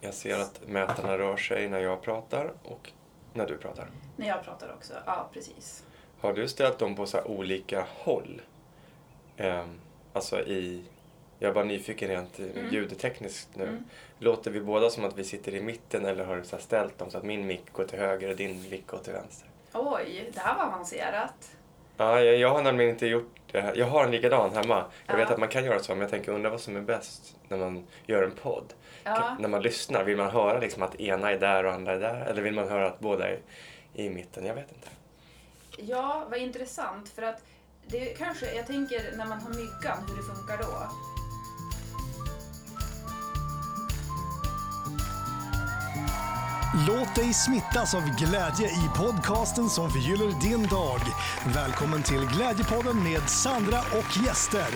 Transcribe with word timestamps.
Jag 0.00 0.14
ser 0.14 0.38
att 0.38 0.60
mätarna 0.68 1.18
rör 1.18 1.36
sig 1.36 1.68
när 1.68 1.80
jag 1.80 2.02
pratar 2.02 2.52
och 2.62 2.92
när 3.34 3.46
du 3.46 3.56
pratar. 3.58 3.88
När 4.16 4.28
jag 4.28 4.42
pratar 4.44 4.72
också, 4.76 4.92
ja 5.06 5.28
precis. 5.32 5.84
Har 6.20 6.32
du 6.32 6.48
ställt 6.48 6.78
dem 6.78 6.96
på 6.96 7.06
så 7.06 7.16
här 7.16 7.28
olika 7.30 7.86
håll? 7.88 8.42
Ehm, 9.36 9.80
alltså 10.12 10.40
i... 10.40 10.84
Jag 11.38 11.50
är 11.50 11.54
bara 11.54 11.64
nyfiken 11.64 12.08
rent 12.08 12.38
Mm. 12.38 12.68
ljudtekniskt 12.72 13.48
nu. 13.56 13.64
Mm. 13.64 13.84
Låter 14.18 14.50
vi 14.50 14.60
båda 14.60 14.90
som 14.90 15.04
att 15.04 15.18
vi 15.18 15.24
sitter 15.24 15.54
i 15.54 15.60
mitten 15.62 16.04
eller 16.04 16.24
har 16.24 16.36
du 16.36 16.44
så 16.44 16.58
ställt 16.58 16.98
dem 16.98 17.10
så 17.10 17.18
att 17.18 17.24
min 17.24 17.46
mick 17.46 17.72
går 17.72 17.84
till 17.84 17.98
höger 17.98 18.30
och 18.30 18.36
din 18.36 18.70
mick 18.70 18.86
går 18.86 18.98
till 18.98 19.12
vänster? 19.12 19.48
Oj, 19.72 20.30
det 20.34 20.40
här 20.40 20.58
var 20.58 20.64
avancerat. 20.64 21.50
Ja, 21.96 22.20
jag, 22.20 22.36
jag 22.36 22.50
har 22.50 22.62
nämligen 22.62 22.90
inte 22.90 23.06
gjort. 23.06 23.37
Jag 23.52 23.86
har 23.86 24.04
en 24.04 24.10
likadan 24.10 24.54
hemma. 24.54 24.84
Jag 25.06 25.16
vet 25.16 25.28
Ja. 25.28 25.32
att 25.34 25.40
man 25.40 25.48
kan 25.48 25.64
göra 25.64 25.78
så, 25.78 25.92
men 25.92 26.00
jag 26.00 26.10
tänker 26.10 26.32
undra 26.32 26.50
vad 26.50 26.60
som 26.60 26.76
är 26.76 26.80
bäst 26.80 27.36
när 27.48 27.56
man 27.58 27.86
gör 28.06 28.22
en 28.22 28.30
podd. 28.30 28.74
Ja. 29.04 29.14
Kan- 29.16 29.36
När 29.42 29.48
man 29.48 29.62
lyssnar, 29.62 30.04
vill 30.04 30.16
man 30.16 30.30
höra 30.30 30.58
liksom 30.58 30.82
att 30.82 30.94
ena 31.00 31.30
är 31.30 31.38
där 31.38 31.64
och 31.64 31.72
andra 31.72 31.92
är 31.92 32.00
där? 32.00 32.20
Eller 32.26 32.42
vill 32.42 32.54
man 32.54 32.68
höra 32.68 32.86
att 32.86 32.98
båda 33.00 33.28
är 33.28 33.38
i 33.94 34.10
mitten? 34.10 34.46
Jag 34.46 34.54
vet 34.54 34.72
inte. 34.72 34.88
Ja, 35.78 36.26
vad 36.30 36.38
intressant. 36.38 37.08
För 37.08 37.22
att 37.22 37.42
det 37.86 38.04
kanske, 38.18 38.54
jag 38.54 38.66
tänker 38.66 39.02
när 39.16 39.26
man 39.26 39.40
har 39.40 39.50
myggan, 39.50 39.98
hur 40.08 40.16
det 40.16 40.22
funkar 40.22 40.58
då. 40.58 40.88
Låt 46.88 47.14
dig 47.14 47.34
smittas 47.34 47.94
av 47.94 48.02
glädje 48.18 48.66
i 48.66 48.88
podcasten 48.98 49.68
som 49.68 49.90
förgyller 49.90 50.40
din 50.40 50.62
dag. 50.66 51.00
Välkommen 51.54 52.02
till 52.02 52.26
Glädjepodden 52.36 53.02
med 53.02 53.28
Sandra 53.28 53.78
och 53.78 54.26
gäster. 54.26 54.70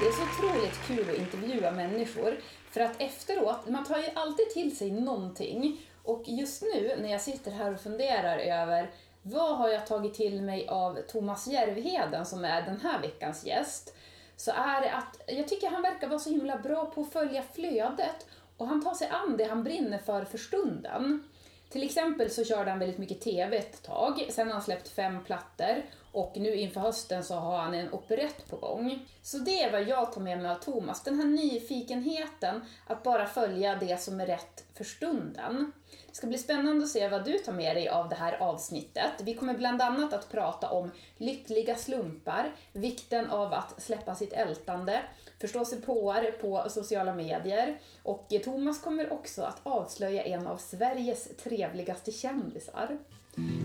Det 0.00 0.06
är 0.06 0.12
så 0.12 0.22
otroligt 0.22 0.78
kul 0.86 1.10
att 1.10 1.18
intervjua 1.18 1.70
människor. 1.70 2.36
För 2.70 2.80
att 2.80 3.00
efteråt, 3.02 3.68
man 3.68 3.84
tar 3.84 3.98
ju 3.98 4.08
alltid 4.14 4.50
till 4.50 4.76
sig 4.76 4.90
någonting. 4.90 5.80
Och 6.02 6.22
just 6.26 6.62
nu 6.62 6.96
när 7.02 7.12
jag 7.12 7.20
sitter 7.20 7.50
här 7.50 7.74
och 7.74 7.80
funderar 7.80 8.38
över 8.38 8.90
vad 9.22 9.56
har 9.56 9.68
jag 9.68 9.86
tagit 9.86 10.14
till 10.14 10.42
mig 10.42 10.68
av 10.68 10.98
Thomas 11.12 11.46
Järvheden 11.46 12.26
som 12.26 12.44
är 12.44 12.62
den 12.62 12.80
här 12.80 13.00
veckans 13.00 13.46
gäst. 13.46 13.94
Så 14.36 14.50
är 14.50 14.80
det 14.80 14.92
att 14.92 15.22
jag 15.26 15.48
tycker 15.48 15.70
han 15.70 15.82
verkar 15.82 16.08
vara 16.08 16.18
så 16.18 16.30
himla 16.30 16.58
bra 16.58 16.84
på 16.84 17.00
att 17.00 17.12
följa 17.12 17.42
flödet 17.54 18.26
och 18.56 18.66
han 18.66 18.84
tar 18.84 18.94
sig 18.94 19.08
an 19.08 19.36
det 19.36 19.44
han 19.44 19.64
brinner 19.64 19.98
för 19.98 20.24
för 20.24 20.38
stunden. 20.38 21.24
Till 21.70 21.82
exempel 21.82 22.30
så 22.30 22.44
körde 22.44 22.70
han 22.70 22.78
väldigt 22.78 22.98
mycket 22.98 23.20
TV 23.20 23.56
ett 23.56 23.82
tag, 23.82 24.26
sen 24.30 24.46
har 24.46 24.52
han 24.52 24.62
släppt 24.62 24.88
fem 24.88 25.24
plattor 25.24 25.82
och 26.12 26.32
nu 26.36 26.54
inför 26.54 26.80
hösten 26.80 27.24
så 27.24 27.34
har 27.34 27.58
han 27.58 27.74
en 27.74 27.92
operett 27.92 28.50
på 28.50 28.56
gång. 28.56 29.06
Så 29.22 29.38
det 29.38 29.62
är 29.62 29.72
vad 29.72 29.88
jag 29.88 30.12
tar 30.12 30.20
med 30.20 30.38
mig 30.38 30.50
av 30.50 30.54
Thomas, 30.54 31.02
den 31.02 31.18
här 31.18 31.26
nyfikenheten 31.26 32.60
att 32.86 33.02
bara 33.02 33.26
följa 33.26 33.76
det 33.76 34.00
som 34.00 34.20
är 34.20 34.26
rätt 34.26 34.64
för 34.74 34.84
stunden. 34.84 35.72
Det 36.08 36.16
ska 36.16 36.26
bli 36.26 36.38
spännande 36.38 36.84
att 36.84 36.90
se 36.90 37.08
vad 37.08 37.24
du 37.24 37.38
tar 37.38 37.52
med 37.52 37.76
dig 37.76 37.88
av 37.88 38.08
det 38.08 38.14
här 38.14 38.42
avsnittet. 38.42 39.12
Vi 39.22 39.34
kommer 39.34 39.54
bland 39.54 39.82
annat 39.82 40.12
att 40.12 40.30
prata 40.30 40.70
om 40.70 40.90
lyckliga 41.16 41.76
slumpar, 41.76 42.52
vikten 42.72 43.30
av 43.30 43.52
att 43.52 43.82
släppa 43.82 44.14
sitt 44.14 44.32
ältande, 44.32 45.02
förstå 45.42 45.64
sig 45.64 45.80
på 45.80 46.14
på 46.40 46.64
sociala 46.68 47.14
medier 47.14 47.78
och 48.02 48.32
Thomas 48.44 48.80
kommer 48.80 49.12
också 49.12 49.42
att 49.42 49.60
avslöja 49.62 50.22
en 50.22 50.46
av 50.46 50.56
Sveriges 50.56 51.36
trevligaste 51.36 52.12
kändisar. 52.12 52.98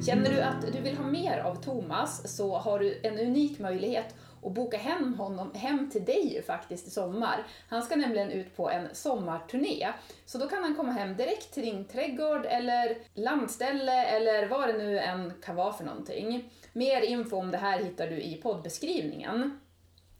Känner 0.05 0.29
du 0.29 0.41
att 0.41 0.73
du 0.73 0.81
vill 0.81 0.97
ha 0.97 1.03
mer 1.03 1.39
av 1.39 1.55
Thomas 1.55 2.35
så 2.35 2.57
har 2.57 2.79
du 2.79 2.99
en 3.03 3.19
unik 3.19 3.59
möjlighet 3.59 4.15
att 4.43 4.53
boka 4.53 4.77
hem 4.77 5.13
honom 5.13 5.53
hem 5.53 5.89
till 5.89 6.05
dig 6.05 6.43
faktiskt 6.47 6.87
i 6.87 6.89
sommar. 6.89 7.47
Han 7.69 7.81
ska 7.81 7.95
nämligen 7.95 8.31
ut 8.31 8.55
på 8.55 8.69
en 8.69 8.87
sommarturné. 8.93 9.93
Så 10.25 10.37
då 10.37 10.47
kan 10.47 10.63
han 10.63 10.75
komma 10.75 10.91
hem 10.91 11.17
direkt 11.17 11.53
till 11.53 11.63
din 11.63 11.85
trädgård 11.85 12.45
eller 12.45 12.97
landställe 13.13 14.05
eller 14.05 14.47
vad 14.47 14.67
det 14.67 14.77
nu 14.77 14.99
än 14.99 15.33
kan 15.43 15.55
vara 15.55 15.73
för 15.73 15.83
någonting. 15.83 16.49
Mer 16.73 17.01
info 17.01 17.37
om 17.37 17.51
det 17.51 17.57
här 17.57 17.79
hittar 17.79 18.07
du 18.07 18.21
i 18.21 18.35
poddbeskrivningen. 18.35 19.59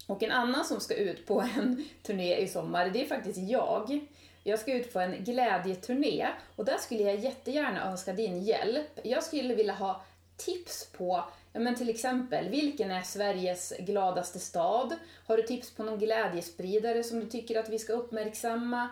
Och 0.07 0.23
en 0.23 0.31
annan 0.31 0.65
som 0.65 0.79
ska 0.79 0.95
ut 0.95 1.25
på 1.25 1.41
en 1.41 1.85
turné 2.03 2.37
i 2.37 2.47
sommar, 2.47 2.89
det 2.89 3.01
är 3.01 3.07
faktiskt 3.07 3.39
jag. 3.39 3.99
Jag 4.43 4.59
ska 4.59 4.73
ut 4.73 4.93
på 4.93 4.99
en 4.99 5.23
glädjeturné 5.23 6.27
och 6.55 6.65
där 6.65 6.77
skulle 6.77 7.03
jag 7.03 7.15
jättegärna 7.15 7.91
önska 7.91 8.13
din 8.13 8.43
hjälp. 8.43 8.99
Jag 9.03 9.23
skulle 9.23 9.55
vilja 9.55 9.73
ha 9.73 10.01
tips 10.37 10.89
på, 10.97 11.23
ja 11.53 11.59
men 11.59 11.75
till 11.75 11.89
exempel, 11.89 12.49
vilken 12.49 12.91
är 12.91 13.01
Sveriges 13.01 13.73
gladaste 13.79 14.39
stad? 14.39 14.95
Har 15.25 15.37
du 15.37 15.43
tips 15.43 15.71
på 15.71 15.83
någon 15.83 15.99
glädjespridare 15.99 17.03
som 17.03 17.19
du 17.19 17.25
tycker 17.25 17.59
att 17.59 17.69
vi 17.69 17.79
ska 17.79 17.93
uppmärksamma? 17.93 18.89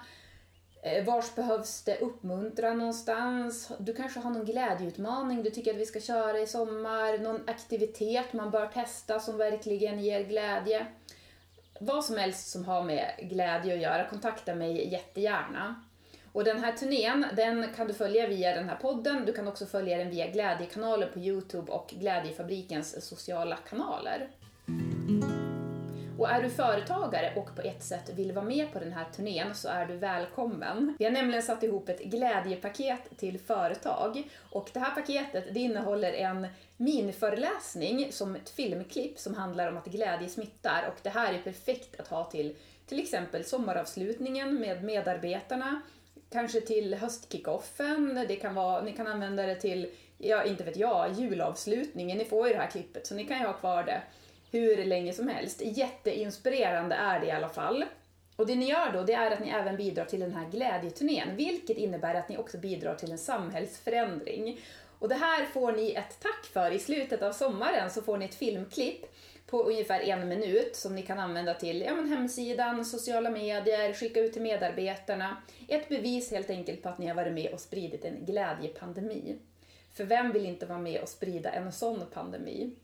Eh, 0.86 1.06
vars 1.06 1.36
behövs 1.36 1.84
det 1.84 1.98
uppmuntran 2.00 2.78
någonstans? 2.78 3.72
Du 3.80 3.94
kanske 3.94 4.20
har 4.20 4.32
någon 4.32 4.46
glädjeutmaning 4.46 5.44
du 5.44 5.50
tycker 5.50 5.72
att 5.72 5.80
vi 5.80 5.86
ska 5.86 6.00
köra 6.00 6.40
i 6.40 6.48
sommar? 6.48 7.18
Någon 7.18 7.50
aktivitet 7.50 8.34
man 8.34 8.52
bör 8.52 8.68
testa 8.68 9.20
som 9.20 9.38
verkligen 9.38 10.00
ger 10.00 10.24
glädje? 10.24 10.88
Vad 11.80 12.06
som 12.06 12.18
helst 12.18 12.48
som 12.48 12.66
har 12.66 12.84
med 12.84 13.16
glädje 13.20 13.74
att 13.74 13.82
göra, 13.82 14.10
kontakta 14.10 14.56
mig 14.56 14.92
jättegärna. 14.92 15.76
Och 16.32 16.44
den 16.44 16.60
här 16.60 16.72
turnén, 16.72 17.26
den 17.36 17.74
kan 17.76 17.88
du 17.88 17.94
följa 17.94 18.28
via 18.28 18.56
den 18.56 18.70
här 18.70 18.76
podden. 18.76 19.26
Du 19.26 19.34
kan 19.34 19.48
också 19.48 19.66
följa 19.66 19.98
den 19.98 20.10
via 20.10 20.28
Glädjekanalen 20.28 21.10
på 21.14 21.20
Youtube 21.20 21.72
och 21.72 21.94
Glädjefabrikens 22.00 23.08
sociala 23.08 23.58
kanaler. 23.70 24.28
Och 26.18 26.30
är 26.30 26.44
du 26.44 26.50
företagare 26.50 27.34
och 27.36 27.56
på 27.56 27.62
ett 27.62 27.84
sätt 27.84 28.10
vill 28.10 28.32
vara 28.32 28.46
med 28.46 28.74
på 28.74 28.80
den 28.80 28.94
här 28.94 29.06
turnén 29.16 29.56
så 29.56 29.70
är 29.70 29.86
du 29.86 29.96
välkommen. 29.96 30.96
Vi 31.00 31.06
har 31.06 31.12
nämligen 31.12 31.44
satt 31.44 31.64
ihop 31.64 31.90
ett 31.90 32.04
glädjepaket 32.04 33.18
till 33.18 33.40
företag. 33.40 34.30
Och 34.50 34.70
det 34.74 34.80
här 34.80 34.96
paketet 34.96 35.54
det 35.54 35.60
innehåller 35.60 36.14
en 36.14 36.48
miniföreläsning 36.78 38.12
som 38.12 38.36
ett 38.36 38.50
filmklipp 38.50 39.20
som 39.20 39.34
handlar 39.34 39.72
om 39.72 39.78
att 39.78 39.86
glädje 39.86 40.30
smittar. 40.30 40.84
Och 40.88 41.00
det 41.04 41.10
här 41.10 41.34
är 41.34 41.40
perfekt 41.40 42.00
att 42.00 42.08
ha 42.08 42.24
till 42.24 42.56
till 42.88 43.00
exempel 43.00 43.46
sommaravslutningen 43.46 44.60
med 44.60 44.84
medarbetarna, 44.84 45.82
kanske 46.32 46.62
till 46.62 46.94
höstkickoffen, 46.94 48.26
det 48.28 48.36
kan 48.36 48.56
vara, 48.56 48.82
ni 48.82 48.94
kan 48.94 49.08
använda 49.08 49.46
det 49.46 49.56
till, 49.56 49.92
ja 50.18 50.44
inte 50.44 50.64
vet 50.64 50.78
jag, 50.78 51.14
julavslutningen, 51.14 52.18
ni 52.18 52.26
får 52.26 52.48
ju 52.48 52.54
det 52.54 52.60
här 52.60 52.70
klippet 52.70 53.08
så 53.08 53.16
ni 53.16 53.26
kan 53.26 53.40
ju 53.40 53.46
ha 53.46 53.54
kvar 53.54 53.84
det 53.84 54.02
hur 54.52 54.86
länge 54.86 55.14
som 55.14 55.28
helst. 55.28 55.62
Jätteinspirerande 55.62 56.96
är 56.96 57.20
det 57.20 57.26
i 57.26 57.32
alla 57.32 57.50
fall. 57.50 57.86
Och 58.36 58.48
det 58.48 58.56
ni 58.56 58.70
gör 58.70 58.92
då, 58.94 59.04
det 59.04 59.14
är 59.14 59.32
att 59.32 59.40
ni 59.40 59.50
även 59.50 59.78
bidrar 59.78 60.06
till 60.06 60.20
den 60.20 60.34
här 60.34 60.50
glädjeturnén, 60.50 61.36
vilket 61.36 61.78
innebär 61.78 62.16
att 62.16 62.30
ni 62.30 62.38
också 62.38 62.58
bidrar 62.58 62.96
till 62.96 63.12
en 63.12 63.18
samhällsförändring. 63.18 64.60
Och 65.00 65.10
det 65.10 65.16
här 65.16 65.46
får 65.46 65.72
ni 65.72 65.94
ett 65.94 66.20
tack 66.20 66.46
för. 66.54 66.72
I 66.72 66.80
slutet 66.80 67.22
av 67.22 67.32
sommaren 67.32 67.90
så 67.92 68.02
får 68.02 68.18
ni 68.18 68.26
ett 68.26 68.36
filmklipp 68.36 69.06
på 69.48 69.64
ungefär 69.64 70.00
en 70.00 70.28
minut 70.28 70.76
som 70.76 70.96
ni 70.96 71.02
kan 71.02 71.20
använda 71.20 71.54
till 71.54 71.82
ja, 71.82 71.96
men 71.96 72.10
hemsidan, 72.10 72.86
sociala 72.86 73.30
medier, 73.30 73.94
skicka 73.94 74.20
ut 74.20 74.34
till 74.34 74.42
medarbetarna. 74.42 75.38
Ett 75.68 75.90
bevis 75.90 76.32
helt 76.32 76.50
enkelt 76.50 76.82
på 76.84 76.90
att 76.90 76.98
ni 76.98 77.08
har 77.08 77.16
varit 77.16 77.34
med 77.34 77.54
och 77.54 77.60
spridit 77.60 78.06
en 78.06 78.26
glädjepandemi. 78.26 79.38
För 79.94 80.04
vem 80.04 80.32
vill 80.32 80.46
inte 80.46 80.66
vara 80.66 80.80
med 80.80 81.02
och 81.02 81.10
sprida 81.10 81.52
en 81.52 81.72
sån 81.72 82.02
pandemi? 82.14 82.76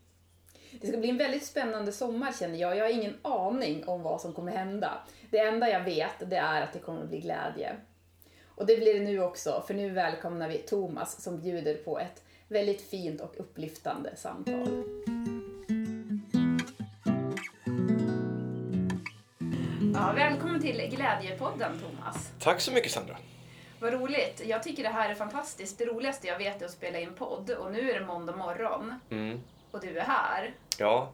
Det 0.71 0.87
ska 0.87 0.97
bli 0.97 1.09
en 1.09 1.17
väldigt 1.17 1.45
spännande 1.45 1.91
sommar 1.91 2.31
känner 2.39 2.59
jag. 2.59 2.77
Jag 2.77 2.85
har 2.85 2.91
ingen 2.91 3.17
aning 3.21 3.87
om 3.87 4.01
vad 4.01 4.21
som 4.21 4.33
kommer 4.33 4.51
hända. 4.51 4.91
Det 5.29 5.39
enda 5.39 5.69
jag 5.69 5.83
vet 5.83 6.29
det 6.29 6.37
är 6.37 6.61
att 6.61 6.73
det 6.73 6.79
kommer 6.79 7.01
att 7.01 7.09
bli 7.09 7.19
glädje. 7.19 7.75
Och 8.55 8.65
det 8.65 8.77
blir 8.77 8.93
det 8.93 9.05
nu 9.05 9.21
också, 9.21 9.63
för 9.67 9.73
nu 9.73 9.89
välkomnar 9.89 10.49
vi 10.49 10.57
Thomas 10.57 11.21
som 11.23 11.41
bjuder 11.41 11.75
på 11.75 11.99
ett 11.99 12.23
väldigt 12.47 12.81
fint 12.81 13.21
och 13.21 13.33
upplyftande 13.37 14.15
samtal. 14.15 14.83
Ja, 19.93 20.13
välkommen 20.15 20.61
till 20.61 20.89
Glädjepodden 20.95 21.71
Thomas. 21.79 22.31
Tack 22.39 22.61
så 22.61 22.71
mycket 22.71 22.91
Sandra. 22.91 23.17
Vad 23.79 23.93
roligt. 23.93 24.41
Jag 24.45 24.63
tycker 24.63 24.83
det 24.83 24.89
här 24.89 25.09
är 25.09 25.15
fantastiskt. 25.15 25.77
Det 25.77 25.85
roligaste 25.85 26.27
jag 26.27 26.37
vet 26.37 26.61
är 26.61 26.65
att 26.65 26.71
spela 26.71 26.99
in 26.99 27.13
podd 27.13 27.49
och 27.51 27.71
nu 27.71 27.91
är 27.91 27.99
det 27.99 28.05
måndag 28.05 28.35
morgon 28.35 28.99
Mm. 29.09 29.39
Och 29.71 29.79
du 29.81 29.97
är 29.97 30.03
här. 30.03 30.53
Ja, 30.77 31.11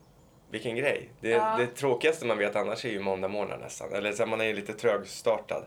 vilken 0.49 0.75
grej. 0.75 1.09
Det, 1.19 1.29
Ja. 1.29 1.55
det 1.59 1.67
tråkigaste 1.67 2.25
man 2.25 2.37
vet 2.37 2.55
annars 2.55 2.85
är 2.85 2.89
ju 2.89 2.99
måndag 2.99 3.27
morgon 3.27 3.59
nästan. 3.59 3.93
Eller 3.93 4.11
så 4.11 4.25
man 4.25 4.41
är 4.41 4.53
lite 4.53 4.73
trögstartad. 4.73 5.63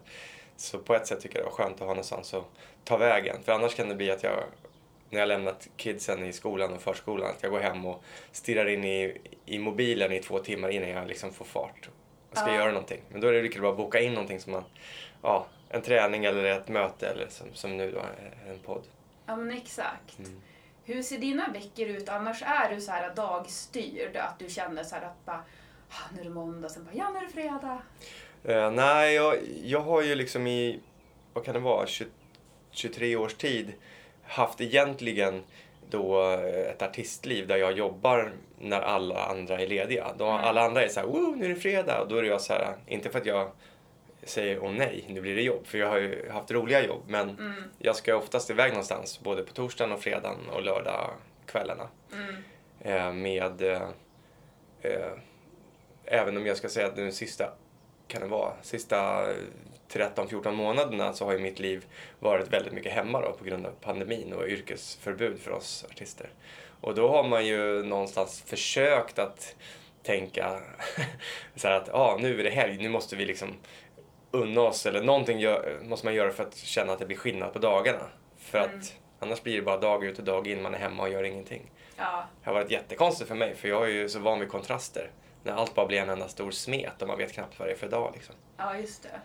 Så 0.56 0.78
på 0.78 0.94
ett 0.94 1.06
sätt 1.06 1.20
tycker 1.20 1.37
jag 1.38 1.44
det 1.46 1.50
var 1.50 1.56
skönt 1.56 1.75
att 1.75 1.81
ha 1.81 1.87
någonstans 1.87 2.34
att 2.34 2.44
ta 2.84 2.96
vägen. 2.96 3.37
För 3.44 3.52
annars 3.52 3.75
kan 3.75 3.88
det 3.88 3.94
bli 3.94 4.10
att 4.10 4.22
jag, 4.22 4.42
när 5.10 5.19
jag 5.20 5.28
lämnat 5.28 5.69
kidsen 5.76 6.25
i 6.26 6.32
skolan 6.32 6.72
och 6.72 6.82
förskolan, 6.82 7.31
att 7.31 7.42
jag 7.42 7.50
går 7.52 7.60
hem 7.60 7.87
och 7.87 8.02
stirrar 8.32 8.66
in 8.69 8.84
i, 8.84 9.20
i 9.46 9.58
mobilen 9.58 10.12
i 10.12 10.19
två 10.19 10.38
timmar 10.38 10.69
innan 10.69 10.88
jag 10.88 11.08
liksom 11.08 11.32
får 11.32 11.44
fart 11.44 11.88
och 12.31 12.37
ska 12.37 12.48
Ja. 12.48 12.54
göra 12.56 12.72
någonting. 12.72 13.00
Men 13.08 13.20
då 13.20 13.28
är 13.28 13.32
det 13.32 13.42
lika 13.42 13.60
bra 13.60 13.70
att 13.70 13.76
boka 13.76 14.00
in 14.00 14.12
någonting 14.12 14.40
som 14.40 14.52
man, 14.52 14.64
ja, 15.22 15.46
en 15.69 15.82
träning 15.82 16.25
eller 16.25 16.44
ett 16.44 16.69
möte 16.69 17.06
eller 17.08 17.26
som, 17.28 17.46
som 17.54 17.76
nu 17.76 17.90
då, 17.90 18.00
en 18.50 18.58
podd. 18.58 18.82
Ja 19.26 19.37
men 19.37 19.56
exakt. 19.56 20.19
Mm. 20.19 20.40
Hur 20.90 21.02
ser 21.02 21.19
dina 21.19 21.52
veckor 21.52 21.87
ut? 21.87 22.08
Annars 22.08 22.42
är 22.42 22.75
du 22.75 22.81
så 22.81 22.92
här 22.92 23.14
dagstyrd, 23.14 24.16
att 24.16 24.38
du 24.38 24.48
känner 24.48 24.84
så 24.84 24.94
här 24.94 25.02
att 25.02 25.26
bara, 25.26 25.44
ah, 25.88 26.14
nu 26.14 26.20
är 26.20 26.25
det 26.25 26.31
måndag, 26.31 26.69
sen 26.69 26.84
bara, 26.84 26.94
ja 26.94 27.10
nu 27.10 27.19
är 27.19 27.22
det 27.22 27.28
fredag. 27.28 27.82
Eh, 28.44 28.70
nej, 28.70 29.14
jag, 29.14 29.37
jag 29.64 29.81
har 29.81 30.02
ju 30.02 30.14
liksom 30.14 30.46
i, 30.46 30.81
vad 31.32 31.44
kan 31.44 31.54
det 31.54 31.60
vara, 31.60 31.87
20, 31.87 32.08
23 32.70 33.16
års 33.16 33.34
tid 33.34 33.72
haft 34.25 34.60
egentligen 34.60 35.42
då 35.90 36.32
eh, 36.32 36.70
ett 36.70 36.82
artistliv 36.82 37.46
där 37.46 37.56
jag 37.56 37.72
jobbar 37.72 38.32
när 38.58 38.81
alla 38.81 39.25
andra 39.25 39.60
är 39.60 39.66
lediga. 39.66 40.06
Då 40.19 40.26
alla 40.26 40.62
andra 40.62 40.82
är 40.82 40.88
så 40.88 41.00
här, 41.00 41.37
nu 41.37 41.44
är 41.44 41.48
det 41.48 41.56
fredag. 41.56 42.00
Och 42.00 42.08
då 42.08 42.16
är 42.16 42.22
jag 42.22 42.40
så 42.40 42.52
här, 42.52 42.76
inte 42.87 43.10
för 43.10 43.19
att 43.19 43.26
jag 43.26 43.50
säger 44.31 44.65
åh 44.65 44.73
nej, 44.73 45.05
nu 45.09 45.21
blir 45.21 45.37
det 45.37 45.43
jobb. 45.43 45.67
För 45.67 45.79
jag 45.79 45.88
har 45.88 45.99
ju 45.99 46.29
haft 46.31 46.50
roliga 46.50 46.87
jobb. 46.87 47.03
Men 47.06 47.37
jag 47.79 47.97
ska 47.97 48.17
oftast 48.17 48.50
iväg 48.50 48.71
någonstans, 48.71 49.21
både 49.21 49.43
på 49.43 49.53
torsdagen 49.53 49.93
och 49.93 50.00
fredagen 50.00 50.49
och 50.53 50.62
lördagskvällarna. 50.62 51.88
Eh, 52.81 53.12
med, 53.12 53.62
eh, 53.62 53.88
eh, 54.82 55.12
även 56.05 56.37
om 56.37 56.47
jag 56.47 56.56
ska 56.56 56.69
säga 56.69 56.87
att 56.87 56.97
den 56.97 57.12
sista, 57.12 57.53
kan 58.09 58.23
det 58.23 58.29
vara, 58.29 58.53
sista 58.62 59.27
13-14 59.88 60.53
månaderna 60.53 61.12
så 61.12 61.25
har 61.25 61.33
ju 61.33 61.38
mitt 61.38 61.59
liv 61.59 61.85
varit 62.19 62.53
väldigt 62.53 62.73
mycket 62.73 62.93
hemma 62.93 63.21
då 63.21 63.33
på 63.33 63.44
grund 63.44 63.67
av 63.67 63.73
pandemin 63.81 64.33
och 64.33 64.49
yrkesförbud 64.49 65.41
för 65.41 65.50
oss 65.50 65.85
artister. 65.91 66.31
Och 66.81 66.94
då 66.94 67.09
har 67.09 67.25
man 67.25 67.47
ju 67.47 67.83
någonstans 67.83 68.43
försökt 68.47 69.19
att 69.19 69.56
tänka 70.03 70.61
så 71.56 71.69
att 71.69 71.94
ah, 71.94 72.19
nu 72.21 72.41
är 72.41 72.44
det 72.44 72.50
helg, 72.50 72.79
nu 72.83 72.88
måste 72.88 73.17
vi 73.17 73.25
liksom 73.25 73.56
unna 74.31 74.61
oss 74.61 74.87
eller 74.87 75.03
någonting 75.03 75.38
gör, 75.41 75.79
måste 75.82 76.06
man 76.06 76.15
göra 76.15 76.31
för 76.32 76.43
att 76.43 76.56
känna 76.56 76.93
att 76.93 76.99
det 76.99 77.06
blir 77.06 77.17
skillnad 77.17 77.53
på 77.53 77.59
dagarna. 77.59 78.09
För 78.38 78.59
att 78.59 78.94
annars 79.19 79.43
blir 79.43 79.56
det 79.56 79.62
bara 79.62 79.77
dag 79.79 80.05
ut 80.05 80.19
och 80.19 80.25
dag 80.25 80.47
in, 80.49 80.62
man 80.62 80.75
är 80.75 80.79
hemma 80.79 81.03
och 81.03 81.09
gör 81.11 81.23
ingenting. 81.25 81.71
Ja. 81.97 82.25
Det 82.43 82.50
har 82.50 82.55
varit 82.55 82.71
jättekonstigt 82.71 83.29
för 83.29 83.35
mig 83.35 83.55
för 83.55 83.69
jag 83.69 83.85
är 83.85 83.88
ju 83.88 84.09
så 84.09 84.19
van 84.19 84.41
vid 84.41 84.49
kontraster. 84.49 85.11
När 85.43 85.53
allt 85.53 85.75
bara 85.75 85.87
blir 85.87 85.99
en 86.00 86.09
enda 86.09 86.29
stor 86.29 86.50
smet 86.50 87.03
och 87.03 87.09
man 87.09 87.19
vet 87.19 87.32
knappt 87.32 87.59
vad 87.59 87.69
det 87.69 87.73
är 87.73 87.77
för 87.77 87.88
dag 87.88 88.11
liksom. 88.15 88.35
ja, 88.56 88.77
just 88.77 89.03
det. 89.03 89.21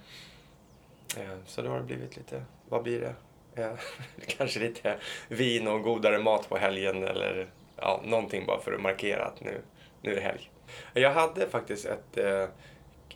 Eh, 1.22 1.38
Så 1.46 1.62
då 1.62 1.70
har 1.70 1.78
det 1.78 1.84
blivit 1.84 2.18
lite, 2.18 2.44
vad 2.70 2.84
blir 2.84 3.00
det? 3.02 3.16
Eh, 3.64 3.72
Kanske 4.28 4.60
lite 4.60 4.98
vin 5.28 5.68
och 5.68 5.82
godare 5.84 6.20
mat 6.20 6.50
på 6.50 6.58
helgen 6.58 7.04
eller 7.04 7.48
ja, 7.78 8.02
någonting 8.04 8.46
bara 8.46 8.60
för 8.60 8.74
att 8.74 8.82
markera 8.82 9.26
att 9.26 9.42
nu, 9.42 9.62
nu 10.02 10.12
är 10.12 10.16
det 10.16 10.22
helg. 10.22 10.52
Jag 10.94 11.12
hade 11.14 11.50
faktiskt 11.50 11.86
ett, 11.86 12.18
eh, 12.18 12.46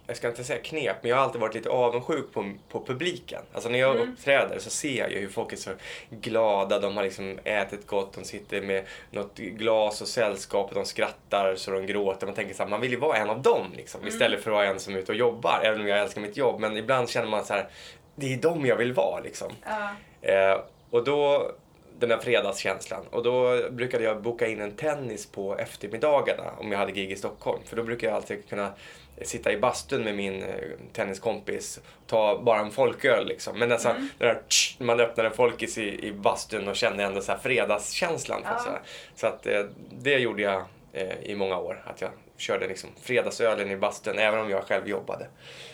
jag 0.09 0.18
ska 0.18 0.27
inte 0.27 0.44
säga 0.44 0.59
knep, 0.59 0.95
men 1.01 1.09
jag 1.09 1.18
har 1.18 1.24
alltid 1.24 1.41
varit 1.41 1.56
lite 1.56 1.69
avundsjuk 1.69 2.33
på, 2.33 2.53
på 2.69 2.86
publiken. 2.86 3.41
Alltså 3.53 3.69
när 3.69 3.80
jag 3.80 3.95
uppträder 3.95 4.59
så 4.59 4.69
ser 4.69 5.00
jag 5.00 5.12
ju 5.12 5.19
hur 5.19 5.30
folk 5.30 5.53
är 5.53 5.57
så 5.57 5.71
glada, 6.09 6.80
de 6.80 6.97
har 6.97 7.03
liksom 7.03 7.39
ätit 7.44 7.88
gott, 7.88 8.13
de 8.13 8.24
sitter 8.24 8.62
med 8.62 8.86
något 9.12 9.36
glas 9.38 10.01
och 10.01 10.07
sällskap 10.07 10.74
de 10.74 10.86
skrattar 10.86 11.56
så 11.56 11.71
de 11.71 11.86
gråter. 11.86 12.27
Man 12.27 12.36
tänker 12.36 12.53
så 12.53 12.63
här, 12.63 12.69
man 12.69 12.81
vill 12.81 12.91
ju 12.91 12.97
vara 12.97 13.18
en 13.18 13.30
av 13.30 13.41
dem 13.41 13.65
liksom, 13.75 14.07
istället 14.07 14.44
för 14.44 14.51
att 14.51 14.56
vara 14.56 14.68
en 14.68 14.80
som 14.80 14.95
är 14.95 15.00
ute 15.00 15.12
och 15.12 15.18
jobbar, 15.18 15.62
även 15.63 15.81
om 15.81 15.88
jag 15.88 16.00
älskar 16.00 16.21
mitt 16.21 16.38
jobb. 16.38 16.59
Men 16.59 16.77
ibland 16.77 17.09
känner 17.09 17.27
man 17.27 17.45
så 17.45 17.53
här, 17.53 17.68
det 18.15 18.33
är 18.33 18.38
dem 18.38 18.65
jag 18.65 18.75
vill 18.75 18.94
vara 18.94 19.19
liksom. 19.19 19.51
Ja. 19.65 19.89
Eh, 20.21 20.62
och 20.89 21.03
då, 21.03 21.51
den 22.00 22.09
där 22.09 22.18
fredagskänslan. 22.18 23.06
Och 23.09 23.24
då 23.24 23.69
brukade 23.71 24.03
jag 24.03 24.21
boka 24.21 24.47
in 24.47 24.62
en 24.62 24.71
tennis 24.71 25.25
på 25.25 25.57
eftermiddagarna 25.57 26.51
om 26.57 26.71
jag 26.71 26.80
hade 26.80 26.92
gig 26.92 27.12
i 27.12 27.15
Stockholm. 27.15 27.59
För 27.65 27.75
då 27.75 27.83
brukar 27.83 28.07
jag 28.07 28.15
alltid 28.15 28.50
kunna 28.50 28.74
sitta 29.21 29.51
i 29.51 29.57
bastun 29.57 30.04
med 30.04 30.16
min 30.16 30.44
eh, 30.44 30.56
tenniskompis 30.94 31.80
ta 32.07 32.42
bara 32.42 32.60
en 32.60 32.71
folköl 32.71 33.27
liksom. 33.27 33.60
Men 33.60 33.71
alltså, 33.71 33.88
den 33.88 34.10
där, 34.18 34.42
tsch, 34.48 34.75
man 34.80 35.00
öppnar 35.00 35.25
en 35.25 35.31
folkis 35.33 35.77
i, 35.77 36.07
i 36.07 36.12
bastun 36.12 36.68
och 36.68 36.75
känner 36.75 37.04
ändå 37.04 37.21
så 37.21 37.31
här 37.31 37.39
fredagskänslan. 37.39 38.42
Ja. 38.45 38.60
Så, 38.60 38.69
så 39.16 39.27
att 39.27 39.45
eh, 39.45 39.66
det 39.92 40.18
gjorde 40.18 40.42
jag 40.42 40.63
eh, 40.94 41.24
i 41.24 41.36
många 41.36 41.57
år. 41.57 41.83
Att 41.86 42.01
jag 42.01 42.12
körde 42.38 42.68
liksom 42.68 42.89
fredagsölen 43.01 43.71
i 43.71 43.77
bastun 43.77 44.19
även 44.19 44.39
om 44.39 44.50
jag 44.50 44.63
själv 44.63 44.89
jobbade. 44.89 45.27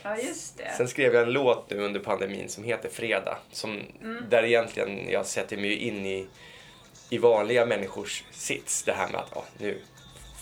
ja, 0.04 0.18
just 0.18 0.58
det. 0.58 0.72
Sen 0.78 0.88
skrev 0.88 1.14
jag 1.14 1.24
en 1.24 1.34
låt 1.34 1.70
nu 1.70 1.80
under 1.80 2.00
pandemin 2.00 2.50
som 2.50 2.64
heter 2.64 2.90
Fredag. 2.90 3.38
Som, 3.52 3.82
Där 4.30 4.44
egentligen 4.44 5.10
jag 5.10 5.26
sätter 5.26 5.58
mig 5.58 5.76
in 5.76 6.06
i, 6.06 6.28
i 7.10 7.18
vanliga 7.18 7.66
människors 7.66 8.24
sits. 8.32 8.84
Det 8.84 8.92
här 8.92 9.08
med 9.08 9.22
att 9.22 9.32
ja, 9.36 9.44
nu, 9.58 9.82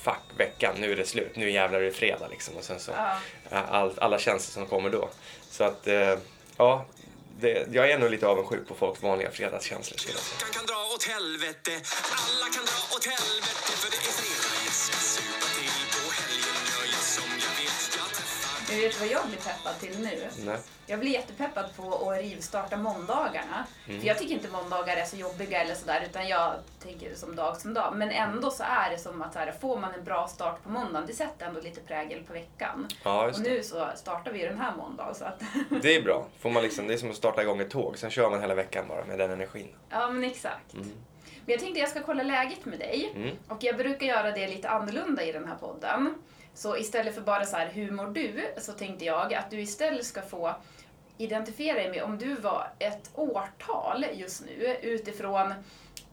fuck 0.03 0.21
veckan, 0.37 0.75
nu 0.79 0.91
är 0.91 0.95
det 0.95 1.05
slut, 1.05 1.35
nu 1.35 1.51
jävlar 1.51 1.79
är 1.79 1.83
det 1.85 1.91
fredag 1.91 2.27
liksom. 2.27 2.57
Och 2.57 2.63
sen 2.63 2.79
så 2.79 2.91
Ja. 2.91 3.57
all, 3.69 3.93
alla 3.99 4.19
känslor 4.19 4.53
som 4.61 4.65
kommer 4.69 4.89
då. 4.89 5.09
Så 5.49 5.63
att, 5.63 5.87
eh, 5.87 6.15
ja, 6.57 6.85
det, 7.39 7.67
jag 7.71 7.91
är 7.91 7.97
nog 7.99 8.11
lite 8.11 8.27
avundsjuk 8.27 8.67
på 8.67 8.75
folks 8.75 9.01
vanliga 9.03 9.31
fredagskänslor 9.31 9.97
skulle 9.97 10.13
jag 10.13 10.21
säga. 10.23 10.37
Veckan 10.47 10.53
kan 10.53 10.65
dra 10.65 10.93
åt 10.95 11.03
helvete 11.03 11.71
Alla 12.27 12.45
kan 12.55 12.65
dra 12.65 12.95
åt 12.95 13.05
helvete 13.05 13.71
För 13.81 13.91
det 13.91 13.97
är 13.97 14.13
fredag, 14.21 14.71
ska 14.71 14.97
supa 14.97 15.47
till 15.59 15.82
Men 18.69 18.79
vet 18.81 18.93
du 18.93 18.99
vad 18.99 19.07
jag 19.07 19.27
blir 19.27 19.37
peppad 19.37 19.79
till 19.79 19.99
nu? 19.99 20.27
Nej. 20.45 20.57
Jag 20.85 20.99
blir 20.99 21.11
jättepeppad 21.11 21.75
på 21.75 22.09
att 22.09 22.19
rivstarta 22.19 22.77
måndagarna. 22.77 23.67
Mm. 23.87 23.99
För 23.99 24.07
jag 24.07 24.17
tycker 24.17 24.33
inte 24.33 24.49
måndagar 24.49 24.97
är 24.97 25.05
så 25.05 25.15
jobbiga 25.17 25.61
eller 25.61 25.75
sådär 25.75 26.03
utan 26.09 26.27
jag 26.27 26.53
tänker 26.83 27.15
som 27.15 27.35
dag 27.35 27.57
som 27.57 27.73
dag. 27.73 27.93
Men 27.95 28.09
ändå 28.09 28.51
så 28.51 28.63
är 28.63 28.89
det 28.89 28.97
som 28.97 29.21
att 29.21 29.33
så 29.33 29.39
här, 29.39 29.51
får 29.61 29.79
man 29.79 29.93
en 29.93 30.03
bra 30.03 30.27
start 30.27 30.63
på 30.63 30.69
måndagen, 30.69 31.07
det 31.07 31.13
sätter 31.13 31.45
ändå 31.45 31.61
lite 31.61 31.81
prägel 31.81 32.23
på 32.23 32.33
veckan. 32.33 32.87
Ja, 33.03 33.27
och 33.27 33.39
nu 33.39 33.63
så 33.63 33.87
startar 33.95 34.31
vi 34.31 34.41
ju 34.41 34.47
den 34.47 34.57
här 34.57 34.75
måndagen 34.75 35.15
så 35.15 35.25
att 35.25 35.41
Det 35.81 35.95
är 35.95 36.01
bra. 36.01 36.25
Får 36.39 36.49
man 36.49 36.63
liksom, 36.63 36.87
det 36.87 36.93
är 36.93 36.97
som 36.97 37.09
att 37.09 37.15
starta 37.15 37.41
igång 37.41 37.59
ett 37.59 37.69
tåg, 37.69 37.97
sen 37.97 38.11
kör 38.11 38.29
man 38.29 38.41
hela 38.41 38.55
veckan 38.55 38.85
bara 38.87 39.05
med 39.05 39.19
den 39.19 39.31
energin. 39.31 39.69
Ja, 39.89 40.09
men 40.09 40.23
exakt. 40.23 40.73
Mm. 40.73 40.91
Men 41.45 41.51
jag 41.53 41.59
tänkte 41.59 41.79
jag 41.79 41.89
ska 41.89 42.03
kolla 42.03 42.23
läget 42.23 42.65
med 42.65 42.79
dig. 42.79 43.13
Och 43.47 43.63
jag 43.63 43.77
brukar 43.77 44.05
göra 44.05 44.31
det 44.31 44.47
lite 44.47 44.69
annorlunda 44.69 45.23
i 45.23 45.31
den 45.31 45.47
här 45.47 45.55
podden. 45.55 46.15
Så 46.53 46.77
istället 46.77 47.15
för 47.15 47.21
bara 47.21 47.45
så 47.45 47.55
här, 47.55 47.69
hur 47.69 47.91
mår 47.91 48.07
du? 48.07 48.53
Så 48.57 48.71
tänkte 48.71 49.05
jag 49.05 49.33
att 49.33 49.51
du 49.51 49.61
istället 49.61 50.05
ska 50.05 50.21
få 50.21 50.55
identifiera 51.17 51.77
dig 51.77 51.89
med 51.89 52.03
om 52.03 52.17
du 52.17 52.35
var 52.35 52.67
ett 52.79 53.11
årtal 53.13 54.05
just 54.13 54.45
nu 54.45 54.77
utifrån 54.81 55.53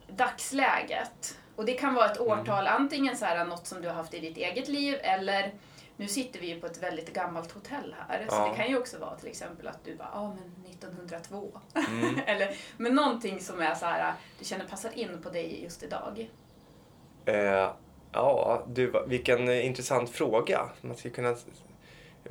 dagsläget. 0.08 1.38
Och 1.56 1.64
det 1.64 1.72
kan 1.74 1.94
vara 1.94 2.10
ett 2.10 2.20
årtal, 2.20 2.66
antingen 2.66 3.16
så 3.16 3.24
här, 3.24 3.44
något 3.44 3.66
som 3.66 3.82
du 3.82 3.88
har 3.88 3.94
haft 3.94 4.14
i 4.14 4.18
ditt 4.20 4.36
eget 4.36 4.68
liv 4.68 4.98
eller 5.02 5.52
nu 5.96 6.08
sitter 6.08 6.40
vi 6.40 6.46
ju 6.46 6.60
på 6.60 6.66
ett 6.66 6.82
väldigt 6.82 7.12
gammalt 7.12 7.52
hotell 7.52 7.96
här, 8.08 8.26
så 8.28 8.34
Ja. 8.34 8.48
det 8.48 8.56
kan 8.56 8.68
ju 8.70 8.78
också 8.78 8.98
vara 8.98 9.16
till 9.16 9.28
exempel 9.28 9.68
att 9.68 9.84
du 9.84 9.96
bara, 9.96 10.08
ja 10.12 10.20
ah, 10.20 10.28
men 10.34 10.72
1902. 10.72 11.60
Mm. 11.74 12.20
Eller, 12.26 12.56
men 12.76 12.94
någonting 12.94 13.40
som 13.40 13.60
är 13.60 13.74
så 13.74 13.86
här, 13.86 14.14
du 14.38 14.44
känner 14.44 14.64
passar 14.64 14.98
in 14.98 15.22
på 15.22 15.30
dig 15.30 15.62
just 15.62 15.82
idag. 15.82 16.30
Eh, 17.24 17.70
ja, 18.12 18.64
du, 18.68 18.92
vilken 19.06 19.48
eh, 19.48 19.66
intressant 19.66 20.10
fråga. 20.10 20.60
Man 20.80 20.96
ska 20.96 21.10
kunna... 21.10 21.36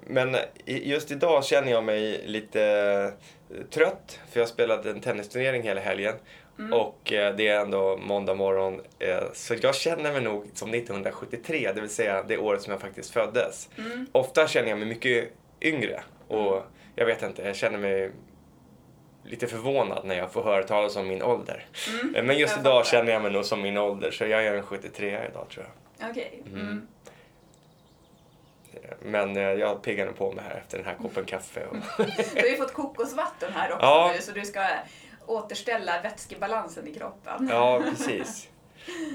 Men 0.08 0.36
i- 0.66 0.90
just 0.92 1.12
idag 1.12 1.46
känner 1.46 1.72
jag 1.72 1.84
mig 1.84 2.22
lite 2.26 2.62
eh, 3.50 3.56
trött, 3.70 4.20
för 4.32 4.40
jag 4.40 4.50
spelade 4.50 4.90
en 4.90 5.00
tennisturnering 5.02 5.64
hela 5.64 5.82
helgen. 5.82 6.16
Och 6.74 7.14
eh, 7.14 7.36
det 7.36 7.48
är 7.48 7.60
ändå 7.62 7.98
måndag 7.98 8.34
morgon. 8.36 8.82
Eh, 9.00 9.24
så 9.34 9.56
jag 9.62 9.76
känner 9.76 10.12
mig 10.12 10.22
nog 10.22 10.46
som 10.54 10.74
1973, 10.74 11.72
det 11.76 11.82
vill 11.82 11.90
säga 11.90 12.24
det 12.28 12.38
året 12.38 12.62
som 12.62 12.72
jag 12.72 12.82
faktiskt 12.82 13.10
föddes. 13.14 13.70
Ofta 14.12 14.48
känner 14.48 14.70
jag 14.70 14.78
mig 14.80 14.88
mycket 14.88 15.30
yngre. 15.62 16.02
Och 16.28 16.62
jag 16.96 17.06
vet 17.06 17.24
inte, 17.24 17.42
jag 17.42 17.56
känner 17.56 17.78
mig 17.78 18.12
lite 19.30 19.48
förvånad 19.48 20.06
när 20.06 20.16
jag 20.18 20.32
får 20.32 20.44
höra 20.44 20.64
talas 20.64 20.96
om 20.96 21.08
min 21.08 21.22
ålder. 21.24 21.66
Eh, 22.16 22.24
Men 22.24 22.38
just 22.38 22.58
idag 22.58 22.86
känner 22.86 23.12
jag 23.12 23.22
mig 23.22 23.32
nog 23.32 23.46
som 23.46 23.62
min 23.62 23.78
ålder, 23.78 24.12
så 24.12 24.26
jag 24.26 24.46
är 24.46 24.54
en 24.56 24.64
73 24.64 25.08
idag 25.30 25.50
tror 25.50 25.66
jag. 25.98 26.10
Okej. 26.12 26.44
Mm. 26.54 26.88
Men 29.02 29.38
eh, 29.38 29.44
jag 29.44 29.82
piggar 29.82 30.06
nog 30.06 30.18
på 30.18 30.32
mig 30.32 30.44
här 30.50 30.56
efter 30.56 30.78
den 30.78 30.88
här 30.88 30.96
koppen 30.96 31.26
kaffe. 31.26 31.66
Och... 31.66 31.76
Du 32.36 32.42
har 32.42 32.48
ju 32.48 32.58
fått 32.58 32.74
kokosvatten 32.74 33.52
här 33.54 33.72
också 33.72 33.86
Ja. 33.86 34.12
nu 34.16 34.22
så 34.22 34.32
du 34.32 34.46
ska 34.46 34.66
återställa 35.26 36.02
vätskebalansen 36.02 36.88
i 36.88 36.94
kroppen. 36.94 37.48
Ja, 37.52 37.82
precis. 37.90 38.48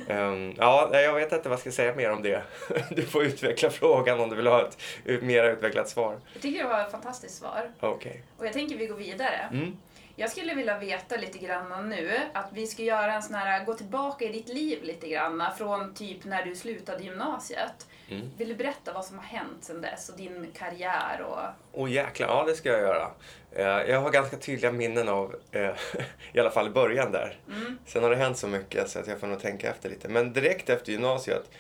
Ehm, 0.09 0.55
ja, 0.59 1.01
jag 1.01 1.13
vet 1.15 1.33
inte 1.33 1.49
vad 1.49 1.53
jag 1.57 1.61
ska 1.61 1.71
säga 1.73 1.95
mer 1.95 2.11
om 2.11 2.23
det. 2.23 2.43
Du 2.91 3.03
får 3.03 3.25
utveckla 3.25 3.71
frågan 3.71 4.21
om 4.21 4.31
du 4.31 4.37
vill 4.37 4.47
ha 4.47 4.63
ett 4.69 4.79
mer 5.23 5.45
utvecklat 5.45 5.89
svar. 5.89 6.21
Jag 6.33 6.43
tycker 6.43 6.63
det 6.63 6.69
var 6.69 6.81
ett 6.81 6.91
fantastiskt 6.91 7.39
svar. 7.39 7.71
Okej. 7.81 8.23
Och 8.39 8.47
jag 8.47 8.53
tänker 8.53 8.77
vi 8.77 8.87
går 8.87 8.97
vidare. 8.97 9.49
Mm. 9.53 9.77
Jag 10.17 10.31
skulle 10.31 10.55
vilja 10.55 10.79
veta 10.79 11.17
lite 11.17 11.39
grann 11.39 11.89
nu 11.89 12.11
att 12.33 12.49
vi 12.53 12.67
ska 12.67 12.83
göra 12.83 13.15
en 13.15 13.23
sån 13.23 13.35
här, 13.35 13.65
gå 13.65 13.75
tillbaka 13.75 14.25
i 14.25 14.33
ditt 14.33 14.49
liv 14.49 14.83
lite 14.83 15.09
grann 15.09 15.43
från 15.59 15.95
typ 15.95 16.25
när 16.25 16.45
du 16.45 16.55
slutade 16.55 17.05
gymnasiet. 17.05 17.87
Mm. 18.11 18.31
Vill 18.39 18.49
du 18.49 18.55
berätta 18.55 18.93
vad 18.93 19.05
som 19.05 19.19
har 19.19 19.25
hänt 19.25 19.65
sedan 19.65 19.81
dess 19.81 20.09
och 20.09 20.17
din 20.17 20.47
karriär 20.59 21.21
och... 21.21 21.39
Åh 21.73 21.93
jäklar, 21.93 22.29
ja 22.29 22.45
det 22.45 22.55
ska 22.55 22.69
jag 22.69 22.81
göra. 22.81 23.11
Eh, 23.53 23.91
jag 23.91 24.01
har 24.01 24.11
ganska 24.11 24.37
tydliga 24.37 24.73
minnen 24.73 25.09
av, 25.09 25.37
eh, 25.53 25.71
i 26.33 26.41
alla 26.41 26.51
fall 26.51 26.67
i 26.67 26.71
början 26.71 27.13
där. 27.13 27.39
Sen 27.87 28.03
har 28.03 28.11
det 28.11 28.17
hänt 28.17 28.39
så 28.39 28.49
mycket 28.49 28.91
så 28.91 28.99
att 28.99 29.07
jag 29.07 29.21
får 29.21 29.27
nog 29.27 29.41
tänka 29.41 29.71
efter 29.71 29.91
lite. 29.91 30.09
Men 30.09 30.33
direkt 30.33 30.71
efter 30.71 30.93
gymnasiet 30.93 31.51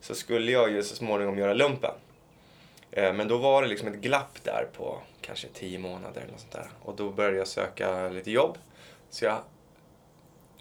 så 0.00 0.14
skulle 0.14 0.52
jag 0.52 0.70
ju 0.70 0.82
så 0.82 0.96
småningom 0.96 1.38
göra 1.38 1.54
lumpen. 1.54 1.94
Eh, 2.92 3.12
men 3.12 3.28
då 3.28 3.36
var 3.38 3.62
det 3.62 3.68
liksom 3.68 3.88
ett 3.88 3.94
glapp 4.00 4.44
där 4.44 4.66
på 4.76 4.98
kanske 5.20 5.48
tio 5.48 5.78
månader 5.78 6.20
eller 6.20 6.30
något 6.32 6.40
sånt 6.40 6.52
där. 6.52 6.68
Och 6.82 6.96
då 6.96 7.10
började 7.10 7.36
jag 7.36 7.48
söka 7.48 8.08
lite 8.08 8.30
jobb. 8.30 8.58
Så 9.10 9.24
jag 9.24 9.38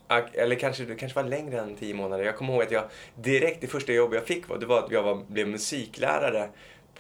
Ak- 0.08 0.34
Eller 0.36 0.56
kanske 0.56 0.84
det 0.86 0.96
kanske 0.96 1.22
var 1.22 1.30
längre 1.30 1.60
än 1.60 1.76
tio 1.76 1.94
månader. 1.94 2.24
Jag 2.24 2.36
kommer 2.38 2.54
ihåg 2.54 2.64
att 2.64 2.72
jag 2.72 2.84
direkt, 3.16 3.62
det 3.62 3.68
första 3.68 3.92
jobb 3.94 4.14
jag 4.14 4.24
fick 4.26 4.50
var, 4.50 4.58
det 4.58 4.66
var 4.66 4.80
att 4.80 4.92
jag 4.92 5.04
var, 5.04 5.16
blev 5.16 5.48
musiklärare 5.48 6.50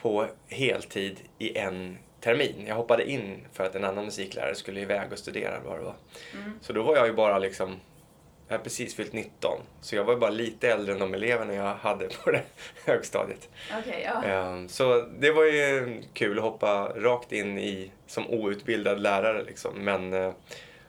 på 0.01 0.27
heltid 0.47 1.19
i 1.37 1.57
en 1.57 1.97
termin. 2.21 2.63
Jag 2.67 2.75
hoppade 2.75 3.09
in 3.11 3.45
för 3.53 3.63
att 3.63 3.75
en 3.75 3.83
annan 3.83 4.05
musiklärare 4.05 4.55
skulle 4.55 4.79
iväg 4.81 5.11
och 5.11 5.19
studera 5.19 5.59
vad 5.65 5.79
det 5.79 5.83
var. 5.83 5.95
Mm. 6.33 6.59
Så 6.61 6.73
då 6.73 6.83
var 6.83 6.95
jag 6.95 7.07
ju 7.07 7.13
bara 7.13 7.39
liksom, 7.39 7.79
jag 8.49 8.57
har 8.57 8.63
precis 8.63 8.95
fyllt 8.95 9.13
19. 9.13 9.59
Så 9.81 9.95
jag 9.95 10.03
var 10.03 10.15
bara 10.15 10.29
lite 10.29 10.69
äldre 10.71 10.93
än 10.93 10.99
de 10.99 11.13
eleverna 11.13 11.53
jag 11.53 11.73
hade 11.75 12.07
på 12.07 12.31
det 12.31 12.41
högstadiet. 12.85 13.49
Okej, 13.79 14.01
ja. 14.05 14.23
Ehm, 14.23 14.69
Så 14.69 15.01
det 15.19 15.31
var 15.31 15.43
ju 15.45 16.01
kul 16.13 16.37
att 16.37 16.43
hoppa 16.43 16.91
rakt 16.95 17.31
in 17.31 17.59
i 17.59 17.91
som 18.07 18.29
outbildad 18.29 18.99
lärare 18.99 19.43
liksom. 19.43 19.73
Men 19.85 20.13
eh, 20.13 20.31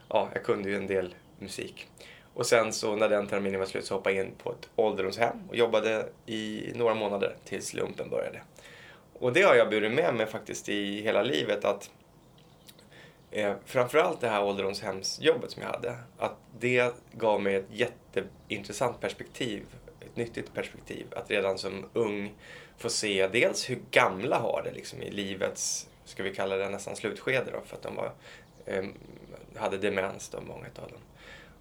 ja, 0.09 0.29
jag 0.35 0.45
kunde 0.45 0.69
ju 0.69 0.77
en 0.77 0.87
del 0.87 1.15
musik. 1.39 1.87
Och 2.35 2.47
sen 2.47 2.73
så 2.73 2.97
när 2.97 3.09
den 3.09 3.27
terminen 3.27 3.61
var 3.61 3.67
slut 3.67 3.85
så 3.85 3.95
hoppade 3.95 4.17
jag 4.17 4.27
in 4.27 4.33
på 4.43 4.51
ett 4.53 4.69
ålderdomshem 4.77 5.37
och 5.49 5.57
jobbade 5.57 6.07
i 6.27 6.73
några 6.75 6.95
månader 6.95 7.37
tills 7.45 7.75
lumpen 7.75 8.11
började. 8.11 8.41
Och 9.19 9.33
det 9.33 9.43
har 9.43 9.55
jag 9.55 9.71
burit 9.71 9.93
med 9.93 10.15
mig 10.15 10.27
faktiskt 10.27 10.69
i 10.69 11.03
hela 11.03 11.23
livet 11.23 11.65
att 11.65 11.91
eh, 13.31 13.55
framförallt 13.65 14.21
det 14.21 14.29
här 14.29 14.45
ålderdomshemsjobbet 14.45 15.51
som 15.51 15.63
jag 15.63 15.71
hade, 15.71 15.97
att 16.19 16.37
det 16.59 16.95
gav 17.13 17.43
mig 17.43 17.55
ett 17.55 17.67
jätteintressant 17.71 19.01
perspektiv, 19.01 19.63
ett 20.01 20.17
nyttigt 20.17 20.55
perspektiv, 20.55 21.07
att 21.17 21.31
redan 21.31 21.59
som 21.59 21.87
ung 21.93 22.33
få 22.79 22.89
se 22.89 23.27
dels 23.27 23.71
hur 23.71 23.81
gamla 23.91 24.39
har 24.39 24.63
det 24.65 24.73
liksom 24.73 25.03
i 25.03 25.11
livets, 25.11 25.89
ska 26.05 26.23
vi 26.23 26.35
kalla 26.35 26.57
det 26.57 26.69
nästan 26.69 26.97
slutskede 26.97 27.51
då, 27.53 27.61
för 27.67 27.77
att 27.77 27.83
de 27.83 27.97
var, 27.97 28.13
eh, 28.67 28.85
hade 29.57 29.79
demens 29.79 30.29
då, 30.29 30.41
många 30.41 30.67
av 30.67 30.91
dem. 30.91 31.01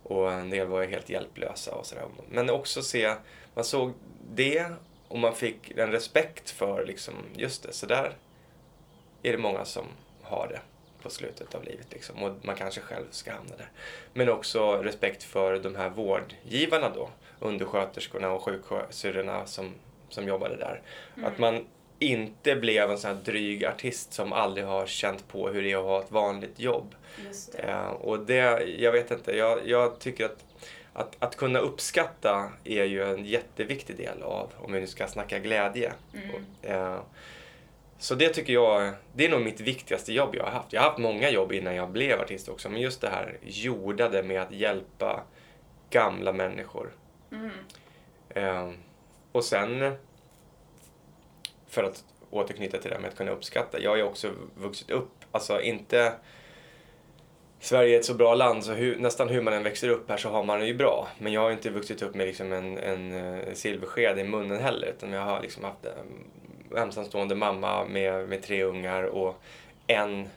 Och 0.04 0.32
en 0.32 0.50
del 0.50 0.68
var 0.68 0.82
ju 0.82 0.88
helt 0.88 1.10
hjälplösa 1.10 1.76
och 1.76 1.86
sådär. 1.86 2.06
Men 2.30 2.50
också 2.50 2.82
se, 2.82 3.16
man 3.54 3.64
såg 3.64 3.94
det 4.34 4.66
och 5.08 5.20
man 5.20 5.36
fick 5.36 5.72
en 5.78 5.92
respekt 5.92 6.50
för 6.50 6.86
liksom, 6.86 7.14
just 7.36 7.64
det, 7.64 7.74
så 7.74 7.86
där 7.86 8.18
är 9.24 9.32
det 9.32 9.38
många 9.38 9.66
som 9.66 9.86
har 10.22 10.48
det 10.48 10.60
på 11.04 11.10
slutet 11.10 11.56
av 11.56 11.64
livet. 11.64 11.88
Liksom. 11.92 12.24
Och 12.24 12.32
man 12.42 12.56
kanske 12.56 12.82
själv 12.82 13.06
ska 13.12 13.32
hamna 13.32 13.56
där. 13.58 13.70
Men 14.14 14.30
också 14.30 14.76
respekt 14.76 15.24
för 15.24 15.60
de 15.60 15.76
här 15.76 15.90
vårdgivarna 15.90 16.90
då. 16.96 17.10
Undersköterskorna 17.40 18.32
och 18.32 18.44
sjuksyrrorna 18.44 19.46
som, 19.46 19.74
som 20.10 20.28
jobbade 20.28 20.56
där. 20.56 20.82
Att 21.24 21.38
man 21.38 21.66
inte 22.00 22.56
blev 22.56 22.92
en 22.92 22.98
sån 22.98 23.16
här 23.16 23.24
dryg 23.24 23.66
artist 23.66 24.14
som 24.14 24.34
aldrig 24.34 24.66
har 24.66 24.86
känt 24.86 25.28
på 25.28 25.50
hur 25.50 25.62
det 25.62 25.72
är 25.72 25.78
att 25.78 25.84
ha 25.84 26.00
ett 26.00 26.12
vanligt 26.12 26.60
jobb. 26.60 26.96
Det. 27.52 27.60
Eh, 27.60 27.90
och 27.90 28.20
det, 28.20 28.64
jag 28.78 28.92
vet 28.92 29.12
inte, 29.12 29.38
jag, 29.38 29.68
jag 29.68 30.00
tycker 30.00 30.26
att, 30.26 30.46
att 30.94 31.16
att 31.20 31.36
kunna 31.36 31.60
uppskatta 31.60 32.52
är 32.64 32.84
ju 32.84 33.04
en 33.04 33.26
jätteviktig 33.26 33.98
del 33.98 34.22
av, 34.24 34.52
om 34.58 34.74
vi 34.74 34.80
nu 34.80 34.88
ska 34.88 35.08
snacka 35.08 35.40
glädje. 35.40 35.94
Och, 36.34 36.70
eh, 36.70 37.00
så 38.00 38.16
det 38.16 38.30
tycker 38.30 38.54
jag, 38.54 38.94
det 39.14 39.26
är 39.26 39.30
nog 39.30 39.42
mitt 39.42 39.60
viktigaste 39.60 40.14
jobb 40.14 40.36
jag 40.36 40.44
har 40.44 40.52
haft. 40.52 40.74
Jag 40.74 40.82
har 40.82 40.90
haft 40.90 41.00
många 41.00 41.30
jobb 41.30 41.52
innan 41.52 41.76
jag 41.76 41.90
blev 41.90 42.22
artist 42.22 42.50
också, 42.50 42.70
men 42.70 42.82
just 42.82 43.02
det 43.02 43.10
här 43.10 43.38
jordade 43.42 44.24
med 44.24 44.42
att 44.42 44.52
hjälpa 44.52 45.24
gamla 45.90 46.34
människor. 46.34 46.92
Eh, 48.30 48.72
och 49.32 49.44
sen, 49.44 49.96
för 51.68 51.84
att 51.84 52.04
återknyta 52.30 52.78
till 52.78 52.90
det 52.90 52.96
här 52.96 53.02
med 53.02 53.10
att 53.10 53.18
kunna 53.18 53.32
uppskatta. 53.32 53.80
Jag 53.80 53.90
har 53.90 53.98
ju 53.98 54.04
också 54.04 54.32
vuxit 54.58 54.90
upp, 54.90 55.12
alltså 55.32 55.62
inte 55.62 56.14
Sverige 57.60 57.96
är 57.96 58.00
ett 58.00 58.06
så 58.06 58.14
bra 58.14 58.36
land 58.36 58.64
så 58.64 58.74
hur, 58.74 58.96
nästan 58.96 59.30
hur 59.30 59.42
man 59.42 59.54
än 59.54 59.64
växer 59.64 59.90
upp 59.90 60.10
här 60.10 60.18
så 60.18 60.30
har 60.30 60.44
man 60.44 60.60
det 60.60 60.66
ju 60.66 60.74
bra. 60.74 61.08
Men 61.18 61.34
jag 61.34 61.42
har 61.42 61.52
inte 61.52 61.70
vuxit 61.70 62.02
upp 62.02 62.16
med 62.16 62.28
liksom 62.28 62.54
en, 62.54 62.78
en 62.78 63.14
eh, 63.14 63.54
silversked 63.54 64.20
i 64.20 64.24
munnen 64.24 64.60
heller 64.60 64.88
utan 64.88 65.12
jag 65.12 65.22
har 65.22 65.42
liksom 65.42 65.64
haft 65.64 65.86
en 65.86 66.39
ensamstående 66.78 67.36
mamma 67.36 67.86
med, 67.86 68.30
med 68.30 68.44
tre 68.44 68.64
ungar 68.64 69.04
och 69.04 69.42
en 69.88 70.30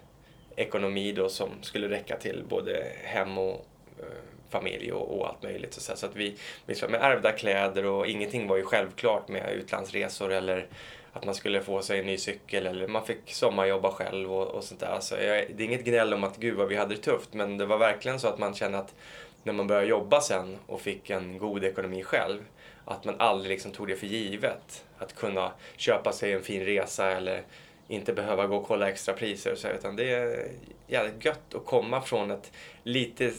ekonomi 0.56 1.12
då 1.12 1.28
som 1.28 1.48
skulle 1.60 1.88
räcka 1.88 2.16
till 2.16 2.44
både 2.48 2.86
hem 3.04 3.38
och 3.38 3.66
eh, 3.98 4.04
familj 4.50 4.92
och, 4.92 5.18
och 5.18 5.28
allt 5.28 5.42
möjligt. 5.42 5.74
Så, 5.74 5.96
så 5.96 6.06
att 6.06 6.16
vi, 6.16 6.36
vi 6.66 6.88
med 6.88 7.00
ärvda 7.02 7.32
kläder 7.32 7.84
och 7.86 8.06
ingenting 8.06 8.48
var 8.48 8.56
ju 8.56 8.62
självklart 8.62 9.28
med 9.28 9.52
utlandsresor 9.52 10.32
eller 10.32 10.66
att 11.12 11.24
man 11.24 11.34
skulle 11.34 11.62
få 11.62 11.82
sig 11.82 12.00
en 12.00 12.06
ny 12.06 12.16
cykel 12.16 12.66
eller 12.66 12.86
man 12.86 13.06
fick 13.06 13.32
sommarjobba 13.32 13.90
själv 13.90 14.32
och, 14.32 14.46
och 14.46 14.64
sånt 14.64 14.80
där. 14.80 14.86
Alltså, 14.86 15.22
jag, 15.22 15.46
det 15.56 15.62
är 15.62 15.66
inget 15.66 15.84
gnäll 15.84 16.14
om 16.14 16.24
att 16.24 16.36
gud 16.36 16.56
vad 16.56 16.68
vi 16.68 16.76
hade 16.76 16.94
det 16.94 17.00
tufft 17.00 17.34
men 17.34 17.58
det 17.58 17.66
var 17.66 17.78
verkligen 17.78 18.20
så 18.20 18.28
att 18.28 18.38
man 18.38 18.54
kände 18.54 18.78
att 18.78 18.94
när 19.42 19.52
man 19.52 19.66
började 19.66 19.86
jobba 19.86 20.20
sen 20.20 20.58
och 20.66 20.80
fick 20.80 21.10
en 21.10 21.38
god 21.38 21.64
ekonomi 21.64 22.02
själv 22.02 22.38
att 22.84 23.04
man 23.04 23.14
aldrig 23.18 23.50
liksom 23.50 23.72
tog 23.72 23.88
det 23.88 23.96
för 23.96 24.06
givet. 24.06 24.84
Att 24.98 25.16
kunna 25.16 25.52
köpa 25.76 26.12
sig 26.12 26.32
en 26.32 26.42
fin 26.42 26.64
resa 26.64 27.10
eller 27.10 27.42
inte 27.88 28.12
behöva 28.12 28.46
gå 28.46 28.56
och 28.56 28.66
kolla 28.66 28.88
extra 28.88 29.14
priser 29.14 29.52
och 29.52 29.58
så, 29.58 29.68
utan 29.68 29.96
det 29.96 30.12
är 30.14 30.48
jävligt 30.86 31.24
gött 31.24 31.54
att 31.54 31.66
komma 31.66 32.00
från 32.00 32.30
ett 32.30 32.52
lite 32.82 33.32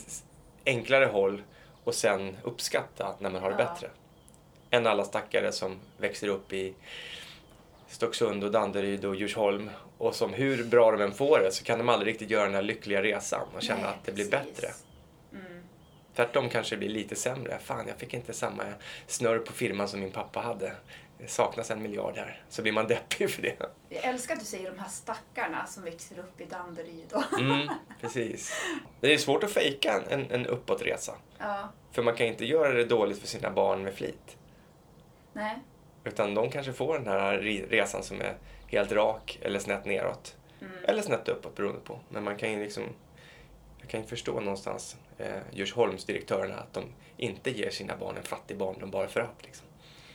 enklare 0.66 1.06
håll 1.06 1.42
och 1.84 1.96
sen 1.96 2.38
uppskatta 2.44 3.16
när 3.20 3.30
man 3.30 3.42
har 3.42 3.52
det 3.52 3.56
Ja. 3.60 3.66
bättre. 3.74 3.90
Än 4.70 4.88
alla 4.88 5.04
stackare 5.04 5.52
som 5.52 5.80
växer 5.98 6.28
upp 6.28 6.54
i 6.54 6.74
Stocksund 7.88 8.44
och 8.44 8.52
Danderyd 8.52 9.06
och 9.06 9.16
Djursholm 9.16 9.70
och 9.98 10.16
som 10.16 10.34
hur 10.34 10.64
bra 10.64 10.92
de 10.92 11.02
än 11.02 11.12
får 11.14 11.40
det 11.40 11.52
så 11.52 11.64
kan 11.64 11.78
de 11.78 11.90
aldrig 11.90 12.14
riktigt 12.14 12.30
göra 12.30 12.46
den 12.46 12.54
här 12.56 12.62
lyckliga 12.62 13.02
resan 13.02 13.48
och 13.56 13.62
känna 13.62 13.82
Nej, 13.82 13.90
att 13.90 14.06
det 14.06 14.12
blir 14.12 14.30
precis. 14.30 14.56
bättre. 14.56 14.68
Mm. 16.16 16.28
Tvärtom 16.28 16.50
kanske 16.50 16.76
det 16.76 16.80
blir 16.80 16.90
lite 16.90 17.16
sämre. 17.16 17.60
Fan, 17.60 17.88
jag 17.88 17.98
fick 17.98 18.14
inte 18.14 18.34
samma 18.34 18.64
snurr 19.08 19.40
på 19.40 19.54
firman 19.54 19.88
som 19.88 20.00
min 20.00 20.12
pappa 20.12 20.40
hade. 20.40 20.74
Det 21.18 21.28
saknas 21.28 21.72
en 21.72 21.82
miljard 21.84 22.18
här. 22.18 22.42
Så 22.50 22.62
blir 22.62 22.72
man 22.72 22.88
deppig 22.88 23.30
för 23.32 23.42
det. 23.42 23.56
Jag 23.90 24.04
älskar 24.04 24.34
att 24.34 24.40
du 24.40 24.46
säger 24.46 24.72
de 24.72 24.80
här 24.80 24.90
stackarna 24.90 25.66
som 25.66 25.84
växer 25.84 26.20
upp 26.20 26.42
i 26.42 26.46
Danderyd. 26.46 27.14
Mm, 27.40 27.68
precis. 28.02 28.54
Det 29.02 29.14
är 29.14 29.18
svårt 29.18 29.44
att 29.44 29.52
fejka 29.52 30.02
en, 30.10 30.32
en, 30.32 30.46
uppåtresa. 30.46 31.14
ja, 31.40 31.70
För 31.92 32.04
man 32.04 32.16
kan 32.16 32.28
inte 32.28 32.46
göra 32.46 32.72
det 32.74 32.86
dåligt 32.86 33.20
för 33.20 33.28
sina 33.28 33.52
barn 33.52 33.84
med 33.84 33.94
flit. 33.94 34.38
nej. 35.34 35.58
Utan 36.06 36.34
de 36.36 36.50
kanske 36.52 36.74
får 36.74 36.94
den 37.00 37.08
här 37.08 37.38
re- 37.38 37.70
resan 37.70 38.04
som 38.04 38.22
är 38.22 38.36
helt 38.68 38.92
rak 38.92 39.40
eller 39.42 39.60
snett 39.60 39.86
neråt. 39.86 40.36
Eller 40.88 41.02
snett 41.02 41.30
uppåt 41.30 41.56
beroende 41.56 41.82
på. 41.82 42.00
Men 42.10 42.24
man 42.24 42.38
kan 42.38 42.52
ju 42.52 42.60
liksom... 42.64 42.84
Jag 43.84 43.90
kan 43.90 44.02
ju 44.02 44.08
förstå 44.08 44.40
någonstans 44.40 44.98
eh, 45.18 45.28
Djursholmsdirektörerna 45.52 46.56
att 46.56 46.74
de 46.74 46.84
inte 47.18 47.52
ger 47.52 47.70
sina 47.70 47.98
barn 47.98 48.18
en 48.18 48.24
fattig 48.24 48.58
barndom 48.58 48.92
bara 48.92 49.08
för 49.08 49.20
att. 49.20 49.44
Liksom. 49.44 49.68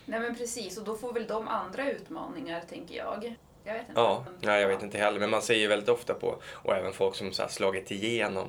Nej 0.05 0.21
men 0.21 0.37
precis, 0.37 0.79
och 0.79 0.85
då 0.85 0.97
får 0.97 1.13
väl 1.13 1.27
de 1.27 1.49
andra 1.49 1.91
utmaningar 1.91 2.63
tänker 2.71 2.95
jag. 2.95 3.35
Jag 3.65 3.75
vet 3.75 3.89
inte. 3.89 4.01
Ja, 4.01 4.25
nej, 4.41 4.61
jag 4.61 4.69
vet 4.69 4.83
inte 4.83 4.99
heller. 4.99 5.21
Men 5.21 5.31
man 5.31 5.43
ser 5.43 5.55
ju 5.55 5.67
väldigt 5.67 5.89
ofta 5.89 6.15
på, 6.15 6.39
och 6.45 6.77
även 6.77 6.93
folk 6.93 7.15
som 7.15 7.33
så 7.33 7.43
här 7.43 7.49
slagit 7.49 7.91
igenom 7.91 8.49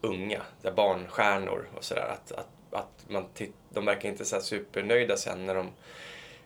unga, 0.00 0.42
här 0.64 0.72
barnstjärnor 0.72 1.68
och 1.76 1.84
sådär, 1.84 2.08
att, 2.12 2.32
att, 2.32 2.48
att 2.70 3.04
man 3.08 3.24
de 3.70 3.84
verkar 3.84 4.08
inte 4.08 4.24
så 4.24 4.40
supernöjda 4.40 5.16
sen 5.16 5.46
när 5.46 5.54
de 5.54 5.70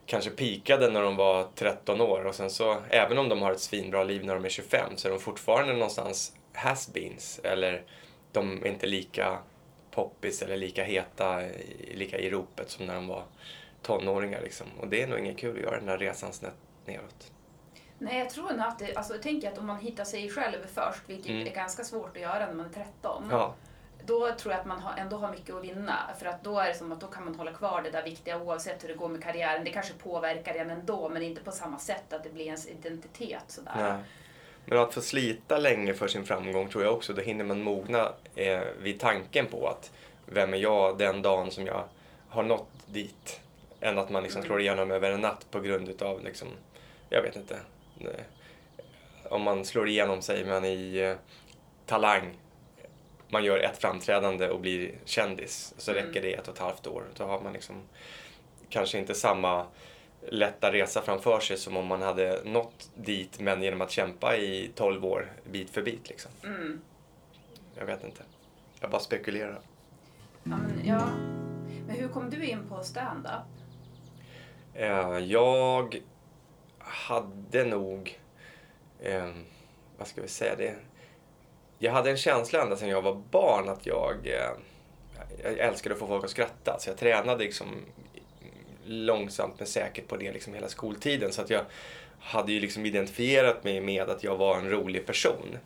kanske 0.06 0.30
pikade 0.30 0.90
när 0.90 1.02
de 1.02 1.16
var 1.16 1.48
13 1.54 2.00
år 2.00 2.24
och 2.24 2.34
sen 2.34 2.50
så, 2.50 2.76
även 2.90 3.18
om 3.18 3.28
de 3.28 3.42
har 3.42 3.52
ett 3.52 3.60
svinbra 3.60 4.04
liv 4.04 4.24
när 4.24 4.34
de 4.34 4.44
är 4.44 4.48
25 4.48 4.96
så 4.96 5.08
är 5.08 5.12
de 5.12 5.20
fortfarande 5.20 5.72
någonstans 5.72 6.32
has-beens 6.52 7.40
eller 7.44 7.82
de 8.32 8.62
är 8.62 8.66
inte 8.68 8.86
lika 8.86 9.38
poppis 9.90 10.42
eller 10.42 10.56
lika 10.56 10.84
heta, 10.84 11.40
lika 11.94 12.18
i 12.18 12.30
ropet 12.30 12.70
som 12.70 12.86
när 12.86 12.94
de 12.94 13.08
var 13.08 13.24
tonåringar 13.82 14.40
liksom. 14.42 14.66
Och 14.80 14.88
det 14.88 15.02
är 15.02 15.06
nog 15.06 15.18
inget 15.18 15.38
kul 15.38 15.56
att 15.56 15.62
göra 15.62 15.78
den 15.78 15.88
här 15.88 15.98
resan 15.98 16.32
snett 16.32 16.54
neråt. 16.86 17.32
Nej, 17.98 18.18
jag 18.18 18.30
tror 18.30 18.50
nog 18.50 18.60
att 18.60 18.78
det, 18.78 18.94
alltså 18.96 19.12
jag 19.14 19.22
tänker 19.22 19.52
att 19.52 19.58
om 19.58 19.66
man 19.66 19.78
hittar 19.78 20.04
sig 20.04 20.30
själv 20.30 20.58
först, 20.74 21.02
vilket 21.06 21.30
Mm. 21.30 21.46
är 21.46 21.50
ganska 21.54 21.84
svårt 21.84 22.16
att 22.16 22.22
göra 22.22 22.46
när 22.46 22.54
man 22.54 22.66
är 22.66 22.70
13, 22.70 23.28
Ja, 23.30 23.54
då 24.06 24.32
tror 24.34 24.52
jag 24.52 24.60
att 24.60 24.66
man 24.66 24.80
har, 24.80 24.96
ändå 24.96 25.16
har 25.16 25.30
mycket 25.30 25.54
att 25.54 25.64
vinna. 25.64 26.10
För 26.18 26.26
att 26.26 26.44
då 26.44 26.58
är 26.58 26.68
det 26.68 26.74
som 26.74 26.92
att 26.92 27.00
då 27.00 27.06
kan 27.06 27.24
man 27.24 27.34
hålla 27.34 27.52
kvar 27.52 27.82
det 27.82 27.90
där 27.90 28.02
viktiga 28.02 28.38
oavsett 28.38 28.84
hur 28.84 28.88
det 28.88 28.94
går 28.94 29.08
med 29.08 29.22
karriären. 29.22 29.64
Det 29.64 29.70
kanske 29.70 29.94
påverkar 29.94 30.54
en 30.54 30.70
ändå, 30.70 31.08
men 31.08 31.22
inte 31.22 31.42
på 31.42 31.50
samma 31.50 31.78
sätt 31.78 32.12
att 32.12 32.24
det 32.24 32.30
blir 32.30 32.44
ens 32.44 32.66
identitet 32.66 33.44
sådär. 33.48 33.72
Nej. 33.76 34.02
Men 34.64 34.78
att 34.78 34.94
få 34.94 35.00
slita 35.00 35.58
länge 35.58 35.94
för 35.94 36.08
sin 36.08 36.24
framgång 36.24 36.68
tror 36.68 36.84
jag 36.84 36.94
också, 36.94 37.12
då 37.12 37.22
hinner 37.22 37.44
man 37.44 37.62
mogna 37.62 38.12
eh, 38.36 38.60
vid 38.82 39.00
tanken 39.00 39.46
på 39.46 39.68
att 39.68 39.92
vem 40.26 40.54
är 40.54 40.58
jag 40.58 40.98
den 40.98 41.22
dagen 41.22 41.50
som 41.50 41.66
jag 41.66 41.84
har 42.28 42.42
nått 42.42 42.68
dit? 42.86 43.40
Än 43.80 43.98
att 43.98 44.10
man 44.10 44.22
liksom 44.22 44.42
slår 44.42 44.60
igenom 44.60 44.90
över 44.90 45.10
en 45.10 45.20
natt 45.20 45.46
på 45.50 45.60
grund 45.60 45.88
utav, 45.88 46.24
liksom, 46.24 46.48
jag 47.10 47.22
vet 47.22 47.36
inte. 47.36 47.56
eh, 48.00 48.24
Om 49.24 49.42
man 49.42 49.64
slår 49.64 49.88
igenom 49.88 50.22
säger 50.22 50.46
man 50.46 50.64
i 50.64 50.96
eh, 50.96 51.16
Talang, 51.86 52.30
man 53.28 53.44
gör 53.44 53.58
ett 53.58 53.78
framträdande 53.78 54.48
och 54.48 54.60
blir 54.60 54.90
kändis, 55.04 55.74
så 55.78 55.92
räcker 55.92 56.22
det 56.22 56.34
ett 56.34 56.48
och 56.48 56.54
ett 56.54 56.60
halvt 56.60 56.86
år. 56.86 57.04
Då 57.16 57.24
har 57.24 57.40
man 57.40 57.52
liksom 57.52 57.82
kanske 58.68 58.98
inte 58.98 59.14
samma 59.14 59.66
lätta 60.28 60.72
resa 60.72 61.02
framför 61.02 61.40
sig 61.40 61.56
som 61.56 61.76
om 61.76 61.86
man 61.86 62.02
hade 62.02 62.40
nått 62.44 62.90
dit 62.94 63.40
men 63.40 63.62
genom 63.62 63.80
att 63.80 63.90
kämpa 63.90 64.36
i 64.36 64.70
12 64.74 65.04
år 65.04 65.32
bit 65.50 65.70
för 65.70 65.82
bit. 65.82 66.08
Liksom. 66.08 66.30
Mm. 66.44 66.80
Jag 67.78 67.86
vet 67.86 68.04
inte. 68.04 68.22
Jag 68.80 68.90
bara 68.90 69.00
spekulerar. 69.00 69.60
Ja, 70.42 70.56
men, 70.56 70.80
ja. 70.84 71.08
men 71.86 71.96
hur 71.96 72.08
kom 72.08 72.30
du 72.30 72.46
in 72.46 72.68
på 72.68 72.82
stand-up? 72.82 73.32
Eh, 74.74 75.18
jag 75.18 76.02
hade 76.78 77.64
nog... 77.64 78.20
Eh, 79.00 79.30
vad 79.98 80.08
ska 80.08 80.22
vi 80.22 80.28
säga, 80.28 80.56
det, 80.56 80.74
jag 81.78 81.92
hade 81.92 82.10
en 82.10 82.16
känsla 82.16 82.62
ända 82.62 82.76
sedan 82.76 82.88
jag 82.88 83.02
var 83.02 83.22
barn 83.30 83.68
att 83.68 83.86
jag, 83.86 84.26
eh, 84.26 84.50
jag 85.42 85.58
älskade 85.58 85.92
att 85.92 85.98
få 85.98 86.06
folk 86.06 86.24
att 86.24 86.30
skratta. 86.30 86.76
Så 86.78 86.90
jag 86.90 86.96
tränade 86.96 87.44
liksom 87.44 87.66
långsamt 88.84 89.54
men 89.58 89.66
säkert 89.66 90.08
på 90.08 90.16
det 90.16 90.32
liksom 90.32 90.54
hela 90.54 90.68
skoltiden. 90.68 91.32
Så 91.32 91.42
att 91.42 91.50
jag 91.50 91.64
hade 92.20 92.52
ju 92.52 92.60
liksom 92.60 92.86
identifierat 92.86 93.64
mig 93.64 93.80
med 93.80 94.10
att 94.10 94.24
jag 94.24 94.36
var 94.36 94.56
en 94.56 94.70
rolig 94.70 95.06
person. 95.06 95.58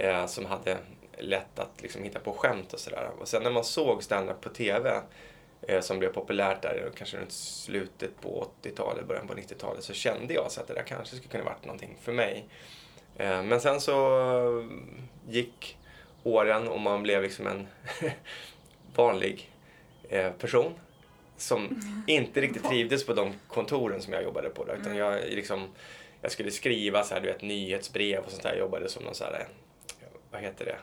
Eh, 0.00 0.26
som 0.26 0.44
hade 0.44 0.78
lätt 1.18 1.58
att 1.58 1.82
liksom 1.82 2.02
hitta 2.02 2.18
på 2.18 2.32
skämt 2.32 2.72
och 2.72 2.80
sådär. 2.80 3.10
Och 3.20 3.28
sen 3.28 3.42
när 3.42 3.50
man 3.50 3.64
såg 3.64 4.02
stand-up 4.02 4.40
på 4.40 4.48
TV 4.48 5.00
eh, 5.62 5.80
som 5.80 5.98
blev 5.98 6.12
populärt 6.12 6.62
där 6.62 6.90
kanske 6.96 7.16
runt 7.16 7.32
slutet 7.32 8.20
på 8.20 8.48
80-talet, 8.62 9.08
början 9.08 9.26
på 9.26 9.34
90-talet 9.34 9.84
så 9.84 9.92
kände 9.92 10.34
jag 10.34 10.52
så 10.52 10.60
att 10.60 10.68
det 10.68 10.74
där 10.74 10.82
kanske 10.82 11.16
skulle 11.16 11.30
kunna 11.30 11.44
varit 11.44 11.64
någonting 11.64 11.96
för 12.00 12.12
mig. 12.12 12.44
Eh, 13.16 13.42
men 13.42 13.60
sen 13.60 13.80
så 13.80 14.68
gick 15.28 15.78
åren 16.22 16.68
och 16.68 16.80
man 16.80 17.02
blev 17.02 17.22
liksom 17.22 17.46
en 17.46 17.66
vanlig 18.94 19.50
eh, 20.08 20.32
person 20.32 20.74
som 21.36 21.82
inte 22.06 22.40
riktigt 22.40 22.64
trivdes 22.64 23.06
på 23.06 23.12
de 23.14 23.32
kontoren 23.48 24.02
som 24.02 24.12
jag 24.12 24.22
jobbade 24.22 24.48
på. 24.48 24.64
Då, 24.64 24.72
utan 24.72 24.96
jag, 24.96 25.20
liksom, 25.30 25.68
jag 26.20 26.32
skulle 26.32 26.50
skriva 26.50 27.02
så 27.02 27.14
här, 27.14 27.20
du 27.20 27.26
vet, 27.26 27.42
nyhetsbrev 27.42 28.24
och 28.24 28.30
sånt 28.30 28.42
där. 28.42 28.50
Jag 28.50 28.58
jobbade 28.58 28.88
som 28.88 29.04
någon 29.04 29.14
så 29.14 29.24
här, 29.24 29.32
eh, 29.32 30.06
vad 30.30 30.40
heter 30.40 30.64
det? 30.64 30.76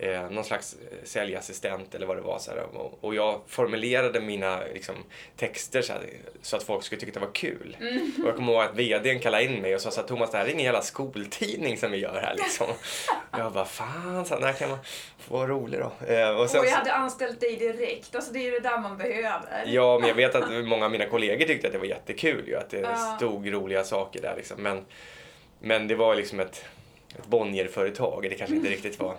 Eh, 0.00 0.30
någon 0.30 0.44
slags 0.44 0.72
eh, 0.74 0.98
säljassistent 1.04 1.94
eller 1.94 2.06
vad 2.06 2.16
det 2.16 2.20
var. 2.20 2.38
Så 2.38 2.50
här, 2.50 2.58
och, 2.76 2.98
och 3.00 3.14
jag 3.14 3.40
formulerade 3.46 4.20
mina 4.20 4.60
liksom, 4.74 4.94
texter 5.36 5.82
så, 5.82 5.92
här, 5.92 6.02
så 6.42 6.56
att 6.56 6.62
folk 6.62 6.84
skulle 6.84 7.00
tycka 7.00 7.10
att 7.10 7.14
det 7.14 7.20
var 7.26 7.34
kul. 7.34 7.76
Och 8.22 8.28
jag 8.28 8.36
kommer 8.36 8.52
ihåg 8.52 8.62
att 8.62 8.74
vdn 8.76 9.20
kallade 9.20 9.44
in 9.44 9.62
mig 9.62 9.74
och 9.74 9.80
sa 9.80 9.90
så 9.90 10.00
här, 10.00 10.08
Thomas 10.08 10.30
det 10.30 10.38
här 10.38 10.44
är 10.44 10.48
ingen 10.50 10.64
jävla 10.64 10.82
skoltidning 10.82 11.76
som 11.78 11.90
vi 11.90 11.98
gör 11.98 12.20
här 12.20 12.34
liksom. 12.34 12.66
jag 13.38 13.52
bara, 13.52 13.64
fan, 13.64 14.24
så 14.26 14.34
här, 14.34 14.40
när 14.40 14.52
kan 14.52 14.70
man 14.70 14.78
få 15.18 15.34
vara 15.36 15.48
rolig 15.48 15.80
då? 15.80 16.06
Eh, 16.06 16.30
och 16.30 16.50
sen, 16.50 16.60
Och 16.60 16.66
jag 16.66 16.70
hade 16.70 16.92
anställt 16.92 17.40
dig 17.40 17.56
direkt. 17.56 18.14
Alltså 18.14 18.32
det 18.32 18.38
är 18.38 18.42
ju 18.44 18.50
det 18.50 18.60
där 18.60 18.78
man 18.78 18.96
behöver. 18.96 19.64
Ja, 19.66 19.98
men 19.98 20.08
jag 20.08 20.14
vet 20.14 20.34
att 20.34 20.50
många 20.64 20.84
av 20.84 20.90
mina 20.90 21.06
kollegor 21.06 21.46
tyckte 21.46 21.66
att 21.66 21.72
det 21.72 21.78
var 21.78 21.86
jättekul 21.86 22.44
ju, 22.48 22.56
att 22.56 22.70
det 22.70 22.80
Ja. 22.80 23.14
stod 23.16 23.52
roliga 23.52 23.84
saker 23.84 24.22
där 24.22 24.34
liksom. 24.36 24.62
Men, 24.62 24.84
men 25.60 25.88
det 25.88 25.94
var 25.94 26.14
liksom 26.14 26.40
ett, 26.40 26.64
ett 27.18 27.26
Bonnier-företag, 27.26 28.22
det 28.30 28.34
kanske 28.34 28.56
inte 28.56 28.70
riktigt 28.76 29.00
var 29.00 29.16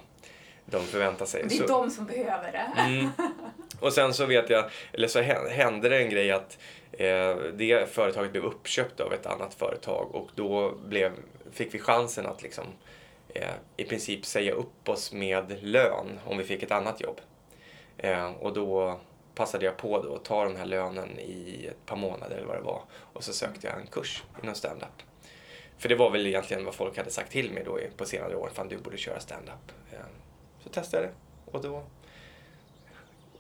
de 0.72 0.82
förväntade 0.84 1.30
sig. 1.30 1.44
Det 1.50 1.56
är 1.56 1.58
Så- 1.58 1.68
de 1.68 1.90
som 1.90 2.06
behöver 2.06 2.52
det. 2.52 2.82
Mm. 2.82 3.10
Och 3.80 3.94
sen 3.94 4.14
så 4.14 4.26
vet 4.26 4.50
jag, 4.50 4.70
eller 4.94 5.08
så 5.08 5.20
hä- 5.20 5.50
hände 5.50 5.90
det 5.90 5.98
en 5.98 6.10
grej 6.10 6.32
att 6.32 6.58
eh, 6.92 7.36
det 7.54 7.90
företaget 7.90 8.32
blev 8.32 8.44
uppköpt 8.46 9.00
av 9.00 9.14
ett 9.14 9.26
annat 9.26 9.54
företag 9.54 10.16
och 10.16 10.30
då 10.36 10.72
blev, 10.86 11.12
fick 11.52 11.74
vi 11.74 11.80
chansen 11.80 12.26
att 12.26 12.42
liksom 12.44 12.66
eh, 13.36 13.48
i 13.78 13.84
princip 13.84 14.26
säga 14.26 14.52
upp 14.54 14.90
oss 14.90 15.14
med 15.14 15.64
lön 15.64 16.20
om 16.26 16.38
vi 16.38 16.44
fick 16.44 16.64
ett 16.64 16.72
annat 16.72 17.02
jobb. 17.02 17.22
Eh, 17.98 18.32
och 18.32 18.54
då 18.54 19.00
passade 19.36 19.66
jag 19.66 19.78
på 19.78 20.02
då 20.02 20.16
att 20.16 20.26
ta 20.26 20.44
den 20.44 20.56
här 20.56 20.66
lönen 20.66 21.20
i 21.20 21.68
ett 21.72 21.86
par 21.86 21.96
månader 21.96 22.36
eller 22.38 22.48
vad 22.48 22.56
det 22.58 22.62
var 22.62 22.82
och 23.14 23.24
så 23.24 23.34
sökte 23.34 23.68
jag 23.68 23.80
en 23.80 23.88
kurs 23.88 24.24
inom 24.44 24.56
stand-up. 24.56 25.04
För 25.78 25.90
det 25.90 25.96
var 25.96 26.10
väl 26.10 26.28
egentligen 26.28 26.66
vad 26.66 26.74
folk 26.76 26.98
hade 26.98 27.10
sagt 27.12 27.32
till 27.32 27.52
mig 27.52 27.64
då 27.66 27.80
på 27.98 28.06
senare 28.06 28.36
år, 28.36 28.50
fan 28.54 28.68
du 28.68 28.78
borde 28.78 28.98
köra 28.98 29.20
stand-up. 29.20 29.72
Så 30.70 30.74
testade 30.74 31.04
jag 31.04 31.12
det 31.12 31.58
och 31.58 31.64
då 31.64 31.84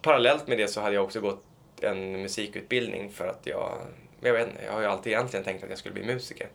parallellt 0.01 0.47
med 0.47 0.57
det 0.57 0.67
så 0.67 0.81
hade 0.81 0.95
jag 0.95 1.03
också 1.03 1.21
gått 1.21 1.43
en 1.81 2.21
musikutbildning 2.21 3.09
för 3.09 3.27
att 3.27 3.41
jag 3.43 3.77
jag 4.21 4.33
vet 4.33 4.49
jag 4.65 4.73
har 4.73 4.81
ju 4.81 4.87
alltid 4.87 5.13
egentligen 5.13 5.43
tänkt 5.43 5.63
att 5.63 5.69
jag 5.69 5.79
skulle 5.79 5.93
bli 5.93 6.03
musiker. 6.03 6.47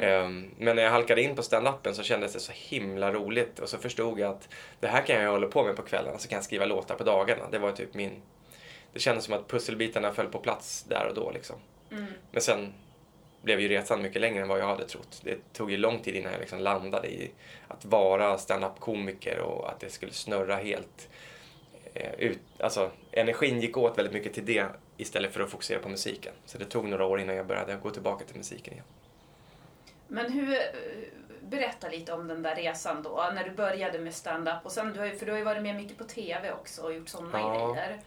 Ehm, 0.00 0.50
Men 0.58 0.76
när 0.76 0.82
jag 0.82 0.90
halkade 0.90 1.22
in 1.22 1.36
på 1.36 1.42
stand-upen 1.42 1.92
så 1.92 2.02
kändes 2.02 2.32
det 2.32 2.40
så 2.40 2.52
himla 2.54 3.12
roligt 3.12 3.58
och 3.58 3.68
så 3.68 3.78
förstod 3.78 4.18
jag 4.18 4.30
att 4.30 4.48
det 4.80 4.86
här 4.86 5.02
kan 5.02 5.22
jag 5.22 5.30
hålla 5.30 5.46
på 5.46 5.64
med 5.64 5.76
på 5.76 5.82
kvällarna 5.82 6.18
så 6.18 6.28
kan 6.28 6.36
jag 6.36 6.44
skriva 6.44 6.64
låtar 6.64 6.94
på 6.94 7.04
dagarna. 7.04 7.42
Det 7.50 7.58
var 7.58 7.72
typ 7.72 7.94
min... 7.94 8.22
Det 8.92 8.98
kändes 9.00 9.24
som 9.24 9.34
att 9.34 9.48
pusselbitarna 9.48 10.12
föll 10.12 10.26
på 10.26 10.38
plats 10.38 10.82
där 10.88 11.06
och 11.08 11.14
då 11.14 11.30
liksom. 11.30 11.56
Men 12.30 12.42
sen 12.42 12.72
blev 13.48 13.60
ju 13.60 13.68
resan 13.68 14.02
mycket 14.02 14.20
längre 14.20 14.42
än 14.42 14.48
vad 14.48 14.58
jag 14.58 14.66
hade 14.66 14.84
trott. 14.88 15.20
Det 15.24 15.52
tog 15.52 15.70
ju 15.70 15.76
lång 15.76 15.98
tid 15.98 16.14
innan 16.14 16.32
jag 16.32 16.40
liksom 16.40 16.58
landade 16.58 17.08
i 17.08 17.30
att 17.68 17.84
vara 17.84 18.38
stand-up-komiker 18.38 19.38
och 19.40 19.68
att 19.70 19.80
det 19.80 19.90
skulle 19.90 20.12
snurra 20.12 20.56
helt 20.56 21.08
eh, 21.94 22.12
ut. 22.18 22.38
Alltså, 22.58 22.90
energin 23.12 23.60
gick 23.60 23.76
åt 23.76 23.98
väldigt 23.98 24.14
mycket 24.14 24.34
till 24.34 24.44
det 24.44 24.66
istället 24.96 25.32
för 25.32 25.40
att 25.40 25.50
fokusera 25.50 25.78
på 25.78 25.88
musiken. 25.88 26.32
Så 26.46 26.58
det 26.58 26.64
tog 26.64 26.84
några 26.88 27.04
år 27.06 27.20
innan 27.20 27.36
jag 27.36 27.46
började 27.46 27.76
gå 27.82 27.90
tillbaka 27.90 28.24
till 28.24 28.36
musiken 28.36 28.72
igen. 28.72 28.84
Men 30.08 30.32
hur, 30.32 30.58
berätta 31.40 31.88
lite 31.88 32.12
om 32.12 32.28
den 32.28 32.42
där 32.42 32.54
resan 32.54 33.02
då, 33.02 33.30
när 33.34 33.44
du 33.44 33.50
började 33.50 33.98
med 33.98 34.14
stand-up. 34.14 34.56
Och 34.62 34.72
sen, 34.72 34.92
du 34.92 35.00
har 35.00 35.08
för 35.10 35.26
du 35.26 35.32
har 35.32 35.38
ju 35.38 35.44
varit 35.44 35.62
med 35.62 35.74
mycket 35.76 35.98
på 35.98 36.04
TV 36.04 36.52
också 36.52 36.82
och 36.82 36.94
gjort 36.94 37.08
sådana 37.08 37.38
Ja. 37.38 37.72
grejer. 37.72 38.00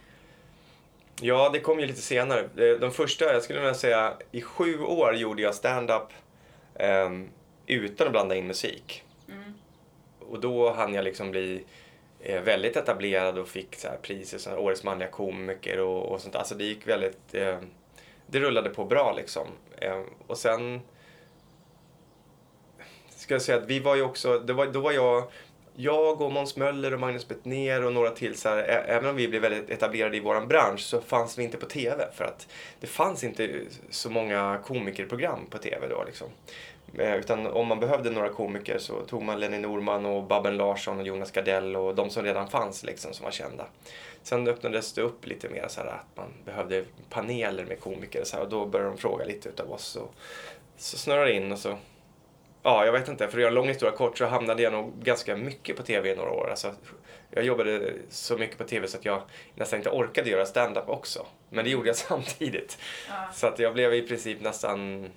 Ja, 1.20 1.50
det 1.52 1.60
kom 1.60 1.80
ju 1.80 1.86
lite 1.86 2.00
senare. 2.00 2.40
Eh, 2.40 2.78
De 2.80 2.90
första, 2.90 3.24
jag 3.32 3.42
skulle 3.42 3.58
vilja 3.60 3.74
säga, 3.74 4.16
i 4.30 4.42
sju 4.42 4.80
år 4.82 5.14
gjorde 5.16 5.42
jag 5.42 5.54
stand-up 5.54 6.08
ehm, 6.74 7.28
utan 7.66 8.06
att 8.06 8.12
blanda 8.12 8.34
in 8.34 8.46
musik. 8.46 9.04
Och 10.20 10.40
då 10.40 10.72
hann 10.72 10.94
jag 10.94 11.04
liksom 11.04 11.30
bli 11.30 11.64
eh, 12.20 12.40
väldigt 12.42 12.76
etablerad 12.76 13.38
och 13.38 13.48
fick 13.48 13.76
så 13.76 13.88
här 13.88 13.96
priser 13.96 14.38
som 14.38 14.58
Årets 14.58 14.84
manliga 14.84 15.08
komiker 15.08 15.80
och, 15.80 16.12
och 16.12 16.20
sånt. 16.20 16.36
Alltså 16.36 16.54
det 16.54 16.64
gick 16.64 16.86
väldigt, 16.88 17.34
eh, 17.34 17.58
det 18.26 18.40
rullade 18.40 18.70
på 18.70 18.84
bra 18.84 19.12
liksom. 19.16 19.46
Eh, 19.78 20.02
och 20.26 20.38
sen 20.38 20.80
ska 23.08 23.34
jag 23.34 23.42
säga 23.42 23.58
att 23.58 23.66
vi 23.66 23.78
var 23.80 23.96
ju 23.96 24.02
också, 24.02 24.38
det 24.38 24.52
var, 24.52 24.66
då 24.66 24.80
var 24.80 24.92
jag, 24.92 25.24
jag 25.76 26.20
och 26.20 26.32
Måns 26.32 26.56
Möller 26.56 26.94
och 26.94 27.00
Magnus 27.00 27.28
Bettner 27.28 27.84
och 27.84 27.92
några 27.92 28.10
till 28.10 28.38
så 28.38 28.48
här, 28.48 28.84
även 28.88 29.10
om 29.10 29.16
vi 29.16 29.28
blev 29.28 29.42
väldigt 29.42 29.70
etablerade 29.70 30.16
i 30.16 30.20
vår 30.20 30.46
bransch 30.46 30.80
så 30.80 31.00
fanns 31.00 31.38
vi 31.38 31.42
inte 31.42 31.56
på 31.56 31.66
TV 31.66 32.04
för 32.12 32.24
att 32.24 32.48
det 32.80 32.86
fanns 32.86 33.24
inte 33.24 33.60
så 33.90 34.10
många 34.10 34.60
komikerprogram 34.64 35.46
på 35.50 35.58
TV 35.58 35.88
då 35.88 36.04
liksom. 36.04 36.28
Eh, 36.98 37.16
utan 37.16 37.46
om 37.46 37.66
man 37.66 37.80
behövde 37.80 38.10
några 38.10 38.28
komiker 38.28 38.78
så 38.78 39.00
tog 39.00 39.22
man 39.22 39.40
Lenny 39.40 39.58
Norman 39.58 40.06
och 40.06 40.24
Babben 40.24 40.56
Larsson 40.56 41.00
och 41.00 41.06
Jonas 41.06 41.30
Gardell 41.30 41.76
och 41.76 41.94
de 41.94 42.10
som 42.10 42.24
redan 42.24 42.48
fanns 42.48 42.84
liksom 42.84 43.12
som 43.12 43.24
var 43.24 43.30
kända. 43.30 43.66
Sen 44.22 44.48
öppnades 44.48 44.92
det 44.92 45.02
upp 45.02 45.26
lite 45.26 45.48
mer 45.48 45.66
så 45.68 45.80
här 45.80 45.88
att 45.88 46.16
man 46.16 46.28
behövde 46.44 46.84
paneler 47.10 47.64
med 47.64 47.80
komiker 47.80 48.24
så 48.24 48.36
här, 48.36 48.44
och 48.44 48.50
då 48.50 48.66
började 48.66 48.90
de 48.90 48.98
fråga 48.98 49.24
lite 49.24 49.48
utav 49.48 49.72
oss. 49.72 49.96
Och 49.96 50.14
så 50.76 50.98
snurrade 50.98 51.26
det 51.26 51.32
in 51.32 51.52
och 51.52 51.58
så 51.58 51.76
Ja, 52.62 52.84
jag 52.84 52.92
vet 52.92 53.08
inte. 53.08 53.28
För 53.28 53.38
att 53.38 53.40
göra 53.40 53.48
en 53.48 53.54
lång 53.54 53.68
historia 53.68 53.96
kort 53.96 54.18
så 54.18 54.26
hamnade 54.26 54.62
jag 54.62 54.72
nog 54.72 54.92
ganska 55.02 55.36
mycket 55.36 55.76
på 55.76 55.82
TV 55.82 56.12
i 56.12 56.16
några 56.16 56.30
år. 56.30 56.50
Alltså, 56.50 56.74
jag 57.30 57.44
jobbade 57.44 57.92
så 58.08 58.36
mycket 58.38 58.58
på 58.58 58.64
TV 58.64 58.88
så 58.88 58.96
att 58.98 59.04
jag 59.04 59.22
nästan 59.54 59.78
inte 59.78 59.90
orkade 59.90 60.30
göra 60.30 60.46
stand-up 60.46 60.88
också. 60.88 61.26
Men 61.50 61.64
det 61.64 61.70
gjorde 61.70 61.86
jag 61.88 61.96
samtidigt. 62.08 62.78
Så 63.32 63.46
att 63.46 63.58
jag 63.58 63.74
blev 63.74 63.94
i 63.94 64.02
princip 64.08 64.40
nästan 64.40 65.10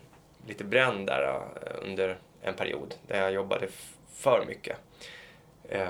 lite 0.48 0.64
bränd 0.64 1.08
där 1.08 1.24
eh, 1.66 1.88
under 1.90 2.18
en 2.42 2.54
period 2.54 2.96
där 3.08 3.22
jag 3.22 3.32
jobbade 3.32 3.68
för 4.16 4.46
mycket. 4.48 4.78
Eh, 5.70 5.90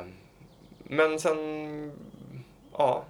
Men 0.84 1.20
sen, 1.20 1.92
ja. 2.78 3.04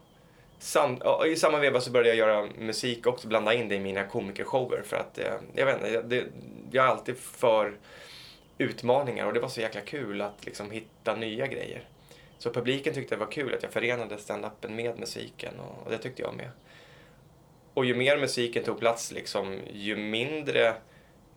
Sam, 0.59 0.97
ja, 1.03 1.25
I 1.25 1.35
samma 1.35 1.57
veva 1.59 1.81
så 1.81 1.91
började 1.91 2.09
jag 2.09 2.17
göra 2.17 2.47
musik 2.59 3.07
också, 3.07 3.27
blanda 3.27 3.53
in 3.53 3.69
det 3.69 3.75
i 3.75 3.79
mina 3.79 4.03
komikershower. 4.07 4.81
För 4.85 4.97
att, 4.97 5.17
eh, 5.19 5.33
jag 5.55 5.65
vet 5.65 5.75
inte, 5.75 5.89
jag- 5.89 6.05
det, 6.05 6.23
jag 6.71 6.85
är 6.85 6.89
alltid 6.89 7.17
för 7.17 7.73
utmaningar 8.57 9.25
och 9.25 9.33
det 9.33 9.39
var 9.39 9.49
så 9.49 9.61
jäkla 9.61 9.81
kul 9.81 10.21
att 10.21 10.45
liksom 10.45 10.71
hitta 10.71 11.15
nya 11.15 11.47
grejer. 11.47 11.83
Så 12.37 12.53
publiken 12.53 12.93
tyckte 12.93 13.15
det 13.15 13.19
var 13.19 13.31
kul 13.31 13.53
att 13.53 13.63
jag 13.63 13.71
förenade 13.71 14.17
standupen 14.17 14.75
med 14.75 14.99
musiken 14.99 15.59
och, 15.59 15.85
och 15.85 15.91
det 15.91 15.97
tyckte 15.97 16.21
jag 16.21 16.35
med. 16.35 16.49
Och 17.73 17.85
ju 17.85 17.95
mer 17.95 18.17
musiken 18.17 18.63
tog 18.63 18.79
plats, 18.79 19.11
liksom, 19.11 19.59
ju 19.73 19.95
mindre 19.95 20.73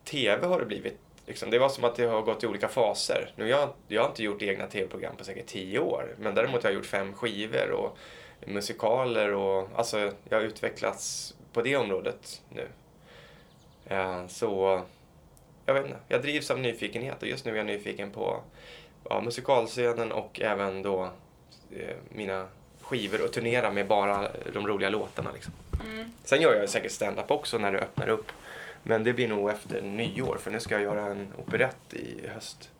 tv 0.04 0.46
har 0.46 0.60
det 0.60 0.66
blivit. 0.66 0.98
Liksom, 1.26 1.50
det 1.50 1.58
var 1.58 1.68
som 1.68 1.84
att 1.84 1.96
det 1.96 2.04
har 2.04 2.22
gått 2.22 2.44
i 2.44 2.46
olika 2.46 2.68
faser. 2.68 3.32
Nu, 3.36 3.48
jag, 3.48 3.68
jag 3.88 4.02
har 4.02 4.08
inte 4.08 4.22
gjort 4.22 4.42
egna 4.42 4.66
tv-program 4.66 5.16
på 5.16 5.24
säkert 5.24 5.46
tio 5.46 5.78
år, 5.78 6.14
men 6.18 6.34
däremot 6.34 6.62
har 6.62 6.70
jag 6.70 6.76
gjort 6.76 6.86
fem 6.86 7.14
skivor 7.14 7.70
och 7.70 7.98
musikaler 8.46 9.34
och 9.34 9.68
alltså, 9.74 10.12
jag 10.28 10.38
har 10.38 10.44
utvecklats 10.44 11.34
på 11.52 11.62
det 11.62 11.76
området 11.76 12.42
nu. 12.48 12.68
Eh, 13.86 14.26
så 14.26 14.82
jag 15.68 15.74
vet 15.74 15.84
inte, 15.84 15.98
jag 16.08 16.22
drivs 16.22 16.50
av 16.50 16.58
nyfikenhet 16.58 17.22
och 17.22 17.28
just 17.28 17.44
nu 17.44 17.52
är 17.52 17.56
jag 17.56 17.66
nyfiken 17.66 18.10
på 18.10 18.40
ja, 19.08 19.20
musikalscenen 19.20 20.12
och 20.12 20.40
även 20.40 20.82
då 20.82 21.10
eh, 21.70 21.96
mina 22.08 22.46
skivor 22.80 23.24
och 23.24 23.32
turnera 23.32 23.70
med 23.70 23.86
bara 23.86 24.28
de 24.52 24.66
roliga 24.66 24.90
låtarna. 24.90 25.32
Liksom. 25.32 25.52
Sen 26.24 26.40
gör 26.40 26.54
jag 26.54 26.68
säkert 26.68 26.92
stand-up 26.92 27.30
också 27.30 27.58
när 27.58 27.72
det 27.72 27.78
öppnar 27.78 28.08
upp. 28.08 28.32
Men 28.82 29.04
det 29.04 29.12
blir 29.12 29.28
nog 29.28 29.50
efter 29.50 29.82
nyår 29.82 30.36
för 30.40 30.50
nu 30.50 30.60
ska 30.60 30.74
jag 30.74 30.82
göra 30.82 31.06
en 31.06 31.32
operett 31.36 31.94
i 31.94 32.28
höst. 32.28 32.70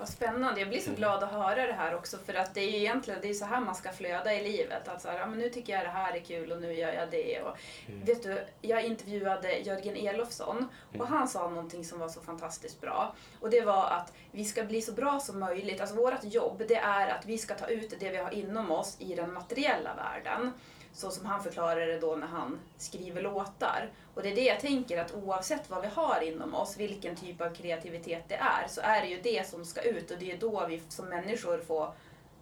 Vad 0.00 0.08
spännande. 0.08 0.60
Jag 0.60 0.68
blir 0.68 0.80
så 0.80 0.92
glad 0.92 1.22
att 1.22 1.30
höra 1.30 1.66
det 1.66 1.72
här 1.72 1.94
också 1.94 2.18
för 2.18 2.34
att 2.34 2.54
det 2.54 2.60
är 2.60 2.70
ju 2.70 2.76
egentligen 2.76 3.20
det 3.22 3.30
är 3.30 3.34
så 3.34 3.44
här 3.44 3.60
man 3.60 3.74
ska 3.74 3.92
flöda 3.92 4.34
i 4.34 4.52
livet. 4.52 4.88
Att 4.88 5.02
så 5.02 5.08
här, 5.08 5.18
ja, 5.18 5.26
men 5.26 5.38
nu 5.38 5.50
tycker 5.50 5.72
jag 5.72 5.84
det 5.84 5.90
här 5.90 6.16
är 6.16 6.20
kul 6.20 6.52
och 6.52 6.60
nu 6.60 6.72
gör 6.72 6.92
jag 6.92 7.10
det. 7.10 7.42
Och, 7.42 7.56
Vet 8.04 8.22
du, 8.22 8.44
jag 8.60 8.84
intervjuade 8.84 9.58
Jörgen 9.58 9.96
Elofsson 9.96 10.68
och 10.98 11.06
han 11.06 11.28
sa 11.28 11.48
någonting 11.48 11.84
som 11.84 11.98
var 11.98 12.08
så 12.08 12.20
fantastiskt 12.20 12.80
bra. 12.80 13.14
Och 13.40 13.50
det 13.50 13.60
var 13.60 13.90
att 13.90 14.12
vi 14.30 14.44
ska 14.44 14.64
bli 14.64 14.82
så 14.82 14.92
bra 14.92 15.20
som 15.20 15.40
möjligt. 15.40 15.80
Alltså 15.80 15.96
vårt 15.96 16.24
jobb 16.24 16.62
det 16.68 16.76
är 16.76 17.08
att 17.08 17.26
vi 17.26 17.38
ska 17.38 17.54
ta 17.54 17.66
ut 17.66 17.94
det 18.00 18.10
vi 18.10 18.16
har 18.16 18.30
inom 18.30 18.70
oss 18.70 18.96
i 18.98 19.14
den 19.14 19.32
materiella 19.32 19.94
världen. 19.94 20.52
Så 20.92 21.10
som 21.10 21.26
han 21.26 21.42
förklarar 21.42 21.86
det 21.86 21.98
då 21.98 22.16
när 22.16 22.26
han 22.26 22.58
skriver 22.78 23.22
låtar. 23.22 23.90
Och 24.14 24.22
det 24.22 24.30
är 24.30 24.34
det 24.34 24.44
jag 24.44 24.60
tänker 24.60 25.00
att 25.00 25.14
oavsett 25.14 25.70
vad 25.70 25.82
vi 25.82 25.88
har 25.88 26.20
inom 26.20 26.54
oss, 26.54 26.76
vilken 26.76 27.16
typ 27.16 27.40
av 27.40 27.54
kreativitet 27.54 28.24
det 28.28 28.34
är, 28.34 28.68
så 28.68 28.80
är 28.80 29.00
det 29.00 29.08
ju 29.08 29.20
det 29.22 29.48
som 29.48 29.64
ska 29.64 29.82
ut 29.82 30.10
och 30.10 30.18
det 30.18 30.32
är 30.32 30.36
då 30.36 30.66
vi 30.68 30.82
som 30.88 31.06
människor 31.06 31.58
får 31.58 31.92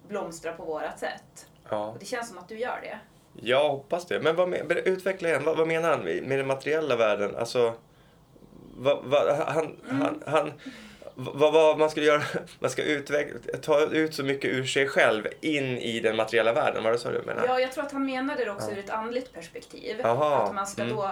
blomstra 0.07 0.53
på 0.53 0.65
vårat 0.65 0.99
sätt. 0.99 1.47
Ja. 1.69 1.87
Och 1.87 1.99
det 1.99 2.05
känns 2.05 2.29
som 2.29 2.37
att 2.37 2.47
du 2.47 2.59
gör 2.59 2.79
det. 2.81 2.99
Jag 3.41 3.69
hoppas 3.69 4.05
det. 4.05 4.19
Men 4.19 4.35
vad, 4.35 4.71
utveckla 4.71 5.29
igen. 5.29 5.43
Vad, 5.45 5.57
vad 5.57 5.67
menar 5.67 5.89
han 5.89 6.03
med 6.03 6.39
den 6.39 6.47
materiella 6.47 6.95
världen? 6.95 7.35
Alltså, 7.35 7.73
vad, 8.77 9.03
vad, 9.03 9.35
han, 9.37 9.77
han, 9.89 10.23
han, 10.25 10.51
vad, 11.19 11.53
vad 11.53 11.79
man 11.79 11.89
skulle 11.89 12.05
göra? 12.05 12.21
Man 12.59 12.69
ska 12.69 12.83
utveckla, 12.83 13.57
ta 13.61 13.81
ut 13.81 14.15
så 14.15 14.23
mycket 14.23 14.51
ur 14.51 14.65
sig 14.65 14.87
själv 14.87 15.27
in 15.41 15.77
i 15.77 15.99
den 15.99 16.15
materiella 16.15 16.53
världen. 16.53 16.83
Var 16.83 16.91
det 16.91 16.97
så 16.97 17.11
du 17.11 17.21
menade? 17.21 17.47
Ja, 17.47 17.59
jag 17.59 17.71
tror 17.71 17.83
att 17.83 17.91
han 17.91 18.05
menade 18.05 18.45
det 18.45 18.51
också 18.51 18.71
ur 18.71 18.77
ett 18.77 18.89
andligt 18.89 19.33
perspektiv. 19.33 19.99
Jaha, 20.03 20.43
Att 20.43 20.55
man 20.55 20.67
ska 20.67 20.81
mm. 20.81 20.95
då... 20.95 21.05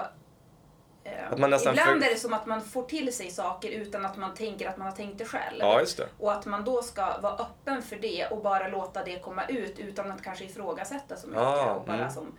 eh, 1.03 1.11
ibland 1.33 1.61
för- 1.61 1.69
är 1.69 2.13
det 2.13 2.19
som 2.19 2.33
att 2.33 2.45
man 2.45 2.61
får 2.61 2.83
till 2.83 3.13
sig 3.13 3.31
saker 3.31 3.69
utan 3.69 4.05
att 4.05 4.17
man 4.17 4.33
tänker 4.33 4.69
att 4.69 4.77
man 4.77 4.87
har 4.87 4.95
tänkt 4.95 5.17
det 5.17 5.25
själv. 5.25 5.57
Ja, 5.59 5.79
just 5.79 5.97
det. 5.97 6.07
Och 6.19 6.31
att 6.33 6.45
man 6.45 6.63
då 6.63 6.81
ska 6.81 7.17
vara 7.21 7.33
öppen 7.33 7.81
för 7.81 7.95
det 7.95 8.27
och 8.31 8.41
bara 8.41 8.67
låta 8.67 9.03
det 9.03 9.19
komma 9.19 9.45
ut 9.45 9.79
utan 9.79 10.11
att 10.11 10.23
kanske 10.23 10.45
ifrågasätta 10.45 11.15
så 11.15 11.27
mycket. 11.27 11.43
Ah, 11.43 11.73
och 11.73 11.85
bara 11.85 11.97
mm. 11.97 12.11
som, 12.11 12.37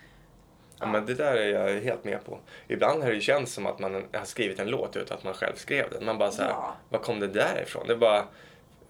Ja, 0.80 0.86
men 0.86 1.06
det 1.06 1.14
där 1.14 1.36
är 1.36 1.48
jag 1.68 1.80
helt 1.80 2.04
med 2.04 2.24
på. 2.24 2.38
Ibland 2.68 3.02
har 3.02 3.10
det 3.10 3.20
känts 3.20 3.52
som 3.52 3.66
att 3.66 3.78
man 3.78 3.94
har 4.14 4.24
skrivit 4.24 4.58
en 4.58 4.68
låt 4.70 4.96
utan 4.96 5.18
att 5.18 5.24
man 5.24 5.34
själv 5.34 5.54
skrev 5.56 5.90
den. 5.90 6.04
Man 6.04 6.18
bara 6.18 6.30
så 6.30 6.42
här, 6.42 6.50
Ja. 6.50 6.74
var 6.88 6.98
kom 6.98 7.20
det 7.20 7.26
där 7.26 7.62
ifrån? 7.62 7.86
Det 7.86 7.92
är 7.92 7.96
bara, 7.96 8.24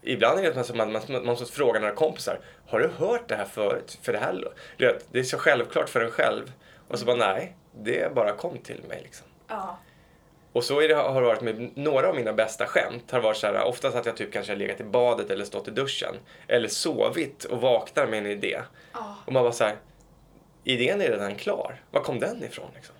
ibland 0.03 0.39
är 0.41 0.43
det 0.55 0.65
som 0.65 0.81
att 0.81 0.89
man, 0.89 0.93
man, 0.93 1.03
man 1.09 1.25
måste 1.27 1.53
fråga 1.53 1.81
några 1.81 1.95
kompisar, 1.95 2.39
har 2.67 2.79
du 2.81 2.89
hört 2.99 3.29
det 3.29 3.37
här 3.37 3.45
förut? 3.45 3.99
För 4.03 4.13
det 4.13 4.19
här, 4.19 4.49
vet, 4.79 5.07
det 5.13 5.19
är 5.19 5.23
så 5.23 5.39
självklart 5.39 5.89
för 5.89 6.01
en 6.01 6.11
själv. 6.11 6.53
Och 6.89 6.99
så 6.99 7.05
bara, 7.07 7.17
nej, 7.17 7.57
det 7.81 8.15
bara 8.15 8.33
kom 8.33 8.59
till 8.59 8.83
mig 8.89 9.01
liksom. 9.03 9.27
ja, 9.49 9.79
Och 10.53 10.65
så 10.65 10.81
det, 10.81 10.95
har 10.95 11.21
det 11.21 11.27
varit 11.27 11.41
med 11.41 11.71
några 11.77 12.09
av 12.09 12.15
mina 12.17 12.33
bästa 12.33 12.67
skämt. 12.67 13.11
Har 13.11 13.21
varit 13.21 13.37
så 13.37 13.47
här, 13.47 13.65
oftast 13.65 13.97
att 13.97 14.07
jag 14.07 14.17
typ 14.17 14.33
kanske 14.33 14.53
har 14.53 14.57
legat 14.57 14.81
i 14.81 14.85
badet 14.85 15.31
eller 15.31 15.45
stått 15.45 15.69
i 15.69 15.71
duschen. 15.71 16.15
Eller 16.47 16.69
sovit 16.69 17.45
och 17.45 17.61
vaknar 17.61 18.07
med 18.07 18.19
en 18.19 18.27
idé. 18.27 18.61
ja, 18.93 19.17
Och 19.27 19.33
man 19.33 19.43
bara 19.43 19.53
så 19.53 19.65
här, 19.65 19.77
idén 20.69 21.01
är 21.01 21.11
redan 21.11 21.35
klar. 21.35 21.81
Var 21.91 22.01
kom 22.01 22.19
den 22.19 22.45
ifrån? 22.45 22.71
Liksom? 22.75 22.95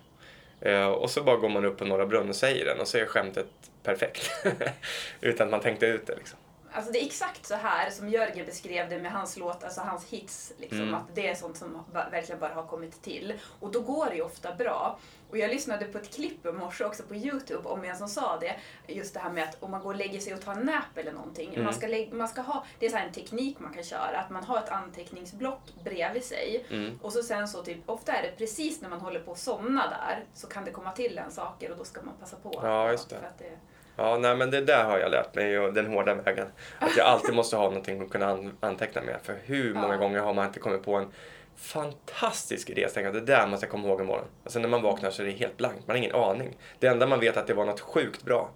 Eh, 0.61 0.87
och 0.87 1.09
så 1.09 1.23
bara 1.23 1.35
går 1.35 1.49
man 1.49 1.65
upp 1.65 1.77
på 1.77 1.85
Norra 1.85 2.05
Brunn 2.05 2.29
och 2.29 2.35
säger 2.35 2.65
den 2.65 2.79
och 2.79 2.87
så 2.87 2.97
är 2.97 3.05
skämtet 3.05 3.47
perfekt. 3.83 4.31
Utan 5.21 5.47
att 5.47 5.51
man 5.51 5.59
tänkte 5.59 5.85
ut 5.85 6.07
det. 6.07 6.15
Liksom. 6.15 6.39
Alltså 6.79 6.93
det 6.93 7.01
är 7.03 7.05
exakt 7.05 7.45
så 7.45 7.55
här 7.55 7.89
som 7.89 8.09
Jörgen 8.09 8.45
beskrev 8.45 8.89
det 8.89 8.97
med 8.99 9.11
hans 9.11 9.37
låt, 9.37 9.63
alltså 9.63 9.81
hans 9.81 10.05
hits. 10.05 10.53
Liksom, 10.57 10.79
Mm. 10.81 10.95
Att 10.95 11.15
det 11.15 11.27
är 11.27 11.35
sånt 11.35 11.57
som 11.57 11.83
verkligen 12.11 12.39
bara 12.39 12.53
har 12.53 12.63
kommit 12.67 13.01
till. 13.01 13.33
Och 13.59 13.71
då 13.71 13.81
går 13.81 14.05
det 14.09 14.15
ju 14.15 14.21
ofta 14.21 14.55
bra. 14.55 14.99
Och 15.29 15.37
jag 15.37 15.49
lyssnade 15.49 15.85
på 15.85 15.97
ett 15.97 16.13
klipp 16.15 16.45
i 16.45 16.51
morse 16.51 16.83
också 16.83 17.03
på 17.03 17.15
Youtube 17.15 17.69
om 17.69 17.83
en 17.83 17.97
som 17.97 18.07
sa 18.07 18.37
det. 18.39 18.55
Just 18.87 19.13
det 19.13 19.19
här 19.19 19.29
med 19.29 19.43
att 19.43 19.63
om 19.63 19.71
man 19.71 19.81
går 19.81 19.89
och 19.89 19.95
lägger 19.95 20.19
sig 20.19 20.33
och 20.33 20.41
tar 20.41 20.51
en 20.51 20.59
nap 20.65 20.83
eller 20.97 21.11
någonting. 21.11 21.49
Mm. 21.53 21.63
Man 21.63 21.73
ska 21.73 21.87
lä- 21.87 22.09
man 22.11 22.27
ska 22.27 22.41
ha, 22.41 22.65
det 22.79 22.85
är 22.85 22.89
så 22.89 22.97
en 22.97 23.11
teknik 23.11 23.59
man 23.59 23.73
kan 23.73 23.83
köra. 23.83 24.19
Att 24.19 24.29
man 24.29 24.43
har 24.43 24.57
ett 24.57 24.69
anteckningsblock 24.69 25.61
bredvid 25.83 26.23
sig. 26.23 26.65
Mm. 26.69 26.99
Och 27.01 27.13
så 27.13 27.23
sen 27.23 27.47
så 27.47 27.63
typ, 27.63 27.89
ofta 27.89 28.13
är 28.13 28.21
det 28.21 28.31
precis 28.37 28.81
när 28.81 28.89
man 28.89 28.99
håller 28.99 29.19
på 29.19 29.31
att 29.31 29.39
somna 29.39 29.89
där. 29.89 30.25
Så 30.33 30.47
kan 30.47 30.65
det 30.65 30.71
komma 30.71 30.91
till 30.91 31.17
en 31.17 31.31
saker 31.31 31.71
och 31.71 31.77
då 31.77 31.83
ska 31.83 32.01
man 32.01 32.13
passa 32.19 32.35
på. 32.37 32.59
Ja, 32.63 32.91
just 32.91 33.09
det. 33.09 33.15
För 33.19 33.25
att 33.27 33.39
det 33.39 33.57
Ja, 34.01 34.17
nej, 34.17 34.35
men 34.35 34.51
det 34.51 34.61
där 34.61 34.83
har 34.83 34.99
jag 34.99 35.11
lärt 35.11 35.35
mig 35.35 35.59
och 35.59 35.73
den 35.73 35.87
hårda 35.87 36.13
vägen. 36.15 36.47
Att 36.79 36.97
jag 36.97 37.07
alltid 37.07 37.35
måste 37.35 37.55
ha 37.55 37.63
någonting 37.63 38.01
att 38.01 38.09
kunna 38.09 38.25
an- 38.29 38.57
anteckna 38.59 39.01
med. 39.01 39.15
För 39.23 39.35
hur 39.43 39.73
många 39.73 39.93
Ja. 39.93 39.99
gånger 39.99 40.19
har 40.19 40.33
man 40.33 40.45
inte 40.47 40.59
kommit 40.59 40.83
på 40.83 40.95
en 40.95 41.07
fantastisk 41.55 42.69
idé. 42.69 42.85
Så 42.87 42.93
tänker 42.93 43.13
jag, 43.13 43.25
det 43.25 43.33
där 43.33 43.47
måste 43.47 43.65
jag 43.65 43.71
komma 43.71 43.87
ihåg 43.87 44.01
imorgon. 44.01 44.25
Och 44.43 44.51
sen 44.51 44.61
när 44.61 44.69
man 44.69 44.81
vaknar 44.81 45.09
så 45.11 45.21
är 45.21 45.25
det 45.25 45.31
helt 45.31 45.57
blankt. 45.57 45.87
Man 45.87 45.95
har 45.95 46.03
ingen 46.03 46.15
aning. 46.15 46.57
Det 46.79 46.87
enda 46.87 47.07
man 47.07 47.19
vet 47.19 47.35
är 47.37 47.41
att 47.41 47.47
det 47.47 47.53
var 47.53 47.65
något 47.65 47.79
sjukt 47.79 48.23
bra 48.23 48.49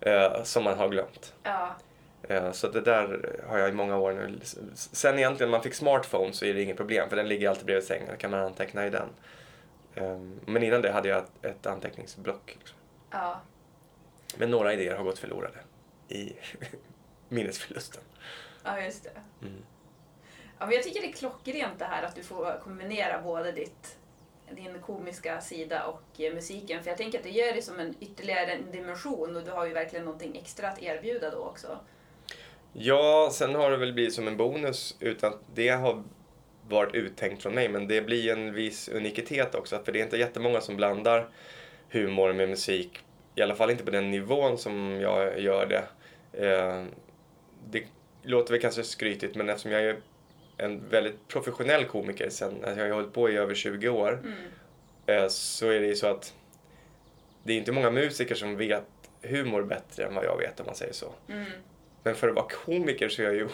eh, 0.00 0.42
som 0.42 0.64
man 0.64 0.78
har 0.78 0.88
glömt. 0.88 1.34
ja, 1.42 1.76
Eh, 2.28 2.52
Så 2.52 2.68
det 2.68 2.80
där 2.80 3.30
har 3.48 3.58
jag 3.58 3.68
i 3.68 3.72
många 3.72 3.96
år 3.98 4.12
nu. 4.12 4.38
Sen 4.74 5.18
egentligen 5.18 5.50
när 5.50 5.56
man 5.58 5.62
fick 5.62 5.74
smartphone 5.74 6.32
så 6.32 6.44
är 6.44 6.54
det 6.54 6.62
inget 6.62 6.76
problem 6.76 7.08
för 7.08 7.16
den 7.16 7.28
ligger 7.28 7.48
alltid 7.48 7.66
bredvid 7.66 7.84
sängen. 7.84 8.06
Då 8.10 8.16
kan 8.16 8.30
man 8.30 8.40
anteckna 8.40 8.86
i 8.86 8.90
den. 8.90 9.08
Eh, 9.94 10.18
Men 10.46 10.62
innan 10.62 10.82
det 10.82 10.92
hade 10.92 11.08
jag 11.08 11.18
ett- 11.18 11.44
ett 11.44 11.66
anteckningsblock. 11.66 12.56
liksom. 12.58 12.76
ja. 13.10 13.40
Men 14.36 14.50
några 14.50 14.72
idéer 14.72 14.96
har 14.96 15.04
gått 15.04 15.18
förlorade 15.18 15.58
i 16.08 16.32
minnesförlusten. 17.28 18.02
Ja, 18.64 18.80
just 18.80 19.04
det. 19.04 19.46
Mm. 19.46 19.62
Ja, 20.58 20.66
men 20.66 20.74
jag 20.74 20.82
tycker 20.82 21.00
det 21.00 21.08
är 21.08 21.12
klockrent 21.12 21.78
det 21.78 21.84
här 21.84 22.02
att 22.02 22.14
du 22.14 22.22
får 22.22 22.60
kombinera 22.64 23.22
både 23.22 23.52
ditt, 23.52 23.96
din 24.50 24.78
komiska 24.80 25.40
sida 25.40 25.86
och 25.86 26.20
eh, 26.20 26.34
musiken. 26.34 26.82
För 26.82 26.90
jag 26.90 26.98
tänker 26.98 27.18
att 27.18 27.24
det 27.24 27.30
gör 27.30 27.52
det 27.52 27.62
som 27.62 27.78
en 27.78 27.94
ytterligare 28.00 28.52
en 28.52 28.72
dimension 28.72 29.36
och 29.36 29.44
du 29.44 29.50
har 29.50 29.66
ju 29.66 29.72
verkligen 29.72 30.04
någonting 30.04 30.36
extra 30.36 30.68
att 30.68 30.82
erbjuda 30.82 31.30
då 31.30 31.38
också. 31.38 31.78
Ja, 32.72 33.30
sen 33.32 33.54
har 33.54 33.70
det 33.70 33.76
väl 33.76 33.92
blivit 33.92 34.14
som 34.14 34.28
en 34.28 34.36
bonus 34.36 34.96
utan 35.00 35.32
att 35.32 35.40
det 35.54 35.68
har 35.68 36.02
varit 36.68 36.94
uttänkt 36.94 37.42
från 37.42 37.54
mig. 37.54 37.68
Men 37.68 37.88
det 37.88 38.02
blir 38.02 38.32
en 38.32 38.54
viss 38.54 38.88
unikitet 38.88 39.54
också. 39.54 39.82
För 39.84 39.92
det 39.92 40.00
är 40.00 40.04
inte 40.04 40.16
jättemånga 40.16 40.60
som 40.60 40.76
blandar 40.76 41.28
humor 41.90 42.32
med 42.32 42.48
musik. 42.48 43.00
I 43.34 43.42
alla 43.42 43.54
fall 43.54 43.70
inte 43.70 43.84
på 43.84 43.90
den 43.90 44.10
nivån 44.10 44.58
som 44.58 45.00
jag 45.00 45.40
gör 45.40 45.66
det. 45.66 45.84
Eh, 46.46 46.84
Det 47.70 47.84
låter 48.22 48.52
väl 48.52 48.60
kanske 48.60 48.82
skrytigt 48.82 49.34
men 49.34 49.48
eftersom 49.48 49.70
jag 49.70 49.82
är 49.82 49.96
en 50.56 50.88
väldigt 50.88 51.28
professionell 51.28 51.84
komiker 51.84 52.28
sen, 52.30 52.54
alltså 52.64 52.80
jag 52.80 52.88
har 52.88 52.94
hållit 52.94 53.12
på 53.12 53.30
i 53.30 53.36
över 53.36 53.54
20 53.54 53.88
år. 53.88 54.20
eh, 55.06 55.28
Så 55.28 55.68
är 55.70 55.80
det 55.80 55.86
ju 55.86 55.94
så 55.94 56.06
att 56.06 56.34
det 57.44 57.52
är 57.52 57.56
inte 57.58 57.72
många 57.72 57.90
musiker 57.90 58.34
som 58.34 58.56
vet 58.56 58.84
humor 59.22 59.62
bättre 59.62 60.04
än 60.04 60.14
vad 60.14 60.24
jag 60.24 60.36
vet 60.38 60.60
om 60.60 60.66
man 60.66 60.74
säger 60.74 60.92
så. 60.92 61.12
Mm. 61.28 61.44
Men 62.02 62.14
för 62.14 62.28
att 62.28 62.34
vara 62.34 62.46
komiker 62.64 63.08
så 63.08 63.22
är 63.22 63.26
jag 63.26 63.34
ju 63.34 63.48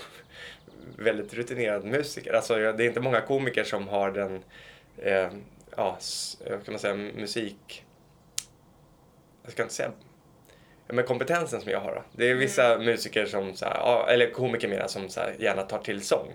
väldigt 0.96 1.34
rutinerad 1.34 1.84
musiker. 1.84 2.32
Alltså 2.32 2.60
jag- 2.60 2.76
det 2.76 2.84
är 2.84 2.88
inte 2.88 3.00
många 3.00 3.20
komiker 3.20 3.64
som 3.64 3.88
har 3.88 4.10
den, 4.10 4.42
eh, 4.98 5.30
ja, 5.76 5.98
eh, 6.46 6.50
kan 6.60 6.72
man 6.72 6.78
säga, 6.78 6.94
musik... 6.94 7.84
Jag 9.48 9.52
ska 9.52 9.62
inte 9.62 9.74
säga... 9.74 9.90
Men 10.90 11.04
kompetensen 11.04 11.60
som 11.60 11.70
jag 11.70 11.80
har 11.80 11.94
då. 11.94 12.02
Det 12.12 12.30
är 12.30 12.34
vissa 12.34 12.78
musiker 12.78 13.26
som, 13.26 13.54
så 13.54 13.64
här, 13.64 14.08
eller 14.08 14.30
komiker 14.30 14.68
mera, 14.68 14.88
som 14.88 15.08
så 15.08 15.20
här, 15.20 15.34
gärna 15.38 15.62
tar 15.62 15.78
till 15.78 16.02
sång. 16.02 16.32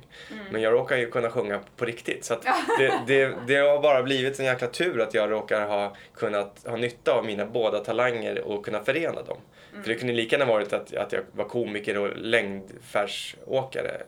Men 0.51 0.61
jag 0.61 0.73
råkar 0.73 0.97
ju 0.97 1.11
kunna 1.11 1.29
sjunga 1.29 1.59
på 1.77 1.85
riktigt. 1.85 2.25
Så 2.25 2.35
det, 2.79 2.99
det, 3.07 3.35
det 3.47 3.55
har 3.55 3.81
bara 3.81 4.03
blivit 4.03 4.39
en 4.39 4.45
jäkla 4.45 4.67
tur 4.67 5.01
att 5.01 5.13
jag 5.13 5.31
råkar 5.31 5.67
ha 5.67 5.95
kunnat 6.15 6.61
ha 6.65 6.75
nytta 6.75 7.13
av 7.13 7.25
mina 7.25 7.45
båda 7.45 7.79
talanger 7.79 8.41
och 8.41 8.65
kunna 8.65 8.83
förena 8.83 9.21
dem. 9.23 9.37
För 9.81 9.89
det 9.89 9.95
kunde 9.95 10.13
lika 10.13 10.37
gärna 10.37 10.51
varit 10.51 10.73
att, 10.73 10.95
att 10.95 11.11
jag 11.11 11.21
var 11.31 11.45
komiker 11.45 11.97
och 11.97 12.17
längdfärsåkare. 12.17 14.01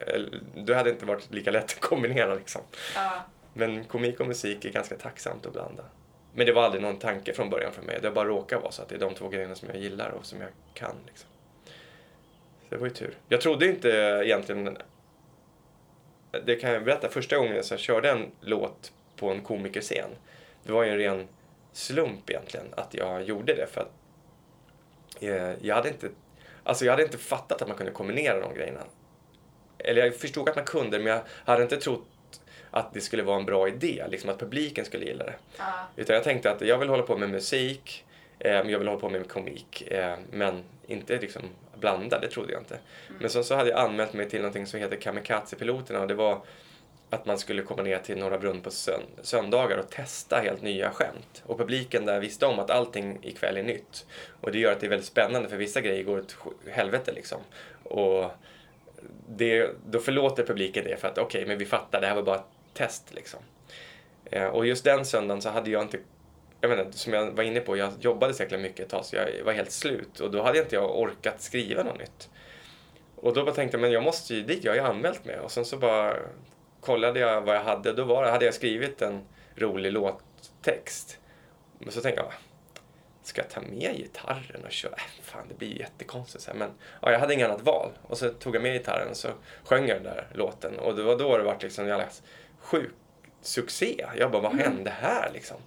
Då 0.55 0.73
hade 0.73 0.89
inte 0.89 1.05
varit 1.05 1.33
lika 1.33 1.51
lätt 1.51 1.63
att 1.63 1.79
kombinera 1.79 2.35
liksom. 2.35 2.61
Ja, 2.95 3.25
Men 3.53 3.83
komik 3.83 4.19
och 4.19 4.27
musik 4.27 4.65
är 4.65 4.69
ganska 4.69 4.95
tacksamt 4.95 5.45
att 5.45 5.53
blanda. 5.53 5.83
Men 6.35 6.45
det 6.45 6.53
var 6.53 6.63
aldrig 6.63 6.81
någon 6.83 6.99
tanke 6.99 7.33
från 7.33 7.49
början 7.49 7.71
för 7.71 7.81
mig. 7.81 7.99
Det 8.01 8.11
bara 8.11 8.27
råkar 8.27 8.59
vara 8.59 8.71
så 8.71 8.81
att 8.81 8.89
det 8.89 8.95
är 8.95 8.99
de 8.99 9.13
två 9.13 9.29
grejerna 9.29 9.55
som 9.55 9.69
jag 9.69 9.77
gillar 9.77 10.09
och 10.09 10.25
som 10.25 10.41
jag 10.41 10.49
kan. 10.73 10.95
Liksom. 11.07 11.29
Så 12.63 12.69
det 12.69 12.77
var 12.77 12.87
ju 12.87 12.93
tur. 12.93 13.17
Jag 13.29 13.41
trodde 13.41 13.65
inte 13.65 13.89
egentligen... 14.25 14.77
Det 16.45 16.55
kan 16.55 16.71
jag 16.71 16.83
berätta. 16.83 17.09
Första 17.09 17.37
gången 17.37 17.63
jag 17.69 17.79
körde 17.79 18.11
en 18.11 18.31
låt 18.41 18.93
på 19.15 19.29
en 19.29 19.41
komikerscen. 19.41 20.09
Det 20.63 20.71
var 20.71 20.83
ju 20.83 20.89
en 20.89 20.97
ren 20.97 21.27
slump 21.71 22.29
egentligen 22.29 22.65
att 22.77 22.93
jag 22.93 23.23
gjorde 23.23 23.53
det. 23.53 23.67
För 23.67 23.81
att 23.81 23.91
eh, 25.21 25.65
jag 25.65 25.75
hade 25.75 25.89
inte... 25.89 26.09
Alltså 26.63 26.85
jag 26.85 26.93
hade 26.93 27.03
inte 27.03 27.17
fattat 27.17 27.61
att 27.61 27.67
man 27.67 27.77
kunde 27.77 27.91
kombinera 27.91 28.39
de 28.39 28.53
grejerna. 28.53 28.83
Eller 29.77 30.05
jag 30.05 30.15
förstod 30.15 30.49
att 30.49 30.55
man 30.55 30.65
kunde 30.65 30.99
men 30.99 31.13
jag 31.13 31.21
hade 31.45 31.63
inte 31.63 31.77
trott 31.77 32.07
att 32.75 32.93
det 32.93 33.01
skulle 33.01 33.23
vara 33.23 33.37
en 33.39 33.45
bra 33.45 33.67
idé, 33.67 34.05
liksom 34.09 34.29
att 34.29 34.39
publiken 34.39 34.85
skulle 34.85 35.05
gilla 35.05 35.25
det. 35.25 35.35
ja, 35.57 35.63
Utan 35.95 36.15
jag 36.15 36.23
tänkte 36.23 36.51
att 36.51 36.61
jag 36.61 36.77
vill 36.77 36.89
hålla 36.89 37.03
på 37.03 37.17
med 37.17 37.29
musik, 37.29 38.05
eh, 38.39 38.51
jag 38.53 38.63
vill 38.79 38.87
hålla 38.87 38.99
på 38.99 39.09
med 39.09 39.29
komik, 39.29 39.83
eh, 39.91 40.15
men 40.31 40.63
inte 40.87 41.19
liksom 41.19 41.41
blanda, 41.79 42.19
det 42.19 42.27
trodde 42.27 42.53
jag 42.53 42.61
inte. 42.61 42.79
Men 43.19 43.29
sen 43.29 43.43
så 43.43 43.55
hade 43.55 43.69
jag 43.69 43.79
anmält 43.79 44.13
mig 44.13 44.29
till 44.29 44.39
någonting 44.39 44.65
som 44.67 44.79
heter 44.79 44.97
Kamikaze-piloterna 44.97 45.99
och 46.01 46.07
det 46.07 46.13
var 46.13 46.41
att 47.09 47.25
man 47.25 47.37
skulle 47.37 47.61
komma 47.61 47.83
ner 47.83 47.97
till 47.99 48.17
Norra 48.17 48.37
Brunn 48.37 48.61
på 48.61 48.71
sön- 48.71 49.01
söndagar 49.21 49.77
och 49.77 49.89
testa 49.89 50.37
helt 50.39 50.61
nya 50.61 50.91
skämt. 50.91 51.43
Och 51.45 51.57
publiken 51.57 52.05
där 52.05 52.19
visste 52.19 52.45
om 52.45 52.59
att 52.59 52.69
allting 52.69 53.19
ikväll 53.21 53.57
är 53.57 53.63
nytt. 53.63 54.05
Och 54.41 54.51
det 54.51 54.59
gör 54.59 54.71
att 54.71 54.79
det 54.79 54.85
är 54.85 54.89
väldigt 54.89 55.07
spännande 55.07 55.49
för 55.49 55.57
vissa 55.57 55.81
grejer 55.81 56.03
går 56.03 56.17
åt 56.19 56.35
helvete 56.71 57.11
liksom. 57.11 57.39
Och 57.83 58.31
det, 59.29 59.69
då 59.87 59.99
förlåter 59.99 60.43
publiken 60.45 60.83
det 60.85 60.97
för 60.97 61.07
att 61.07 61.17
okej, 61.17 61.45
men 61.45 61.57
vi 61.57 61.65
fattar, 61.65 62.01
det 62.01 62.07
här 62.07 62.15
var 62.15 62.23
bara 62.23 62.43
test 62.75 63.13
liksom. 63.13 63.39
Eh, 64.25 64.47
och 64.47 64.65
just 64.65 64.83
den 64.83 65.05
söndagen 65.05 65.41
så 65.41 65.49
hade 65.49 65.69
jag 65.69 65.81
inte, 65.81 65.97
jag 66.61 66.69
menar, 66.69 66.91
som 66.91 67.13
jag 67.13 67.31
var 67.31 67.43
inne 67.43 67.59
på, 67.59 67.77
jag 67.77 67.93
jobbade 67.99 68.33
säkert 68.33 68.59
mycket 68.59 68.79
ett 68.79 68.89
tag 68.89 69.05
så 69.05 69.15
jag 69.15 69.43
var 69.45 69.53
helt 69.53 69.71
slut 69.71 70.19
och 70.19 70.31
då 70.31 70.43
hade 70.43 70.59
inte 70.59 70.75
jag 70.75 70.99
orkat 70.99 71.41
skriva 71.41 71.83
något 71.83 71.99
nytt. 71.99 72.29
Och 73.15 73.33
då 73.33 73.43
bara 73.43 73.55
tänkte 73.55 73.77
jag, 73.77 73.81
men 73.81 73.91
jag 73.91 74.03
måste 74.03 74.35
ju 74.35 74.43
dit, 74.43 74.63
jag 74.63 74.71
har 74.71 74.77
ju 74.77 74.83
anmält 74.83 75.25
mig. 75.25 75.39
Och 75.39 75.51
sen 75.51 75.65
så 75.65 75.77
bara 75.77 76.15
kollade 76.81 77.19
jag 77.19 77.41
vad 77.41 77.55
jag 77.55 77.63
hade, 77.63 77.93
då 77.93 78.03
var, 78.03 78.31
hade 78.31 78.45
jag 78.45 78.53
skrivit 78.53 79.01
en 79.01 79.21
rolig 79.55 79.91
låttext. 79.91 81.19
Men 81.79 81.91
så 81.91 82.01
tänkte 82.01 82.21
jag, 82.21 82.33
ska 83.23 83.41
jag 83.41 83.49
ta 83.49 83.61
med 83.61 83.95
gitarren 83.97 84.65
och 84.65 84.71
köra? 84.71 84.93
Äh, 84.93 85.21
fan, 85.21 85.45
det 85.47 85.53
blir 85.53 85.67
ju 85.67 85.79
jättekonstigt. 85.79 86.43
Så 86.43 86.51
här. 86.51 86.57
Men 86.57 86.69
ja, 87.01 87.11
jag 87.11 87.19
hade 87.19 87.33
inget 87.33 87.49
annat 87.49 87.61
val. 87.61 87.89
Och 88.01 88.17
så 88.17 88.29
tog 88.29 88.55
jag 88.55 88.63
med 88.63 88.73
gitarren 88.73 89.09
och 89.09 89.17
så 89.17 89.27
sjöng 89.63 89.87
jag 89.87 89.97
den 89.97 90.03
där 90.03 90.27
låten. 90.33 90.79
Och 90.79 90.95
det 90.95 91.03
var 91.03 91.17
då 91.17 91.37
det 91.37 91.43
var 91.43 91.57
liksom 91.61 91.87
jag 91.87 91.97
läste 91.97 92.27
sjuk 92.65 92.93
succé. 93.41 94.05
Jag 94.17 94.31
bara, 94.31 94.41
vad 94.41 94.55
hände 94.55 94.89
här 94.89 95.31
liksom? 95.33 95.57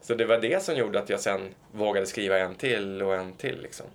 Så 0.00 0.14
det 0.14 0.26
var 0.26 0.38
det 0.38 0.62
som 0.62 0.74
gjorde 0.74 0.98
att 0.98 1.08
jag 1.08 1.20
sen 1.20 1.54
vågade 1.72 2.06
skriva 2.06 2.38
en 2.38 2.54
till 2.54 3.02
och 3.02 3.14
en 3.14 3.32
till 3.32 3.62
liksom. 3.62 3.86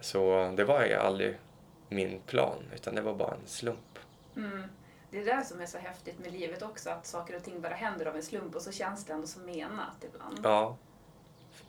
Så 0.00 0.52
det 0.56 0.64
var 0.64 0.86
ju 0.86 0.94
aldrig 0.94 1.38
min 1.88 2.20
plan, 2.26 2.58
utan 2.74 2.94
det 2.94 3.00
var 3.00 3.14
bara 3.14 3.34
en 3.34 3.46
slump. 3.46 3.98
Mm. 4.36 4.62
Det 5.10 5.18
är 5.18 5.24
det 5.24 5.44
som 5.44 5.60
är 5.60 5.66
så 5.66 5.78
häftigt 5.78 6.18
med 6.18 6.32
livet 6.32 6.62
också, 6.62 6.90
att 6.90 7.06
saker 7.06 7.36
och 7.36 7.44
ting 7.44 7.60
bara 7.60 7.74
händer 7.74 8.06
av 8.06 8.16
en 8.16 8.22
slump 8.22 8.54
och 8.54 8.62
så 8.62 8.72
känns 8.72 9.04
det 9.04 9.12
ändå 9.12 9.26
så 9.26 9.40
menat 9.40 10.04
ibland. 10.14 10.40
Ja. 10.42 10.76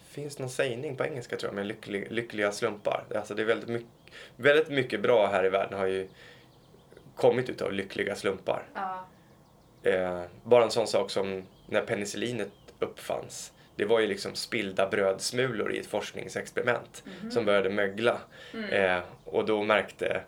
Finns 0.08 0.40
någon 0.40 0.50
sägning 0.50 0.96
på 0.96 1.06
engelska 1.06 1.38
tror 1.38 1.50
jag 1.50 1.56
med 1.56 1.66
lycklig, 1.66 2.12
lyckliga 2.12 2.52
slumpar. 2.52 3.06
Alltså 3.16 3.36
det 3.36 3.42
är 3.42 3.46
väldigt 3.46 3.70
mycket, 3.70 3.90
väldigt 4.36 4.70
mycket 4.70 5.02
bra 5.02 5.28
här 5.28 5.46
i 5.46 5.50
världen 5.50 5.80
har 5.80 5.86
ju 5.86 6.10
kommit 7.16 7.50
utav 7.50 7.74
lyckliga 7.74 8.16
slumpar. 8.16 8.64
Ja. 8.74 9.06
Eh, 9.84 10.22
bara 10.44 10.64
en 10.64 10.72
sån 10.72 10.88
sak 10.88 11.10
som 11.12 11.44
när 11.66 11.82
penicillinet 11.82 12.52
uppfanns. 12.80 13.54
Det 13.76 13.86
var 13.86 14.00
ju 14.00 14.08
liksom 14.08 14.36
spilda 14.36 14.90
brödsmulor 14.90 15.74
i 15.74 15.80
ett 15.80 15.88
forskningsexperiment 15.88 17.04
som 17.32 17.46
började 17.46 17.70
mögla. 17.70 18.22
Eh, 18.72 19.00
och 19.26 19.46
då 19.46 19.64
märkte 19.64 20.22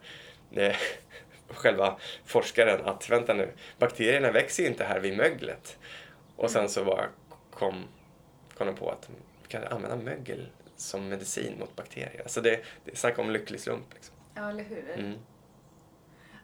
eh, 0.51 0.75
själva 1.47 1.97
forskaren 2.25 2.85
att 2.85 3.09
vänta 3.09 3.33
nu, 3.33 3.49
bakterierna 3.79 4.31
växer 4.31 4.67
inte 4.67 4.83
här 4.83 4.99
vid 4.99 5.17
möglet. 5.17 5.77
Och 6.35 6.51
sen 6.51 6.69
så 6.69 6.85
bara 6.85 7.05
kom, 7.53 7.83
kom 8.57 8.67
de 8.67 8.75
på 8.75 8.89
att 8.89 9.09
vi 9.43 9.47
kan 9.47 9.63
använda 9.63 9.95
mögel 9.95 10.47
som 10.75 11.09
medicin 11.09 11.59
mot 11.59 11.75
bakterier. 11.75 12.21
Alltså 12.23 12.41
det, 12.41 12.59
det 12.85 12.91
är 12.91 12.95
snacka 12.95 13.21
om 13.21 13.31
lycklig 13.31 13.59
slump. 13.59 13.93
Liksom. 13.93 14.15
ja, 14.35 14.49
eller 14.49 14.63
hur? 14.63 15.15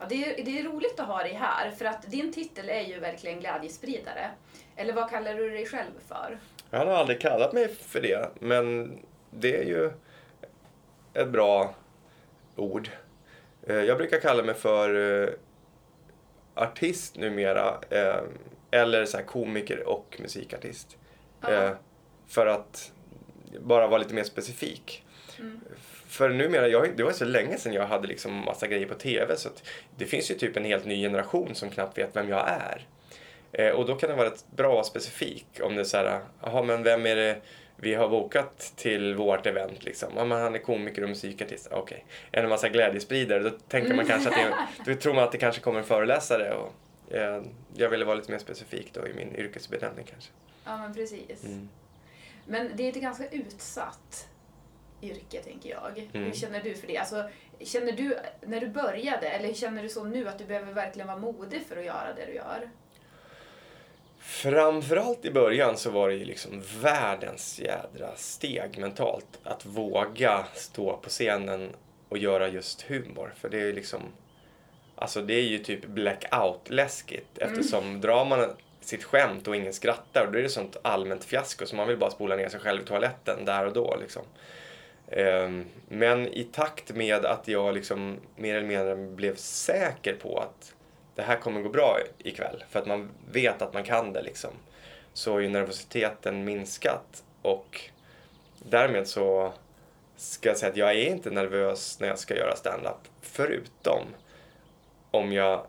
Ja, 0.00 0.06
det, 0.08 0.40
är, 0.40 0.44
det 0.44 0.58
är 0.58 0.64
roligt 0.64 1.00
att 1.00 1.06
ha 1.06 1.22
dig 1.22 1.32
här, 1.32 1.70
för 1.70 1.84
att 1.84 2.10
din 2.10 2.32
titel 2.32 2.68
är 2.68 2.80
ju 2.80 2.98
verkligen 3.00 3.40
glädjespridare. 3.40 4.30
Eller 4.76 4.92
vad 4.92 5.10
kallar 5.10 5.34
du 5.34 5.50
dig 5.50 5.66
själv 5.66 5.92
för? 6.08 6.38
Jag 6.70 6.78
har 6.78 6.86
aldrig 6.86 7.20
kallat 7.20 7.52
mig 7.52 7.68
för 7.74 8.00
det, 8.00 8.30
men 8.40 8.98
det 9.30 9.56
är 9.56 9.64
ju 9.64 9.90
ett 11.14 11.28
bra 11.28 11.74
ord. 12.56 12.90
Eh, 13.66 13.76
Jag 13.76 13.96
brukar 13.98 14.20
kalla 14.20 14.42
mig 14.42 14.54
för 14.54 15.22
eh, 15.22 15.28
artist 16.54 17.16
numera, 17.16 17.78
eh, 17.90 18.20
eller 18.70 19.04
så 19.04 19.16
här 19.16 19.24
komiker 19.24 19.88
och 19.88 20.16
musikartist. 20.20 20.96
Eh, 21.42 21.70
För 22.26 22.46
att 22.46 22.92
bara 23.60 23.86
vara 23.86 23.98
lite 23.98 24.14
mer 24.14 24.24
specifik. 24.24 25.04
För 26.18 26.28
numera, 26.28 26.68
jag, 26.68 26.96
det 26.96 27.02
var 27.02 27.12
så 27.12 27.24
länge 27.24 27.56
sedan 27.56 27.72
jag 27.72 27.86
hade 27.86 28.08
liksom 28.08 28.32
massa 28.44 28.66
grejer 28.66 28.86
på 28.86 28.94
TV 28.94 29.36
så 29.36 29.48
att 29.48 29.62
det 29.96 30.06
finns 30.06 30.30
ju 30.30 30.34
typ 30.34 30.56
en 30.56 30.64
helt 30.64 30.84
ny 30.84 31.02
generation 31.02 31.54
som 31.54 31.70
knappt 31.70 31.98
vet 31.98 32.16
vem 32.16 32.28
jag 32.28 32.48
är. 32.48 32.86
Eh, 33.52 33.70
och 33.70 33.86
då 33.86 33.94
kan 33.94 34.10
det 34.10 34.16
vara 34.16 34.26
rätt 34.26 34.44
bra 34.50 34.84
specifik 34.84 35.46
om 35.62 35.74
det 35.74 35.80
är 35.80 35.84
så 35.84 35.96
här, 35.96 36.20
jaha 36.42 36.62
men 36.62 36.82
vem 36.82 37.06
är 37.06 37.16
det 37.16 37.40
vi 37.76 37.94
har 37.94 38.08
bokat 38.08 38.72
till 38.76 39.14
vårt 39.14 39.46
event 39.46 39.84
liksom? 39.84 40.08
Ja 40.16 40.24
men 40.24 40.40
han 40.40 40.54
är 40.54 40.58
komiker 40.58 41.02
och 41.02 41.08
musikartist, 41.08 41.68
okej. 41.70 42.04
En 42.32 42.48
massa 42.48 42.68
glädjespridare, 42.68 43.42
då 43.42 43.50
tänker 43.50 43.94
man 43.94 44.06
kanske 44.06 44.28
att 44.28 44.36
det, 44.36 44.92
då 44.92 45.00
tror 45.00 45.14
man 45.14 45.24
att 45.24 45.32
det 45.32 45.38
kanske 45.38 45.60
kommer 45.60 45.78
en 45.78 45.86
föreläsare 45.86 46.54
och 46.54 46.72
eh, 47.14 47.42
jag 47.74 47.88
ville 47.88 48.04
vara 48.04 48.16
lite 48.16 48.32
mer 48.32 48.38
specifik 48.38 48.90
då 48.94 49.06
i 49.06 49.14
min 49.14 49.36
yrkesbenämning 49.36 50.06
kanske. 50.10 50.30
Ja, 50.64 50.76
men 50.76 50.94
precis. 50.94 51.44
Mm. 51.44 51.68
Men 52.46 52.70
det 52.74 52.82
är 52.82 52.88
ett 52.88 53.00
ganska 53.00 53.28
utsatt 53.28 54.28
yrke, 55.02 55.42
tänker 55.42 55.70
jag. 55.70 55.98
Mm. 56.12 56.26
Hur 56.26 56.32
känner 56.32 56.62
du 56.62 56.74
för 56.74 56.86
det? 56.86 56.98
Alltså, 56.98 57.28
känner 57.60 57.92
du, 57.92 58.18
när 58.46 58.60
du 58.60 58.68
började, 58.68 59.28
eller 59.28 59.54
känner 59.54 59.82
du 59.82 59.88
så 59.88 60.04
nu 60.04 60.28
att 60.28 60.38
du 60.38 60.44
behöver 60.44 60.72
verkligen 60.72 61.06
vara 61.06 61.18
modig 61.18 61.62
för 61.68 61.76
att 61.76 61.84
göra 61.84 62.14
det 62.16 62.26
du 62.26 62.34
gör? 62.34 62.70
Framförallt 64.20 65.24
i 65.24 65.30
början 65.30 65.76
så 65.76 65.90
var 65.90 66.08
det 66.08 66.14
ju 66.14 66.24
liksom 66.24 66.62
världens 66.80 67.60
jädra 67.60 68.16
steg 68.16 68.78
mentalt. 68.78 69.38
Att 69.44 69.66
våga 69.66 70.46
stå 70.54 70.96
på 70.96 71.08
scenen 71.08 71.72
och 72.08 72.18
göra 72.18 72.48
just 72.48 72.82
humor. 72.82 73.34
För 73.36 73.48
det 73.48 73.60
är 73.60 73.64
ju 73.64 73.72
liksom, 73.72 74.02
alltså 74.94 75.22
det 75.22 75.34
är 75.34 75.42
ju 75.42 75.58
typ 75.58 75.84
blackout-läskigt. 75.86 77.38
Eftersom 77.38 78.00
drar 78.00 78.24
man 78.24 78.56
sitt 78.80 79.04
skämt 79.04 79.48
och 79.48 79.56
ingen 79.56 79.72
skrattar, 79.72 80.28
då 80.32 80.38
är 80.38 80.42
det 80.42 80.48
sånt 80.48 80.76
allmänt 80.82 81.24
fiasko 81.24 81.66
så 81.66 81.76
man 81.76 81.88
vill 81.88 81.98
bara 81.98 82.10
spola 82.10 82.36
ner 82.36 82.48
sig 82.48 82.60
själv 82.60 82.82
i 82.82 82.84
toaletten 82.84 83.44
där 83.44 83.66
och 83.66 83.72
då 83.72 83.96
liksom. 84.00 84.22
Ehm, 85.10 85.64
men 85.88 86.26
i 86.26 86.44
takt 86.44 86.94
med 86.94 87.24
att 87.24 87.48
jag 87.48 87.74
liksom 87.74 88.16
mer 88.36 88.54
eller 88.54 88.68
mindre 88.68 88.96
blev 88.96 89.36
säker 89.36 90.14
på 90.14 90.38
att 90.38 90.74
det 91.14 91.22
här 91.22 91.36
kommer 91.36 91.60
gå 91.60 91.68
bra 91.68 91.98
ikväll, 92.18 92.64
för 92.68 92.78
att 92.78 92.86
man 92.86 93.10
vet 93.32 93.62
att 93.62 93.74
man 93.74 93.84
kan 93.84 94.12
det 94.12 94.22
liksom, 94.22 94.50
så 95.12 95.32
har 95.32 95.40
ju 95.40 95.48
nervositeten 95.48 96.44
minskat. 96.44 97.24
Och 97.42 97.80
därmed 98.58 99.08
så 99.08 99.52
ska 100.16 100.48
jag 100.48 100.58
säga 100.58 100.70
att 100.70 100.76
jag 100.76 100.90
är 100.90 101.10
inte 101.10 101.30
nervös 101.30 102.00
när 102.00 102.08
jag 102.08 102.18
ska 102.18 102.36
göra 102.36 102.56
stand-up, 102.56 103.08
förutom 103.20 104.02
om 105.10 105.32
jag 105.32 105.66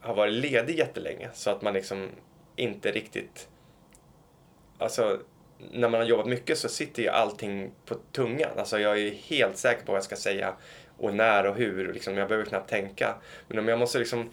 har 0.00 0.14
varit 0.14 0.32
ledig 0.32 0.78
jättelänge 0.78 1.30
så 1.34 1.50
att 1.50 1.62
man 1.62 1.74
liksom 1.74 2.08
inte 2.56 2.92
riktigt 2.92 3.48
Alltså, 4.82 5.20
när 5.72 5.88
man 5.88 6.00
har 6.00 6.08
jobbat 6.08 6.26
mycket 6.26 6.58
så 6.58 6.68
sitter 6.68 7.02
ju 7.02 7.08
allting 7.08 7.70
på 7.86 7.94
tungan. 8.12 8.50
Alltså 8.58 8.78
jag 8.78 8.98
är 8.98 9.10
helt 9.10 9.58
säker 9.58 9.86
på 9.86 9.92
vad 9.92 9.96
jag 9.96 10.04
ska 10.04 10.16
säga 10.16 10.54
och 10.98 11.14
när 11.14 11.46
och 11.46 11.56
hur. 11.56 11.92
Liksom, 11.92 12.16
jag 12.16 12.28
behöver 12.28 12.48
knappt 12.48 12.70
tänka. 12.70 13.14
Men 13.48 13.58
om 13.58 13.68
jag 13.68 13.78
måste 13.78 13.98
liksom 13.98 14.30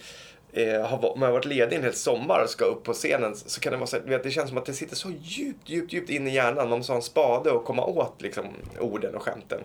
eh, 0.54 0.82
ha, 0.82 0.98
om 0.98 1.22
jag 1.22 1.28
har 1.28 1.34
varit 1.34 1.46
ledig 1.46 1.76
en 1.76 1.84
hel 1.84 1.94
sommar 1.94 2.44
och 2.44 2.50
ska 2.50 2.66
upp 2.66 2.84
på 2.84 2.94
scenen 2.94 3.36
så 3.36 3.62
kan 3.62 3.72
det 3.72 3.78
vara 3.78 3.88
så 3.88 4.00
vet, 4.00 4.24
det 4.24 4.32
känns 4.32 4.50
som 4.50 4.58
att 4.58 4.66
det 4.66 4.74
sitter 4.74 4.96
så 4.96 5.12
djupt, 5.22 5.70
djupt, 5.70 5.94
djupt 5.94 6.10
in 6.10 6.28
i 6.28 6.34
hjärnan. 6.34 6.70
Man 6.70 6.78
måste 6.78 6.92
ha 6.92 6.98
en 6.98 7.02
spade 7.02 7.52
och 7.52 7.66
komma 7.66 7.86
åt 7.86 8.22
liksom, 8.22 8.46
orden 8.80 9.16
och 9.16 9.24
skämten. 9.24 9.60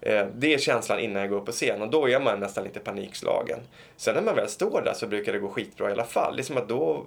Eh, 0.00 0.26
det 0.34 0.54
är 0.54 0.58
känslan 0.58 1.00
innan 1.00 1.22
jag 1.22 1.30
går 1.30 1.36
upp 1.36 1.46
på 1.46 1.52
scen 1.52 1.82
och 1.82 1.90
då 1.90 2.08
är 2.08 2.20
man 2.20 2.40
nästan 2.40 2.64
lite 2.64 2.80
panikslagen. 2.80 3.58
Sen 3.96 4.14
när 4.14 4.22
man 4.22 4.34
väl 4.34 4.48
står 4.48 4.82
där 4.82 4.94
så 4.94 5.06
brukar 5.06 5.32
det 5.32 5.38
gå 5.38 5.48
skitbra 5.48 5.88
i 5.88 5.92
alla 5.92 6.04
fall. 6.04 6.36
Det 6.36 6.42
är 6.42 6.44
som 6.44 6.56
att 6.56 6.68
då 6.68 7.04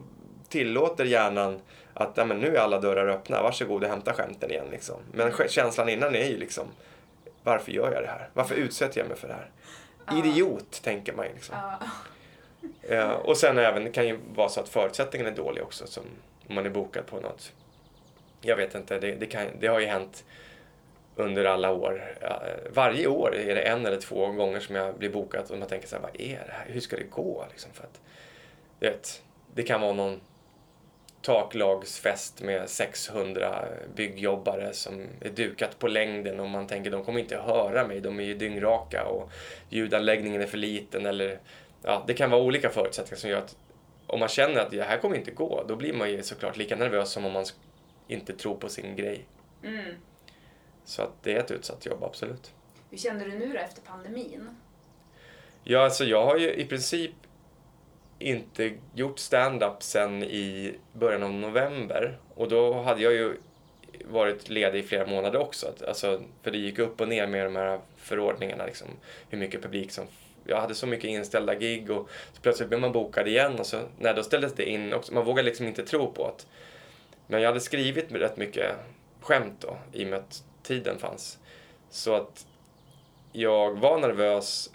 tillåter 0.50 1.06
hjärnan 1.06 1.60
att 2.04 2.18
ja, 2.18 2.26
men 2.26 2.38
nu 2.38 2.56
är 2.56 2.60
alla 2.60 2.80
dörrar 2.80 3.08
öppna, 3.08 3.44
varsågod 3.44 3.84
och 3.84 3.90
hämta 3.90 4.14
skämten 4.14 4.52
igen. 4.52 4.68
Liksom. 4.72 4.96
Men 5.14 5.34
känslan 5.48 5.90
innan 5.90 6.16
är 6.16 6.26
ju 6.26 6.38
liksom, 6.38 6.68
varför 7.44 7.72
gör 7.72 7.92
jag 7.94 8.04
det 8.04 8.08
här? 8.08 8.30
Varför 8.34 8.56
utsätter 8.56 9.00
jag 9.00 9.08
mig 9.08 9.18
för 9.18 9.28
det 9.28 9.34
här? 9.34 9.50
Idiot, 10.18 10.82
tänker 10.84 11.14
man 11.14 11.26
ju. 11.26 11.34
Liksom. 11.34 11.56
Ja. 11.62 11.80
Eh, 12.82 13.10
och 13.10 13.38
sen 13.38 13.58
även, 13.58 13.84
det 13.84 13.92
kan 13.92 14.08
ju 14.08 14.20
vara 14.36 14.50
så 14.50 14.60
att 14.60 14.70
förutsättningen 14.70 15.28
är 15.28 15.32
dålig 15.32 15.64
också, 15.64 15.88
som 15.88 16.04
om 16.48 16.56
man 16.56 16.66
är 16.66 16.70
bokad 16.70 17.06
på 17.06 17.20
något. 17.20 17.54
Jag 18.42 18.56
vet 18.56 18.76
inte, 18.76 19.00
det, 19.00 19.16
det, 19.16 19.26
kan, 19.26 19.48
det 19.60 19.68
har 19.68 19.80
ju 19.80 19.86
hänt 19.86 20.24
under 21.16 21.46
alla 21.46 21.72
år. 21.72 22.16
Ja, 22.22 22.42
varje 22.74 23.08
år 23.08 23.36
är 23.36 23.56
det 23.56 23.62
en 23.62 23.86
eller 23.86 24.02
två 24.02 24.28
gånger 24.28 24.60
som 24.60 24.76
jag 24.76 24.96
blir 24.96 25.10
bokad 25.10 25.52
och 25.52 25.58
man 25.58 25.68
tänker 25.68 25.88
så 25.88 25.96
här, 25.96 26.04
vad 26.04 26.22
är 26.22 26.44
det 26.48 26.52
här? 26.52 26.66
Hur 26.68 26.80
ska 26.80 26.98
det 26.98 27.04
gå? 27.04 27.46
Liksom, 27.50 27.72
för 27.74 27.84
att, 27.84 28.02
vet, 28.80 29.24
det 29.54 29.64
kan 29.64 29.82
vara 29.82 29.94
någon 29.94 30.22
taklagsfest 31.22 32.42
med 32.42 32.70
600 32.70 33.66
byggjobbare 33.96 34.74
som 34.74 35.08
är 35.22 35.30
dukat 35.30 35.80
på 35.80 35.88
längden 35.88 36.40
och 36.40 36.50
man 36.50 36.68
tänker 36.68 36.92
de 36.92 37.04
kommer 37.04 37.20
inte 37.20 37.38
höra 37.38 37.88
mig, 37.88 38.02
de 38.02 38.20
är 38.20 38.24
ju 38.24 38.36
dyngraka 38.36 39.06
och 39.06 39.32
ljudanläggningen 39.70 40.42
är 40.42 40.48
för 40.48 40.58
liten 40.58 41.06
eller 41.06 41.40
ja, 41.84 42.04
det 42.08 42.14
kan 42.14 42.32
vara 42.32 42.42
olika 42.42 42.70
förutsättningar 42.70 43.18
som 43.18 43.30
gör 43.30 43.38
att 43.38 43.56
om 44.08 44.20
man 44.20 44.30
känner 44.30 44.60
att 44.60 44.72
det 44.72 44.84
här 44.84 44.98
kommer 44.98 45.16
inte 45.16 45.32
gå, 45.32 45.64
då 45.68 45.76
blir 45.76 45.94
man 45.94 46.12
ju 46.12 46.24
såklart 46.24 46.58
lika 46.58 46.76
nervös 46.76 47.12
som 47.12 47.26
om 47.26 47.32
man 47.32 47.46
inte 48.08 48.34
tror 48.34 48.56
på 48.56 48.70
sin 48.70 48.96
grej. 48.96 49.26
Mm. 49.64 49.96
Så 50.86 51.02
att 51.02 51.24
det 51.24 51.34
är 51.34 51.40
ett 51.40 51.52
utsatt 51.52 51.86
jobb, 51.86 52.04
absolut. 52.04 52.54
Hur 52.90 52.98
känner 52.98 53.26
du 53.26 53.32
nu 53.32 53.54
då 53.54 53.60
efter 53.60 53.82
pandemin? 53.82 54.56
Ja, 55.64 55.84
alltså 55.84 56.04
jag 56.04 56.26
har 56.26 56.38
ju 56.38 56.54
i 56.54 56.66
princip 56.66 57.12
inte 58.20 58.72
gjort 58.94 59.20
stand-up 59.20 59.84
sen 59.84 60.24
i 60.24 60.76
början 60.94 61.24
av 61.24 61.34
november. 61.34 62.18
Och 62.36 62.50
då 62.50 62.82
hade 62.82 63.02
jag 63.02 63.14
ju 63.14 63.34
varit 64.06 64.50
ledig 64.50 64.80
i 64.80 64.84
flera 64.84 65.06
månader 65.06 65.40
också. 65.40 65.74
Alltså, 65.88 66.22
för 66.44 66.52
det 66.52 66.58
gick 66.58 66.80
upp 66.80 67.02
och 67.02 67.08
ner 67.08 67.28
med 67.28 67.46
de 67.46 67.56
här 67.56 67.80
förordningarna, 67.98 68.66
liksom, 68.66 68.88
hur 69.30 69.38
mycket 69.38 69.62
publik 69.62 69.92
som 69.92 70.06
jag 70.46 70.62
hade 70.62 70.76
så 70.76 70.88
mycket 70.88 71.10
inställda 71.10 71.56
gig 71.56 71.92
och 71.92 72.10
så 72.34 72.42
plötsligt 72.42 72.70
blev 72.70 72.82
man 72.82 72.92
bokad 72.92 73.28
igen 73.28 73.60
och 73.60 73.66
så, 73.66 73.80
nej, 73.98 74.14
då 74.14 74.24
ställdes 74.24 74.54
det 74.54 74.70
in 74.70 74.94
också. 74.94 75.14
Man 75.14 75.26
vågade 75.26 75.50
liksom 75.50 75.68
inte 75.68 75.86
tro 75.86 76.12
på 76.12 76.28
det. 76.38 76.46
Men 77.28 77.42
jag 77.42 77.50
hade 77.50 77.60
skrivit 77.60 78.12
rätt 78.12 78.38
mycket 78.38 78.76
skämt 79.22 79.56
då, 79.60 79.78
i 79.94 80.06
och 80.06 80.08
med 80.08 80.20
att 80.20 80.44
tiden 80.64 81.00
fanns. 81.00 81.40
Så 81.90 82.14
att 82.14 82.48
jag 83.32 83.80
var 83.80 84.00
nervös 84.00 84.72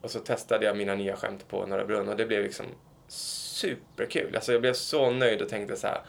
och 0.00 0.10
så 0.10 0.18
testade 0.20 0.66
jag 0.66 0.76
mina 0.76 0.94
nya 0.94 1.16
skämt 1.16 1.48
på 1.48 1.66
Norra 1.66 1.84
Brunn 1.84 2.08
och 2.08 2.16
det 2.16 2.26
blev 2.26 2.42
liksom 2.42 2.66
superkul. 3.08 4.34
Alltså 4.36 4.52
jag 4.52 4.60
blev 4.60 4.72
så 4.72 5.10
nöjd 5.10 5.42
och 5.42 5.48
tänkte 5.48 5.76
så 5.76 5.86
här, 5.86 6.00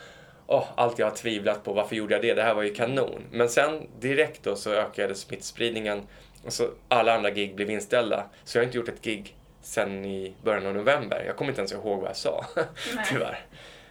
åh, 0.47 0.67
allt 0.75 0.99
jag 0.99 1.05
har 1.09 1.15
tvivlat 1.15 1.63
på, 1.63 1.73
varför 1.73 1.95
gjorde 1.95 2.13
jag 2.13 2.21
det? 2.21 2.33
Det 2.33 2.43
här 2.43 2.53
var 2.53 2.63
ju 2.63 2.73
kanon. 2.73 3.23
Men 3.31 3.49
sen 3.49 3.87
direkt 3.99 4.43
då 4.43 4.55
så 4.55 4.71
ökade 4.73 5.15
smittspridningen 5.15 6.01
och 6.45 6.53
så 6.53 6.69
alla 6.87 7.15
andra 7.15 7.29
gig 7.29 7.55
blev 7.55 7.69
inställda. 7.69 8.25
Så 8.43 8.57
jag 8.57 8.61
har 8.61 8.65
inte 8.65 8.77
gjort 8.77 8.89
ett 8.89 9.01
gig 9.01 9.35
sen 9.61 10.05
i 10.05 10.33
början 10.43 10.65
av 10.65 10.73
november. 10.75 11.23
Jag 11.27 11.35
kommer 11.35 11.49
inte 11.51 11.61
ens 11.61 11.71
ihåg 11.73 11.99
vad 11.99 12.09
jag 12.09 12.15
sa, 12.17 12.45
tyvärr. 13.09 13.45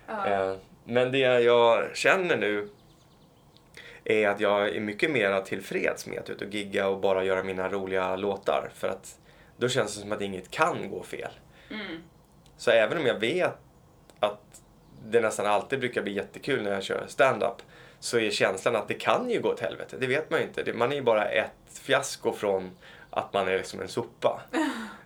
Ja. 0.06 0.26
Eh, 0.26 0.56
Men 0.84 1.12
det 1.12 1.18
jag 1.18 1.96
känner 1.96 2.37
nu 2.37 2.68
är 4.04 4.28
att 4.28 4.40
jag 4.40 4.68
är 4.76 4.80
mycket 4.80 5.11
mer 5.11 5.40
tillfreds 5.40 6.06
med 6.06 6.18
att 6.18 6.30
ut 6.30 6.42
och 6.42 6.54
gigga 6.54 6.88
och 6.88 7.00
bara 7.00 7.24
göra 7.24 7.42
mina 7.42 7.68
roliga 7.68 8.16
låtar. 8.16 8.70
För 8.74 8.88
att 8.88 9.18
då 9.59 9.68
känns 9.68 9.94
det 9.94 10.01
som 10.01 10.12
att 10.12 10.21
inget 10.23 10.51
kan 10.51 10.90
gå 10.90 11.03
fel. 11.03 11.31
Mm. 11.71 12.03
Så 12.57 12.71
även 12.71 12.99
om 12.99 13.07
jag 13.07 13.21
vet 13.21 13.55
att 14.21 14.62
det 15.07 15.21
nästan 15.21 15.47
alltid 15.47 15.81
brukar 15.81 16.03
bli 16.03 16.12
jättekul 16.12 16.62
när 16.62 16.71
jag 16.73 16.83
kör 16.83 17.05
stand-up 17.09 17.62
så 18.01 18.18
är 18.18 18.31
känslan 18.31 18.77
att 18.77 18.88
det 18.88 18.94
kan 18.94 19.31
ju 19.31 19.40
gå 19.40 19.49
åt 19.49 19.61
helvete. 19.61 19.97
Det 20.01 20.07
vet 20.07 20.31
man 20.31 20.40
ju 20.40 20.47
inte. 20.47 20.73
Man 20.73 20.92
är 20.92 20.97
ju 20.97 21.03
bara 21.03 21.25
ett 21.25 21.53
fiasko 21.83 22.33
från 22.33 22.71
att 23.11 23.33
man 23.33 23.49
är 23.49 23.57
liksom 23.59 23.81
en 23.81 23.88
sopa. 23.88 24.40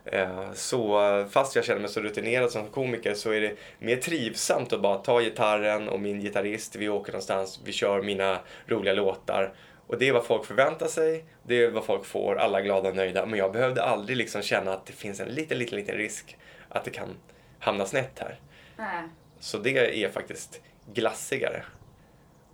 Eh, 0.05 0.51
Så 0.53 0.99
fast 1.31 1.55
jag 1.55 1.65
känner 1.65 1.81
mig 1.81 1.89
så 1.89 1.99
rutinerad 2.01 2.51
som 2.51 2.67
komiker 2.67 3.13
så 3.13 3.31
är 3.31 3.41
det 3.41 3.55
mer 3.79 3.95
trivsamt 3.95 4.73
att 4.73 4.81
bara 4.81 4.97
ta 4.97 5.21
gitarren 5.21 5.89
och 5.89 5.99
min 5.99 6.21
gitarrist, 6.21 6.75
vi 6.75 6.89
åker 6.89 7.11
någonstans, 7.11 7.59
vi 7.65 7.71
kör 7.71 8.01
mina 8.01 8.39
roliga 8.67 8.93
låtar. 8.93 9.53
Och 9.87 9.97
det 9.97 10.07
är 10.07 10.13
vad 10.13 10.25
folk 10.25 10.45
förväntar 10.45 10.87
sig, 10.87 11.25
det 11.43 11.63
är 11.63 11.71
vad 11.71 11.85
folk 11.85 12.05
får, 12.05 12.35
alla 12.35 12.59
är 12.59 12.63
glada 12.63 12.89
och 12.89 12.95
nöjda. 12.95 13.25
Men 13.25 13.39
jag 13.39 13.51
behövde 13.51 13.83
aldrig 13.83 14.17
liksom 14.17 14.41
känna 14.41 14.73
att 14.73 14.85
det 14.85 14.93
finns 14.93 15.19
en 15.19 15.27
liten, 15.27 15.57
liten, 15.57 15.79
liten 15.79 15.95
risk 15.95 16.37
att 16.69 16.83
det 16.83 16.91
kan 16.91 17.15
hamna 17.59 17.85
snett 17.85 18.19
här. 18.19 18.39
Nej. 18.77 19.03
Så 19.39 19.57
det 19.57 20.03
är 20.03 20.09
faktiskt 20.09 20.61
glassigare. 20.93 21.63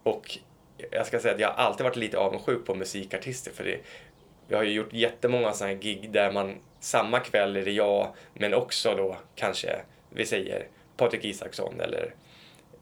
Och 0.04 0.38
jag 0.92 1.08
ska 1.08 1.20
säga 1.20 1.34
att 1.34 1.40
jag 1.40 1.48
har 1.48 1.56
alltid 1.56 1.84
varit 1.84 1.96
lite 1.96 2.18
avundsjuk 2.18 2.66
på 2.66 2.76
musikartister 2.76 3.52
för 3.52 3.64
det, 3.64 3.80
jag 4.48 4.58
har 4.58 4.64
ju 4.64 4.72
gjort 4.72 4.94
jättemånga 4.94 5.54
sådana 5.54 5.74
här 5.74 5.82
gig 5.82 6.12
där 6.12 6.32
man 6.32 6.56
samma 6.80 7.20
kväll 7.20 7.56
är 7.56 7.66
det 7.66 7.72
jag 7.72 8.14
men 8.34 8.54
också 8.54 8.96
då 8.96 9.18
kanske, 9.36 9.82
vi 10.10 10.26
säger 10.26 10.68
Patrik 10.98 11.26
Isaksson 11.26 11.80
eller 11.80 12.14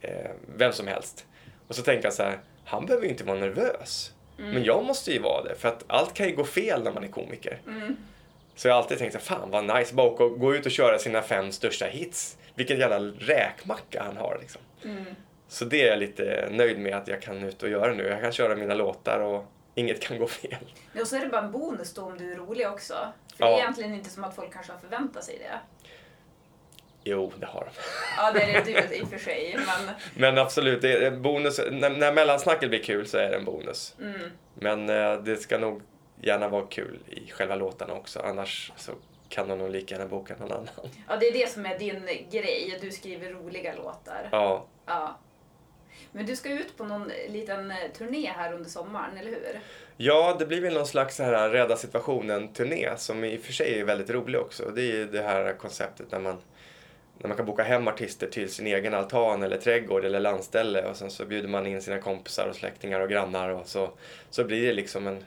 eh, 0.01 0.31
vem 0.55 0.73
som 0.73 0.87
helst. 0.87 1.25
Och 1.67 1.75
så 1.75 1.81
tänker 1.81 2.03
jag 2.03 2.13
så 2.13 2.23
här, 2.23 2.39
han 2.65 2.85
behöver 2.85 3.05
ju 3.05 3.11
inte 3.11 3.23
vara 3.23 3.39
nervös. 3.39 4.13
Men 4.37 4.63
jag 4.63 4.83
måste 4.85 5.11
ju 5.11 5.19
vara 5.19 5.43
det 5.43 5.55
för 5.55 5.67
att 5.67 5.83
allt 5.87 6.13
kan 6.13 6.27
ju 6.29 6.35
gå 6.35 6.43
fel 6.43 6.83
när 6.83 6.91
man 6.91 7.03
är 7.03 7.07
komiker. 7.07 7.59
Så 8.55 8.67
jag 8.67 8.73
har 8.75 8.81
alltid 8.81 8.97
tänkt 8.97 9.13
så 9.13 9.19
fan 9.19 9.51
vad 9.51 9.77
nice, 9.77 9.93
bara 9.95 10.07
åka 10.07 10.23
gå 10.27 10.55
ut 10.55 10.65
och 10.65 10.71
köra 10.71 10.99
sina 10.99 11.21
fem 11.21 11.51
största 11.51 11.85
hits. 11.85 12.37
Vilken 12.55 12.79
jävla 12.79 12.99
räkmacka 13.19 14.03
han 14.03 14.17
har 14.17 14.37
liksom. 14.41 14.61
Så 15.47 15.65
det 15.65 15.81
är 15.83 15.87
jag 15.89 15.99
lite 15.99 16.47
nöjd 16.51 16.79
med 16.79 16.95
att 16.95 17.07
jag 17.07 17.21
kan 17.21 17.43
ut 17.43 17.63
och 17.63 17.69
göra 17.69 17.93
nu. 17.93 18.03
Jag 18.07 18.21
kan 18.21 18.31
köra 18.31 18.55
mina 18.55 18.73
låtar 18.73 19.19
och 19.19 19.45
inget 19.75 20.01
kan 20.01 20.17
gå 20.19 20.27
fel. 20.27 20.55
Ja, 20.93 21.01
Och 21.01 21.07
så 21.07 21.15
är 21.15 21.19
det 21.19 21.27
bara 21.27 21.41
en 21.41 21.51
bonus 21.51 21.93
då 21.93 22.01
om 22.01 22.17
du 22.17 22.31
är 22.33 22.35
rolig 22.35 22.67
också. 22.67 22.93
För 23.37 23.45
det 23.45 23.49
Ja. 23.51 23.57
är 23.57 23.61
egentligen 23.61 23.93
inte 23.93 24.09
som 24.09 24.23
att 24.23 24.35
folk 24.35 24.53
kanske 24.53 24.71
har 24.71 24.79
förväntat 24.79 25.23
sig 25.23 25.37
det. 25.37 25.59
Jo, 27.09 27.33
det 27.39 27.45
har 27.45 27.61
de. 27.65 27.71
Ja, 28.17 28.31
det 28.31 28.41
är 28.41 28.65
det 28.65 28.87
du 28.89 28.95
i 28.95 29.03
och 29.03 29.09
för 29.09 29.17
sig. 29.17 29.55
Men 29.57 29.95
Men 30.15 30.37
absolut, 30.37 30.81
det 30.81 31.05
är 31.05 31.11
bonus. 31.11 31.59
När, 31.71 31.89
när 31.89 32.13
mellansnacket 32.13 32.69
blir 32.69 32.83
kul 32.83 33.07
så 33.07 33.17
är 33.17 33.29
det 33.29 33.35
en 33.35 33.45
bonus. 33.45 33.95
mm, 34.01 34.21
Men 34.53 34.89
eh, 34.89 35.23
det 35.23 35.37
ska 35.37 35.57
nog 35.57 35.81
gärna 36.21 36.47
vara 36.47 36.65
kul 36.65 36.99
i 37.09 37.31
själva 37.31 37.55
låtarna 37.55 37.93
också. 37.93 38.19
Annars 38.19 38.71
så 38.75 38.91
kan 39.29 39.47
de 39.47 39.59
nog 39.59 39.69
lika 39.71 39.95
gärna 39.95 40.07
boka 40.09 40.35
någon 40.39 40.51
annan. 40.51 40.69
ja, 41.07 41.17
det 41.17 41.27
är 41.27 41.33
det 41.33 41.49
som 41.49 41.65
är 41.65 41.79
din 41.79 42.05
grej. 42.31 42.77
Du 42.81 42.91
skriver 42.91 43.29
roliga 43.29 43.73
låtar. 43.75 44.29
Ja, 44.31 44.65
Ja. 44.85 45.17
Men 46.11 46.25
du 46.25 46.35
ska 46.35 46.49
ut 46.49 46.77
på 46.77 46.83
någon 46.85 47.11
liten 47.29 47.71
eh, 47.71 47.77
turné 47.97 48.31
här 48.35 48.53
under 48.53 48.69
sommaren, 48.69 49.17
eller 49.17 49.31
hur? 49.31 49.59
Ja, 49.97 50.35
det 50.39 50.45
blir 50.45 50.61
väl 50.61 50.73
någon 50.73 50.87
slags 50.87 51.15
så 51.15 51.23
här 51.23 51.49
rädda 51.49 51.75
situationen-turné 51.77 52.89
som 52.97 53.23
i 53.23 53.37
och 53.37 53.41
för 53.41 53.53
sig 53.53 53.79
är 53.79 53.83
väldigt 53.85 54.09
rolig 54.09 54.41
också. 54.41 54.71
Det 54.75 54.81
är 54.81 54.85
ju 54.95 55.05
det 55.07 55.21
här 55.21 55.53
konceptet 55.53 56.11
när 56.11 56.19
man, 56.19 56.37
när 57.19 57.27
man 57.27 57.37
kan 57.37 57.45
boka 57.45 57.63
hem 57.63 57.87
artister 57.87 58.27
till 58.27 58.49
sin 58.49 58.67
egen 58.67 58.93
altan 58.93 59.43
eller 59.43 59.57
trädgård 59.57 60.05
eller 60.05 60.19
landställe 60.19 60.85
och 60.85 60.95
sen 60.95 61.11
så 61.11 61.25
bjuder 61.25 61.49
man 61.49 61.67
in 61.67 61.81
sina 61.81 61.99
kompisar 61.99 62.47
och 62.47 62.55
släktingar 62.55 62.99
och 62.99 63.09
grannar 63.09 63.49
och 63.49 63.67
så, 63.67 63.89
så 64.29 64.43
blir 64.43 64.67
det 64.67 64.73
liksom 64.73 65.07
en 65.07 65.25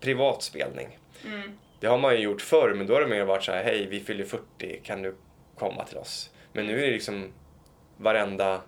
privat 0.00 0.42
spelning. 0.42 0.98
Mm. 1.24 1.58
Det 1.80 1.86
har 1.86 1.98
man 1.98 2.14
ju 2.14 2.20
gjort 2.20 2.42
förr, 2.42 2.74
men 2.74 2.86
då 2.86 2.94
har 2.94 3.00
det 3.00 3.06
mer 3.06 3.24
varit 3.24 3.44
så 3.44 3.52
här, 3.52 3.64
hej 3.64 3.86
vi 3.90 4.00
fyller 4.00 4.24
40, 4.24 4.80
kan 4.82 5.02
du 5.02 5.14
komma 5.58 5.84
till 5.84 5.96
oss? 5.96 6.30
Men 6.52 6.66
nu 6.66 6.82
är 6.82 6.86
det 6.86 6.92
liksom 6.92 7.32
varenda 7.96 8.60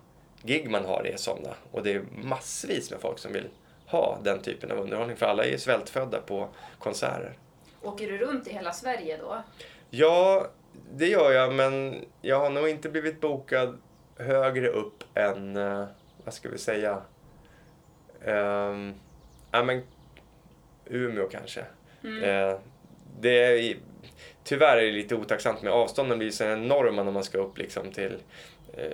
gig 0.43 0.69
man 0.69 0.85
har 0.85 1.07
är 1.07 1.17
sådana 1.17 1.53
och 1.71 1.83
det 1.83 1.93
är 1.93 2.01
massvis 2.15 2.91
med 2.91 2.99
folk 2.99 3.19
som 3.19 3.33
vill 3.33 3.47
ha 3.85 4.19
den 4.23 4.41
typen 4.41 4.71
av 4.71 4.77
underhållning 4.77 5.17
för 5.17 5.25
alla 5.25 5.45
är 5.45 5.51
ju 5.51 5.57
svältfödda 5.57 6.21
på 6.21 6.49
konserter. 6.79 7.33
Åker 7.81 8.11
du 8.11 8.17
runt 8.17 8.47
i 8.47 8.53
hela 8.53 8.71
Sverige 8.71 9.17
då? 9.17 9.43
Ja, 9.89 10.47
det 10.93 11.07
gör 11.07 11.31
jag 11.31 11.53
men 11.53 12.05
jag 12.21 12.39
har 12.39 12.49
nog 12.49 12.69
inte 12.69 12.89
blivit 12.89 13.21
bokad 13.21 13.77
högre 14.15 14.67
upp 14.67 15.03
än, 15.13 15.55
eh, 15.55 15.85
vad 16.25 16.33
ska 16.33 16.49
vi 16.49 16.57
säga, 16.57 17.01
um, 18.25 18.93
ja 19.51 19.63
men 19.63 19.81
Umeå 20.85 21.27
kanske. 21.27 21.59
Eh, 22.03 22.59
det 23.19 23.43
är, 23.43 23.77
tyvärr 24.43 24.77
är 24.77 24.85
det 24.85 24.91
lite 24.91 25.15
otacksamt 25.15 25.61
med 25.61 25.73
avstånden 25.73 26.17
blir 26.17 26.31
så 26.31 26.43
enorma 26.43 27.03
när 27.03 27.11
man 27.11 27.23
ska 27.23 27.37
upp 27.37 27.57
liksom 27.57 27.91
till 27.91 28.17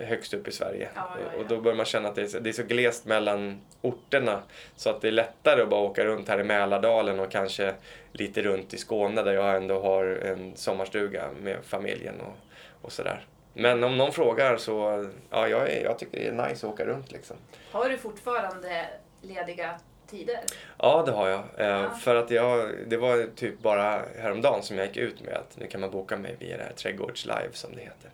högst 0.02 0.34
upp 0.34 0.48
i 0.48 0.52
Sverige. 0.52 0.90
Ja, 0.96 1.02
ja, 1.16 1.26
ja. 1.34 1.40
Och 1.40 1.48
då 1.48 1.62
börjar 1.62 1.76
man 1.76 1.86
känna 1.86 2.10
att 2.10 2.16
det 2.16 2.22
är, 2.22 2.28
så, 2.28 2.40
det 2.40 2.50
är 2.50 2.54
så 2.54 2.64
glest 2.64 3.06
mellan 3.06 3.62
orterna 3.82 4.42
så 4.76 4.90
att 4.90 5.02
det 5.02 5.08
är 5.08 5.12
lättare 5.12 5.62
att 5.62 5.70
bara 5.70 5.82
åka 5.82 6.06
runt 6.06 6.28
här 6.30 6.40
i 6.40 6.44
Mälardalen 6.44 7.20
och 7.20 7.32
kanske 7.32 7.74
lite 8.12 8.42
runt 8.42 8.74
i 8.74 8.78
Skåne 8.78 9.22
där 9.22 9.34
jag 9.34 9.56
ändå 9.56 9.80
har 9.82 10.06
en 10.06 10.56
sommarstuga 10.56 11.30
med 11.42 11.58
familjen 11.64 12.22
och, 12.22 12.36
och 12.82 12.92
sådär. 12.92 13.26
Men 13.54 13.84
om 13.84 13.98
någon 13.98 14.12
frågar 14.12 14.58
så, 14.58 15.06
ja, 15.30 15.48
jag, 15.48 15.82
jag 15.84 16.00
tycker 16.00 16.20
det 16.20 16.28
är 16.28 16.50
nice 16.50 16.68
att 16.68 16.74
åka 16.74 16.86
runt 16.86 17.12
liksom. 17.12 17.38
Har 17.72 17.90
du 17.90 17.98
fortfarande 17.98 18.86
lediga 19.22 19.80
tider? 20.08 20.40
Ja, 20.78 21.04
det 21.06 21.12
har 21.12 21.28
jag. 21.30 21.40
Eh, 21.58 21.68
Ja. 21.68 21.90
För 21.90 22.16
att 22.16 22.32
jag, 22.32 22.70
det 22.88 22.98
var 22.98 23.28
typ 23.36 23.60
bara 23.60 24.02
häromdagen 24.20 24.64
som 24.64 24.78
jag 24.78 24.88
gick 24.88 24.98
ut 24.98 25.22
med 25.22 25.34
att 25.34 25.58
nu 25.58 25.68
kan 25.68 25.82
man 25.82 25.92
boka 25.92 26.18
mig 26.18 26.36
via 26.40 26.58
det 26.58 26.64
här 26.64 26.74
Trädgårds 26.74 27.26
Live 27.26 27.50
som 27.54 27.76
det 27.76 27.82
heter. 27.82 28.10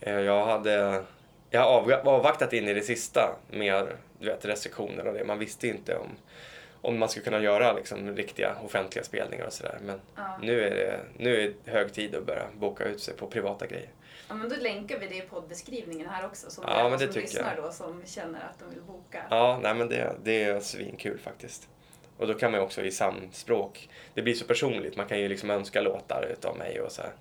Eh, 0.00 0.20
jag 0.20 0.46
hade 0.46 1.02
jag 1.50 1.60
har 1.60 2.02
avvaktat 2.04 2.52
in 2.52 2.68
i 2.68 2.74
det 2.74 2.80
sista 2.82 3.36
med 3.50 3.86
du 4.18 4.26
vet, 4.26 4.44
restriktioner 4.44 5.06
och 5.06 5.14
det. 5.14 5.24
Man 5.24 5.38
visste 5.38 5.68
inte 5.68 5.96
om, 5.96 6.08
om 6.80 6.98
man 6.98 7.08
skulle 7.08 7.24
kunna 7.24 7.40
göra 7.40 7.72
liksom, 7.72 8.16
riktiga 8.16 8.56
offentliga 8.64 9.04
spelningar 9.04 9.46
och 9.46 9.52
sådär. 9.52 9.78
Men 9.82 10.00
Ja. 10.16 10.38
nu, 10.42 10.64
är 10.66 10.70
det, 10.70 11.00
nu 11.18 11.40
är 11.42 11.52
det 11.64 11.70
hög 11.70 11.92
tid 11.92 12.14
att 12.14 12.26
börja 12.26 12.44
boka 12.58 12.84
ut 12.84 13.00
sig 13.00 13.14
på 13.16 13.26
privata 13.26 13.66
grejer. 13.66 13.88
Ja, 14.28 14.34
men 14.34 14.48
då 14.48 14.56
länkar 14.56 14.98
vi 14.98 15.06
det 15.06 15.14
i 15.16 15.20
poddbeskrivningen 15.20 16.08
här 16.08 16.26
också. 16.26 16.50
Som 16.50 16.64
Ja, 16.68 16.88
men 16.88 16.98
det 16.98 17.12
som 17.12 17.20
lyssnar 17.22 17.54
jag. 17.56 17.64
då 17.64 17.72
som 17.72 18.02
känner 18.06 18.38
att 18.40 18.58
de 18.58 18.70
vill 18.70 18.82
boka. 18.82 19.22
Ja, 19.30 19.58
nej 19.62 19.74
men 19.74 19.88
det, 19.88 20.12
det 20.22 20.44
är 20.44 20.60
svinkul 20.60 21.18
faktiskt. 21.18 21.68
Och 22.18 22.26
då 22.26 22.34
kan 22.34 22.52
man 22.52 22.60
också 22.60 22.82
i 22.82 22.90
samspråk, 22.90 23.88
det 24.14 24.22
blir 24.22 24.34
så 24.34 24.44
personligt, 24.46 24.96
man 24.96 25.06
kan 25.06 25.20
ju 25.20 25.28
liksom 25.28 25.50
önska 25.50 25.80
låtar 25.80 26.28
utav 26.32 26.56
mig 26.58 26.80
och 26.80 26.92
så 26.92 27.02
här. 27.02 27.12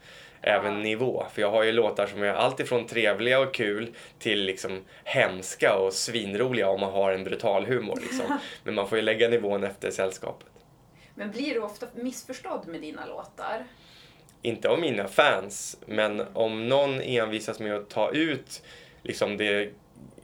Även 0.46 0.82
nivå, 0.82 1.26
för 1.34 1.42
jag 1.42 1.52
har 1.52 1.64
ju 1.64 1.72
låtar 1.72 2.08
som 2.08 2.24
är 2.24 2.28
alltifrån 2.28 2.88
trevliga 2.88 3.40
och 3.40 3.54
kul 3.54 3.96
till 4.20 4.44
liksom 4.46 4.82
hemska 5.04 5.76
och 5.76 5.94
svinroliga 5.94 6.70
om 6.70 6.80
man 6.80 6.94
har 6.94 7.12
en 7.12 7.24
brutal 7.24 7.66
humor 7.66 8.00
liksom. 8.02 8.40
Men 8.64 8.74
man 8.76 8.88
får 8.90 8.98
ju 8.98 9.02
lägga 9.02 9.30
nivån 9.30 9.64
efter 9.64 9.92
sällskapet. 9.92 10.48
Men 11.16 11.32
blir 11.32 11.54
du 11.54 11.60
ofta 11.60 11.86
missförstådd 11.96 12.68
med 12.68 12.82
dina 12.82 13.06
låtar? 13.06 13.66
Inte 14.42 14.70
av 14.70 14.80
mina 14.80 15.08
fans, 15.08 15.78
men 15.86 16.22
om 16.34 16.70
någon 16.70 17.02
envisas 17.02 17.60
med 17.60 17.76
att 17.76 17.90
ta 17.90 18.12
ut 18.12 18.64
liksom 19.04 19.38
det 19.38 19.70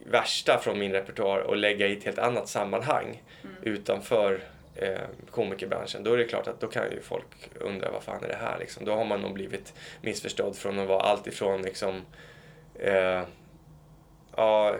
värsta 0.06 0.58
från 0.58 0.78
min 0.78 0.92
repertoar 0.92 1.38
och 1.38 1.56
lägga 1.56 1.86
i 1.86 1.92
ett 1.96 2.04
helt 2.04 2.18
annat 2.18 2.48
sammanhang 2.48 3.22
utanför 3.62 4.40
eh, 4.74 5.00
komikerbranschen, 5.30 6.04
då 6.04 6.12
är 6.12 6.16
det 6.16 6.24
klart 6.24 6.48
att 6.48 6.60
då 6.60 6.66
kan 6.66 6.90
ju 6.90 7.00
folk 7.00 7.50
undra 7.60 7.90
vad 7.90 8.02
fan 8.02 8.24
är 8.24 8.28
det 8.28 8.38
här 8.40 8.58
liksom. 8.58 8.84
Då 8.84 8.94
har 8.94 9.04
man 9.04 9.20
nog 9.20 9.34
blivit 9.34 9.74
missförstådd 10.02 10.56
från 10.56 10.78
att 10.78 10.88
vara 10.88 11.02
allt 11.02 11.26
ifrån 11.26 11.62
liksom 11.62 12.02
eh, 12.74 13.22
ja, 14.36 14.76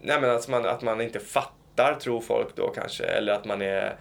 nej 0.00 0.20
men 0.20 0.30
att 0.30 0.48
man, 0.48 0.66
att 0.66 0.82
man 0.82 1.00
inte 1.00 1.20
fattar 1.20 1.94
tror 1.94 2.20
folk 2.20 2.56
då 2.56 2.68
kanske, 2.68 3.04
eller 3.04 3.32
att 3.32 3.44
man 3.44 3.62
är 3.62 3.96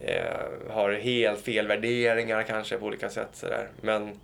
eh, 0.00 0.70
har 0.70 0.92
helt 0.92 1.40
fel 1.40 1.66
värderingar 1.66 2.42
kanske 2.42 2.78
på 2.78 2.86
olika 2.86 3.10
sätt. 3.10 3.28
Sådär. 3.32 3.68
Men 3.80 4.20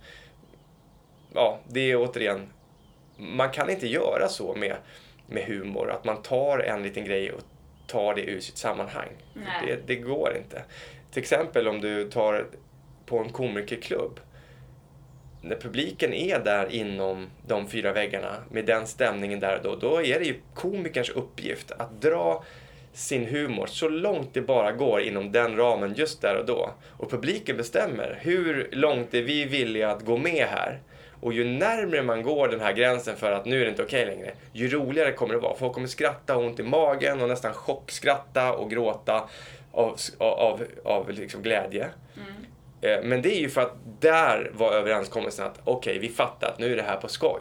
ja, 1.33 1.59
det 1.67 1.91
är 1.91 1.95
återigen, 1.95 2.49
man 3.17 3.49
kan 3.49 3.69
inte 3.69 3.87
göra 3.87 4.27
så 4.27 4.55
med, 4.55 4.75
med 5.27 5.43
humor, 5.43 5.91
att 5.91 6.03
man 6.03 6.21
tar 6.21 6.59
en 6.59 6.83
liten 6.83 7.05
grej 7.05 7.31
och 7.31 7.41
tar 7.91 8.15
det 8.15 8.21
ur 8.21 8.39
sitt 8.39 8.57
sammanhang. 8.57 9.09
Det, 9.65 9.87
det 9.87 9.95
går 9.95 10.37
inte. 10.37 10.63
Till 11.11 11.21
exempel 11.21 11.67
om 11.67 11.81
du 11.81 12.09
tar 12.09 12.45
på 13.05 13.19
en 13.19 13.29
komikerklubb. 13.29 14.19
När 15.41 15.55
publiken 15.55 16.13
är 16.13 16.39
där 16.39 16.71
inom 16.71 17.29
de 17.47 17.67
fyra 17.67 17.93
väggarna 17.93 18.35
med 18.51 18.65
den 18.65 18.87
stämningen 18.87 19.39
där 19.39 19.55
och 19.57 19.63
då, 19.63 19.89
då 19.89 20.01
är 20.01 20.19
det 20.19 20.25
ju 20.25 20.35
komikerns 20.53 21.09
uppgift 21.09 21.71
att 21.71 22.01
dra 22.01 22.43
sin 22.93 23.25
humor 23.25 23.67
så 23.67 23.89
långt 23.89 24.33
det 24.33 24.41
bara 24.41 24.71
går 24.71 25.01
inom 25.01 25.31
den 25.31 25.55
ramen 25.55 25.93
just 25.93 26.21
där 26.21 26.37
och 26.39 26.45
då. 26.45 26.73
Och 26.87 27.09
publiken 27.09 27.57
bestämmer 27.57 28.17
hur 28.21 28.69
långt 28.71 29.13
är 29.13 29.21
vi 29.21 29.45
villiga 29.45 29.91
att 29.91 30.05
gå 30.05 30.17
med 30.17 30.47
här. 30.47 30.79
Och 31.21 31.33
ju 31.33 31.43
närmare 31.43 32.01
man 32.01 32.23
går 32.23 32.47
den 32.47 32.59
här 32.59 32.73
gränsen 32.73 33.15
för 33.15 33.31
att 33.31 33.45
nu 33.45 33.61
är 33.61 33.65
det 33.65 33.69
inte 33.69 33.83
okej 33.83 34.05
längre, 34.05 34.31
ju 34.53 34.67
roligare 34.67 35.11
kommer 35.11 35.33
det 35.33 35.39
vara. 35.39 35.55
Folk 35.55 35.73
kommer 35.73 35.87
skratta, 35.87 36.33
ha 36.33 36.41
ont 36.41 36.59
i 36.59 36.63
magen 36.63 37.21
och 37.21 37.27
nästan 37.29 37.53
chockskratta 37.53 38.53
och 38.53 38.69
gråta 38.69 39.29
av, 39.71 39.97
av, 40.17 40.63
av 40.83 41.09
liksom 41.09 41.41
glädje. 41.41 41.89
Eh, 42.81 43.03
Men 43.03 43.21
det 43.21 43.37
är 43.37 43.39
ju 43.39 43.49
för 43.49 43.61
att 43.61 43.73
där 43.99 44.51
var 44.53 44.71
överenskommelsen 44.73 45.45
att 45.45 45.59
okej, 45.63 45.99
vi 45.99 46.09
fattar 46.09 46.47
att 46.47 46.59
nu 46.59 46.73
är 46.73 46.77
det 46.77 46.83
här 46.83 46.97
på 46.97 47.07
skoj. 47.07 47.39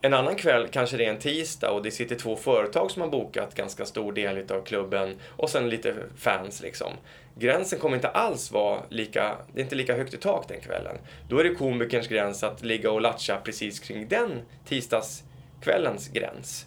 En 0.00 0.14
annan 0.14 0.36
kväll, 0.36 0.68
kanske 0.68 0.96
det 0.96 1.04
är 1.04 1.10
en 1.10 1.18
tisdag 1.18 1.70
och 1.70 1.82
det 1.82 1.90
sitter 1.90 2.16
två 2.16 2.36
företag 2.36 2.90
som 2.90 3.02
har 3.02 3.08
bokat 3.08 3.54
ganska 3.54 3.84
stor 3.84 4.12
del 4.12 4.52
av 4.52 4.62
klubben 4.64 5.16
och 5.36 5.50
sen 5.50 5.68
lite 5.68 5.94
fans 6.16 6.62
liksom. 6.62 6.92
Gränsen 7.34 7.78
kommer 7.78 7.96
inte 7.96 8.08
alls 8.08 8.52
vara 8.52 8.82
lika, 8.88 9.36
det 9.52 9.60
är 9.60 9.64
inte 9.64 9.76
lika 9.76 9.96
högt 9.96 10.14
i 10.14 10.16
tak 10.16 10.48
den 10.48 10.60
kvällen. 10.60 10.96
Då 11.28 11.38
är 11.38 11.44
det 11.44 11.54
komikerns 11.54 12.08
gräns 12.08 12.42
att 12.42 12.64
ligga 12.64 12.90
och 12.90 13.00
latcha 13.00 13.40
precis 13.44 13.80
kring 13.80 14.08
den 14.08 14.30
tisdagskvällens 14.68 16.08
gräns. 16.08 16.66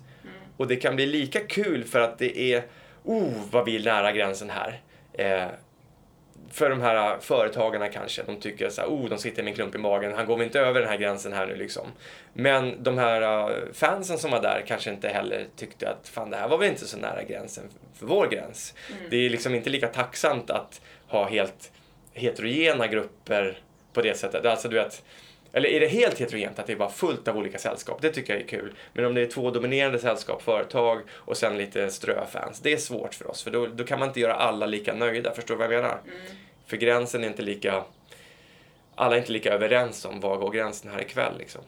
Och 0.58 0.68
det 0.68 0.76
kan 0.76 0.96
bli 0.96 1.06
lika 1.06 1.40
kul 1.40 1.84
för 1.84 2.00
att 2.00 2.20
det 2.20 2.54
är, 2.54 2.64
oh 3.04 3.34
vad 3.52 3.66
vi 3.66 3.76
är 3.76 3.84
nära 3.84 4.12
gränsen 4.12 4.50
här. 4.50 4.82
Eh, 5.14 5.48
för 6.52 6.70
de 6.70 6.82
här 6.82 7.18
företagarna 7.20 7.88
kanske, 7.88 8.24
de 8.24 8.40
tycker 8.40 8.70
så 8.70 8.82
här, 8.82 8.88
oh, 8.88 9.10
de 9.10 9.18
sitter 9.18 9.44
med 9.44 9.52
en 9.52 9.56
klump 9.56 9.76
i 9.76 9.78
magen, 9.78 10.14
han 10.14 10.26
går 10.26 10.38
väl 10.38 10.46
inte 10.46 10.60
över 10.60 10.80
den 10.80 10.90
här 10.90 10.98
gränsen 10.98 11.34
här 11.34 11.48
nu 11.48 11.56
liksom. 11.56 11.88
Men 12.34 12.84
de 12.84 12.98
här 12.98 13.50
uh, 13.50 13.58
fansen 13.74 14.18
som 14.18 14.32
var 14.32 14.42
där 14.42 14.64
kanske 14.68 14.90
inte 14.90 15.10
heller 15.10 15.46
tyckte 15.56 15.90
att 15.90 16.08
fan 16.08 16.30
det 16.30 16.38
här 16.38 16.48
var 16.48 16.58
väl 16.58 16.70
inte 16.70 16.88
så 16.88 16.98
nära 16.98 17.24
gränsen 17.24 17.64
för 17.94 18.06
vår 18.06 18.28
gräns. 18.28 18.74
Det 19.10 19.26
är 19.26 19.30
liksom 19.30 19.56
inte 19.56 19.70
lika 19.70 19.88
tacksamt 19.88 20.50
att 20.50 20.82
ha 21.08 21.30
helt 21.30 21.72
heterogena 22.14 22.88
grupper 22.88 23.58
på 23.94 24.02
det 24.02 24.18
sättet. 24.18 24.46
Alltså 24.46 24.68
du 24.68 24.76
vet, 24.76 25.04
eller 25.54 25.70
är 25.70 25.80
det 25.80 25.88
helt 25.88 26.22
heterogent, 26.22 26.60
att 26.60 26.68
det 26.68 26.74
är 26.74 26.78
bara 26.78 26.90
fullt 26.90 27.28
av 27.28 27.38
olika 27.38 27.58
sällskap? 27.58 28.02
Det 28.02 28.10
tycker 28.10 28.34
jag 28.34 28.42
är 28.42 28.48
kul. 28.48 28.74
Men 28.94 29.06
om 29.06 29.14
det 29.14 29.22
är 29.22 29.28
två 29.28 29.52
dominerande 29.52 30.00
sällskap, 30.00 30.42
företag 30.42 31.02
och 31.12 31.38
sen 31.38 31.58
lite 31.58 31.92
ströfans, 31.92 32.60
det 32.60 32.74
är 32.74 32.78
svårt 32.78 33.14
för 33.14 33.32
oss. 33.32 33.44
För 33.44 33.52
då, 33.52 33.68
då 33.68 33.84
kan 33.84 34.00
man 34.00 34.08
inte 34.08 34.20
göra 34.20 34.34
alla 34.34 34.66
lika 34.66 34.94
nöjda, 34.94 35.34
förstår 35.34 35.56
du 35.56 35.60
vad 35.60 35.74
jag 35.74 35.82
menar? 35.82 36.00
För 36.66 36.78
gränsen 36.78 37.24
är 37.24 37.28
inte 37.28 37.42
lika... 37.42 37.84
Alla 38.96 39.16
är 39.16 39.20
inte 39.20 39.32
lika 39.32 39.54
överens 39.54 40.06
om 40.06 40.20
var 40.20 40.38
går 40.38 40.52
gränsen 40.52 40.92
här 40.92 41.02
ikväll 41.02 41.34
liksom. 41.38 41.62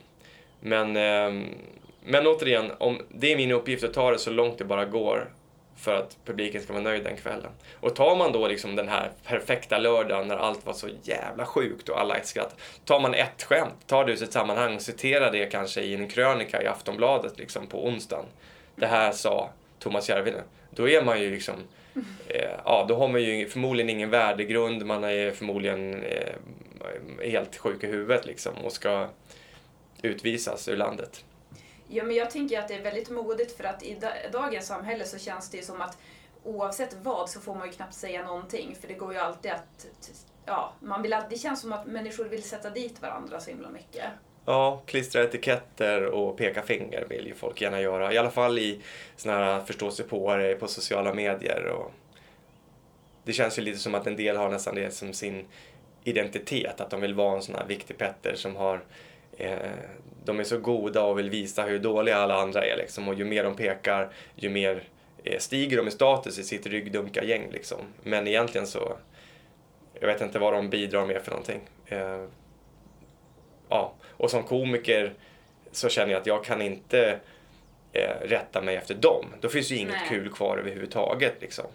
Men, 0.60 0.98
ehm, 0.98 1.46
men 2.06 2.28
återigen, 2.28 2.72
om, 2.78 3.02
det 3.10 3.32
är 3.32 3.38
min 3.38 3.52
uppgift 3.52 3.84
att 3.84 3.94
ta 3.94 4.12
det 4.12 4.20
så 4.20 4.32
långt 4.32 4.58
det 4.58 4.66
bara 4.66 4.86
går 4.86 5.30
för 5.78 5.96
att 5.96 6.18
publiken 6.26 6.62
ska 6.62 6.74
vara 6.74 6.84
nöjd 6.84 7.04
den 7.04 7.18
kvällen. 7.18 7.52
Och 7.80 7.96
tar 7.96 8.16
man 8.16 8.32
då 8.32 8.48
liksom 8.48 8.76
den 8.76 8.88
här 8.88 9.12
perfekta 9.24 9.78
lördagen 9.78 10.28
när 10.28 10.38
allt 10.38 10.66
var 10.66 10.74
så 10.74 10.90
jävla 11.04 11.46
sjukt 11.46 11.90
och 11.90 12.00
alla 12.00 12.16
ett 12.16 12.28
skratt. 12.28 12.56
Tar 12.86 13.00
man 13.00 13.14
ett 13.14 13.44
skämt, 13.44 13.88
tar 13.88 14.06
det 14.06 14.12
ur 14.12 14.16
sitt 14.16 14.34
sammanhang 14.34 14.76
och 14.76 14.82
citerar 14.82 15.32
det 15.32 15.46
kanske 15.46 15.82
i 15.82 15.94
en 15.94 16.08
krönika 16.08 16.64
i 16.64 16.68
Aftonbladet 16.68 17.40
liksom 17.40 17.68
på 17.68 17.86
onsdagen. 17.88 18.26
Det 18.76 18.88
här 18.88 19.12
sa 19.12 19.50
Thomas 19.80 20.10
Järvinen. 20.10 20.44
Då 20.70 20.90
är 20.90 21.04
man 21.04 21.22
ju 21.22 21.32
liksom, 21.32 21.56
eh, 22.28 22.52
ja 22.66 22.86
då 22.88 22.96
har 22.96 23.08
man 23.08 23.22
ju 23.24 23.50
förmodligen 23.50 23.90
ingen 23.90 24.10
värdegrund, 24.10 24.86
man 24.86 25.04
är 25.04 25.32
förmodligen 25.32 26.04
eh, 26.04 26.36
helt 27.22 27.58
sjuk 27.58 27.84
i 27.84 27.88
huvudet 27.88 28.26
liksom 28.26 28.54
och 28.54 28.72
ska 28.72 29.08
utvisas 30.02 30.68
ur 30.68 30.78
landet. 30.78 31.24
Ja, 31.88 32.04
men 32.04 32.16
jag 32.16 32.32
tänker 32.32 32.60
att 32.60 32.68
det 32.68 32.74
är 32.74 32.82
väldigt 32.82 33.10
modigt 33.10 33.58
för 33.58 33.64
att 33.64 33.84
i 33.84 33.98
dagens 34.32 34.68
samhälle 34.68 35.06
så 35.06 35.18
känns 35.18 35.50
det 35.50 35.58
ju 35.58 35.64
som 35.64 35.82
att 35.82 35.98
oavsett 36.44 36.96
vad 37.04 37.30
så 37.30 37.40
får 37.40 37.56
man 37.56 37.68
ju 37.68 37.74
knappt 37.74 37.94
säga 37.94 38.26
någonting 38.26 38.76
för 38.82 38.88
det 38.88 38.94
går 38.94 39.14
ju 39.14 39.20
alltid 39.20 39.52
att 39.52 39.88
ja, 40.46 40.74
man 40.80 41.02
vill 41.02 41.16
det 41.30 41.38
känns 41.38 41.62
som 41.62 41.74
att 41.74 41.86
människor 41.86 42.26
vill 42.26 42.44
sätta 42.44 42.70
dit 42.70 43.02
varandra 43.02 43.40
så 43.40 43.50
himla 43.50 43.70
mycket. 43.70 44.06
Ja, 44.46 44.82
klistra 44.86 45.24
etiketter 45.24 46.06
och 46.06 46.38
peka 46.38 46.62
finger 46.62 47.06
vill 47.10 47.28
ju 47.28 47.34
folk 47.34 47.62
gärna 47.62 47.82
göra. 47.82 48.14
I 48.14 48.18
alla 48.18 48.32
fall 48.32 48.60
i 48.60 48.82
såna 49.16 49.36
här 49.36 49.62
förståsigpåare 49.62 50.56
på 50.56 50.68
sociala 50.68 51.14
medier. 51.14 51.66
Och 51.66 51.92
det 53.24 53.34
känns 53.34 53.58
ju 53.58 53.62
lite 53.62 53.78
som 53.78 53.96
att 53.96 54.08
en 54.08 54.16
del 54.16 54.38
har 54.38 54.50
nästan 54.50 54.76
det 54.76 54.94
som 54.94 55.14
sin 55.14 55.46
identitet. 56.04 56.82
Att 56.82 56.90
de 56.90 57.02
vill 57.02 57.14
vara 57.14 57.36
en 57.36 57.42
sån 57.42 57.56
här 57.56 57.66
viktig 57.66 57.98
Petter 57.98 58.36
som 58.36 58.56
har 58.56 58.84
de 60.26 60.40
är 60.40 60.44
så 60.44 60.58
goda 60.58 61.04
och 61.04 61.20
vill 61.20 61.30
visa 61.30 61.64
hur 61.64 61.80
dåliga 61.80 62.18
alla 62.18 62.36
andra 62.36 62.66
är 62.66 62.78
liksom. 62.78 63.08
Och 63.08 63.14
ju 63.14 63.26
mer 63.26 63.44
de 63.44 63.56
pekar, 63.56 64.14
ju 64.36 64.50
mer 64.50 64.84
eh, 65.24 65.40
stiger 65.40 65.78
de 65.78 65.88
i 65.88 65.92
status 65.92 66.40
i 66.40 66.44
sitt 66.44 66.68
ryggdunkargäng 66.68 67.50
liksom. 67.52 67.78
Men 68.04 68.28
egentligen 68.28 68.68
så, 68.68 68.98
jag 70.00 70.08
vet 70.08 70.22
inte 70.22 70.40
vad 70.40 70.54
de 70.54 70.70
bidrar 70.70 71.06
med 71.06 71.22
för 71.22 71.32
någonting. 71.32 71.62
Eh, 71.86 72.26
ja, 73.70 73.94
och 74.10 74.32
som 74.32 74.44
komiker 74.44 75.14
så 75.72 75.90
känner 75.90 76.12
jag 76.12 76.20
att 76.22 76.28
jag 76.28 76.44
kan 76.44 76.62
inte 76.62 77.20
eh, 77.94 78.16
rätta 78.22 78.62
mig 78.62 78.76
efter 78.76 78.96
dem. 78.96 79.26
Då 79.42 79.50
finns 79.50 79.72
ju 79.72 79.76
inget 79.76 79.92
Nej. 79.92 80.10
kul 80.10 80.30
kvar 80.30 80.58
överhuvudtaget. 80.58 81.34
Liksom. 81.42 81.66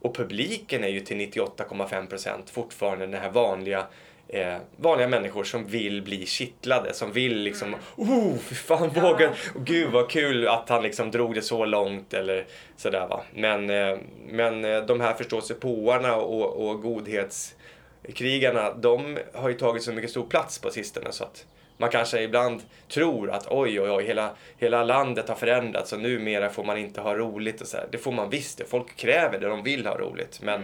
Och 0.00 0.14
publiken 0.14 0.84
är 0.84 0.88
ju 0.88 1.00
till 1.00 1.16
98,5% 1.16 2.40
fortfarande 2.46 3.06
den 3.06 3.20
här 3.20 3.30
vanliga 3.30 3.86
eh, 4.28 4.56
vanliga 4.76 5.08
människor 5.08 5.44
som 5.44 5.66
vill 5.66 6.02
bli 6.02 6.26
kittlade, 6.26 6.94
som 6.94 7.12
vill 7.12 7.38
liksom, 7.38 7.76
oh, 7.96 8.38
fy 8.38 8.54
fan 8.54 8.90
Ja. 8.94 9.02
vågen, 9.02 9.30
och 9.54 9.64
gud 9.66 9.90
vad 9.92 10.10
kul 10.10 10.48
att 10.48 10.68
han 10.68 10.82
liksom 10.82 11.10
drog 11.10 11.34
det 11.34 11.42
så 11.42 11.64
långt 11.64 12.14
eller 12.14 12.46
sådär 12.76 13.06
va. 13.10 13.22
Men, 13.34 13.70
eh, 13.70 13.98
men 14.28 14.64
eh, 14.64 14.82
de 14.82 15.00
här 15.00 15.14
förståsigpåarna 15.14 16.16
och, 16.16 16.68
och 16.68 16.82
godhetskrigarna, 16.82 18.72
de 18.74 19.18
har 19.34 19.48
ju 19.48 19.54
tagit 19.54 19.82
så 19.82 19.92
mycket 19.92 20.10
stor 20.10 20.26
plats 20.26 20.58
på 20.58 20.70
sistone 20.70 21.12
så 21.12 21.24
att 21.24 21.46
man 21.78 21.90
kanske 21.90 22.22
ibland 22.22 22.62
tror 22.88 23.30
att 23.30 23.46
oj, 23.50 23.80
oj, 23.80 23.90
oj, 23.90 24.04
hela, 24.04 24.30
hela 24.58 24.84
landet 24.84 25.28
har 25.28 25.34
förändrats 25.36 25.92
och 25.92 26.00
numera 26.00 26.50
får 26.50 26.64
man 26.64 26.78
inte 26.78 27.00
ha 27.00 27.14
roligt 27.14 27.60
och 27.60 27.66
så 27.66 27.76
här. 27.76 27.86
Det 27.90 27.98
får 27.98 28.12
man 28.12 28.30
visst, 28.30 28.58
det. 28.58 28.64
folk 28.64 28.96
kräver 28.96 29.38
det, 29.38 29.48
de 29.48 29.62
vill 29.62 29.86
ha 29.86 29.98
roligt. 29.98 30.40
Men, 30.42 30.62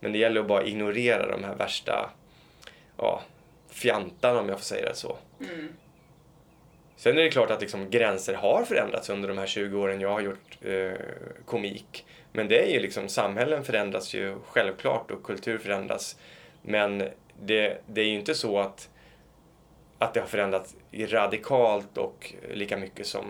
men 0.00 0.12
det 0.12 0.18
gäller 0.18 0.40
att 0.40 0.46
bara 0.48 0.64
ignorera 0.64 1.30
de 1.30 1.44
här 1.44 1.54
värsta 1.54 2.10
ja, 3.02 3.22
fjantarna 3.68 4.40
om 4.40 4.48
jag 4.48 4.58
får 4.58 4.64
säga 4.64 4.88
det 4.88 4.94
så. 4.94 5.16
Sen 6.96 7.18
är 7.18 7.22
det 7.22 7.30
klart 7.30 7.50
att 7.50 7.60
liksom 7.60 7.90
gränser 7.90 8.34
har 8.34 8.64
förändrats 8.64 9.10
under 9.10 9.28
de 9.28 9.38
här 9.38 9.46
20 9.46 9.78
åren 9.78 10.00
jag 10.00 10.12
har 10.12 10.20
gjort 10.20 10.58
eh, 10.60 10.92
komik. 11.44 12.06
Men 12.32 12.48
det 12.48 12.68
är 12.68 12.74
ju 12.74 12.80
liksom, 12.80 13.08
samhällen 13.08 13.64
förändras 13.64 14.14
ju 14.14 14.36
självklart 14.46 15.10
och 15.10 15.22
kultur 15.22 15.58
förändras. 15.58 16.16
Men 16.62 16.98
det, 17.40 17.82
det 17.86 18.00
är 18.00 18.06
ju 18.06 18.18
inte 18.18 18.34
så 18.34 18.58
att, 18.58 18.88
att 19.98 20.14
det 20.14 20.20
har 20.20 20.26
förändrats 20.26 20.74
radikalt 20.92 21.98
och 21.98 22.34
lika 22.52 22.76
mycket 22.76 23.06
som, 23.06 23.24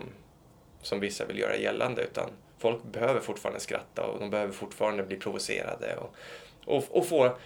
som 0.81 0.99
vissa 0.99 1.25
vill 1.25 1.39
göra 1.39 1.55
gällande. 1.55 2.01
Utan 2.03 2.29
folk 2.57 2.83
behöver 2.83 3.19
fortfarande 3.19 3.59
skratta 3.59 4.05
och 4.05 4.19
de 4.19 4.29
behöver 4.29 4.53
fortfarande 4.53 5.03
bli 5.03 5.17
provocerade. 5.17 5.95
Och, 5.95 6.15
och, 6.65 6.97
och 6.97 7.07
få, 7.07 7.37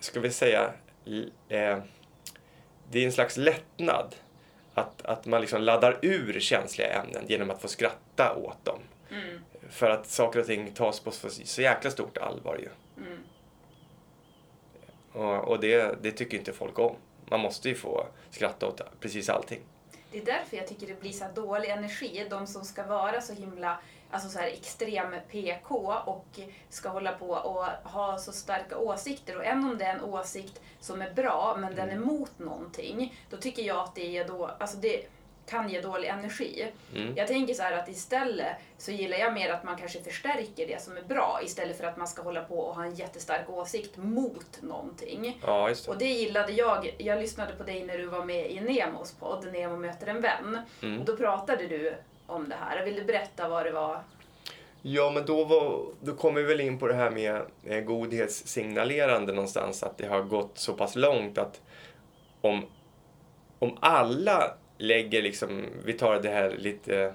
ska 0.00 0.20
vi 0.20 0.30
säga, 0.30 0.72
eh, 1.48 1.78
det 2.90 2.98
är 2.98 3.06
en 3.06 3.12
slags 3.12 3.36
lättnad 3.36 4.14
att, 4.74 5.02
att 5.02 5.26
man 5.26 5.40
liksom 5.40 5.62
laddar 5.62 5.98
ur 6.02 6.40
känsliga 6.40 7.02
ämnen 7.02 7.24
genom 7.28 7.50
att 7.50 7.62
få 7.62 7.68
skratta 7.68 8.36
åt 8.36 8.64
dem. 8.64 8.78
För 9.70 9.90
att 9.90 10.06
saker 10.06 10.40
och 10.40 10.46
ting 10.46 10.70
tas 10.70 11.00
på 11.00 11.10
så, 11.10 11.30
så 11.30 11.62
jäkla 11.62 11.90
stort 11.90 12.18
allvar 12.18 12.58
ju. 12.58 12.68
Och, 15.12 15.48
och 15.48 15.60
det, 15.60 16.02
det 16.02 16.10
tycker 16.10 16.38
inte 16.38 16.52
folk 16.52 16.78
om. 16.78 16.96
Man 17.30 17.40
måste 17.40 17.68
ju 17.68 17.74
få 17.74 18.06
skratta 18.30 18.66
åt 18.66 19.00
precis 19.00 19.28
allting. 19.28 19.60
Det 20.12 20.18
är 20.18 20.24
därför 20.24 20.56
jag 20.56 20.66
tycker 20.66 20.86
det 20.86 21.00
blir 21.00 21.12
så 21.12 21.24
dålig 21.34 21.68
energi. 21.68 22.26
De 22.30 22.46
som 22.46 22.64
ska 22.64 22.86
vara 22.86 23.20
så 23.20 23.32
himla 23.32 23.78
alltså 24.10 24.28
så 24.28 24.38
här 24.38 24.46
extrem 24.46 25.14
PK 25.30 25.94
och 26.06 26.40
ska 26.68 26.88
hålla 26.88 27.12
på 27.12 27.28
och 27.30 27.90
ha 27.90 28.18
så 28.18 28.32
starka 28.32 28.78
åsikter. 28.78 29.36
Och 29.36 29.44
än 29.44 29.64
om 29.64 29.78
det 29.78 29.84
är 29.84 29.94
en 29.94 30.04
åsikt 30.04 30.60
som 30.80 31.02
är 31.02 31.10
bra 31.10 31.56
men 31.60 31.74
den 31.74 31.88
är 31.88 31.92
Mm. 31.96 32.02
emot 32.08 32.38
någonting, 32.38 33.14
då 33.30 33.36
tycker 33.36 33.62
jag 33.62 33.76
att 33.76 33.94
det 33.94 34.18
är 34.18 34.28
då, 34.28 34.50
alltså 34.58 34.76
det, 34.76 35.06
kan 35.46 35.68
ge 35.68 35.80
dålig 35.80 36.08
energi. 36.08 36.72
Mm. 36.94 37.16
Jag 37.16 37.26
tänker 37.26 37.54
så 37.54 37.62
här 37.62 37.72
att 37.72 37.88
istället 37.88 38.56
så 38.78 38.90
gillar 38.90 39.16
jag 39.18 39.34
mer 39.34 39.50
att 39.52 39.64
man 39.64 39.76
kanske 39.76 40.02
förstärker 40.02 40.66
det 40.66 40.82
som 40.82 40.96
är 40.96 41.02
bra 41.02 41.40
istället 41.44 41.78
för 41.78 41.84
att 41.84 41.96
man 41.96 42.08
ska 42.08 42.22
hålla 42.22 42.44
på 42.44 42.58
och 42.58 42.74
ha 42.74 42.84
en 42.84 42.94
jättestark 42.94 43.50
åsikt 43.50 43.96
mot 43.96 44.62
någonting. 44.62 45.40
Ja, 45.46 45.68
det. 45.68 45.88
Och 45.88 45.98
det 45.98 46.08
gillade 46.08 46.52
jag. 46.52 46.94
Jag 46.98 47.18
lyssnade 47.18 47.52
på 47.52 47.62
dig 47.62 47.84
när 47.84 47.98
du 47.98 48.06
var 48.06 48.24
med 48.24 48.50
i 48.50 48.60
Nemos 48.60 49.12
podd, 49.12 49.52
Nemo 49.52 49.76
möter 49.76 50.06
en 50.06 50.20
vän. 50.20 50.58
Mm. 50.82 51.00
Och 51.00 51.04
då 51.04 51.16
pratade 51.16 51.66
du 51.66 51.94
om 52.26 52.48
det 52.48 52.54
här. 52.54 52.84
Vill 52.84 52.94
du 52.94 53.04
berätta 53.04 53.48
vad 53.48 53.66
det 53.66 53.72
var? 53.72 54.02
Ja, 54.82 55.10
men 55.10 55.26
då, 55.26 55.44
var, 55.44 55.86
då 56.00 56.14
kom 56.14 56.34
vi 56.34 56.42
väl 56.42 56.60
in 56.60 56.78
på 56.78 56.86
det 56.86 56.94
här 56.94 57.10
med 57.10 57.42
eh, 57.64 57.80
godhetssignalerande 57.80 59.32
någonstans. 59.32 59.82
Att 59.82 59.98
det 59.98 60.06
har 60.06 60.22
gått 60.22 60.58
så 60.58 60.72
pass 60.72 60.96
långt 60.96 61.38
att 61.38 61.60
om, 62.40 62.66
om 63.58 63.76
alla 63.80 64.54
lägger 64.78 65.22
liksom, 65.22 65.66
vi 65.84 65.92
tar 65.92 66.20
det 66.20 66.28
här 66.28 66.54
lite 66.58 67.00
eh, 67.00 67.12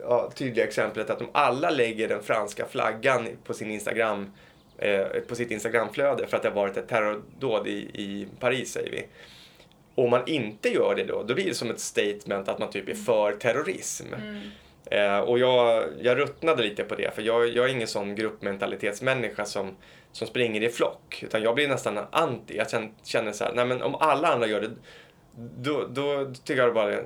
ja, 0.00 0.30
tydliga 0.34 0.64
exemplet 0.64 1.10
att 1.10 1.20
om 1.20 1.28
alla 1.32 1.70
lägger 1.70 2.08
den 2.08 2.22
franska 2.22 2.66
flaggan 2.66 3.28
på 3.44 3.54
sin 3.54 3.70
Instagram 3.70 4.32
eh, 4.78 5.06
på 5.28 5.34
sitt 5.34 5.50
Instagramflöde 5.50 6.26
för 6.26 6.36
att 6.36 6.42
det 6.42 6.48
har 6.48 6.56
varit 6.56 6.76
ett 6.76 6.88
terrordåd 6.88 7.66
i, 7.66 7.78
i 7.94 8.28
Paris 8.40 8.72
säger 8.72 8.90
vi. 8.90 9.06
Och 9.94 10.04
om 10.04 10.10
man 10.10 10.22
inte 10.26 10.68
gör 10.68 10.94
det 10.94 11.04
då, 11.04 11.22
då 11.22 11.34
blir 11.34 11.44
det 11.44 11.54
som 11.54 11.70
ett 11.70 11.80
statement 11.80 12.48
att 12.48 12.58
man 12.58 12.70
typ 12.70 12.88
är 12.88 12.94
för 12.94 13.32
terrorism. 13.32 14.06
Eh, 14.90 15.18
och 15.18 15.38
jag, 15.38 15.84
jag 16.00 16.18
ruttnade 16.18 16.62
lite 16.62 16.84
på 16.84 16.94
det, 16.94 17.14
för 17.14 17.22
jag, 17.22 17.48
jag 17.48 17.64
är 17.64 17.68
ingen 17.68 17.88
sån 17.88 18.14
gruppmentalitetsmänniska 18.14 19.44
som, 19.44 19.76
som 20.12 20.26
springer 20.26 20.62
i 20.62 20.68
flock. 20.68 21.22
Utan 21.22 21.42
jag 21.42 21.54
blir 21.54 21.68
nästan 21.68 21.98
anti. 22.10 22.56
Jag 22.56 22.66
känner, 23.04 23.32
så 23.32 23.44
här, 23.44 23.52
nej 23.54 23.66
men 23.66 23.82
om 23.82 23.94
alla 23.94 24.28
andra 24.28 24.46
gör 24.46 24.60
det, 24.60 24.70
då, 25.36 25.86
då 25.90 26.32
tycker 26.44 26.62
jag 26.62 26.68
det 26.68 26.74
bara 26.74 26.96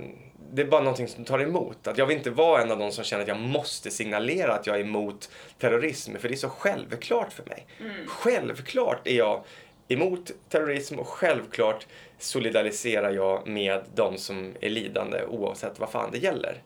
det 0.52 0.62
är 0.62 0.66
bara 0.66 0.80
någonting 0.80 1.08
som 1.08 1.24
tar 1.24 1.38
emot. 1.38 1.86
Att 1.86 1.98
jag 1.98 2.06
vill 2.06 2.16
inte 2.16 2.30
vara 2.30 2.62
en 2.62 2.70
av 2.70 2.78
de 2.78 2.92
som 2.92 3.04
känner 3.04 3.22
att 3.22 3.28
jag 3.28 3.38
måste 3.38 3.90
signalera 3.90 4.54
att 4.54 4.66
jag 4.66 4.76
är 4.76 4.80
emot 4.80 5.30
terrorism, 5.58 6.16
för 6.16 6.28
det 6.28 6.34
är 6.34 6.36
så 6.36 6.48
självklart 6.48 7.32
för 7.32 7.44
mig. 7.44 7.66
Självklart 8.06 9.06
är 9.06 9.16
jag 9.16 9.44
emot 9.88 10.30
terrorism 10.48 10.98
och 10.98 11.08
självklart 11.08 11.86
solidariserar 12.18 13.10
jag 13.10 13.46
med 13.46 13.80
de 13.94 14.18
som 14.18 14.54
är 14.60 14.70
lidande 14.70 15.24
oavsett 15.24 15.78
vad 15.78 15.90
fan 15.90 16.10
det 16.12 16.18
gäller. 16.18 16.62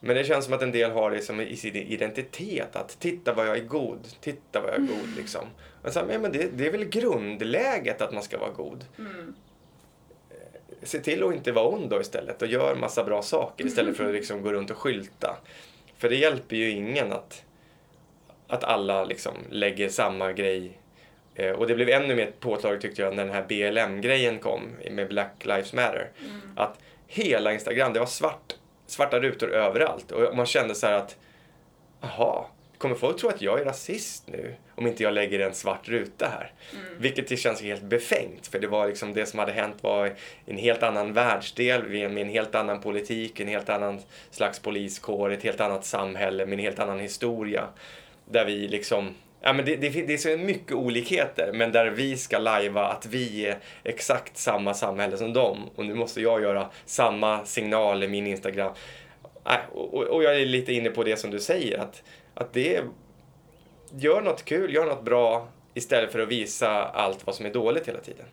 Men 0.00 0.16
det 0.16 0.24
känns 0.24 0.44
som 0.44 0.54
att 0.54 0.62
en 0.62 0.72
del 0.72 0.90
har 0.90 1.10
det 1.10 1.20
som 1.20 1.40
i 1.40 1.56
sin 1.56 1.76
identitet, 1.76 2.76
att 2.76 3.00
titta 3.00 3.34
vad 3.34 3.46
jag 3.46 3.56
är 3.56 3.64
god, 3.64 3.98
titta 4.20 4.60
vad 4.60 4.70
jag 4.70 4.76
är 4.76 4.86
god 4.86 5.16
liksom. 5.16 5.46
Men, 5.82 5.92
så 5.92 6.00
här, 6.00 6.18
men 6.18 6.32
det, 6.32 6.48
det 6.56 6.66
är 6.66 6.72
väl 6.72 6.84
grundläget 6.84 8.00
att 8.00 8.12
man 8.12 8.22
ska 8.22 8.38
vara 8.38 8.50
god. 8.50 8.84
Se 10.82 10.98
till 10.98 11.24
att 11.24 11.34
inte 11.34 11.52
vara 11.52 11.68
ond 11.68 11.90
då 11.90 12.00
istället 12.00 12.42
och 12.42 12.48
gör 12.48 12.76
massa 12.76 13.04
bra 13.04 13.22
saker 13.22 13.66
istället 13.66 13.96
för 13.96 14.08
att 14.08 14.14
liksom 14.14 14.42
gå 14.42 14.52
runt 14.52 14.70
och 14.70 14.78
skylta. 14.78 15.36
För 15.96 16.08
det 16.08 16.16
hjälper 16.16 16.56
ju 16.56 16.70
ingen 16.70 17.12
att, 17.12 17.44
att 18.46 18.64
alla 18.64 19.04
liksom 19.04 19.34
lägger 19.50 19.88
samma 19.88 20.32
grej. 20.32 20.78
Eh, 21.34 21.50
och 21.50 21.66
det 21.66 21.74
blev 21.74 21.88
ännu 21.88 22.14
mer 22.14 22.30
påtagligt 22.40 22.82
tyckte 22.82 23.02
jag 23.02 23.16
när 23.16 23.24
den 23.24 23.34
här 23.34 23.44
BLM-grejen 23.48 24.38
kom 24.38 24.62
med 24.90 25.08
Black 25.08 25.44
Lives 25.44 25.72
Matter. 25.72 26.10
Att 26.56 26.78
hela 27.06 27.52
Instagram, 27.52 27.92
det 27.92 27.98
var 27.98 28.06
svart, 28.06 28.54
svarta 28.86 29.20
rutor 29.20 29.50
överallt. 29.50 30.12
Och 30.12 30.36
man 30.36 30.46
kände 30.46 30.74
så 30.74 30.86
här 30.86 30.94
att, 30.94 31.16
jaha, 32.00 32.44
kommer 32.78 32.94
folk 32.94 33.20
tro 33.20 33.28
att 33.28 33.42
jag 33.42 33.60
är 33.60 33.64
rasist 33.64 34.24
nu 34.26 34.54
om 34.74 34.86
inte 34.86 35.02
jag 35.02 35.14
lägger 35.14 35.40
en 35.40 35.54
svart 35.54 35.88
ruta 35.88 36.26
här? 36.26 36.52
Vilket 36.98 37.28
det 37.28 37.36
känns 37.36 37.62
helt 37.62 37.82
befängt, 37.82 38.46
för 38.46 38.58
det 38.58 38.66
var 38.66 38.86
liksom 38.86 39.14
det 39.14 39.26
som 39.26 39.38
hade 39.38 39.52
hänt 39.52 39.76
var 39.80 40.12
en 40.46 40.56
helt 40.56 40.82
annan 40.82 41.12
världsdel 41.12 41.88
med 41.88 42.22
en 42.22 42.28
helt 42.28 42.54
annan 42.54 42.80
politik, 42.80 43.40
en 43.40 43.48
helt 43.48 43.68
annan 43.68 44.00
slags 44.30 44.58
poliskår, 44.58 45.32
ett 45.32 45.42
helt 45.42 45.60
annat 45.60 45.84
samhälle 45.84 46.46
med 46.46 46.52
en 46.52 46.64
helt 46.64 46.78
annan 46.78 47.00
historia. 47.00 47.68
Där 48.24 48.44
vi 48.44 48.68
liksom 48.68 49.14
Ja, 49.46 49.52
men 49.52 49.64
det, 49.64 49.76
det, 49.76 49.88
det 49.88 50.12
är 50.14 50.18
så 50.18 50.36
mycket 50.36 50.72
olikheter, 50.72 51.50
men 51.54 51.72
där 51.72 51.90
vi 51.90 52.16
ska 52.16 52.38
lajva 52.38 52.84
att 52.86 53.06
vi 53.06 53.46
är 53.46 53.58
exakt 53.84 54.36
samma 54.36 54.74
samhälle 54.74 55.16
som 55.16 55.32
dem. 55.32 55.70
Och 55.76 55.86
nu 55.86 55.94
måste 55.94 56.20
jag 56.20 56.42
göra 56.42 56.70
samma 56.86 57.44
signal 57.44 58.02
i 58.02 58.08
min 58.08 58.26
Instagram. 58.26 58.72
Äh, 59.46 59.56
och, 59.72 59.94
och- 59.94 60.02
och 60.04 60.22
jag 60.24 60.40
är 60.40 60.46
lite 60.46 60.72
inne 60.72 60.90
på 60.90 61.04
det 61.04 61.16
som 61.16 61.30
du 61.30 61.40
säger, 61.40 61.78
att, 61.78 62.02
att 62.34 62.52
det 62.52 62.76
är, 62.76 62.84
Gör 63.96 64.22
något 64.22 64.44
kul, 64.44 64.74
gör 64.74 64.86
något 64.86 65.04
bra 65.04 65.48
istället 65.74 66.12
för 66.12 66.18
att 66.20 66.28
visa 66.28 66.70
allt 66.84 67.26
vad 67.26 67.34
som 67.34 67.46
är 67.46 67.50
dåligt 67.50 67.88
hela 67.88 68.00
tiden. 68.00 68.26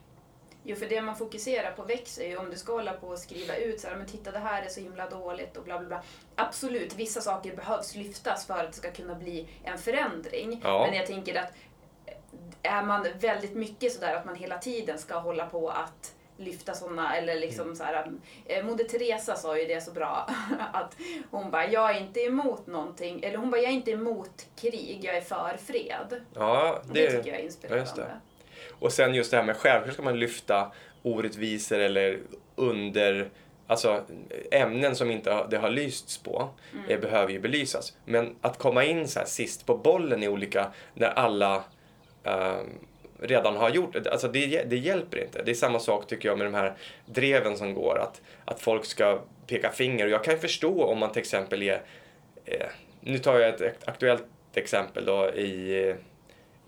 Jo, 0.63 0.75
för 0.75 0.85
det 0.85 1.01
man 1.01 1.15
fokuserar 1.15 1.71
på 1.71 1.83
växer 1.83 2.27
ju. 2.27 2.37
Om 2.37 2.49
du 2.49 2.57
ska 2.57 2.73
hålla 2.73 2.93
på 2.93 3.07
och 3.07 3.19
skriva 3.19 3.55
ut 3.55 3.79
så 3.79 3.87
här, 3.87 3.95
men 3.95 4.05
titta 4.07 4.31
det 4.31 4.39
här 4.39 4.63
är 4.63 4.69
så 4.69 4.79
himla 4.79 5.09
dåligt 5.09 5.57
och 5.57 5.63
bla 5.63 5.79
bla 5.79 5.87
bla. 5.87 6.01
Absolut, 6.35 6.95
vissa 6.95 7.21
saker 7.21 7.55
behövs 7.55 7.95
lyftas 7.95 8.45
för 8.45 8.53
att 8.63 8.67
det 8.71 8.77
ska 8.77 8.91
kunna 8.91 9.15
bli 9.15 9.47
en 9.63 9.77
förändring. 9.77 10.61
Ja. 10.63 10.85
Men 10.87 10.97
jag 10.97 11.05
tänker 11.07 11.35
att 11.41 11.51
är 12.63 12.83
man 12.83 13.07
väldigt 13.19 13.53
mycket 13.55 13.93
sådär 13.93 14.15
att 14.15 14.25
man 14.25 14.35
hela 14.35 14.57
tiden 14.57 14.97
ska 14.99 15.17
hålla 15.19 15.45
på 15.45 15.69
att 15.69 16.13
lyfta 16.37 16.73
sådana, 16.73 17.15
eller 17.17 17.35
liksom 17.39 17.63
Mm. 17.65 17.75
så 17.75 17.83
här, 17.83 18.11
eh, 18.45 18.65
Moder 18.65 18.83
Teresa 18.83 19.35
sa 19.35 19.57
ju 19.57 19.65
det 19.65 19.81
så 19.81 19.91
bra, 19.91 20.29
att 20.73 20.95
hon 21.31 21.51
bara, 21.51 21.67
jag 21.67 21.95
är 21.95 21.99
inte 21.99 22.19
emot 22.19 22.67
någonting, 22.67 23.23
eller 23.23 23.37
hon 23.37 23.51
bara, 23.51 23.61
jag 23.61 23.69
är 23.71 23.75
inte 23.75 23.91
emot 23.91 24.45
krig, 24.55 24.99
jag 25.03 25.17
är 25.17 25.21
för 25.21 25.57
fred. 25.65 26.21
Ja, 26.33 26.81
Det, 26.91 27.11
tycker 27.11 27.17
jag 27.17 27.27
är 27.27 27.33
Ja, 27.39 27.39
inspirerande. 27.45 27.91
det. 27.95 28.19
Och 28.81 28.93
sen 28.93 29.15
just 29.15 29.31
det 29.31 29.37
här 29.37 29.43
med 29.43 29.55
självklart 29.57 29.93
ska 29.93 30.03
man 30.03 30.19
lyfta 30.19 30.71
orättvisor 31.03 31.79
eller 31.79 32.19
under 32.55 33.29
Alltså 33.67 34.03
ämnen 34.51 34.95
som 34.95 35.11
inte 35.11 35.31
har, 35.31 35.47
det 35.49 35.57
har 35.57 35.69
lysts 35.69 36.17
på 36.17 36.49
eh, 36.87 36.99
behöver 36.99 37.33
ju 37.33 37.39
belysas. 37.39 37.97
Men 38.05 38.35
att 38.41 38.57
komma 38.57 38.83
in 38.83 39.07
så 39.07 39.19
här 39.19 39.25
sist 39.25 39.65
på 39.65 39.77
bollen 39.77 40.23
i 40.23 40.27
olika, 40.27 40.71
när 40.93 41.07
alla 41.07 41.63
ehm, 42.23 42.65
redan 43.19 43.55
har 43.57 43.69
gjort 43.69 43.93
det, 43.93 44.11
alltså 44.11 44.27
det, 44.27 44.63
det 44.63 44.77
hjälper 44.77 45.23
inte. 45.23 45.43
Det 45.43 45.51
är 45.51 45.55
samma 45.55 45.79
sak 45.79 46.07
tycker 46.07 46.29
jag 46.29 46.37
med 46.37 46.47
de 46.47 46.53
här 46.53 46.73
dreven 47.05 47.57
som 47.57 47.73
går, 47.73 47.99
att, 47.99 48.21
att 48.45 48.59
folk 48.61 48.85
ska 48.85 49.21
peka 49.47 49.69
finger. 49.69 50.05
Och 50.05 50.11
jag 50.11 50.23
kan 50.23 50.37
förstå 50.39 50.83
om 50.83 50.97
man 50.99 51.11
till 51.11 51.19
exempel 51.21 51.61
är, 51.63 51.81
eh, 52.45 52.67
nu 53.01 53.17
tar 53.17 53.39
jag 53.39 53.61
ett 53.61 53.87
aktuellt 53.87 54.25
exempel 54.53 55.05
då 55.05 55.29
i 55.29 55.95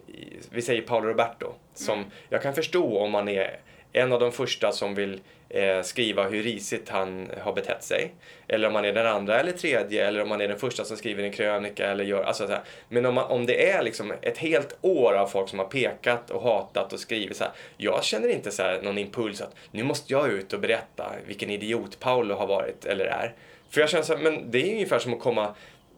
i- 0.07 0.39
vi 0.49 0.61
säger 0.61 0.81
Paolo 0.81 1.07
Roberto, 1.07 1.53
som 1.73 2.05
jag 2.29 2.41
kan 2.41 2.53
förstå 2.53 2.99
om 2.99 3.11
man 3.11 3.29
är 3.29 3.59
en 3.93 4.11
av 4.11 4.19
de 4.19 4.31
första 4.31 4.71
som 4.71 4.95
vill 4.95 5.21
eh, 5.49 5.81
skriva 5.81 6.23
hur 6.23 6.43
risigt 6.43 6.89
han 6.89 7.29
har 7.41 7.53
betett 7.53 7.83
sig. 7.83 8.13
Eller 8.47 8.67
om 8.67 8.73
man 8.73 8.85
är 8.85 8.93
den 8.93 9.07
andra 9.07 9.39
eller 9.39 9.51
tredje, 9.51 10.07
eller 10.07 10.21
om 10.21 10.29
man 10.29 10.41
är 10.41 10.47
den 10.47 10.59
första 10.59 10.85
som 10.85 10.97
skriver 10.97 11.23
en 11.23 11.31
krönika 11.31 11.91
eller 11.91 12.03
gör, 12.03 12.23
alltså 12.23 12.47
så 12.47 12.53
här. 12.53 12.61
Men 12.89 13.05
om, 13.05 13.15
man, 13.15 13.31
om 13.31 13.45
det 13.45 13.69
är 13.69 13.83
liksom 13.83 14.13
ett 14.21 14.37
helt 14.37 14.77
år 14.81 15.13
av 15.13 15.27
folk 15.27 15.49
som 15.49 15.59
har 15.59 15.65
pekat 15.65 16.29
och 16.29 16.41
hatat 16.41 16.93
och 16.93 16.99
skrivit 16.99 17.37
så 17.37 17.43
här. 17.43 17.53
Jag 17.77 18.03
känner 18.03 18.27
inte 18.27 18.51
så 18.51 18.63
här 18.63 18.81
någon 18.81 18.97
impuls 18.97 19.41
att 19.41 19.55
nu 19.71 19.83
måste 19.83 20.13
jag 20.13 20.29
ut 20.29 20.53
och 20.53 20.59
berätta 20.59 21.11
vilken 21.27 21.49
idiot 21.49 21.99
Paolo 21.99 22.35
har 22.35 22.47
varit 22.47 22.85
eller 22.85 23.05
är. 23.05 23.33
För 23.69 23.81
jag 23.81 23.89
känner 23.89 24.03
så 24.03 24.15
här, 24.15 24.23
men 24.23 24.51
det 24.51 24.69
är 24.69 24.73
ungefär 24.73 24.99
som 24.99 25.13
att 25.13 25.19
komma 25.19 25.55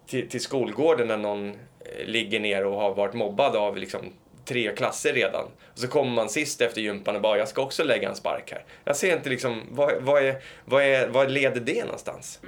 till, 0.07 0.29
till 0.29 0.41
skolgården 0.41 1.07
när 1.07 1.17
någon 1.17 1.49
eh, 1.49 2.05
ligger 2.05 2.39
ner 2.39 2.65
och 2.65 2.81
har 2.81 2.95
varit 2.95 3.13
mobbad 3.13 3.55
av 3.55 3.77
liksom 3.77 4.13
tre 4.45 4.75
klasser 4.75 5.13
redan. 5.13 5.45
Och 5.73 5.79
så 5.79 5.87
kommer 5.87 6.11
man 6.11 6.29
sist 6.29 6.61
efter 6.61 6.81
gympan 6.81 7.15
och 7.15 7.21
bara, 7.21 7.37
jag 7.37 7.47
ska 7.47 7.61
också 7.61 7.83
lägga 7.83 8.09
en 8.09 8.15
spark 8.15 8.51
här. 8.51 8.63
Jag 8.83 8.95
ser 8.95 9.17
inte 9.17 9.29
liksom, 9.29 9.61
vad, 9.71 9.93
vad, 9.99 10.23
är, 10.23 10.41
vad, 10.65 10.83
är, 10.83 11.07
vad 11.07 11.31
leder 11.31 11.61
det 11.61 11.83
någonstans? 11.83 12.39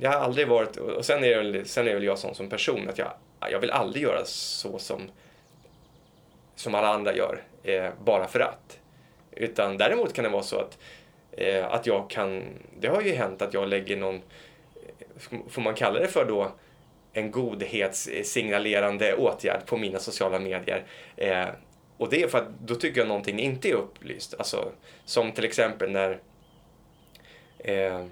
Jag 0.00 0.10
har 0.10 0.18
aldrig 0.18 0.48
varit, 0.48 0.76
och 0.76 1.04
sen 1.04 1.24
är, 1.24 1.28
det 1.28 1.36
väl, 1.36 1.66
sen 1.66 1.88
är 1.88 1.94
väl 1.94 2.04
jag 2.04 2.18
sån 2.18 2.34
som 2.34 2.48
person 2.48 2.88
att 2.88 2.98
jag, 2.98 3.12
jag 3.50 3.60
vill 3.60 3.70
aldrig 3.70 4.02
göra 4.02 4.24
så 4.24 4.78
som, 4.78 5.10
som 6.54 6.74
alla 6.74 6.88
andra 6.88 7.16
gör, 7.16 7.42
eh, 7.62 7.90
bara 8.04 8.26
för 8.26 8.40
att. 8.40 8.78
Utan 9.30 9.76
däremot 9.78 10.12
kan 10.12 10.24
det 10.24 10.30
vara 10.30 10.42
så 10.42 10.58
att, 10.58 10.78
eh, 11.32 11.66
att 11.66 11.86
jag 11.86 12.10
kan, 12.10 12.44
det 12.80 12.88
har 12.88 13.02
ju 13.02 13.12
hänt 13.12 13.42
att 13.42 13.54
jag 13.54 13.68
lägger 13.68 13.96
någon, 13.96 14.14
eh, 14.14 15.38
får 15.48 15.62
man 15.62 15.74
kalla 15.74 15.98
det 15.98 16.08
för 16.08 16.24
då, 16.24 16.52
en 17.14 17.30
godhetssignalerande 17.30 19.14
åtgärd 19.14 19.66
på 19.66 19.76
mina 19.76 19.98
sociala 19.98 20.38
medier. 20.38 20.84
Eh, 21.16 21.48
och 21.96 22.10
det 22.10 22.22
är 22.22 22.28
för 22.28 22.38
att 22.38 22.48
då 22.64 22.74
tycker 22.74 23.00
jag 23.00 23.08
någonting 23.08 23.40
inte 23.40 23.68
är 23.68 23.74
upplyst. 23.74 24.34
Alltså, 24.38 24.72
som 25.04 25.32
till 25.32 25.44
exempel 25.44 25.90
när 25.90 26.18
eh, 27.58 28.04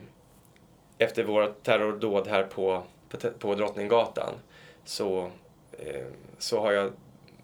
efter 0.98 1.24
vårt 1.24 1.62
terrordåd 1.62 2.26
här 2.28 2.42
på, 2.42 2.82
på, 3.08 3.30
på 3.38 3.54
Drottninggatan 3.54 4.34
så, 4.84 5.30
eh, 5.78 6.06
så 6.38 6.60
har 6.60 6.72
jag 6.72 6.92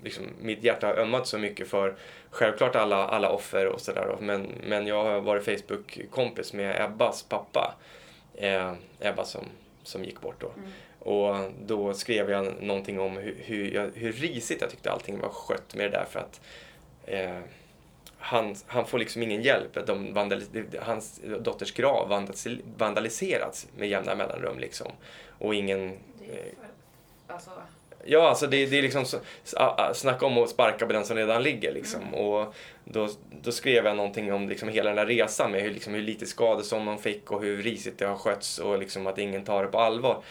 liksom, 0.02 0.24
mitt 0.40 0.64
hjärta 0.64 0.86
har 0.86 0.94
ömmat 0.94 1.26
så 1.26 1.38
mycket 1.38 1.68
för 1.68 1.96
självklart 2.30 2.76
alla, 2.76 3.08
alla 3.08 3.30
offer 3.30 3.66
och 3.66 3.80
sådär 3.80 4.16
men, 4.20 4.52
men 4.66 4.86
jag 4.86 5.04
har 5.04 5.20
varit 5.20 5.44
Facebook-kompis 5.44 6.52
med 6.52 6.84
Ebbas 6.84 7.22
pappa. 7.22 7.74
Eh, 8.34 8.72
Ebba 9.00 9.24
som, 9.24 9.44
som 9.82 10.04
gick 10.04 10.20
bort 10.20 10.40
då. 10.40 10.52
Mm. 10.56 10.70
Och 11.08 11.50
då 11.66 11.94
skrev 11.94 12.30
jag 12.30 12.62
någonting 12.62 13.00
om 13.00 13.16
hur, 13.16 13.36
hur, 13.38 13.74
jag, 13.74 13.90
hur 13.94 14.12
risigt 14.12 14.60
jag 14.60 14.70
tyckte 14.70 14.90
allting 14.90 15.20
var 15.20 15.28
skött 15.28 15.74
med 15.74 15.90
det 15.90 15.98
där 15.98 16.06
för 16.10 16.20
att 16.20 16.40
eh, 17.06 17.38
han, 18.18 18.54
han 18.66 18.86
får 18.86 18.98
liksom 18.98 19.22
ingen 19.22 19.42
hjälp. 19.42 19.86
De 19.86 20.28
hans 20.80 21.20
dotters 21.40 21.72
grav 21.72 22.10
vandalis- 22.10 22.60
vandaliserats 22.76 23.66
med 23.76 23.88
jämna 23.88 24.14
mellanrum. 24.14 24.58
Liksom. 24.58 24.92
Och 25.38 25.54
ingen... 25.54 25.98
För, 26.26 27.34
alltså, 27.34 27.50
Ja, 28.04 28.28
alltså 28.28 28.46
det, 28.46 28.66
det 28.66 28.78
är 28.78 28.82
liksom 28.82 29.04
så, 29.04 29.18
snacka 29.94 30.26
om 30.26 30.38
att 30.38 30.50
sparka 30.50 30.86
på 30.86 30.92
den 30.92 31.04
som 31.04 31.16
redan 31.16 31.42
ligger. 31.42 31.72
Liksom. 31.72 32.14
Och 32.14 32.54
då, 32.84 33.08
då 33.42 33.52
skrev 33.52 33.84
jag 33.84 33.96
någonting 33.96 34.32
om 34.32 34.48
liksom 34.48 34.68
hela 34.68 34.90
den 34.90 34.98
här 34.98 35.06
resan 35.06 35.50
med 35.50 35.62
hur, 35.62 35.70
liksom, 35.70 35.94
hur 35.94 36.02
lite 36.02 36.26
skadestånd 36.26 36.86
de 36.86 36.98
fick 36.98 37.30
och 37.30 37.42
hur 37.42 37.62
risigt 37.62 37.98
det 37.98 38.06
har 38.06 38.16
skötts 38.16 38.58
och 38.58 38.78
liksom 38.78 39.06
att 39.06 39.18
ingen 39.18 39.44
tar 39.44 39.64
det 39.64 39.68
på 39.68 39.78
allvar. 39.78 40.22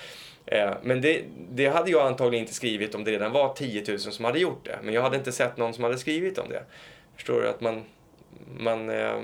Eh, 0.48 0.74
men 0.84 1.02
det, 1.02 1.24
det 1.52 1.68
hade 1.68 1.91
jag 1.91 2.08
antagligen 2.08 2.43
inte 2.43 2.54
skrivit 2.54 2.95
om 2.95 3.04
det 3.04 3.12
redan 3.12 3.32
var 3.32 3.54
10 3.54 3.84
000 3.88 4.00
som 4.00 4.26
hade 4.26 4.39
gjort 4.39 4.66
det. 4.66 4.80
Men 4.84 4.93
jag 4.93 5.02
hade 5.02 5.18
inte 5.18 5.32
sett 5.32 5.58
någon 5.58 5.74
som 5.74 5.84
hade 5.84 5.98
skrivit 5.98 6.38
om 6.38 6.50
det. 6.50 6.64
Förstår 7.16 7.41
du? 7.41 7.48
Att 7.50 7.62
man, 7.62 7.84
man, 8.58 8.89
eh, 8.89 9.20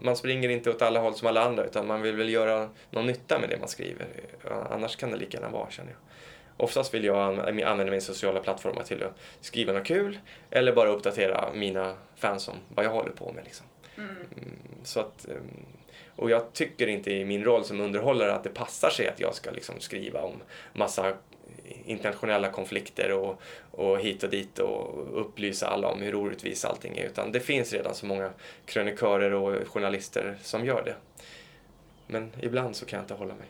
man 0.00 0.16
springer 0.16 0.48
inte 0.48 0.70
åt 0.70 0.82
alla 0.82 1.00
håll 1.00 1.14
som 1.14 1.28
alla 1.28 1.44
andra 1.44 1.64
utan 1.64 1.86
man 1.86 2.02
vill 2.02 2.16
väl 2.16 2.28
göra 2.28 2.68
någon 2.90 3.06
nytta 3.06 3.38
med 3.38 3.48
det 3.50 3.58
man 3.58 3.68
skriver. 3.68 4.06
Annars 4.70 4.96
kan 4.96 5.10
det 5.10 5.16
lika 5.16 5.38
gärna 5.38 5.50
vara, 5.52 5.70
känner 5.70 5.90
jag. 5.90 5.98
Oftast 6.64 6.94
vill 6.94 7.04
jag 7.04 7.16
an- 7.16 7.62
använda 7.64 7.90
min 7.90 8.00
sociala 8.02 8.40
plattformar 8.40 8.82
till 8.82 9.02
att 9.02 9.12
skriva 9.40 9.72
något 9.72 9.86
kul 9.86 10.18
eller 10.50 10.72
bara 10.72 10.88
uppdatera 10.88 11.48
mina 11.54 11.94
fans 12.16 12.48
om 12.48 12.54
vad 12.68 12.84
jag 12.84 12.90
håller 12.90 13.10
på 13.10 13.32
med. 13.32 13.44
Liksom. 13.44 13.66
Mm, 13.96 14.16
Så 14.84 15.00
att, 15.00 15.28
ehm, 15.28 15.50
och 16.16 16.30
jag 16.30 16.52
tycker 16.52 16.86
inte 16.86 17.10
i 17.10 17.24
min 17.24 17.44
roll 17.44 17.64
som 17.64 17.80
underhållare 17.80 18.34
att 18.34 18.44
det 18.44 18.50
passar 18.50 18.90
sig 18.90 19.08
att 19.08 19.20
jag 19.20 19.34
ska 19.34 19.50
liksom 19.50 19.80
skriva 19.80 20.20
om 20.20 20.34
massa 20.72 21.14
internationella 21.86 22.50
konflikter 22.50 23.12
och, 23.12 23.40
och 23.70 24.00
hit 24.00 24.22
och 24.22 24.30
dit 24.30 24.58
och 24.58 25.20
upplysa 25.20 25.66
alla 25.66 25.88
om 25.88 26.02
hur 26.02 26.14
orättvis 26.14 26.64
allting 26.64 26.98
är. 26.98 27.04
Utan 27.04 27.32
det 27.32 27.40
finns 27.40 27.72
redan 27.72 27.94
så 27.94 28.06
många 28.06 28.30
krönikörer 28.64 29.34
och 29.34 29.68
journalister 29.68 30.36
som 30.42 30.66
gör 30.66 30.82
det. 30.84 30.94
Men 32.06 32.32
ibland 32.40 32.76
så 32.76 32.86
kan 32.86 32.96
jag 32.96 33.04
inte 33.04 33.14
hålla 33.14 33.34
mig. 33.34 33.48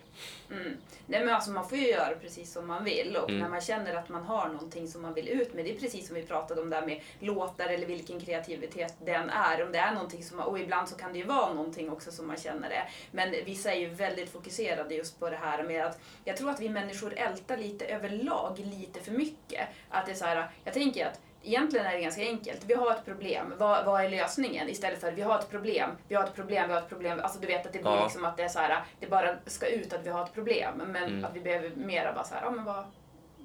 Mm. 0.50 0.76
Nej 1.06 1.24
men 1.24 1.34
alltså 1.34 1.50
man 1.50 1.68
får 1.68 1.78
ju 1.78 1.88
göra 1.88 2.14
precis 2.14 2.52
som 2.52 2.66
man 2.66 2.84
vill 2.84 3.16
och 3.16 3.28
Mm. 3.30 3.40
när 3.40 3.48
man 3.48 3.60
känner 3.60 3.94
att 3.94 4.08
man 4.08 4.22
har 4.22 4.48
någonting 4.48 4.88
som 4.88 5.02
man 5.02 5.14
vill 5.14 5.28
ut 5.28 5.54
med. 5.54 5.64
Det 5.64 5.76
är 5.76 5.80
precis 5.80 6.06
som 6.06 6.16
vi 6.16 6.22
pratade 6.22 6.60
om 6.60 6.70
där 6.70 6.86
med 6.86 7.00
låtar 7.20 7.66
eller 7.66 7.86
vilken 7.86 8.20
kreativitet 8.20 8.94
den 9.04 9.30
är. 9.30 9.62
Om 9.66 9.72
det 9.72 9.78
är 9.78 9.94
någonting 9.94 10.24
som, 10.24 10.38
och 10.40 10.58
ibland 10.58 10.88
så 10.88 10.96
kan 10.96 11.12
det 11.12 11.18
ju 11.18 11.24
vara 11.24 11.52
någonting 11.54 11.90
också 11.90 12.10
som 12.10 12.26
man 12.26 12.36
känner 12.36 12.68
det. 12.68 12.82
Men 13.10 13.30
vissa 13.30 13.72
är 13.72 13.80
ju 13.80 13.88
väldigt 13.88 14.32
fokuserade 14.32 14.94
just 14.94 15.20
på 15.20 15.30
det 15.30 15.36
här 15.36 15.62
med 15.62 15.86
att 15.86 16.00
jag 16.24 16.36
tror 16.36 16.50
att 16.50 16.60
vi 16.60 16.68
människor 16.68 17.14
ältar 17.16 17.56
lite 17.56 17.84
överlag 17.86 18.58
lite 18.58 19.00
för 19.00 19.12
mycket. 19.12 19.68
Att 19.88 20.06
det 20.06 20.12
är 20.12 20.16
så 20.16 20.24
här, 20.24 20.48
jag 20.64 20.74
tänker 20.74 21.06
att 21.06 21.20
Egentligen 21.46 21.86
är 21.86 21.92
det 21.94 22.00
ganska 22.00 22.22
enkelt. 22.22 22.64
Vi 22.64 22.74
har 22.74 22.90
ett 22.90 23.04
problem. 23.04 23.54
Vad, 23.58 23.84
vad 23.84 24.04
är 24.04 24.08
lösningen? 24.08 24.68
Istället 24.68 25.00
för 25.00 25.12
vi 25.12 25.22
har 25.22 25.38
ett 25.38 25.50
problem, 25.50 25.90
vi 26.08 26.14
har 26.14 26.24
ett 26.24 26.34
problem, 26.34 26.68
vi 26.68 26.74
har 26.74 26.80
ett 26.82 26.88
problem. 26.88 27.20
Alltså 27.22 27.38
du 27.40 27.46
vet 27.46 27.66
att 27.66 27.72
det 27.72 27.78
blir 27.78 27.90
Ja. 27.92 28.02
liksom 28.04 28.24
att 28.24 28.36
det 28.36 28.42
är 28.42 28.48
så 28.48 28.58
här, 28.58 28.84
det 29.00 29.06
bara 29.06 29.36
ska 29.46 29.66
ut 29.66 29.92
att 29.92 30.06
vi 30.06 30.10
har 30.10 30.24
ett 30.24 30.34
problem. 30.34 30.82
Men 30.86 30.96
Mm. 31.04 31.24
att 31.24 31.34
vi 31.36 31.40
behöver 31.40 31.70
mera 31.76 32.12
bara 32.12 32.24
så 32.24 32.34
här, 32.34 32.42
ja 32.44 32.50
men 32.50 32.64
vad, 32.64 32.84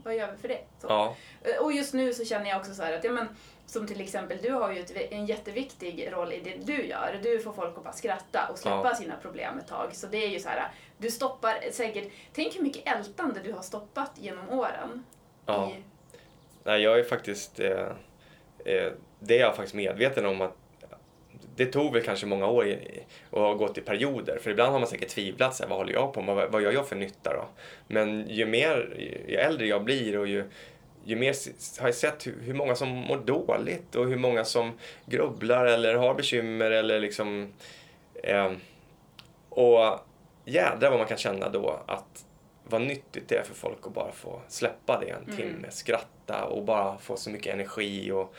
vad 0.03 0.15
gör 0.15 0.31
vi 0.31 0.37
för 0.37 0.47
det? 0.47 0.59
Så. 0.79 0.87
Ja, 0.87 1.15
Och 1.61 1.71
just 1.73 1.93
nu 1.93 2.13
så 2.13 2.25
känner 2.25 2.49
jag 2.49 2.59
också 2.59 2.73
så 2.73 2.83
att, 2.83 3.03
ja 3.03 3.11
men 3.11 3.27
som 3.65 3.87
till 3.87 4.01
exempel 4.01 4.37
du 4.41 4.51
har 4.51 4.71
ju 4.71 4.79
ett, 4.79 4.91
en 5.11 5.25
jätteviktig 5.25 6.09
roll 6.11 6.33
i 6.33 6.39
det 6.39 6.73
du 6.73 6.85
gör. 6.85 7.19
Du 7.23 7.39
får 7.39 7.53
folk 7.53 7.77
att 7.77 7.83
bara 7.83 7.93
skratta 7.93 8.47
och 8.51 8.57
släppa 8.59 8.81
Ja. 8.89 8.95
sina 8.95 9.15
problem 9.21 9.57
ett 9.59 9.67
tag. 9.67 9.89
Så 9.95 10.07
det 10.07 10.17
är 10.17 10.29
ju 10.29 10.39
så 10.39 10.49
här, 10.49 10.67
du 10.97 11.11
stoppar 11.11 11.71
säkert, 11.71 12.11
tänk 12.33 12.55
hur 12.55 12.61
mycket 12.63 12.95
ältande 12.95 13.39
du 13.39 13.53
har 13.53 13.61
stoppat 13.61 14.11
genom 14.15 14.49
åren. 14.49 15.03
Ja. 15.45 15.69
I, 15.69 15.83
Nej, 16.63 16.81
jag 16.81 16.99
är 16.99 17.03
faktiskt... 17.03 17.59
Eh, 17.59 17.87
eh, 18.65 18.91
det 19.19 19.37
är 19.37 19.41
jag 19.41 19.55
faktiskt 19.55 19.75
medveten 19.75 20.25
om 20.25 20.41
att 20.41 20.55
det 21.55 21.65
tog 21.65 21.93
väl 21.93 22.03
kanske 22.03 22.25
många 22.25 22.47
år 22.47 22.67
i- 22.67 23.03
och 23.29 23.41
har 23.41 23.55
gått 23.55 23.77
i 23.77 23.81
perioder. 23.81 24.37
För 24.41 24.51
ibland 24.51 24.71
har 24.71 24.79
man 24.79 24.87
säkert 24.87 25.09
tvivlat. 25.09 25.55
Så 25.55 25.63
här, 25.63 25.69
vad 25.69 25.77
håller 25.79 25.93
jag 25.93 26.13
på 26.13 26.21
med? 26.21 26.35
Vad, 26.35 26.51
vad 26.51 26.61
gör 26.61 26.71
jag 26.71 26.87
för 26.87 26.95
nytta 26.95 27.33
då? 27.33 27.45
Men 27.87 28.29
ju 28.29 28.45
mer, 28.45 28.93
ju 29.27 29.35
äldre 29.35 29.67
jag 29.67 29.83
blir 29.83 30.17
och 30.17 30.27
ju, 30.27 30.43
ju 31.05 31.15
mer 31.15 31.35
har 31.81 31.87
jag 31.87 31.95
sett 31.95 32.27
hur, 32.27 32.35
hur 32.41 32.53
många 32.53 32.75
som 32.75 32.89
mår 32.89 33.17
dåligt 33.17 33.95
och 33.95 34.07
hur 34.07 34.17
många 34.17 34.43
som 34.45 34.71
grubblar 35.05 35.65
eller 35.65 35.95
har 35.95 36.13
bekymmer 36.13 36.71
eller 36.71 36.99
liksom... 36.99 37.53
Eh, 38.23 38.51
och 39.49 39.99
jädrar 40.45 40.89
vad 40.89 40.99
man 40.99 41.07
kan 41.07 41.17
känna 41.17 41.49
då 41.49 41.79
att 41.87 42.25
vad 42.71 42.81
nyttigt 42.81 43.29
det 43.29 43.35
är 43.35 43.43
för 43.43 43.53
folk 43.53 43.77
att 43.83 43.93
bara 43.93 44.11
få 44.11 44.41
släppa 44.47 44.99
det 44.99 45.09
en 45.09 45.35
timme, 45.35 45.67
skratta 45.71 46.43
och 46.45 46.63
bara 46.63 46.97
få 46.97 47.15
så 47.17 47.29
mycket 47.29 47.53
energi 47.53 48.11
och 48.11 48.35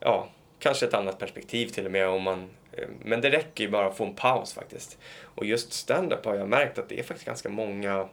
ja, 0.00 0.28
kanske 0.58 0.86
ett 0.86 0.94
annat 0.94 1.18
perspektiv 1.18 1.66
till 1.66 1.86
och 1.86 1.92
med 1.92 2.08
om 2.08 2.22
man 2.22 2.50
eh, 2.72 2.88
men 3.04 3.20
det 3.20 3.30
räcker 3.30 3.64
ju 3.64 3.70
bara 3.70 3.86
att 3.86 3.96
få 3.96 4.04
en 4.04 4.14
paus 4.14 4.52
faktiskt. 4.54 4.98
Och 5.22 5.44
just 5.44 5.72
stand-up 5.72 6.24
har 6.24 6.34
jag 6.34 6.48
märkt 6.48 6.78
att 6.78 6.88
det 6.88 6.98
är 6.98 7.02
faktiskt 7.02 7.26
ganska 7.26 7.48
många 7.48 8.08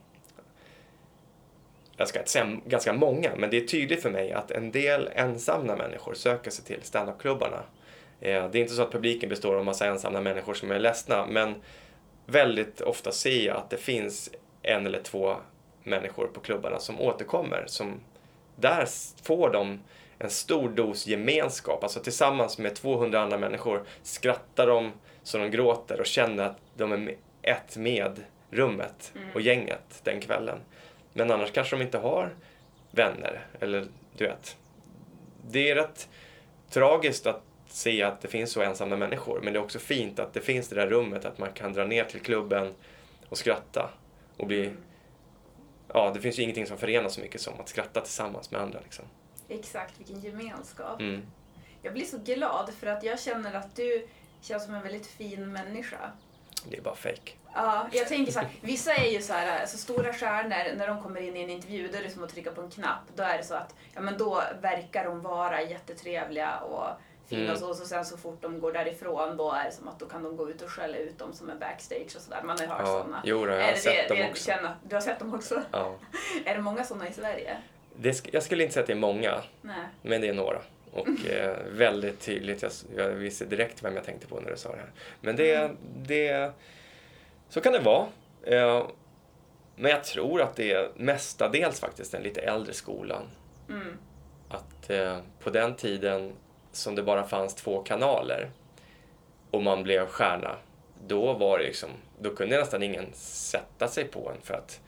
jag 1.98 2.08
ska 2.08 2.20
inte 2.20 2.32
säga 2.32 2.58
ganska 2.66 2.94
många, 2.94 3.36
men 3.38 3.50
det 3.50 3.58
är 3.58 3.68
tydligt 3.68 4.02
för 4.02 4.10
mig 4.10 4.32
att 4.32 4.52
en 4.52 4.72
del 4.72 5.10
ensamma 5.14 5.76
människor 5.76 6.14
söker 6.14 6.52
sig 6.52 6.66
till 6.66 6.82
standupklubbarna. 6.84 7.64
Eh, 8.22 8.50
Det 8.50 8.58
är 8.58 8.62
inte 8.62 8.74
så 8.74 8.82
att 8.82 8.92
publiken 8.92 9.30
består 9.30 9.56
av 9.56 9.66
massa 9.66 9.88
ensamma 9.88 10.22
människor 10.22 10.54
som 10.54 10.72
är 10.72 10.80
ledsna, 10.80 11.26
men 11.26 11.56
väldigt 12.26 12.82
ofta 12.82 13.12
ser 13.12 13.46
jag 13.46 13.58
att 13.58 13.70
det 13.70 13.78
finns 13.78 14.30
en 14.62 14.86
eller 14.86 15.02
två 15.02 15.36
människor 15.84 16.28
på 16.28 16.40
klubbarna 16.40 16.80
som 16.80 17.02
återkommer. 17.02 17.64
Som, 17.68 18.00
där 18.56 18.88
får 19.24 19.50
de 19.50 19.80
en 20.20 20.30
stor 20.30 20.70
dos 20.70 21.08
gemenskap. 21.08 21.84
Alltså 21.84 22.00
tillsammans 22.00 22.58
med 22.58 22.76
200 22.76 23.20
andra 23.20 23.38
människor 23.38 23.84
skrattar 24.04 24.68
de 24.68 24.92
så 25.24 25.38
de 25.38 25.52
gråter 25.52 26.00
och 26.00 26.06
känner 26.06 26.44
att 26.44 26.58
de 26.76 26.92
är 26.92 27.16
ett 27.42 27.78
med 27.78 28.24
rummet 28.52 29.14
och 29.34 29.42
gänget 29.42 30.02
den 30.04 30.22
kvällen. 30.22 30.60
Men 31.14 31.32
annars 31.32 31.52
kanske 31.52 31.76
de 31.76 31.82
inte 31.82 31.98
har 31.98 32.36
vänner. 32.92 33.46
Eller 33.60 33.88
du 34.18 34.24
vet. 34.24 34.58
Det 35.48 35.70
är 35.70 35.76
rätt 35.76 36.10
tragiskt 36.70 37.28
att 37.28 37.44
se 37.68 38.04
att 38.04 38.22
det 38.22 38.28
finns 38.28 38.52
så 38.52 38.62
ensamma 38.62 38.98
människor. 38.98 39.42
Men 39.44 39.54
det 39.54 39.60
är 39.60 39.64
också 39.64 39.80
fint 39.80 40.20
att 40.20 40.34
det 40.34 40.42
finns 40.42 40.68
det 40.68 40.76
där 40.76 40.88
rummet 40.88 41.26
att 41.26 41.38
man 41.38 41.52
kan 41.54 41.74
dra 41.74 41.86
ner 41.86 42.04
till 42.04 42.20
klubben 42.20 42.74
och 43.30 43.38
skratta. 43.38 43.90
Och 44.40 44.48
bli... 44.48 44.74
Ja, 45.94 46.12
det 46.14 46.20
finns 46.20 46.40
ju 46.40 46.44
ingenting 46.44 46.66
som 46.66 46.78
förenar 46.78 47.10
så 47.10 47.22
mycket 47.22 47.42
som 47.42 47.60
att 47.60 47.70
skratta 47.70 48.02
tillsammans 48.02 48.52
med 48.52 48.62
andra. 48.62 48.80
Liksom. 48.80 49.06
exakt, 49.50 50.00
vilken 50.00 50.20
gemenskap. 50.20 51.00
Mm. 51.00 51.22
Jag 51.82 51.94
blir 51.94 52.06
så 52.06 52.18
glad 52.18 52.74
för 52.80 52.88
att 52.88 53.04
jag 53.04 53.20
känner 53.20 53.54
att 53.54 53.76
du 53.76 54.08
känns 54.42 54.66
som 54.66 54.74
en 54.74 54.84
väldigt 54.84 55.08
fin 55.08 55.52
människa. 55.52 56.12
Det 56.70 56.78
är 56.78 56.82
bara 56.82 56.96
fake. 56.96 57.32
Ja, 57.54 57.88
jag 57.92 58.08
tänker 58.08 58.32
så 58.32 58.40
här, 58.40 58.50
vissa 58.62 58.94
är 58.94 59.12
ju 59.12 59.22
så 59.22 59.34
här, 59.34 59.66
så 59.66 59.78
stora 59.78 60.14
stjärnor, 60.14 60.78
när 60.78 60.88
de 60.88 61.04
kommer 61.04 61.22
in 61.22 61.38
i 61.38 61.44
en 61.44 61.50
intervju, 61.50 61.88
då 61.88 61.98
är 61.98 62.04
det 62.04 62.10
som 62.10 62.24
att 62.24 62.30
trycka 62.30 62.52
på 62.52 62.62
en 62.62 62.70
knapp. 62.70 63.02
Då 63.16 63.24
är 63.24 63.38
det 63.38 63.44
så 63.44 63.54
att, 63.54 63.76
ja 63.94 64.02
men 64.02 64.18
då 64.18 64.44
verkar 64.62 65.06
de 65.06 65.22
vara 65.22 65.62
jättetrevliga 65.62 66.60
och 66.60 66.88
Mm. 67.38 67.52
och 67.52 67.58
så, 67.58 67.70
och 67.70 67.76
så 67.76 67.86
sen 67.86 68.06
så 68.06 68.18
fort 68.18 68.42
de 68.42 68.60
går 68.60 68.74
därifrån, 68.74 69.38
då 69.38 69.52
är 69.52 69.66
det 69.66 69.72
som 69.72 69.88
att 69.88 70.00
då 70.00 70.06
kan 70.06 70.24
de 70.24 70.38
gå 70.38 70.50
ut 70.50 70.62
och 70.62 70.70
skälla 70.70 70.98
ut 70.98 71.18
dem 71.20 71.34
som 71.34 71.50
är 71.50 71.56
backstage 71.56 72.16
och 72.16 72.22
sådär. 72.22 72.42
Man 72.44 72.58
har 72.58 72.66
ju 72.66 72.72
hört 72.72 72.82
Ja, 72.82 72.86
sådana. 72.86 73.22
jo 73.26 73.46
då, 73.46 73.52
jag 73.52 73.62
har 73.64 73.72
det 73.72 73.78
sett 73.78 73.94
det, 73.94 74.08
dem 74.08 74.18
det 74.18 74.30
också. 74.30 74.46
Känner, 74.46 74.76
du 74.84 74.96
har 74.96 75.02
sett 75.02 75.20
dem 75.20 75.34
också? 75.34 75.62
Ja. 75.72 75.96
är 76.46 76.56
det 76.56 76.62
många 76.62 76.84
sådana 76.84 77.08
i 77.08 77.14
Sverige? 77.14 77.58
Det, 77.96 78.28
jag 78.34 78.44
skulle 78.44 78.64
inte 78.64 78.74
säga 78.74 78.82
att 78.82 78.88
det 78.88 78.94
är 78.94 78.98
många, 78.98 79.42
Nej. 79.62 79.76
men 80.02 80.22
det 80.22 80.28
är 80.28 80.34
några. 80.34 80.62
Och 80.92 81.26
eh, 81.30 81.58
väldigt 81.72 82.20
tydligt, 82.20 82.62
jag, 82.62 82.72
jag 82.96 83.10
visste 83.10 83.46
direkt 83.46 83.84
vem 83.84 83.96
jag 83.96 84.04
tänkte 84.06 84.28
på 84.28 84.40
när 84.40 84.52
du 84.52 84.58
sa 84.58 84.72
det 84.72 84.78
här. 84.78 84.92
Men 85.22 85.36
det, 85.36 85.72
det 85.96 86.52
så 87.50 87.62
kan 87.62 87.74
det 87.74 87.80
vara. 87.80 88.08
Eh, 88.44 88.88
men 89.76 89.92
jag 89.92 90.04
tror 90.04 90.42
att 90.42 90.56
det 90.56 90.74
är 90.74 90.90
mestadels 90.96 91.80
faktiskt 91.80 92.12
den 92.12 92.22
lite 92.22 92.42
äldre 92.42 92.74
skolan. 92.74 93.24
Mm. 93.70 93.98
Att 94.50 94.90
eh, 94.90 95.18
på 95.40 95.50
den 95.50 95.76
tiden 95.76 96.34
som 96.72 96.96
det 96.96 97.04
bara 97.04 97.24
fanns 97.24 97.56
två 97.56 97.84
kanaler 97.84 98.50
och 99.52 99.64
man 99.64 99.84
blev 99.84 100.08
stjärna, 100.08 100.56
då 101.08 101.34
var 101.34 101.58
det 101.60 101.64
liksom, 101.64 101.90
då 102.20 102.36
kunde 102.36 102.60
nästan 102.60 102.84
ingen 102.84 103.14
sätta 103.14 103.88
sig 103.88 104.04
på 104.04 104.32
en 104.36 104.42
för 104.42 104.54
att 104.54 104.80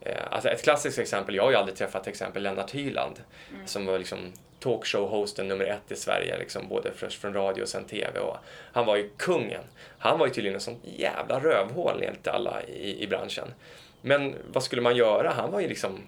eh, 0.00 0.22
alltså 0.30 0.48
ett 0.48 0.62
klassiskt 0.62 0.98
exempel, 0.98 1.34
jag 1.34 1.42
har 1.42 1.50
ju 1.50 1.56
aldrig 1.56 1.76
träffat 1.76 2.02
till 2.04 2.10
exempel 2.10 2.42
Lennart 2.42 2.70
Hyland 2.70 3.20
som 3.66 3.86
var 3.86 3.98
liksom 3.98 4.32
talkshow-hosten 4.60 5.48
nummer 5.48 5.64
ett 5.64 5.92
i 5.92 5.96
Sverige, 5.96 6.38
liksom, 6.38 6.68
både 6.68 6.92
först 6.92 7.20
från 7.20 7.34
radio 7.34 7.62
och 7.62 7.68
sen 7.68 7.84
TV. 7.84 8.20
Och 8.20 8.36
han 8.72 8.86
var 8.86 8.96
ju 8.96 9.10
kungen. 9.16 9.64
Han 9.98 10.18
var 10.18 10.26
ju 10.26 10.32
tydligen 10.32 10.54
en 10.54 10.60
sån 10.60 10.80
jävla 10.82 11.40
rövhål 11.40 12.02
enligt 12.02 12.28
alla 12.28 12.62
i, 12.62 13.02
i 13.02 13.06
branschen. 13.06 13.54
Men 14.02 14.34
vad 14.52 14.62
skulle 14.62 14.82
man 14.82 14.96
göra? 14.96 15.30
Han 15.30 15.50
var 15.50 15.60
ju 15.60 15.68
liksom, 15.68 16.00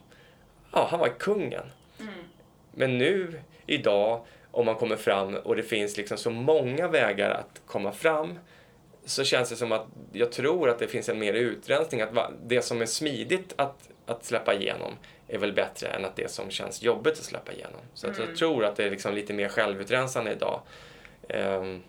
ja, 0.72 0.88
han 0.90 1.00
var 1.00 1.08
kungen. 1.08 1.64
Men 2.70 2.98
nu, 2.98 3.40
idag, 3.66 4.24
om 4.52 4.66
man 4.66 4.74
kommer 4.74 4.96
fram 4.96 5.34
och 5.34 5.56
det 5.56 5.62
finns 5.62 5.96
liksom 5.96 6.18
så 6.18 6.30
många 6.30 6.88
vägar 6.88 7.30
att 7.30 7.60
komma 7.66 7.92
fram 7.92 8.38
så 9.04 9.24
känns 9.24 9.50
det 9.50 9.56
som 9.56 9.72
att 9.72 9.86
jag 10.12 10.32
tror 10.32 10.68
att 10.68 10.78
det 10.78 10.88
finns 10.88 11.08
en 11.08 11.18
mer 11.18 11.32
utrensning. 11.32 12.00
Att 12.00 12.32
det 12.44 12.62
som 12.62 12.82
är 12.82 12.86
smidigt 12.86 13.54
att, 13.56 13.88
att 14.06 14.24
släppa 14.24 14.54
igenom 14.54 14.92
är 15.28 15.38
väl 15.38 15.52
bättre 15.52 15.88
än 15.88 16.04
att 16.04 16.16
det 16.16 16.30
som 16.30 16.50
känns 16.50 16.82
jobbigt 16.82 17.12
att 17.12 17.24
släppa 17.24 17.52
igenom. 17.52 17.80
Så 17.94 18.10
att 18.10 18.18
jag 18.18 18.36
tror 18.36 18.64
att 18.64 18.76
det 18.76 18.84
är 18.84 18.90
liksom 18.90 19.14
lite 19.14 19.32
mer 19.32 19.48
självutrensande 19.48 20.32
idag. 20.32 20.60
Ehm, 21.28 21.82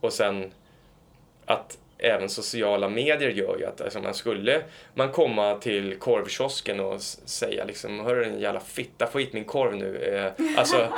och 0.00 0.12
sen 0.12 0.52
att 1.44 1.78
även 1.98 2.28
sociala 2.28 2.88
medier 2.88 3.30
gör 3.30 3.58
ju 3.58 3.66
att 3.66 3.80
alltså, 3.80 4.00
man 4.00 4.14
skulle 4.14 4.62
man 4.94 5.12
komma 5.12 5.54
till 5.54 5.98
korvkiosken 5.98 6.80
och 6.80 7.00
säga 7.00 7.64
liksom 7.64 8.00
Hörru 8.00 8.24
din 8.24 8.40
jävla 8.40 8.60
fitta, 8.60 9.06
få 9.06 9.18
hit 9.18 9.32
min 9.32 9.44
korv 9.44 9.76
nu. 9.76 9.96
Eh, 9.96 10.46
alltså, 10.58 10.88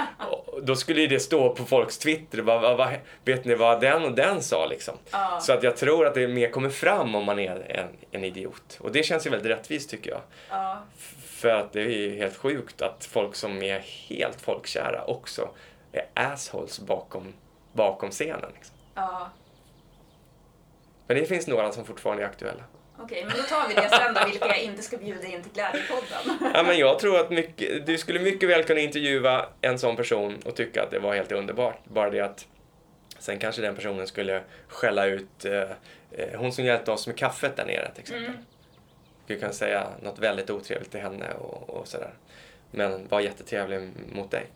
då 0.62 0.76
skulle 0.76 1.00
ju 1.00 1.06
det 1.06 1.20
stå 1.20 1.54
på 1.54 1.64
folks 1.64 1.98
Twitter. 1.98 2.38
Vad, 2.38 2.60
vad, 2.60 2.76
vad, 2.76 2.88
vet 3.24 3.44
ni 3.44 3.54
vad 3.54 3.80
den 3.80 4.04
och 4.04 4.12
den 4.12 4.42
sa 4.42 4.66
liksom? 4.66 4.94
Ja. 5.10 5.40
Så 5.40 5.52
att 5.52 5.62
jag 5.62 5.76
tror 5.76 6.06
att 6.06 6.14
det 6.14 6.28
mer 6.28 6.50
kommer 6.50 6.70
fram 6.70 7.14
om 7.14 7.24
man 7.24 7.38
är 7.38 7.70
en, 7.70 7.88
en 8.10 8.24
idiot. 8.24 8.78
Och 8.80 8.92
det 8.92 9.02
känns 9.02 9.26
ju 9.26 9.30
väldigt 9.30 9.50
rättvist 9.50 9.90
tycker 9.90 10.10
jag. 10.10 10.20
Ja. 10.50 10.82
För 11.26 11.48
att 11.48 11.72
det 11.72 11.80
är 11.80 11.88
ju 11.88 12.16
helt 12.16 12.36
sjukt 12.36 12.82
att 12.82 13.04
folk 13.04 13.34
som 13.34 13.62
är 13.62 13.78
helt 14.08 14.40
folkkära 14.40 15.04
också 15.04 15.48
är 15.92 16.06
assholes 16.14 16.80
bakom, 16.80 17.32
bakom 17.72 18.10
scenen. 18.10 18.50
Liksom. 18.54 18.76
Ja. 18.94 19.30
Men 21.08 21.16
det 21.16 21.26
finns 21.26 21.46
några 21.46 21.72
som 21.72 21.84
fortfarande 21.84 22.22
är 22.22 22.26
aktuella. 22.26 22.64
Okej, 22.98 23.24
men 23.24 23.36
då 23.36 23.42
tar 23.42 23.68
vi 23.68 23.74
det 23.74 23.88
sen 23.88 24.14
då, 24.14 24.20
vilka 24.26 24.46
jag 24.46 24.62
inte 24.62 24.82
ska 24.82 24.96
bjuda 24.96 25.26
in 25.26 25.42
till 25.42 25.52
Glädjepodden. 25.52 26.50
Ja, 26.54 26.62
men 26.62 26.78
jag 26.78 26.98
tror 26.98 27.20
att 27.20 27.30
mycket, 27.30 27.86
du 27.86 27.98
skulle 27.98 28.20
mycket 28.20 28.48
väl 28.48 28.64
kunna 28.64 28.80
intervjua 28.80 29.46
en 29.60 29.78
sån 29.78 29.96
person 29.96 30.36
och 30.44 30.56
tycka 30.56 30.82
att 30.82 30.90
det 30.90 30.98
var 30.98 31.14
helt 31.14 31.32
underbart. 31.32 31.84
Bara 31.84 32.10
det 32.10 32.20
att 32.20 32.46
sen 33.18 33.38
kanske 33.38 33.62
den 33.62 33.74
personen 33.74 34.06
skulle 34.06 34.42
skälla 34.68 35.06
ut 35.06 35.44
eh, 35.44 35.60
eh, 36.10 36.38
hon 36.38 36.52
som 36.52 36.64
hjälpte 36.64 36.90
oss 36.90 37.06
med 37.06 37.16
kaffet 37.16 37.56
där 37.56 37.64
nere 37.66 37.90
till 37.94 38.00
exempel. 38.02 38.32
Skulle 39.24 39.38
kunna 39.38 39.52
säga 39.52 39.86
något 40.02 40.18
väldigt 40.18 40.50
otrevligt 40.50 40.90
till 40.90 41.00
henne 41.00 41.32
och, 41.32 41.70
och 41.70 41.88
sådär. 41.88 42.10
Men 42.70 43.08
var 43.08 43.20
jättetrevlig 43.20 43.90
mot 44.12 44.30
dig. 44.30 44.46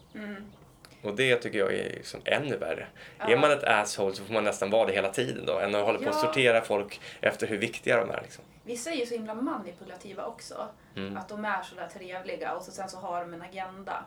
Och 1.02 1.14
det 1.14 1.36
tycker 1.36 1.58
jag 1.58 1.72
är 1.74 1.90
liksom 1.90 2.20
ännu 2.24 2.56
värre. 2.56 2.86
Är 3.18 3.36
man 3.36 3.50
ett 3.50 3.64
asshole 3.64 4.14
så 4.14 4.24
får 4.24 4.34
man 4.34 4.44
nästan 4.44 4.70
vara 4.70 4.86
det 4.86 4.92
hela 4.92 5.08
tiden 5.08 5.46
då, 5.46 5.58
än 5.58 5.74
att 5.74 5.84
hålla 5.84 5.98
på 5.98 6.08
att 6.08 6.14
Ja. 6.14 6.20
sortera 6.20 6.60
folk 6.60 7.00
efter 7.20 7.46
hur 7.46 7.58
viktiga 7.58 7.96
de 7.96 8.10
är. 8.10 8.20
Liksom. 8.22 8.44
Vissa 8.64 8.90
är 8.90 8.94
ju 8.96 9.06
så 9.06 9.14
himla 9.14 9.34
manipulativa 9.34 10.24
också. 10.26 10.68
Mm. 10.96 11.16
Att 11.16 11.28
de 11.28 11.44
är 11.44 11.62
sådär 11.62 11.88
trevliga 11.98 12.52
och 12.54 12.62
så 12.62 12.70
sen 12.70 12.88
så 12.88 12.98
har 12.98 13.20
de 13.20 13.34
en 13.34 13.42
agenda. 13.42 14.04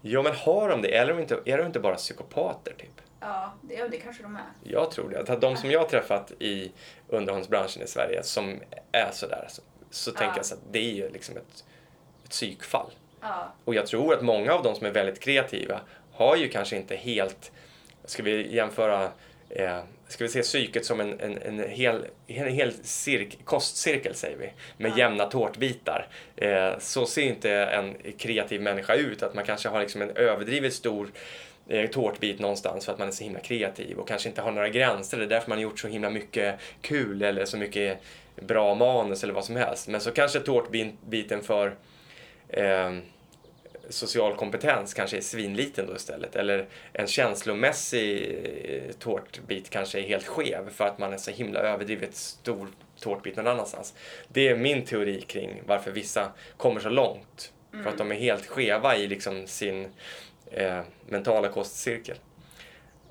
Ja, 0.00 0.22
men 0.22 0.34
har 0.34 0.68
de 0.68 0.82
det? 0.82 0.96
Är 0.96 1.06
de 1.06 1.18
inte, 1.18 1.40
är 1.44 1.58
de 1.58 1.66
inte 1.66 1.80
bara 1.80 1.94
psykopater, 1.94 2.74
typ? 2.78 3.00
Ja, 3.20 3.52
det, 3.62 3.74
ja, 3.74 3.88
det 3.88 3.96
kanske 3.96 4.22
de 4.22 4.36
är. 4.36 4.42
Jag 4.62 4.90
tror 4.90 5.10
det. 5.10 5.32
Att 5.32 5.40
de 5.40 5.56
som 5.56 5.70
jag 5.70 5.80
har 5.80 5.86
träffat 5.86 6.32
i 6.38 6.72
underhållsbranschen 7.08 7.82
i 7.82 7.86
Sverige 7.86 8.22
som 8.22 8.60
är 8.92 9.10
sådär, 9.12 9.46
så, 9.50 9.62
så 9.90 10.10
tänker 10.12 10.36
jag 10.36 10.46
så 10.46 10.54
att 10.54 10.60
det 10.70 10.78
är 10.78 10.94
ju 10.94 11.10
liksom 11.10 11.36
ett, 11.36 11.64
ett 12.24 12.30
psykfall. 12.30 12.90
Ja, 13.24 13.52
Och 13.64 13.74
jag 13.74 13.86
tror 13.86 14.14
att 14.14 14.22
många 14.22 14.52
av 14.52 14.62
de 14.62 14.74
som 14.74 14.86
är 14.86 14.90
väldigt 14.90 15.20
kreativa 15.20 15.80
har 16.12 16.36
ju 16.36 16.48
kanske 16.48 16.76
inte 16.76 16.96
helt, 16.96 17.52
ska 18.04 18.22
vi 18.22 18.54
jämföra, 18.54 19.08
eh, 19.50 19.78
ska 20.08 20.24
vi 20.24 20.30
se 20.30 20.42
psyket 20.42 20.86
som 20.86 21.00
en, 21.00 21.20
en, 21.20 21.38
en 21.38 21.68
hel, 21.70 22.06
en 22.26 22.48
hel 22.48 22.72
cirk, 22.82 23.38
kostcirkel 23.44 24.14
säger 24.14 24.36
vi, 24.36 24.52
med 24.76 24.98
jämna 24.98 25.24
tårtbitar. 25.24 26.06
Eh, 26.36 26.78
så 26.78 27.06
ser 27.06 27.22
inte 27.22 27.50
en 27.50 27.94
kreativ 28.18 28.62
människa 28.62 28.94
ut, 28.94 29.22
att 29.22 29.34
man 29.34 29.44
kanske 29.44 29.68
har 29.68 29.80
liksom 29.80 30.02
en 30.02 30.10
överdrivet 30.16 30.74
stor 30.74 31.08
eh, 31.68 31.90
tårtbit 31.90 32.38
någonstans 32.38 32.84
för 32.84 32.92
att 32.92 32.98
man 32.98 33.08
är 33.08 33.12
så 33.12 33.24
himla 33.24 33.40
kreativ 33.40 33.98
och 33.98 34.08
kanske 34.08 34.28
inte 34.28 34.42
har 34.42 34.52
några 34.52 34.68
gränser. 34.68 35.18
Det 35.18 35.24
är 35.24 35.28
därför 35.28 35.48
man 35.48 35.58
har 35.58 35.62
gjort 35.62 35.78
så 35.78 35.88
himla 35.88 36.10
mycket 36.10 36.60
kul 36.80 37.22
eller 37.22 37.44
så 37.44 37.56
mycket 37.56 37.98
bra 38.36 38.74
manus 38.74 39.24
eller 39.24 39.34
vad 39.34 39.44
som 39.44 39.56
helst. 39.56 39.88
Men 39.88 40.00
så 40.00 40.10
kanske 40.10 40.40
tårtbiten 40.40 41.42
för 41.42 41.74
eh, 42.56 42.92
social 43.88 44.36
kompetens 44.36 44.94
kanske 44.94 45.16
är 45.16 45.20
svinliten 45.20 45.86
då 45.86 45.96
istället. 45.96 46.36
Eller 46.36 46.66
en 46.92 47.06
känslomässig 47.06 48.38
eh, 48.64 48.92
tårtbit 48.92 49.70
kanske 49.70 49.98
är 49.98 50.02
helt 50.02 50.26
skev 50.26 50.70
för 50.70 50.84
att 50.84 50.98
man 50.98 51.12
är 51.12 51.16
så 51.16 51.30
himla 51.30 51.60
överdrivet 51.60 52.14
stor 52.14 52.68
tårtbit 53.00 53.36
någon 53.36 53.46
annanstans. 53.46 53.94
Det 54.28 54.48
är 54.48 54.56
min 54.56 54.84
teori 54.84 55.20
kring 55.20 55.62
varför 55.66 55.90
vissa 55.90 56.32
kommer 56.56 56.80
så 56.80 56.88
långt. 56.88 57.52
För 57.82 57.90
att 57.90 57.98
de 57.98 58.12
är 58.12 58.16
helt 58.16 58.46
skeva 58.46 58.96
i 58.96 59.06
liksom 59.06 59.46
sin 59.46 59.88
eh, 60.50 60.80
mentala 61.06 61.48
kostcirkel. 61.48 62.16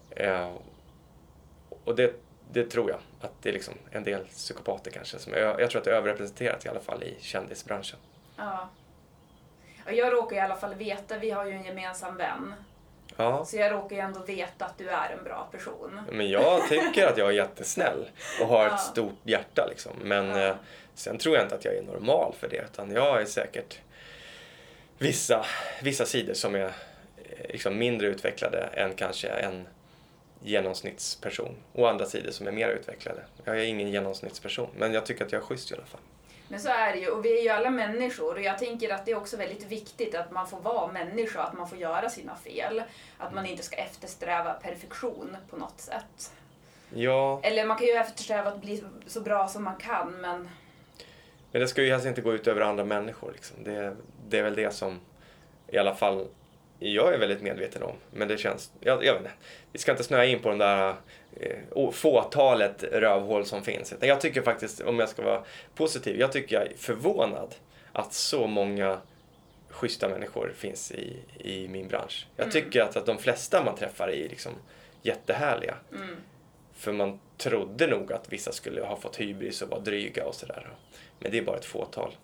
Eh, 0.09 0.51
och 1.83 1.95
det, 1.95 2.13
det 2.51 2.63
tror 2.63 2.89
jag 2.89 2.99
att 3.21 3.31
det 3.41 3.49
är 3.49 3.53
liksom 3.53 3.73
en 3.91 4.03
del 4.03 4.25
psykopater 4.25 4.91
kanske. 4.91 5.19
Som 5.19 5.33
är, 5.33 5.37
jag 5.37 5.69
tror 5.69 5.79
att 5.79 5.85
det 5.85 5.91
är 5.91 5.95
överrepresenterat 5.95 6.65
i 6.65 6.69
alla 6.69 6.79
fall 6.79 7.03
i 7.03 7.15
kändisbranschen. 7.19 7.99
ja. 8.37 8.69
Ja, 9.86 9.91
Jag 9.91 10.13
råkar 10.13 10.36
i 10.36 10.39
alla 10.39 10.55
fall 10.55 10.75
veta, 10.75 11.17
vi 11.17 11.31
har 11.31 11.45
ju 11.45 11.51
en 11.51 11.63
gemensam 11.63 12.17
vän. 12.17 12.53
Ja. 13.17 13.45
Så 13.45 13.57
jag 13.57 13.71
råkar 13.71 13.95
ju 13.95 14.01
ändå 14.01 14.19
veta 14.19 14.65
att 14.65 14.77
du 14.77 14.89
är 14.89 15.09
en 15.17 15.23
bra 15.23 15.47
person. 15.51 16.01
Men 16.11 16.29
jag 16.29 16.67
tycker 16.69 17.07
att 17.07 17.17
jag 17.17 17.27
är 17.27 17.31
jättesnäll 17.34 18.09
och 18.41 18.47
har 18.47 18.65
Ja. 18.65 18.75
ett 18.75 18.81
stort 18.81 19.13
hjärta 19.23 19.67
liksom. 19.69 19.91
Men 20.03 20.27
Ja. 20.29 20.47
eh, 20.47 20.55
sen 20.95 21.17
tror 21.17 21.36
jag 21.36 21.45
inte 21.45 21.55
att 21.55 21.65
jag 21.65 21.75
är 21.75 21.81
normal 21.84 22.34
för 22.39 22.49
det. 22.49 22.65
Utan 22.73 22.91
jag 22.91 23.21
är 23.21 23.25
säkert 23.25 23.79
vissa, 24.97 25.45
vissa 25.81 26.05
sidor 26.05 26.34
som 26.34 26.55
är 26.55 26.65
eh, 26.65 26.71
liksom 27.49 27.77
mindre 27.77 28.07
utvecklade 28.07 28.57
än 28.73 28.93
kanske 28.93 29.27
en 29.27 29.67
genomsnittsperson. 30.43 31.55
Och 31.73 31.89
andra 31.89 32.05
sidor 32.05 32.31
som 32.31 32.47
är 32.47 32.51
mer 32.51 32.67
utvecklade. 32.69 33.19
Jag 33.45 33.59
är 33.59 33.63
ingen 33.63 33.89
genomsnittsperson. 33.89 34.67
Men 34.77 34.93
jag 34.93 35.05
tycker 35.05 35.25
att 35.25 35.31
jag 35.31 35.41
är 35.41 35.45
schysst 35.45 35.71
i 35.71 35.73
alla 35.73 35.86
fall. 35.86 36.01
Men 36.47 36.59
så 36.59 36.69
är 36.69 36.93
det 36.93 36.99
ju, 36.99 37.09
och 37.09 37.25
vi 37.25 37.39
är 37.39 37.43
ju 37.43 37.49
alla 37.49 37.69
människor 37.69 38.35
och 38.35 38.41
jag 38.41 38.57
tänker 38.57 38.93
att 38.93 39.05
det 39.05 39.11
är 39.11 39.17
också 39.17 39.37
väldigt 39.37 39.67
viktigt 39.67 40.15
att 40.15 40.31
man 40.31 40.47
får 40.47 40.59
vara 40.59 40.91
människa, 40.91 41.41
att 41.43 41.53
man 41.53 41.69
får 41.69 41.77
göra 41.77 42.09
sina 42.09 42.35
fel. 42.35 42.83
Att 43.17 43.33
man 43.33 43.45
inte 43.45 43.63
ska 43.63 43.75
eftersträva 43.75 44.53
perfektion 44.53 45.37
på 45.49 45.57
något 45.57 45.79
sätt. 45.79 46.31
Ja, 46.95 47.39
Eller 47.43 47.65
man 47.65 47.77
kan 47.77 47.87
ju 47.87 47.93
eftersträva 47.93 48.49
att 48.49 48.61
bli 48.61 48.83
så 49.07 49.21
bra 49.21 49.47
som 49.47 49.63
man 49.63 49.75
kan, 49.75 50.11
men 50.21 50.49
Men 51.51 51.61
det 51.61 51.67
ska 51.67 51.81
ju 51.83 51.91
helst 51.91 52.05
inte 52.05 52.21
gå 52.21 52.33
ut 52.33 52.47
över 52.47 52.61
andra 52.61 52.83
människor. 52.83 53.31
Liksom. 53.31 53.63
Det, 53.63 53.95
det 54.29 54.39
är 54.39 54.43
väl 54.43 54.55
det 54.55 54.73
som 54.73 54.99
i 55.67 55.77
alla 55.77 55.95
fall 55.95 56.27
jag 56.79 57.13
är 57.13 57.17
väldigt 57.19 57.41
medveten 57.41 57.83
om. 57.83 57.95
Men 58.11 58.27
det 58.27 58.37
känns, 58.37 58.71
jag, 58.79 59.05
jag 59.05 59.13
vet 59.13 59.21
inte. 59.21 59.33
Vi 59.71 59.79
ska 59.79 59.91
inte 59.91 60.03
snöa 60.03 60.25
in 60.25 60.39
på 60.39 60.49
den 60.49 60.57
där 60.57 60.95
fåtalet 61.91 62.84
rövhål 62.84 63.45
som 63.45 63.63
finns. 63.63 63.93
Jag 63.99 64.21
tycker 64.21 64.41
faktiskt, 64.41 64.81
om 64.81 64.99
jag 64.99 65.09
ska 65.09 65.21
vara 65.21 65.43
positiv, 65.75 66.19
jag 66.19 66.31
tycker 66.31 66.55
jag 66.55 66.65
är 66.65 66.77
förvånad 66.77 67.55
att 67.91 68.13
så 68.13 68.47
många 68.47 68.97
schyssta 69.69 70.09
människor 70.09 70.53
finns 70.55 70.91
i, 70.91 71.17
i 71.38 71.67
min 71.67 71.88
bransch. 71.88 72.27
Jag 72.36 72.51
tycker 72.51 72.81
att, 72.81 72.97
att 72.97 73.05
de 73.05 73.17
flesta 73.17 73.63
man 73.63 73.75
träffar 73.75 74.07
är 74.07 74.29
liksom 74.29 74.51
jättehärliga. 75.01 75.75
För 76.73 76.91
man 76.91 77.19
trodde 77.38 77.88
nog 77.88 78.13
att 78.13 78.34
vissa 78.34 78.51
skulle 78.51 78.81
ha 78.81 78.95
fått 78.95 79.15
hybris 79.19 79.61
och 79.61 79.69
vara 79.69 79.81
dryga 79.81 80.25
och 80.25 80.36
sådär. 80.36 80.67
Men 81.19 81.31
det 81.31 81.38
är 81.38 81.41
bara 81.41 81.57
ett 81.57 81.65
fåtal. 81.65 82.15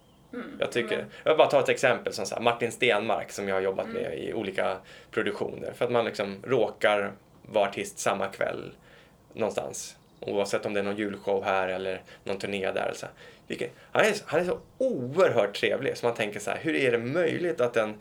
Jag 0.60 0.72
tycker, 0.72 1.06
jag 1.24 1.32
vill 1.32 1.38
bara 1.38 1.50
ta 1.50 1.60
ett 1.60 1.70
exempel 1.70 2.14
som 2.14 2.26
så 2.26 2.36
här, 2.36 2.42
Martin 2.42 2.72
Stenmark 2.72 3.32
som 3.32 3.48
jag 3.48 3.56
har 3.56 3.62
jobbat 3.62 3.88
med 3.88 4.20
i 4.20 4.34
olika 4.34 4.78
produktioner. 5.12 5.74
För 5.76 5.86
att 5.86 5.92
man 5.92 6.06
liksom 6.06 6.44
råkar 6.44 7.12
vara 7.42 7.70
artist 7.70 8.00
samma 8.00 8.28
kväll 8.28 8.72
någonstans. 9.40 9.96
Oavsett 10.20 10.66
om 10.66 10.74
det 10.74 10.80
är 10.80 10.84
någon 10.84 10.96
julshow 10.96 11.44
här 11.44 11.68
eller 11.68 12.02
någon 12.24 12.38
turné 12.40 12.72
där. 12.72 12.92
Så. 12.96 13.08
Vilket, 13.48 13.72
han, 13.92 14.06
är, 14.06 14.16
han 14.26 14.40
är 14.40 14.44
så 14.46 14.60
oerhört 14.78 15.56
trevlig 15.60 15.98
så 15.98 16.06
man 16.06 16.16
tänker 16.16 16.40
så 16.40 16.52
här, 16.52 16.58
hur 16.62 16.76
är 16.76 16.92
det 16.92 16.98
möjligt 16.98 17.62
att 17.62 17.78
en 17.78 17.94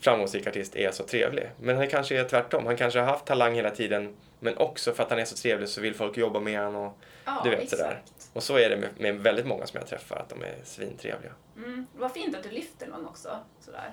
framgångsrik 0.00 0.46
artist 0.46 0.76
är 0.76 0.90
så 0.90 1.04
trevlig? 1.04 1.50
Men 1.60 1.76
han 1.76 1.88
kanske 1.88 2.20
är 2.20 2.24
tvärtom. 2.24 2.66
Han 2.66 2.76
kanske 2.76 2.98
har 2.98 3.06
haft 3.06 3.24
talang 3.24 3.54
hela 3.54 3.70
tiden 3.70 4.16
men 4.40 4.56
också 4.56 4.92
för 4.92 5.02
att 5.02 5.10
han 5.10 5.18
är 5.18 5.24
så 5.24 5.36
trevlig 5.36 5.68
så 5.68 5.80
vill 5.80 5.94
folk 5.94 6.16
jobba 6.16 6.40
med 6.40 6.60
honom. 6.64 6.84
Och, 6.86 6.98
Ja, 7.24 7.40
du 7.44 7.50
vet 7.50 7.60
exakt. 7.62 7.80
sådär. 7.80 8.00
Och 8.32 8.42
så 8.42 8.56
är 8.58 8.70
det 8.70 8.76
med, 8.76 8.88
med 8.98 9.20
väldigt 9.20 9.46
många 9.46 9.66
som 9.66 9.78
jag 9.78 9.88
träffar, 9.88 10.16
att 10.16 10.28
de 10.28 10.42
är 10.42 10.54
svintrevliga. 10.64 11.32
mm, 11.56 11.86
vad 11.96 12.12
fint 12.12 12.36
att 12.36 12.42
du 12.42 12.50
lyfter 12.50 12.86
någon 12.86 13.06
också. 13.06 13.28
Sådär. 13.60 13.92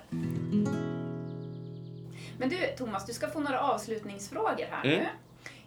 Men 2.38 2.48
du 2.48 2.56
Thomas, 2.78 3.06
du 3.06 3.12
ska 3.12 3.28
få 3.30 3.40
några 3.40 3.60
avslutningsfrågor 3.60 4.66
här 4.70 4.84
Mm. 4.84 4.98
nu. 4.98 5.06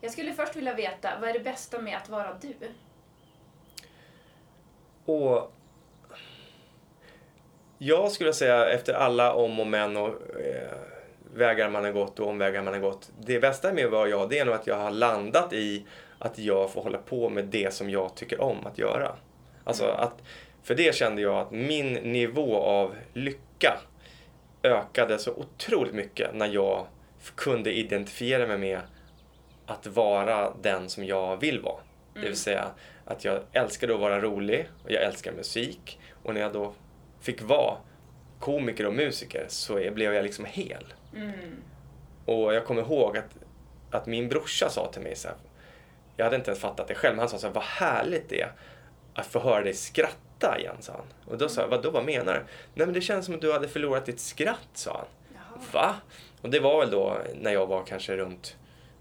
Jag 0.02 0.12
skulle 0.12 0.34
först 0.34 0.56
vilja 0.56 0.74
veta, 0.74 1.10
vad 1.22 1.30
är 1.30 1.34
det 1.34 1.40
bästa 1.40 1.82
med 1.82 1.98
att 1.98 2.10
vara 2.10 2.38
du? 2.42 2.54
Och 5.06 5.52
jag 7.78 8.12
skulle 8.12 8.34
säga 8.34 8.70
efter 8.70 8.94
alla 8.94 9.34
om 9.34 9.60
och 9.60 9.68
men 9.68 9.98
och 9.98 10.08
eh, 10.40 10.78
vägar 11.34 11.70
man 11.70 11.84
har 11.84 11.92
gått 11.92 12.20
och 12.20 12.28
omvägar 12.28 12.62
man 12.62 12.74
har 12.74 12.82
gått. 12.82 13.12
Det 13.20 13.40
bästa 13.40 13.74
med 13.74 13.86
att 13.86 13.92
vara 13.92 14.10
jag, 14.10 14.30
det 14.30 14.40
är 14.40 14.46
nog 14.46 14.56
att 14.56 14.68
jag 14.68 14.76
har 14.76 14.92
landat 14.92 15.54
i 15.54 15.86
att 16.20 16.40
jag 16.40 16.72
får 16.72 16.82
hålla 16.82 16.98
på 16.98 17.30
med 17.30 17.46
det 17.46 17.74
som 17.74 17.90
jag 17.90 18.16
tycker 18.16 18.42
om 18.42 18.66
att 18.66 18.78
göra. 18.78 19.16
Alltså 19.64 19.86
att, 19.86 20.22
för 20.64 20.76
det 20.76 20.96
kände 20.96 21.22
jag 21.22 21.36
att 21.36 21.52
min 21.52 21.94
nivå 21.94 22.58
av 22.58 22.96
lycka 23.14 23.78
ökade 24.64 25.20
så 25.20 25.32
otroligt 25.32 25.94
mycket 25.94 26.36
när 26.36 26.48
jag 26.48 26.86
kunde 27.36 27.72
identifiera 27.74 28.48
mig 28.48 28.58
med 28.58 28.80
att 29.66 29.88
vara 29.88 30.54
den 30.62 30.90
som 30.90 31.06
jag 31.06 31.38
vill 31.38 31.62
vara. 31.62 31.80
Det 32.14 32.20
vill 32.20 32.36
säga 32.38 32.72
att 33.06 33.26
jag 33.26 33.40
älskade 33.52 33.94
att 33.94 34.00
vara 34.00 34.22
rolig 34.22 34.70
och 34.84 34.92
jag 34.92 35.04
älskar 35.04 35.32
musik. 35.32 36.00
Och 36.24 36.34
när 36.34 36.42
jag 36.42 36.54
då 36.54 36.74
fick 37.22 37.42
vara 37.42 37.78
komiker 38.40 38.86
och 38.86 38.94
musiker 38.94 39.46
så 39.48 39.92
blev 39.92 40.14
jag 40.14 40.24
liksom 40.24 40.46
hel. 40.46 40.94
Och 42.26 42.54
jag 42.54 42.66
kommer 42.66 42.82
ihåg 42.82 43.18
att, 43.18 43.36
att 43.92 44.06
min 44.06 44.30
brorsa 44.30 44.70
sa 44.70 44.92
till 44.92 45.02
mig 45.02 45.16
så 45.16 45.28
här, 45.28 45.38
Jag 46.18 46.26
hade 46.26 46.36
inte 46.36 46.52
ens 46.52 46.62
fattat 46.62 46.88
det 46.88 46.96
själv, 46.96 47.16
men 47.16 47.20
han 47.20 47.30
sa 47.30 47.38
så 47.38 47.48
här, 47.48 47.54
vad 47.54 47.64
härligt 47.64 48.30
det 48.30 48.42
är 48.42 48.52
att 49.14 49.26
få 49.26 49.40
höra 49.40 49.64
dig 49.64 49.74
skratta 49.74 50.60
igen, 50.60 50.76
sa 50.80 50.94
han. 50.94 51.06
Och 51.26 51.38
då 51.38 51.50
sa 51.50 51.62
jag, 51.62 51.68
vadå, 51.68 51.92
vad 51.92 52.06
menar 52.06 52.34
du? 52.34 52.40
Nej 52.74 52.88
men 52.88 52.94
det 52.94 53.02
känns 53.02 53.26
som 53.26 53.36
att 53.36 53.42
du 53.42 53.54
hade 53.54 53.68
förlorat 53.68 54.06
ditt 54.06 54.20
skratt, 54.20 54.70
sa 54.74 54.92
han. 54.92 55.08
Jaha. 55.34 55.62
Va? 55.72 55.96
Och 56.42 56.50
det 56.50 56.60
var 56.60 56.80
väl 56.80 56.92
då 56.92 57.18
när 57.36 57.52
jag 57.52 57.68
var 57.68 57.84
kanske 57.84 58.18
runt 58.18 58.56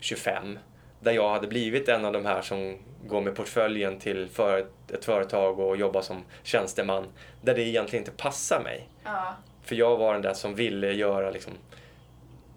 25. 0.05 0.59
Där 1.01 1.13
jag 1.13 1.29
hade 1.29 1.47
blivit 1.47 1.89
en 1.89 2.05
av 2.05 2.13
de 2.13 2.27
här 2.27 2.43
som 2.43 2.79
går 3.07 3.21
med 3.21 3.37
portföljen 3.37 3.99
till 3.99 4.29
för 4.29 4.67
ett 4.93 5.05
företag 5.05 5.59
och 5.61 5.77
jobbar 5.77 6.03
som 6.03 6.25
tjänsteman. 6.43 7.05
Där 7.43 7.55
det 7.55 7.63
egentligen 7.63 8.03
inte 8.03 8.23
passar 8.23 8.61
mig. 8.63 8.89
Ja. 9.05 9.35
För 9.63 9.75
jag 9.75 9.97
var 9.97 10.13
den 10.13 10.23
där 10.23 10.35
som 10.35 10.55
ville 10.55 10.93
göra 10.93 11.31
liksom 11.31 11.53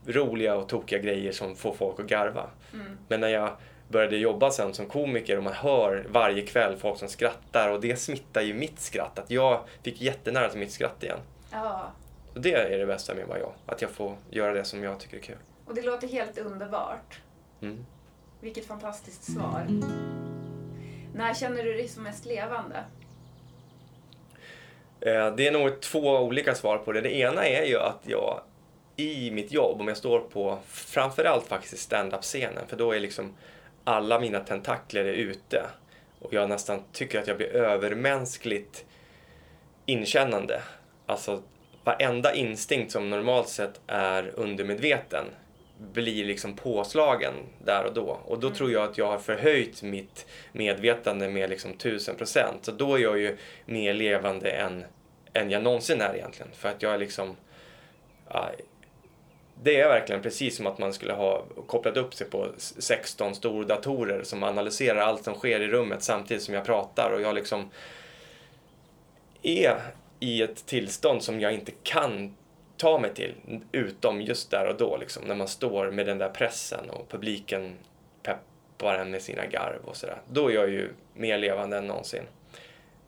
roliga 0.06 0.56
och 0.56 0.70
tokiga 0.70 1.00
grejer 1.00 1.32
som 1.32 1.56
får 1.56 1.74
folk 1.74 2.00
att 2.00 2.06
garva. 2.06 2.50
Mm. 2.74 2.98
Men 3.08 3.20
när 3.20 3.28
jag 3.28 3.52
började 3.89 4.18
jobba 4.18 4.52
sen 4.52 4.74
som 4.74 4.86
komiker 4.86 5.38
och 5.38 5.43
man 5.43 5.54
hör 5.54 6.06
varje 6.10 6.41
kväll 6.41 6.78
folk 6.78 7.00
som 7.00 7.08
skrattar 7.08 7.70
och 7.70 7.82
det 7.82 7.95
smittar 7.95 8.41
ju 8.41 8.54
mitt 8.54 8.80
skratt. 8.80 9.20
Att 9.20 9.32
jag 9.32 9.62
fick 9.84 10.02
jättenära 10.02 10.50
till 10.50 10.60
mitt 10.60 10.72
skratt 10.72 11.04
igen. 11.04 11.20
ja. 11.52 11.91
Och 12.34 12.41
det 12.41 12.54
är 12.54 12.80
det 12.80 12.86
bästa 12.86 13.16
med 13.16 13.28
vad 13.28 13.39
jag. 13.39 13.52
Att 13.66 13.82
jag 13.82 13.91
får 13.91 14.16
göra 14.30 14.54
det 14.54 14.64
som 14.64 14.84
jag 14.84 15.00
tycker 15.00 15.18
är 15.18 15.22
kul. 15.22 15.36
Och 15.66 15.76
det 15.76 15.82
låter 15.82 16.08
helt 16.08 16.38
underbart. 16.38 17.22
Mm. 17.62 17.86
Vilket 18.41 18.66
fantastiskt 18.66 19.24
svar. 19.34 19.68
När 21.16 21.34
känner 21.34 21.64
du 21.64 21.74
dig 21.74 21.88
som 21.88 22.03
mest 22.03 22.26
levande? 22.26 22.84
Eh, 25.01 25.36
Det 25.36 25.47
är 25.47 25.51
nog 25.51 25.82
två 25.82 26.18
olika 26.20 26.55
svar 26.55 26.78
på 26.78 26.91
det. 26.91 27.01
Det 27.01 27.16
ena 27.16 27.45
är 27.45 27.66
ju 27.66 27.78
att 27.80 28.01
jag 28.03 28.41
i 28.95 29.32
mitt 29.32 29.51
jobb, 29.51 29.82
om 29.82 29.88
jag 29.88 29.97
står 29.97 30.20
på 30.20 30.60
framförallt 30.68 31.47
faktiskt 31.47 31.78
stand-up-scenen, 31.84 32.68
för 32.68 32.78
då 32.78 32.91
är 32.91 32.99
liksom 32.99 33.34
alla 33.84 34.20
mina 34.20 34.39
tentakler 34.39 35.05
är 35.05 35.14
ute. 35.14 35.66
Och 36.20 36.34
jag 36.34 36.49
nästan 36.49 36.84
tycker 36.91 37.20
att 37.20 37.28
jag 37.28 37.38
blir 37.38 37.55
övermänskligt 37.55 38.86
inkännande. 39.86 40.62
Alltså 41.05 41.41
varenda 41.84 42.34
instinkt 42.34 42.91
som 42.91 43.10
normalt 43.10 43.47
sett 43.49 43.82
är 43.88 44.32
undermedveten 44.36 45.26
blir 45.80 46.25
liksom 46.25 46.55
påslagen 46.55 47.34
där 47.65 47.86
och 47.86 47.93
då. 47.93 48.19
Och 48.25 48.39
då 48.39 48.49
tror 48.49 48.71
jag 48.71 48.84
att 48.84 48.97
jag 48.97 49.07
har 49.07 49.17
förhöjt 49.17 49.84
mitt 49.84 50.25
medvetande 50.51 51.30
med 51.30 51.49
liksom 51.49 51.73
tusen 51.73 52.15
procent. 52.15 52.65
Så 52.65 52.71
då 52.71 52.95
är 52.95 52.99
jag 52.99 53.19
ju 53.19 53.38
mer 53.65 53.93
levande 53.93 54.49
än, 54.49 54.86
än 55.34 55.51
jag 55.51 55.63
någonsin 55.63 56.01
är 56.01 56.15
egentligen. 56.15 56.51
För 56.53 56.69
att 56.69 56.82
jag 56.82 56.93
är 56.93 56.97
liksom... 56.97 57.36
ja, 58.30 58.51
det 59.63 59.80
är 59.80 59.89
verkligen 59.89 60.21
precis 60.21 60.57
som 60.57 60.67
att 60.67 60.78
man 60.78 60.93
skulle 60.93 61.13
ha 61.13 61.45
kopplat 61.67 61.97
upp 61.97 62.13
sig 62.13 62.30
på 62.30 62.47
16 62.57 63.36
stordatorer 63.36 64.23
som 64.23 64.43
analyserar 64.43 65.01
allt 65.01 65.23
som 65.23 65.34
sker 65.34 65.59
i 65.59 65.67
rummet 65.67 66.03
samtidigt 66.03 66.43
som 66.43 66.53
jag 66.53 66.65
pratar. 66.65 67.11
Och 67.11 67.21
jag 67.21 67.36
liksom 67.36 67.69
är 69.41 69.82
i 70.19 70.41
ett 70.41 70.65
tillstånd 70.65 71.23
som 71.23 71.39
jag 71.39 71.53
inte 71.53 71.71
kan 71.84 72.36
ta 72.78 72.99
mig 72.99 73.13
till 73.13 73.36
utom 73.71 74.21
just 74.21 74.51
där 74.51 74.67
och 74.67 74.78
då 74.78 74.97
liksom 74.97 75.23
när 75.23 75.36
man 75.36 75.47
står 75.47 75.91
med 75.91 76.05
den 76.05 76.17
där 76.17 76.30
pressen 76.30 76.89
och 76.89 77.09
publiken 77.09 77.75
peppar 78.23 78.95
en 78.95 79.11
med 79.11 79.21
sina 79.21 79.45
garv 79.45 79.80
och 79.86 79.95
sådär. 79.95 80.17
Då 80.30 80.47
är 80.47 80.53
jag 80.53 80.69
ju 80.69 80.89
mer 81.13 81.38
levande 81.38 81.78
än 81.78 81.88
någonsin. 81.88 82.23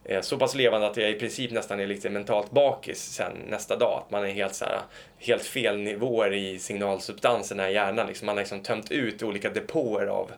Eh, 0.03 0.21
så 0.21 0.37
pass 0.37 0.55
levande 0.55 0.87
att 0.87 0.97
jag 0.97 1.11
i 1.11 1.19
princip 1.19 1.51
nästan 1.51 1.79
är 1.79 1.87
lite 1.87 2.09
mentalt 2.09 2.51
bakis 2.51 2.99
sen 2.99 3.33
nästa 3.47 3.75
dag. 3.75 4.03
Att 4.05 4.11
man 4.11 4.23
är 4.23 4.31
helt, 4.31 4.55
så 4.55 4.65
här, 4.65 4.79
helt 5.17 5.43
fel 5.43 5.77
nivåer 5.77 6.33
i 6.33 6.59
signalsubstanserna 6.59 7.69
i 7.69 7.73
hjärnan. 7.73 8.07
Liksom 8.07 8.25
man 8.25 8.35
har 8.35 8.41
liksom 8.41 8.63
tömt 8.63 8.91
ut 8.91 9.23
olika 9.23 9.49
depåer 9.49 10.05
av 10.05 10.31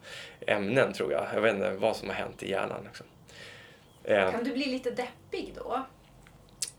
ämnen 0.48 0.94
tror 0.94 1.12
jag. 1.12 1.26
Jag 1.34 1.42
vet 1.42 1.56
inte 1.56 1.72
vad 1.72 1.96
som 1.96 2.08
har 2.08 2.16
hänt 2.16 2.44
i 2.44 2.50
hjärnan. 2.50 2.84
Liksom. 2.86 3.06
Eh. 4.04 4.32
Kan 4.32 4.44
du 4.44 4.54
bli 4.54 4.66
lite 4.66 4.92
deppig 4.92 5.54
då? 5.56 5.86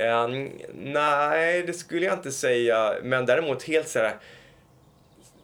Eh, 0.07 0.28
nej, 0.74 1.62
det 1.62 1.72
skulle 1.72 2.07
jag 2.07 2.14
inte 2.14 2.32
säga. 2.32 2.94
Men 3.03 3.26
däremot 3.26 3.62
helt 3.62 3.88
så 3.88 3.98
här 3.98 4.16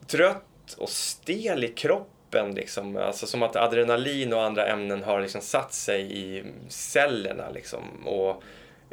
trött 0.07 0.77
och 0.79 0.89
stel 0.89 1.65
i 1.65 1.69
kroppen. 1.69 2.55
Liksom. 2.55 2.97
Alltså 2.97 3.27
som 3.27 3.43
att 3.43 3.57
adrenalin 3.57 4.33
och 4.33 4.45
andra 4.45 4.67
ämnen 4.67 5.03
har 5.03 5.21
liksom 5.21 5.41
satt 5.41 5.73
sig 5.73 6.19
i 6.19 6.45
cellerna. 6.69 7.51
Liksom. 7.51 8.07
Och, 8.07 8.43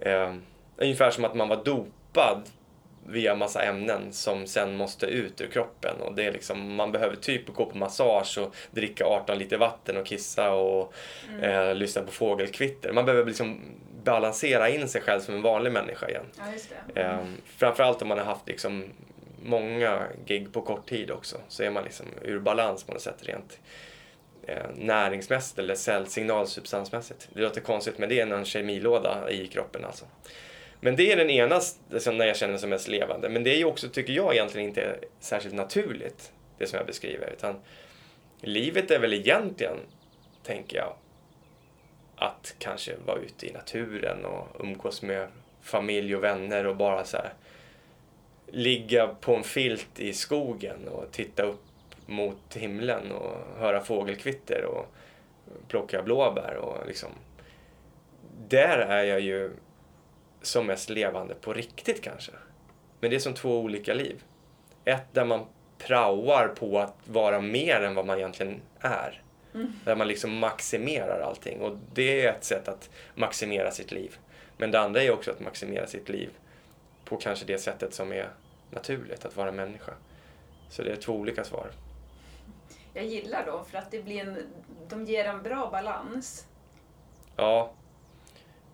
eh, 0.06 0.36
ungefär 0.78 1.12
som 1.12 1.26
att 1.26 1.36
man 1.36 1.50
var 1.50 1.64
dopad 1.64 2.42
via 3.08 3.36
massa 3.36 3.64
ämnen 3.64 4.14
som 4.14 4.48
sen 4.48 4.78
måste 4.78 5.06
ut 5.06 5.42
ur 5.42 5.48
kroppen. 5.48 6.02
Och 6.02 6.16
det 6.16 6.24
är 6.24 6.32
liksom, 6.32 6.76
man 6.76 6.92
behöver 6.92 7.16
typ 7.16 7.48
gå 7.48 7.66
på 7.66 7.78
massage 7.78 8.38
och 8.38 8.56
dricka 8.72 9.06
18 9.06 9.38
liter 9.38 9.58
vatten 9.58 9.98
och 9.98 10.06
kissa 10.06 10.52
och 10.52 10.94
eh, 11.42 11.76
lyssna 11.76 12.02
på 12.02 12.12
fågelkvitter. 12.12 12.92
Man 12.94 13.06
behöver 13.06 13.26
liksom 13.26 13.62
balansera 14.06 14.70
in 14.70 14.88
sig 14.88 15.02
själv 15.02 15.20
som 15.20 15.36
en 15.36 15.42
vanlig 15.42 15.72
människa 15.72 16.10
igen. 16.10 16.26
Ja, 16.38 16.44
just 16.54 16.74
det. 16.94 17.02
Eh, 17.02 17.20
framförallt 17.58 18.02
om 18.02 18.08
man 18.08 18.18
har 18.18 18.26
haft 18.26 18.48
liksom 18.48 18.84
många 19.44 20.04
gig 20.26 20.54
på 20.54 20.62
kort 20.62 20.90
tid 20.90 21.12
också 21.12 21.38
så 21.48 21.64
är 21.64 21.70
man 21.70 21.84
liksom 21.84 22.06
ur 22.22 22.40
balans 22.40 22.84
på 22.84 22.94
något 22.94 23.02
sätt 23.02 23.18
rent 23.20 23.60
eh, 24.48 24.66
näringsmässigt 24.76 25.60
eller 25.60 25.76
cellsignalsubstansmässigt. 25.76 27.28
Det 27.34 27.42
låter 27.42 27.62
konstigt 27.62 27.98
men 27.98 28.10
det 28.10 28.20
är 28.20 28.28
en 28.28 28.46
kemilåda 28.46 29.30
i 29.30 29.48
kroppen 29.48 29.86
alltså. 29.86 30.06
Men 30.80 30.96
det 30.96 31.12
är 31.12 31.18
den 31.18 31.30
ena 31.30 31.62
liksom, 31.90 32.18
när 32.18 32.26
jag 32.26 32.38
känner 32.38 32.52
mig 32.54 32.62
som 32.62 32.70
mest 32.70 32.88
levande. 32.88 33.30
Men 33.30 33.44
det 33.44 33.54
är 33.54 33.58
ju 33.58 33.66
också, 33.66 33.90
tycker 33.90 34.14
jag, 34.14 34.34
egentligen 34.34 34.68
inte 34.68 35.00
särskilt 35.20 35.56
naturligt, 35.56 36.32
det 36.58 36.68
som 36.68 36.78
jag 36.78 36.88
beskriver. 36.88 37.34
Utan 37.38 37.56
livet 38.42 38.92
är 38.92 39.00
väl 39.00 39.14
egentligen, 39.14 39.78
tänker 40.44 40.78
jag, 40.78 40.94
att 42.16 42.56
kanske 42.58 42.96
vara 43.06 43.20
ute 43.20 43.48
i 43.48 43.52
naturen 43.52 44.26
och 44.26 44.48
umgås 44.60 45.02
med 45.02 45.28
familj 45.62 46.16
och 46.16 46.24
vänner 46.24 46.68
och 46.68 46.76
bara 46.76 47.04
så 47.04 47.18
här 47.18 47.34
ligga 48.48 49.08
på 49.08 49.36
en 49.36 49.44
filt 49.44 50.00
i 50.00 50.14
skogen 50.14 50.88
och 50.88 51.12
titta 51.12 51.44
upp 51.44 51.62
mot 52.06 52.56
himlen 52.56 53.12
och 53.12 53.60
höra 53.60 53.82
fågelkvitter 53.82 54.66
och 54.66 54.86
plocka 55.68 56.04
blåbär 56.04 56.56
och 56.56 56.88
liksom. 56.88 57.10
Där 58.48 58.78
är 58.78 59.04
jag 59.04 59.20
ju 59.20 59.52
som 60.42 60.68
mest 60.68 60.90
levande 60.90 61.36
på 61.36 61.54
riktigt 61.54 62.04
kanske. 62.04 62.32
Men 63.00 63.10
det 63.10 63.16
är 63.16 63.20
som 63.20 63.34
två 63.34 63.60
olika 63.60 63.94
liv. 63.94 64.24
Ett 64.86 65.14
där 65.14 65.26
man 65.26 65.46
praoar 65.78 66.48
på 66.48 66.80
att 66.80 66.96
vara 67.06 67.42
mer 67.42 67.82
än 67.82 67.96
vad 67.96 68.06
man 68.06 68.18
egentligen 68.18 68.62
är. 68.80 69.22
Där 69.84 69.96
man 69.96 70.08
liksom 70.08 70.38
maximerar 70.38 71.20
allting 71.20 71.62
och 71.62 71.78
det 71.94 72.26
är 72.26 72.34
ett 72.34 72.44
sätt 72.44 72.68
att 72.68 72.90
maximera 73.16 73.72
sitt 73.72 73.92
liv. 73.92 74.18
Men 74.58 74.72
det 74.72 74.80
andra 74.80 75.04
är 75.04 75.12
också 75.12 75.32
att 75.32 75.40
maximera 75.40 75.88
sitt 75.88 76.10
liv 76.10 76.30
på 77.06 77.18
kanske 77.18 77.46
det 77.46 77.58
sättet 77.58 77.94
som 77.94 78.14
är 78.14 78.30
naturligt, 78.72 79.26
att 79.26 79.38
vara 79.38 79.52
människa. 79.52 79.94
Så 80.70 80.84
det 80.84 80.92
är 80.92 80.96
två 80.96 81.14
olika 81.14 81.44
svar. 81.44 81.72
Jag 82.94 83.06
gillar 83.06 83.46
dem 83.46 83.66
för 83.66 83.78
att 83.78 83.92
det 83.92 84.04
blir 84.04 84.22
en, 84.22 84.38
de 84.90 85.06
ger 85.06 85.26
en 85.26 85.44
bra 85.44 85.70
balans. 85.72 86.48
Ja, 87.36 87.72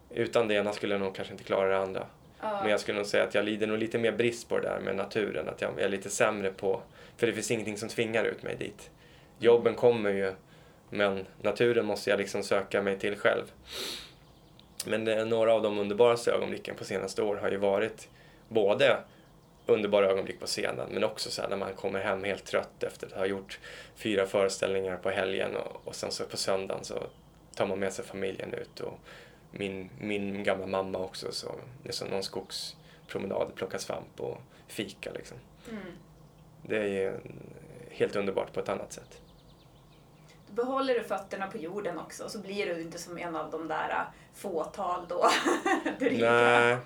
utan 0.09 0.47
det 0.47 0.53
ena 0.53 0.73
skulle 0.73 0.93
jag 0.93 1.01
nog 1.01 1.15
kanske 1.15 1.33
inte 1.33 1.43
klara 1.43 1.69
det 1.69 1.77
andra. 1.77 2.05
Men 2.41 2.69
jag 2.69 2.79
skulle 2.79 2.97
nog 2.97 3.07
säga 3.07 3.23
att 3.23 3.35
jag 3.35 3.45
lider 3.45 3.67
nog 3.67 3.77
lite 3.77 3.99
mer 3.99 4.11
brist 4.11 4.49
på 4.49 4.59
det 4.59 4.69
där 4.69 4.79
med 4.79 4.95
naturen. 4.95 5.49
Att 5.49 5.61
jag 5.61 5.79
är 5.79 5.89
lite 5.89 6.09
sämre 6.09 6.51
på... 6.51 6.81
För 7.17 7.27
det 7.27 7.33
finns 7.33 7.51
ingenting 7.51 7.77
som 7.77 7.89
tvingar 7.89 8.23
ut 8.23 8.43
mig 8.43 8.55
dit. 8.55 8.89
Jobben 9.39 9.75
kommer 9.75 10.09
ju, 10.09 10.33
men 10.91 11.25
naturen 11.41 11.85
måste 11.85 12.09
jag 12.09 12.17
liksom 12.17 12.43
söka 12.43 12.81
mig 12.81 12.99
till 12.99 13.15
själv. 13.15 13.43
Men 14.85 15.05
det, 15.05 15.25
några 15.25 15.53
av 15.53 15.61
de 15.61 15.79
underbaraste 15.79 16.31
ögonblicken 16.31 16.75
på 16.75 16.85
senaste 16.85 17.21
år 17.21 17.35
har 17.35 17.51
ju 17.51 17.57
varit 17.57 18.09
både 18.49 18.97
underbara 19.65 20.07
ögonblick 20.07 20.39
på 20.39 20.45
scenen 20.45 20.89
men 20.91 21.03
också 21.03 21.31
så 21.31 21.47
när 21.47 21.57
man 21.57 21.73
kommer 21.73 21.99
hem 21.99 22.23
helt 22.23 22.45
trött 22.45 22.83
efter 22.83 23.07
att 23.07 23.13
ha 23.13 23.25
gjort 23.25 23.59
fyra 23.95 24.25
föreställningar 24.25 24.97
på 24.97 25.09
helgen 25.09 25.55
och, 25.55 25.87
och 25.87 25.95
sen 25.95 26.11
så 26.11 26.23
på 26.23 26.37
söndagen 26.37 26.83
så 26.83 27.03
tar 27.55 27.67
man 27.67 27.79
med 27.79 27.93
sig 27.93 28.05
familjen 28.05 28.53
ut 28.53 28.79
och 28.79 28.99
min, 29.51 29.89
min 29.99 30.43
gamla 30.43 30.67
mamma 30.67 30.97
också 30.99 31.31
så 31.31 31.55
det 31.83 31.89
är 31.89 31.93
som 31.93 32.07
någon 32.07 32.23
skogspromenad, 32.23 33.55
plocka 33.55 33.79
svamp 33.79 34.19
och 34.19 34.37
fika 34.67 35.11
liksom. 35.11 35.37
Mm. 35.69 35.83
Det 36.61 36.77
är 36.77 36.87
ju 36.87 37.13
helt 37.89 38.15
underbart 38.15 38.53
på 38.53 38.59
ett 38.59 38.69
annat 38.69 38.93
sätt. 38.93 39.21
Behåller 40.55 40.95
du 40.95 41.03
fötterna 41.03 41.47
på 41.47 41.57
jorden 41.57 41.99
också 41.99 42.29
så 42.29 42.39
blir 42.39 42.65
du 42.65 42.81
inte 42.81 42.97
som 42.97 43.17
en 43.17 43.35
av 43.35 43.51
de 43.51 43.67
där 43.67 43.89
äh, 43.89 44.01
fåtal 44.33 45.05
då. 45.09 45.29
Nej. 45.99 46.77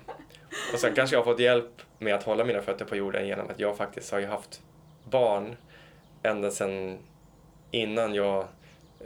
Och 0.72 0.78
sen 0.78 0.94
kanske 0.94 1.16
jag 1.16 1.20
har 1.20 1.32
fått 1.32 1.40
hjälp 1.40 1.82
med 1.98 2.14
att 2.14 2.22
hålla 2.22 2.44
mina 2.44 2.62
fötter 2.62 2.84
på 2.84 2.96
jorden 2.96 3.26
genom 3.26 3.50
att 3.50 3.60
jag 3.60 3.76
faktiskt 3.76 4.12
har 4.12 4.18
ju 4.18 4.26
haft 4.26 4.62
barn 5.04 5.56
ända 6.22 6.50
sedan 6.50 6.98
innan 7.70 8.14
jag 8.14 8.46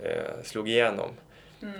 eh, 0.02 0.42
slog 0.42 0.68
igenom. 0.68 1.10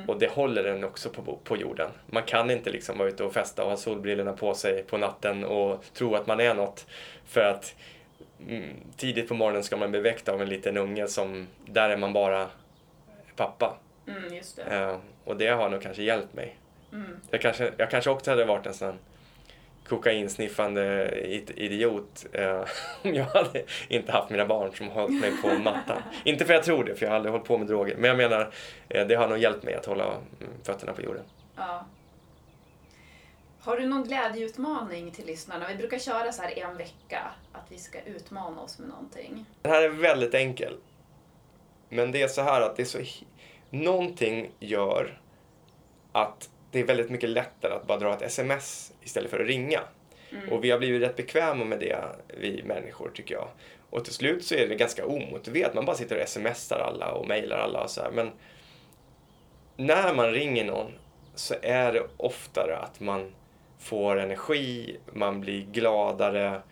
Och 0.06 0.18
det 0.18 0.30
håller 0.30 0.62
den 0.62 0.84
också 0.84 1.10
på, 1.10 1.38
på 1.44 1.56
jorden. 1.56 1.90
Man 2.06 2.22
kan 2.22 2.50
inte 2.50 2.70
liksom 2.70 2.98
vara 2.98 3.08
ute 3.08 3.24
och 3.24 3.32
festa 3.32 3.62
och 3.62 3.70
ha 3.70 3.76
solbrillorna 3.76 4.32
på 4.32 4.54
sig 4.54 4.82
på 4.82 4.98
natten 4.98 5.44
och 5.44 5.84
tro 5.94 6.14
att 6.14 6.26
man 6.26 6.40
är 6.40 6.54
något. 6.54 6.86
För 7.24 7.40
att 7.40 7.74
mm, 8.48 8.76
tidigt 8.96 9.28
på 9.28 9.34
morgonen 9.34 9.62
ska 9.62 9.76
man 9.76 9.90
bli 9.90 10.00
väckt 10.00 10.28
av 10.28 10.42
en 10.42 10.48
liten 10.48 10.76
unge 10.76 11.06
som, 11.06 11.46
där 11.66 11.90
är 11.90 11.96
man 11.96 12.12
bara 12.12 12.48
pappa. 13.40 13.76
Mm, 14.06 14.34
just 14.34 14.56
det. 14.56 14.62
Eh, 14.62 14.98
och 15.24 15.36
det 15.36 15.48
har 15.48 15.68
nog 15.68 15.82
kanske 15.82 16.02
hjälpt 16.02 16.34
mig. 16.34 16.58
Mm. 16.92 17.20
Jag 17.30 17.40
kanske, 17.40 17.72
jag 17.76 17.90
kanske 17.90 18.10
också 18.10 18.30
hade 18.30 18.44
varit 18.44 18.66
en 18.66 18.74
sån 18.74 18.98
kokainsniffande 19.88 21.10
idiot 21.56 22.26
eh, 22.32 22.64
om 23.02 23.14
jag 23.14 23.24
hade 23.24 23.62
inte 23.88 24.12
haft 24.12 24.30
mina 24.30 24.46
barn 24.46 24.72
som 24.74 24.88
hållit 24.88 25.20
mig 25.20 25.32
på 25.42 25.48
mattan. 25.64 26.02
inte 26.24 26.44
för 26.44 26.54
jag 26.54 26.64
tror 26.64 26.84
det, 26.84 26.94
för 26.94 27.06
jag 27.06 27.10
har 27.10 27.16
aldrig 27.16 27.32
hållit 27.32 27.46
på 27.46 27.58
med 27.58 27.66
droger. 27.66 27.96
Men 27.96 28.08
jag 28.08 28.16
menar, 28.16 28.52
eh, 28.88 29.06
det 29.06 29.14
har 29.14 29.28
nog 29.28 29.38
hjälpt 29.38 29.62
mig 29.62 29.74
att 29.74 29.86
hålla 29.86 30.04
mm, 30.04 30.52
fötterna 30.62 30.92
på 30.92 31.02
jorden. 31.02 31.24
Ja. 31.56 31.86
Har 33.60 33.76
du 33.76 33.86
någon 33.86 34.04
glädjeutmaning 34.04 35.10
till 35.10 35.26
lyssnarna? 35.26 35.68
Vi 35.68 35.76
brukar 35.76 35.98
köra 35.98 36.32
så 36.32 36.42
här 36.42 36.58
en 36.58 36.76
vecka, 36.76 37.22
att 37.52 37.64
vi 37.68 37.78
ska 37.78 38.00
utmana 38.00 38.60
oss 38.60 38.78
med 38.78 38.88
någonting. 38.88 39.44
Den 39.62 39.72
här 39.72 39.82
är 39.82 39.88
väldigt 39.88 40.34
enkel. 40.34 40.76
Men 41.88 42.12
det 42.12 42.22
är 42.22 42.28
så 42.28 42.42
här 42.42 42.60
att 42.60 42.76
det 42.76 42.82
är 42.82 42.86
så... 42.86 42.98
Någonting 43.70 44.50
gör 44.58 45.20
att 46.12 46.50
det 46.70 46.80
är 46.80 46.84
väldigt 46.84 47.10
mycket 47.10 47.30
lättare 47.30 47.72
att 47.72 47.86
bara 47.86 47.98
dra 47.98 48.14
ett 48.14 48.22
sms 48.22 48.92
istället 49.02 49.30
för 49.30 49.40
att 49.40 49.46
ringa. 49.46 49.80
Och 50.50 50.64
vi 50.64 50.70
har 50.70 50.78
blivit 50.78 51.02
rätt 51.02 51.16
bekväma 51.16 51.64
med 51.64 51.80
det, 51.80 51.98
vi 52.28 52.62
människor, 52.62 53.10
tycker 53.14 53.34
jag. 53.34 53.48
Och 53.90 54.04
till 54.04 54.14
slut 54.14 54.44
så 54.44 54.54
är 54.54 54.68
det 54.68 54.74
ganska 54.74 55.06
omotiverat. 55.06 55.74
Man 55.74 55.84
bara 55.84 55.96
sitter 55.96 56.22
och 56.22 56.28
smsar 56.28 56.78
alla 56.78 57.12
och 57.12 57.28
mejlar 57.28 57.58
alla 57.58 57.82
och 57.82 57.90
så 57.90 58.02
här. 58.02 58.10
Men 58.10 58.30
när 59.76 60.14
man 60.14 60.32
ringer 60.32 60.64
någon 60.64 60.92
så 61.34 61.54
är 61.62 61.92
det 61.92 62.06
oftare 62.16 62.76
att 62.76 63.00
man 63.00 63.32
får 63.78 64.16
energi, 64.18 64.96
man 65.12 65.40
blir 65.40 65.64
gladare. 65.64 66.62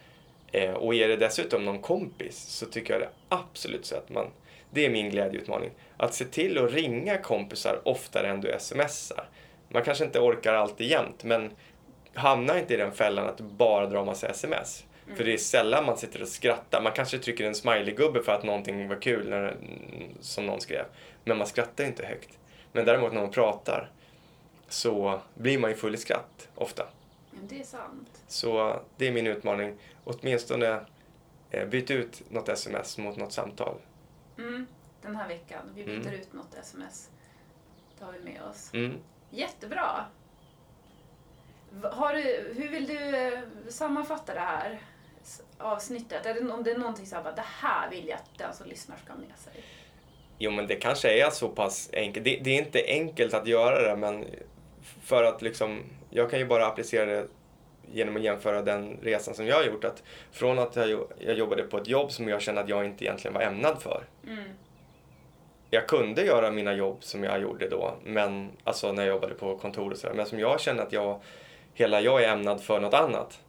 Eh, 0.52 0.72
och 0.72 0.94
är 0.94 1.08
det 1.08 1.16
dessutom 1.16 1.64
någon 1.64 1.78
kompis 1.78 2.36
så 2.36 2.66
tycker 2.66 2.92
jag 2.92 3.02
det 3.02 3.10
absolut 3.28 3.86
så 3.86 3.96
att 3.96 4.08
man, 4.08 4.26
det 4.70 4.86
är 4.86 4.90
min 4.90 5.10
glädjeutmaning, 5.10 5.70
att 5.96 6.14
se 6.14 6.24
till 6.24 6.58
att 6.58 6.72
ringa 6.72 7.18
kompisar 7.18 7.80
oftare 7.84 8.28
än 8.28 8.40
du 8.40 8.56
smsar. 8.58 9.28
Man 9.68 9.82
kanske 9.82 10.04
inte 10.04 10.20
orkar 10.20 10.54
alltid 10.54 10.86
jämt, 10.86 11.24
men 11.24 11.50
hamna 12.14 12.58
inte 12.58 12.74
i 12.74 12.76
den 12.76 12.92
fällan 12.92 13.26
att 13.26 13.40
bara 13.40 13.86
drar 13.86 14.04
massa 14.04 14.28
sms. 14.28 14.84
För 15.16 15.24
det 15.24 15.32
är 15.32 15.38
sällan 15.38 15.86
man 15.86 15.98
sitter 15.98 16.22
och 16.22 16.28
skrattar. 16.28 16.82
Man 16.82 16.92
kanske 16.92 17.18
trycker 17.18 17.44
en 17.44 17.54
smiley-gubbe 17.54 18.22
för 18.22 18.32
att 18.32 18.44
någonting 18.44 18.88
var 18.88 19.02
kul 19.02 19.28
när, 19.28 19.56
som 20.20 20.46
någon 20.46 20.60
skrev. 20.60 20.84
Men 21.24 21.38
man 21.38 21.46
skrattar 21.46 21.84
inte 21.84 22.06
högt. 22.06 22.38
Men 22.72 22.84
däremot 22.84 23.12
när 23.12 23.20
man 23.20 23.30
pratar 23.30 23.90
så 24.68 25.20
blir 25.34 25.58
man 25.58 25.70
ju 25.70 25.76
full 25.76 25.94
i 25.94 25.98
skratt 25.98 26.48
ofta. 26.54 26.86
Det 27.30 27.60
är 27.60 27.64
sant. 27.64 28.22
Så 28.26 28.80
det 28.96 29.08
är 29.08 29.12
min 29.12 29.26
utmaning. 29.26 29.74
Åtminstone 30.04 30.80
eh, 31.50 31.68
byt 31.68 31.90
ut 31.90 32.22
något 32.30 32.48
sms 32.48 32.98
mot 32.98 33.16
något 33.16 33.32
samtal. 33.32 33.74
Mm. 34.38 34.66
Den 35.02 35.16
här 35.16 35.28
veckan. 35.28 35.70
Vi 35.74 35.84
byter 35.84 36.00
Mm. 36.00 36.14
ut 36.20 36.32
något 36.32 36.54
sms. 36.54 37.10
tar 37.98 38.12
vi 38.12 38.20
med 38.32 38.42
oss. 38.42 38.70
Mm. 38.74 38.92
Jättebra. 39.30 40.04
Har 41.82 42.14
du, 42.14 42.54
hur 42.56 42.68
vill 42.68 42.86
du 42.86 43.16
eh, 43.16 43.40
sammanfatta 43.68 44.34
det 44.34 44.40
här 44.40 44.80
avsnittet? 45.58 46.26
Är 46.26 46.34
det, 46.34 46.52
om 46.52 46.62
det 46.64 46.70
är 46.70 46.78
någonting 46.78 47.06
så 47.06 47.16
här, 47.16 47.22
bara, 47.22 47.34
det 47.34 47.44
här 47.46 47.90
vill 47.90 48.08
jag 48.08 48.14
att 48.16 48.38
den 48.38 48.54
som 48.54 48.66
lyssnar 48.68 48.96
ska 48.96 49.12
ha 49.12 49.18
med 49.20 49.38
sig. 49.38 49.64
Jo, 50.38 50.50
men 50.50 50.66
det 50.66 50.76
kanske 50.76 51.24
är 51.26 51.30
så 51.30 51.48
pass 51.48 51.90
enkelt. 51.92 52.24
Det, 52.24 52.40
det 52.44 52.50
är 52.50 52.58
inte 52.64 52.82
enkelt 52.86 53.34
att 53.34 53.46
göra 53.46 53.88
det, 53.90 53.96
men 53.96 54.24
för 55.02 55.24
att 55.24 55.42
liksom, 55.42 55.82
jag 56.10 56.30
kan 56.30 56.38
ju 56.38 56.46
bara 56.46 56.66
applicera 56.66 57.04
det 57.06 57.28
genom 57.92 58.16
att 58.16 58.22
jämföra 58.22 58.62
den 58.62 58.98
resan 59.02 59.34
som 59.34 59.46
jag 59.46 59.56
har 59.56 59.64
gjort. 59.64 59.84
Att 59.84 60.02
från 60.32 60.58
att 60.58 60.76
jag, 60.76 60.88
jo- 60.90 61.08
jag 61.18 61.38
jobbade 61.38 61.62
på 61.62 61.78
ett 61.78 61.88
jobb 61.88 62.12
som 62.12 62.28
jag 62.28 62.42
kände 62.42 62.60
att 62.60 62.68
jag 62.68 62.84
inte 62.84 63.04
egentligen 63.04 63.34
var 63.34 63.42
ämnad 63.42 63.82
för. 63.82 64.04
Mm. 64.26 64.44
Jag 65.70 65.86
kunde 65.88 66.24
göra 66.24 66.50
mina 66.50 66.74
jobb 66.74 66.96
som 67.00 67.24
jag 67.24 67.40
gjorde 67.42 67.68
då, 67.68 67.94
men 68.04 68.50
alltså 68.64 68.92
när 68.92 69.02
jag 69.02 69.14
jobbade 69.14 69.34
på 69.34 69.58
kontor 69.58 69.90
och 69.90 69.98
sådär. 69.98 70.14
Men 70.14 70.26
som 70.26 70.38
jag 70.38 70.60
känner 70.60 70.82
att 70.82 70.92
jag, 70.92 71.20
hela 71.74 72.00
jag 72.00 72.24
är 72.24 72.28
ämnad 72.32 72.62
för 72.62 72.80
något 72.80 72.94
annat. 72.94 73.40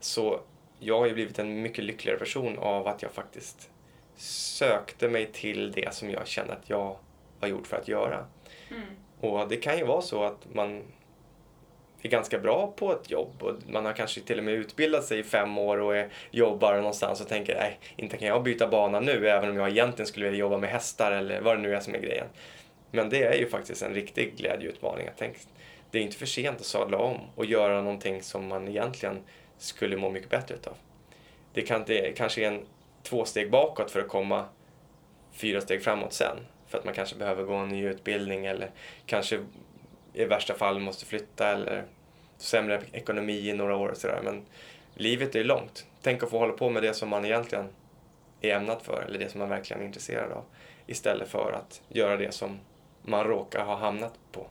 Så 0.00 0.40
jag 0.78 0.98
har 0.98 1.06
ju 1.06 1.14
blivit 1.14 1.38
en 1.38 1.62
mycket 1.62 1.84
lyckligare 1.84 2.18
person 2.18 2.58
av 2.58 2.88
att 2.88 3.02
jag 3.02 3.10
faktiskt 3.10 3.70
sökte 4.16 5.08
mig 5.08 5.26
till 5.26 5.72
det 5.72 5.94
som 5.94 6.10
jag 6.10 6.26
känner 6.26 6.52
att 6.52 6.70
jag 6.70 6.96
var 7.40 7.48
gjord 7.48 7.66
för 7.66 7.76
att 7.76 7.88
göra. 7.88 8.26
Mm. 8.70 8.82
Och 9.20 9.48
det 9.48 9.56
kan 9.56 9.78
ju 9.78 9.84
vara 9.84 10.02
så 10.02 10.24
att 10.24 10.54
man 10.54 10.82
är 12.02 12.10
ganska 12.10 12.38
bra 12.38 12.72
på 12.76 12.92
ett 12.92 13.10
jobb 13.10 13.42
och 13.42 13.54
man 13.66 13.84
har 13.84 13.92
kanske 13.92 14.20
till 14.20 14.38
och 14.38 14.44
med 14.44 14.54
utbildat 14.54 15.04
sig 15.04 15.18
i 15.18 15.22
fem 15.22 15.58
år 15.58 15.78
och 15.78 15.96
är, 15.96 16.08
jobbar 16.30 16.76
någonstans 16.76 17.20
och 17.20 17.28
tänker 17.28 17.54
nej, 17.54 17.78
inte 17.96 18.16
kan 18.16 18.28
jag 18.28 18.42
byta 18.42 18.68
bana 18.68 19.00
nu 19.00 19.28
även 19.28 19.50
om 19.50 19.56
jag 19.56 19.70
egentligen 19.70 20.06
skulle 20.06 20.26
vilja 20.26 20.40
jobba 20.40 20.58
med 20.58 20.70
hästar 20.70 21.12
eller 21.12 21.40
vad 21.40 21.56
det 21.56 21.62
nu 21.62 21.74
är 21.74 21.80
som 21.80 21.94
är 21.94 21.98
grejen. 21.98 22.26
Men 22.90 23.08
det 23.08 23.22
är 23.22 23.34
ju 23.34 23.48
faktiskt 23.48 23.82
en 23.82 23.94
riktig 23.94 24.36
glädjeutmaning. 24.36 25.06
Jag 25.06 25.16
tänker, 25.16 25.40
det 25.90 25.98
är 25.98 26.02
inte 26.02 26.16
för 26.16 26.26
sent 26.26 26.60
att 26.60 26.66
sadla 26.66 26.98
om 26.98 27.18
och 27.34 27.46
göra 27.46 27.82
någonting 27.82 28.22
som 28.22 28.46
man 28.46 28.68
egentligen 28.68 29.16
skulle 29.58 29.96
må 29.96 30.10
mycket 30.10 30.30
bättre 30.30 30.54
utav. 30.54 30.74
Det 31.52 31.62
kan 31.62 31.84
det 31.86 32.16
kanske 32.16 32.44
är 32.44 32.48
en 32.48 32.66
två 33.02 33.24
steg 33.24 33.50
bakåt 33.50 33.90
för 33.90 34.00
att 34.00 34.08
komma 34.08 34.44
fyra 35.32 35.60
steg 35.60 35.82
framåt 35.82 36.12
sen. 36.12 36.36
För 36.68 36.78
att 36.78 36.84
man 36.84 36.94
kanske 36.94 37.16
behöver 37.16 37.44
gå 37.44 37.54
en 37.54 37.68
ny 37.68 37.86
utbildning 37.86 38.46
eller 38.46 38.70
kanske 39.06 39.40
i 40.14 40.24
värsta 40.24 40.54
fall 40.54 40.80
måste 40.80 41.06
flytta 41.06 41.48
eller 41.48 41.84
sämre 42.38 42.82
ekonomi 42.92 43.48
i 43.48 43.52
några 43.52 43.76
år 43.76 43.88
och 43.88 43.96
sådär. 43.96 44.20
Men 44.24 44.42
livet 44.94 45.34
är 45.34 45.44
långt. 45.44 45.86
Tänk 46.02 46.22
att 46.22 46.30
få 46.30 46.38
hålla 46.38 46.52
på 46.52 46.70
med 46.70 46.82
det 46.82 46.94
som 46.94 47.08
man 47.08 47.24
egentligen 47.24 47.68
är 48.40 48.56
ämnad 48.56 48.82
för 48.82 49.04
eller 49.08 49.18
det 49.18 49.28
som 49.28 49.38
man 49.38 49.48
verkligen 49.48 49.82
är 49.82 49.86
intresserad 49.86 50.32
av. 50.32 50.44
Istället 50.86 51.28
för 51.28 51.52
att 51.52 51.82
göra 51.88 52.16
det 52.16 52.34
som 52.34 52.60
man 53.02 53.24
råkar 53.24 53.64
ha 53.64 53.76
hamnat 53.76 54.18
på. 54.32 54.46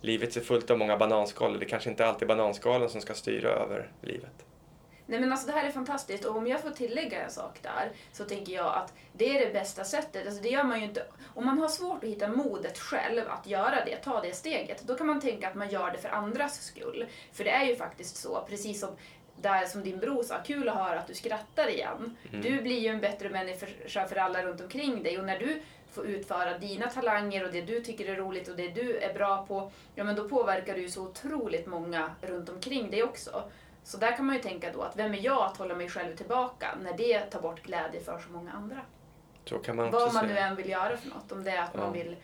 Livet 0.00 0.36
är 0.36 0.40
fullt 0.40 0.70
av 0.70 0.78
många 0.78 0.96
bananskal 0.96 1.52
och 1.52 1.60
det 1.60 1.66
kanske 1.66 1.90
inte 1.90 2.06
alltid 2.06 2.22
är 2.22 2.36
bananskalen 2.36 2.88
som 2.88 3.00
ska 3.00 3.14
styra 3.14 3.48
över 3.48 3.90
livet. 4.02 4.45
Nej 5.06 5.20
men 5.20 5.32
alltså 5.32 5.46
det 5.46 5.52
här 5.52 5.64
är 5.64 5.70
fantastiskt 5.70 6.24
och 6.24 6.36
om 6.36 6.46
jag 6.46 6.60
får 6.60 6.70
tillägga 6.70 7.24
en 7.24 7.30
sak 7.30 7.58
där 7.62 7.92
så 8.12 8.24
tänker 8.24 8.52
jag 8.52 8.74
att 8.74 8.94
det 9.12 9.38
är 9.38 9.46
det 9.46 9.52
bästa 9.52 9.84
sättet. 9.84 10.26
Alltså 10.26 10.42
det 10.42 10.48
gör 10.48 10.64
man 10.64 10.78
ju 10.80 10.84
inte. 10.84 11.06
Om 11.34 11.46
man 11.46 11.58
har 11.58 11.68
svårt 11.68 12.04
att 12.04 12.10
hitta 12.10 12.28
modet 12.28 12.78
själv 12.78 13.22
att 13.28 13.46
göra 13.46 13.84
det, 13.84 13.96
ta 13.96 14.20
det 14.20 14.32
steget, 14.32 14.82
då 14.82 14.94
kan 14.94 15.06
man 15.06 15.20
tänka 15.20 15.48
att 15.48 15.54
man 15.54 15.68
gör 15.68 15.90
det 15.90 15.98
för 15.98 16.08
andras 16.08 16.62
skull. 16.62 17.06
För 17.32 17.44
det 17.44 17.50
är 17.50 17.64
ju 17.64 17.76
faktiskt 17.76 18.16
så, 18.16 18.44
precis 18.48 18.80
som 18.80 18.90
där 19.42 19.66
som 19.66 19.82
din 19.82 19.98
bror 19.98 20.22
sa, 20.22 20.42
kul 20.42 20.68
att 20.68 20.76
höra 20.76 21.00
att 21.00 21.06
du 21.06 21.14
skrattar 21.14 21.68
igen. 21.68 22.16
Du 22.42 22.62
blir 22.62 22.78
ju 22.78 22.88
en 22.88 23.00
bättre 23.00 23.28
människa 23.28 24.06
för 24.08 24.16
alla 24.16 24.42
runt 24.42 24.60
omkring 24.60 25.02
dig 25.02 25.18
och 25.18 25.24
när 25.24 25.38
du 25.38 25.62
får 25.90 26.06
utföra 26.06 26.58
dina 26.58 26.90
talanger 26.90 27.44
och 27.44 27.52
det 27.52 27.62
du 27.62 27.80
tycker 27.80 28.12
är 28.12 28.16
roligt 28.16 28.48
och 28.48 28.56
det 28.56 28.68
du 28.68 28.96
är 28.98 29.14
bra 29.14 29.46
på, 29.46 29.72
ja 29.94 30.04
men 30.04 30.16
då 30.16 30.28
påverkar 30.28 30.74
du 30.74 30.80
ju 30.80 30.90
så 30.90 31.02
otroligt 31.02 31.66
många 31.66 32.10
runt 32.22 32.48
omkring 32.48 32.90
dig 32.90 33.02
också. 33.02 33.50
Så 33.86 33.96
där 33.96 34.16
kan 34.16 34.26
man 34.26 34.36
ju 34.36 34.42
tänka 34.42 34.72
då 34.72 34.82
att 34.82 34.96
vem 34.96 35.14
är 35.14 35.18
jag 35.24 35.42
att 35.42 35.56
hålla 35.56 35.74
mig 35.74 35.88
själv 35.88 36.16
tillbaka 36.16 36.66
när 36.82 36.96
det 36.96 37.20
tar 37.20 37.40
bort 37.40 37.62
glädje 37.62 38.00
för 38.00 38.18
så 38.18 38.30
många 38.30 38.52
andra. 38.52 38.80
Så 39.44 39.58
kan 39.58 39.76
man 39.76 39.90
Vad 39.90 40.14
man 40.14 40.26
nu 40.26 40.38
än 40.38 40.56
vill 40.56 40.68
göra 40.68 40.96
för 40.96 41.08
något. 41.08 41.32
Om 41.32 41.44
det 41.44 41.50
är 41.50 41.62
att 41.62 41.74
man 41.74 41.84
Ja. 41.86 41.90
vill 41.90 42.16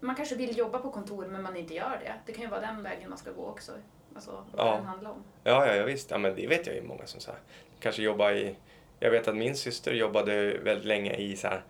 man 0.00 0.14
kanske 0.16 0.34
vill 0.34 0.58
jobba 0.58 0.78
på 0.78 0.90
kontor 0.90 1.26
men 1.26 1.42
man 1.42 1.56
inte 1.56 1.74
gör 1.74 2.00
det. 2.04 2.14
Det 2.26 2.32
kan 2.32 2.42
ju 2.42 2.48
vara 2.48 2.60
den 2.60 2.82
vägen 2.82 3.08
man 3.08 3.18
ska 3.18 3.30
gå 3.32 3.46
också. 3.46 3.72
Alltså 4.14 4.44
vad 4.52 4.66
Ja. 4.66 4.74
den 4.76 4.84
handlar 4.84 5.10
om. 5.10 5.24
Ja, 5.44 5.66
ja, 5.66 5.74
ja 5.74 5.84
visst. 5.84 6.10
Ja, 6.10 6.18
men 6.18 6.34
det 6.36 6.46
vet 6.46 6.66
jag 6.66 6.76
ju 6.76 6.82
många 6.82 7.06
som 7.06 7.20
så 7.20 7.30
här, 7.30 7.40
kanske 7.80 8.02
jobbar 8.02 8.32
i... 8.32 8.56
Jag 9.00 9.10
vet 9.10 9.28
att 9.28 9.36
min 9.36 9.56
syster 9.56 9.92
jobbade 9.92 10.58
väldigt 10.58 10.84
länge 10.86 11.14
i 11.14 11.36
så 11.36 11.48
här, 11.48 11.62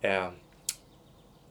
eh, 0.00 0.28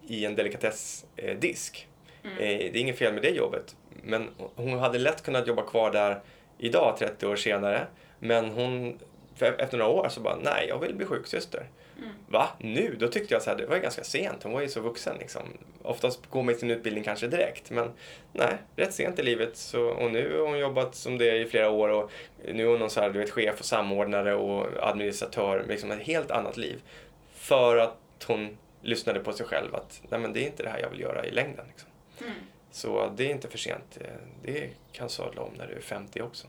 i 0.08 0.26
en 0.26 0.36
delikatessdisk. 0.36 1.88
Mm. 2.24 2.38
Eh, 2.38 2.40
det 2.40 2.78
är 2.78 2.82
inget 2.82 2.98
fel 2.98 3.14
med 3.14 3.22
det 3.24 3.30
jobbet. 3.30 3.76
Men 4.04 4.30
hon 4.56 4.80
hade 4.80 5.00
lätt 5.00 5.24
kunnat 5.24 5.48
jobba 5.48 5.62
kvar 5.62 5.92
där 5.92 6.22
idag, 6.58 6.96
30 7.00 7.28
år 7.28 7.36
senare. 7.36 7.88
Men 8.20 8.50
hon, 8.50 9.00
efter 9.40 9.78
några 9.78 9.92
år 9.92 10.10
så 10.10 10.22
bara, 10.22 10.36
nej, 10.36 10.66
jag 10.70 10.80
vill 10.80 10.96
bli 10.96 11.06
sjuksyster. 11.06 11.70
Mm. 11.98 12.10
Va? 12.28 12.50
Nu? 12.60 12.96
Då 13.00 13.08
tyckte 13.08 13.34
jag 13.34 13.42
så 13.42 13.50
här, 13.50 13.58
det 13.58 13.66
var 13.66 13.76
ju 13.76 13.82
ganska 13.82 14.04
sent. 14.04 14.44
Hon 14.44 14.52
var 14.52 14.62
ju 14.62 14.68
så 14.68 14.82
vuxen 14.82 15.18
liksom. 15.20 15.42
Oftast 15.82 16.30
går 16.30 16.44
man 16.44 16.56
sin 16.56 16.72
utbildning 16.72 17.04
kanske 17.04 17.28
direkt. 17.28 17.72
Men 17.72 17.92
nej, 18.32 18.58
rätt 18.76 18.94
sent 18.94 19.20
i 19.20 19.24
livet. 19.24 19.58
Så, 19.58 19.86
och 19.86 20.12
nu 20.12 20.38
har 20.38 20.48
hon 20.48 20.60
jobbat 20.60 20.96
som 20.96 21.18
det 21.18 21.38
i 21.38 21.46
flera 21.46 21.70
år 21.70 21.90
och 21.90 22.12
nu 22.54 22.64
är 22.64 22.68
hon 22.68 22.80
någon 22.80 22.90
så 22.90 23.02
här, 23.02 23.10
du 23.10 23.20
vet, 23.20 23.32
chef 23.32 23.60
och 23.60 23.66
samordnare 23.66 24.36
och 24.36 24.68
administratör. 24.90 25.66
Liksom 25.68 25.92
ett 25.92 26.02
helt 26.02 26.32
annat 26.32 26.58
liv. 26.58 26.82
För 27.34 27.78
att 27.78 28.24
hon 28.28 28.58
lyssnade 28.82 29.20
på 29.20 29.34
sig 29.34 29.46
själv 29.46 29.76
att 29.76 30.02
nej 30.10 30.20
men 30.20 30.34
det 30.34 30.44
är 30.44 30.46
inte 30.46 30.64
det 30.64 30.70
här 30.70 30.80
jag 30.80 30.90
vill 30.90 31.00
göra 31.00 31.26
i 31.26 31.32
längden. 31.32 31.66
Liksom. 31.68 31.90
Mm. 32.84 32.96
Så 33.10 33.14
det 33.16 33.24
är 33.26 33.30
inte 33.30 33.48
för 33.48 33.58
sent. 33.58 33.98
Det 34.44 34.70
kan 34.92 35.10
sadla 35.10 35.42
om 35.42 35.54
när 35.58 35.68
du 35.68 35.74
är 35.74 35.82
50 35.82 36.22
också. 36.22 36.48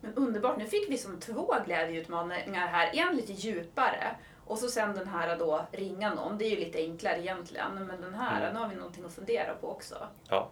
Men 0.00 0.14
underbart, 0.14 0.56
nu 0.58 0.66
fick 0.66 0.90
vi 0.90 0.98
som 0.98 1.20
två 1.20 1.54
glädjeutmaningar 1.66 2.66
här. 2.66 2.90
En 2.94 3.16
lite 3.16 3.32
djupare 3.32 4.16
och 4.46 4.58
så 4.58 4.68
sen 4.68 4.94
den 4.94 5.08
här 5.08 5.38
då 5.38 5.66
ringa 5.72 6.14
någon. 6.14 6.38
Det 6.38 6.44
är 6.44 6.50
ju 6.50 6.56
lite 6.56 6.78
enklare 6.78 7.20
egentligen. 7.20 7.74
Men 7.86 8.00
den 8.00 8.14
här, 8.14 8.40
Mm. 8.40 8.54
nu 8.54 8.60
har 8.60 8.68
vi 8.68 8.74
någonting 8.76 9.04
att 9.04 9.14
fundera 9.14 9.54
på 9.54 9.68
också. 9.70 9.94
Ja. 10.28 10.50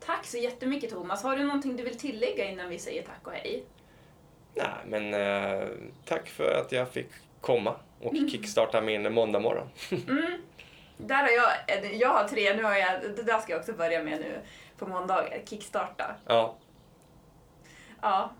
Tack 0.00 0.26
så 0.26 0.38
jättemycket 0.38 0.90
Thomas. 0.90 1.22
Har 1.22 1.36
du 1.36 1.44
någonting 1.44 1.76
du 1.76 1.82
vill 1.82 1.98
tillägga 1.98 2.44
innan 2.50 2.68
vi 2.68 2.78
säger 2.78 3.02
tack 3.02 3.26
och 3.26 3.32
hej? 3.32 3.64
Nej, 4.54 4.66
men 4.86 5.14
eh, 5.14 5.68
tack 6.04 6.28
för 6.28 6.60
att 6.66 6.72
jag 6.72 6.88
fick 6.88 7.06
komma 7.40 7.76
och 8.00 8.14
kickstarta 8.30 8.80
min 8.80 9.12
måndag 9.12 9.38
morgon. 9.40 9.68
Mm. 10.08 10.42
Där 11.06 11.22
har 11.22 11.28
jag, 11.28 11.94
jag 11.94 12.08
har 12.08 12.28
tre, 12.28 12.54
nu 12.54 12.62
har 12.62 12.74
jag, 12.76 13.02
det 13.16 13.22
där 13.22 13.38
ska 13.38 13.52
jag 13.52 13.60
också 13.60 13.72
börja 13.72 14.02
med 14.02 14.20
nu 14.20 14.40
på 14.78 14.86
måndagar, 14.86 15.38
kickstarta. 15.44 16.14
Ja. 16.26 16.56
Ja. 18.00 18.30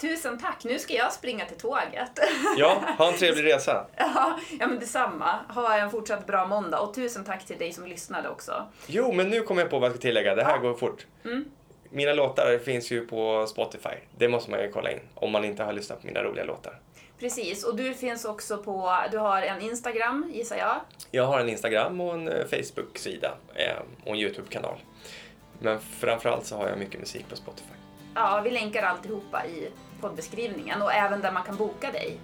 Tusen 0.00 0.38
tack, 0.38 0.64
nu 0.64 0.78
ska 0.78 0.94
jag 0.94 1.12
springa 1.12 1.44
till 1.46 1.56
tåget. 1.56 2.18
ja, 2.56 2.82
ha 2.98 3.12
en 3.12 3.18
trevlig 3.18 3.44
resa. 3.44 3.86
ja, 3.96 4.38
ja, 4.60 4.66
men 4.66 4.78
detsamma. 4.78 5.38
Ha 5.48 5.76
en 5.76 5.90
fortsatt 5.90 6.26
bra 6.26 6.46
måndag 6.46 6.80
och 6.80 6.94
tusen 6.94 7.24
tack 7.24 7.46
till 7.46 7.58
dig 7.58 7.72
som 7.72 7.86
lyssnade 7.86 8.28
också. 8.28 8.66
Jo, 8.86 9.12
men 9.12 9.28
nu 9.28 9.42
kommer 9.42 9.62
jag 9.62 9.70
på 9.70 9.78
vad 9.78 9.86
jag 9.86 9.96
ska 9.96 10.02
tillägga. 10.02 10.34
Det 10.34 10.44
här 10.44 10.58
går 10.58 10.74
fort. 10.74 11.06
Mm. 11.24 11.44
Mina 11.90 12.12
låtar 12.12 12.58
finns 12.58 12.90
ju 12.90 13.06
på 13.06 13.46
Spotify. 13.46 13.94
Det 14.18 14.28
måste 14.28 14.50
man 14.50 14.60
ju 14.60 14.72
kolla 14.72 14.90
in 14.90 15.00
om 15.14 15.30
man 15.30 15.44
inte 15.44 15.62
har 15.62 15.72
lyssnat 15.72 16.00
på 16.00 16.06
mina 16.06 16.22
roliga 16.22 16.44
låtar. 16.44 16.78
Precis, 17.20 17.64
och 17.64 17.76
du 17.76 17.94
finns 17.94 18.24
också 18.24 18.58
på, 18.58 18.96
du 19.10 19.18
har 19.18 19.42
en 19.42 19.60
Instagram 19.60 20.30
gissar 20.32 20.56
jag. 20.56 20.80
Jag 21.10 21.26
har 21.26 21.40
en 21.40 21.48
Instagram 21.48 22.00
och 22.00 22.14
en 22.14 22.28
eh, 22.28 22.44
Facebook-sida 22.46 23.34
eh, 23.54 23.82
och 24.04 24.12
en 24.14 24.16
YouTube-kanal. 24.20 24.78
Men 25.58 25.80
framförallt 25.80 26.46
så 26.46 26.56
har 26.56 26.68
jag 26.68 26.78
mycket 26.78 27.00
musik 27.00 27.28
på 27.28 27.36
Spotify. 27.36 27.74
Ja, 28.14 28.40
vi 28.44 28.50
länkar 28.50 28.82
alltihopa 28.82 29.46
i 29.46 29.70
poddbeskrivningen 30.00 30.82
och 30.82 30.92
även 30.92 31.20
där 31.20 31.32
man 31.32 31.42
kan 31.42 31.56
boka 31.56 31.92
dig. 31.92 32.18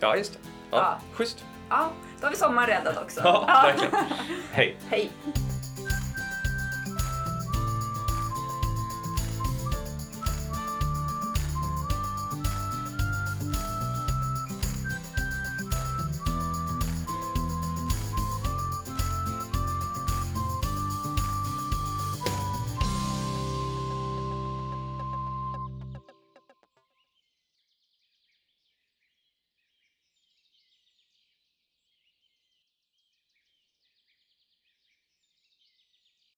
Ja, 0.00 0.16
just 0.16 0.32
det. 0.32 0.38
Ja, 0.70 0.76
Ja. 0.76 0.98
Schysst. 1.12 1.44
Ja, 1.70 1.88
då 2.20 2.26
har 2.26 2.30
vi 2.30 2.36
sommaren 2.36 2.68
räddad 2.68 2.98
också. 2.98 3.20
Ja, 3.24 3.62
verkligen. 3.64 3.94
Hej. 4.52 4.76
Hej! 4.90 5.10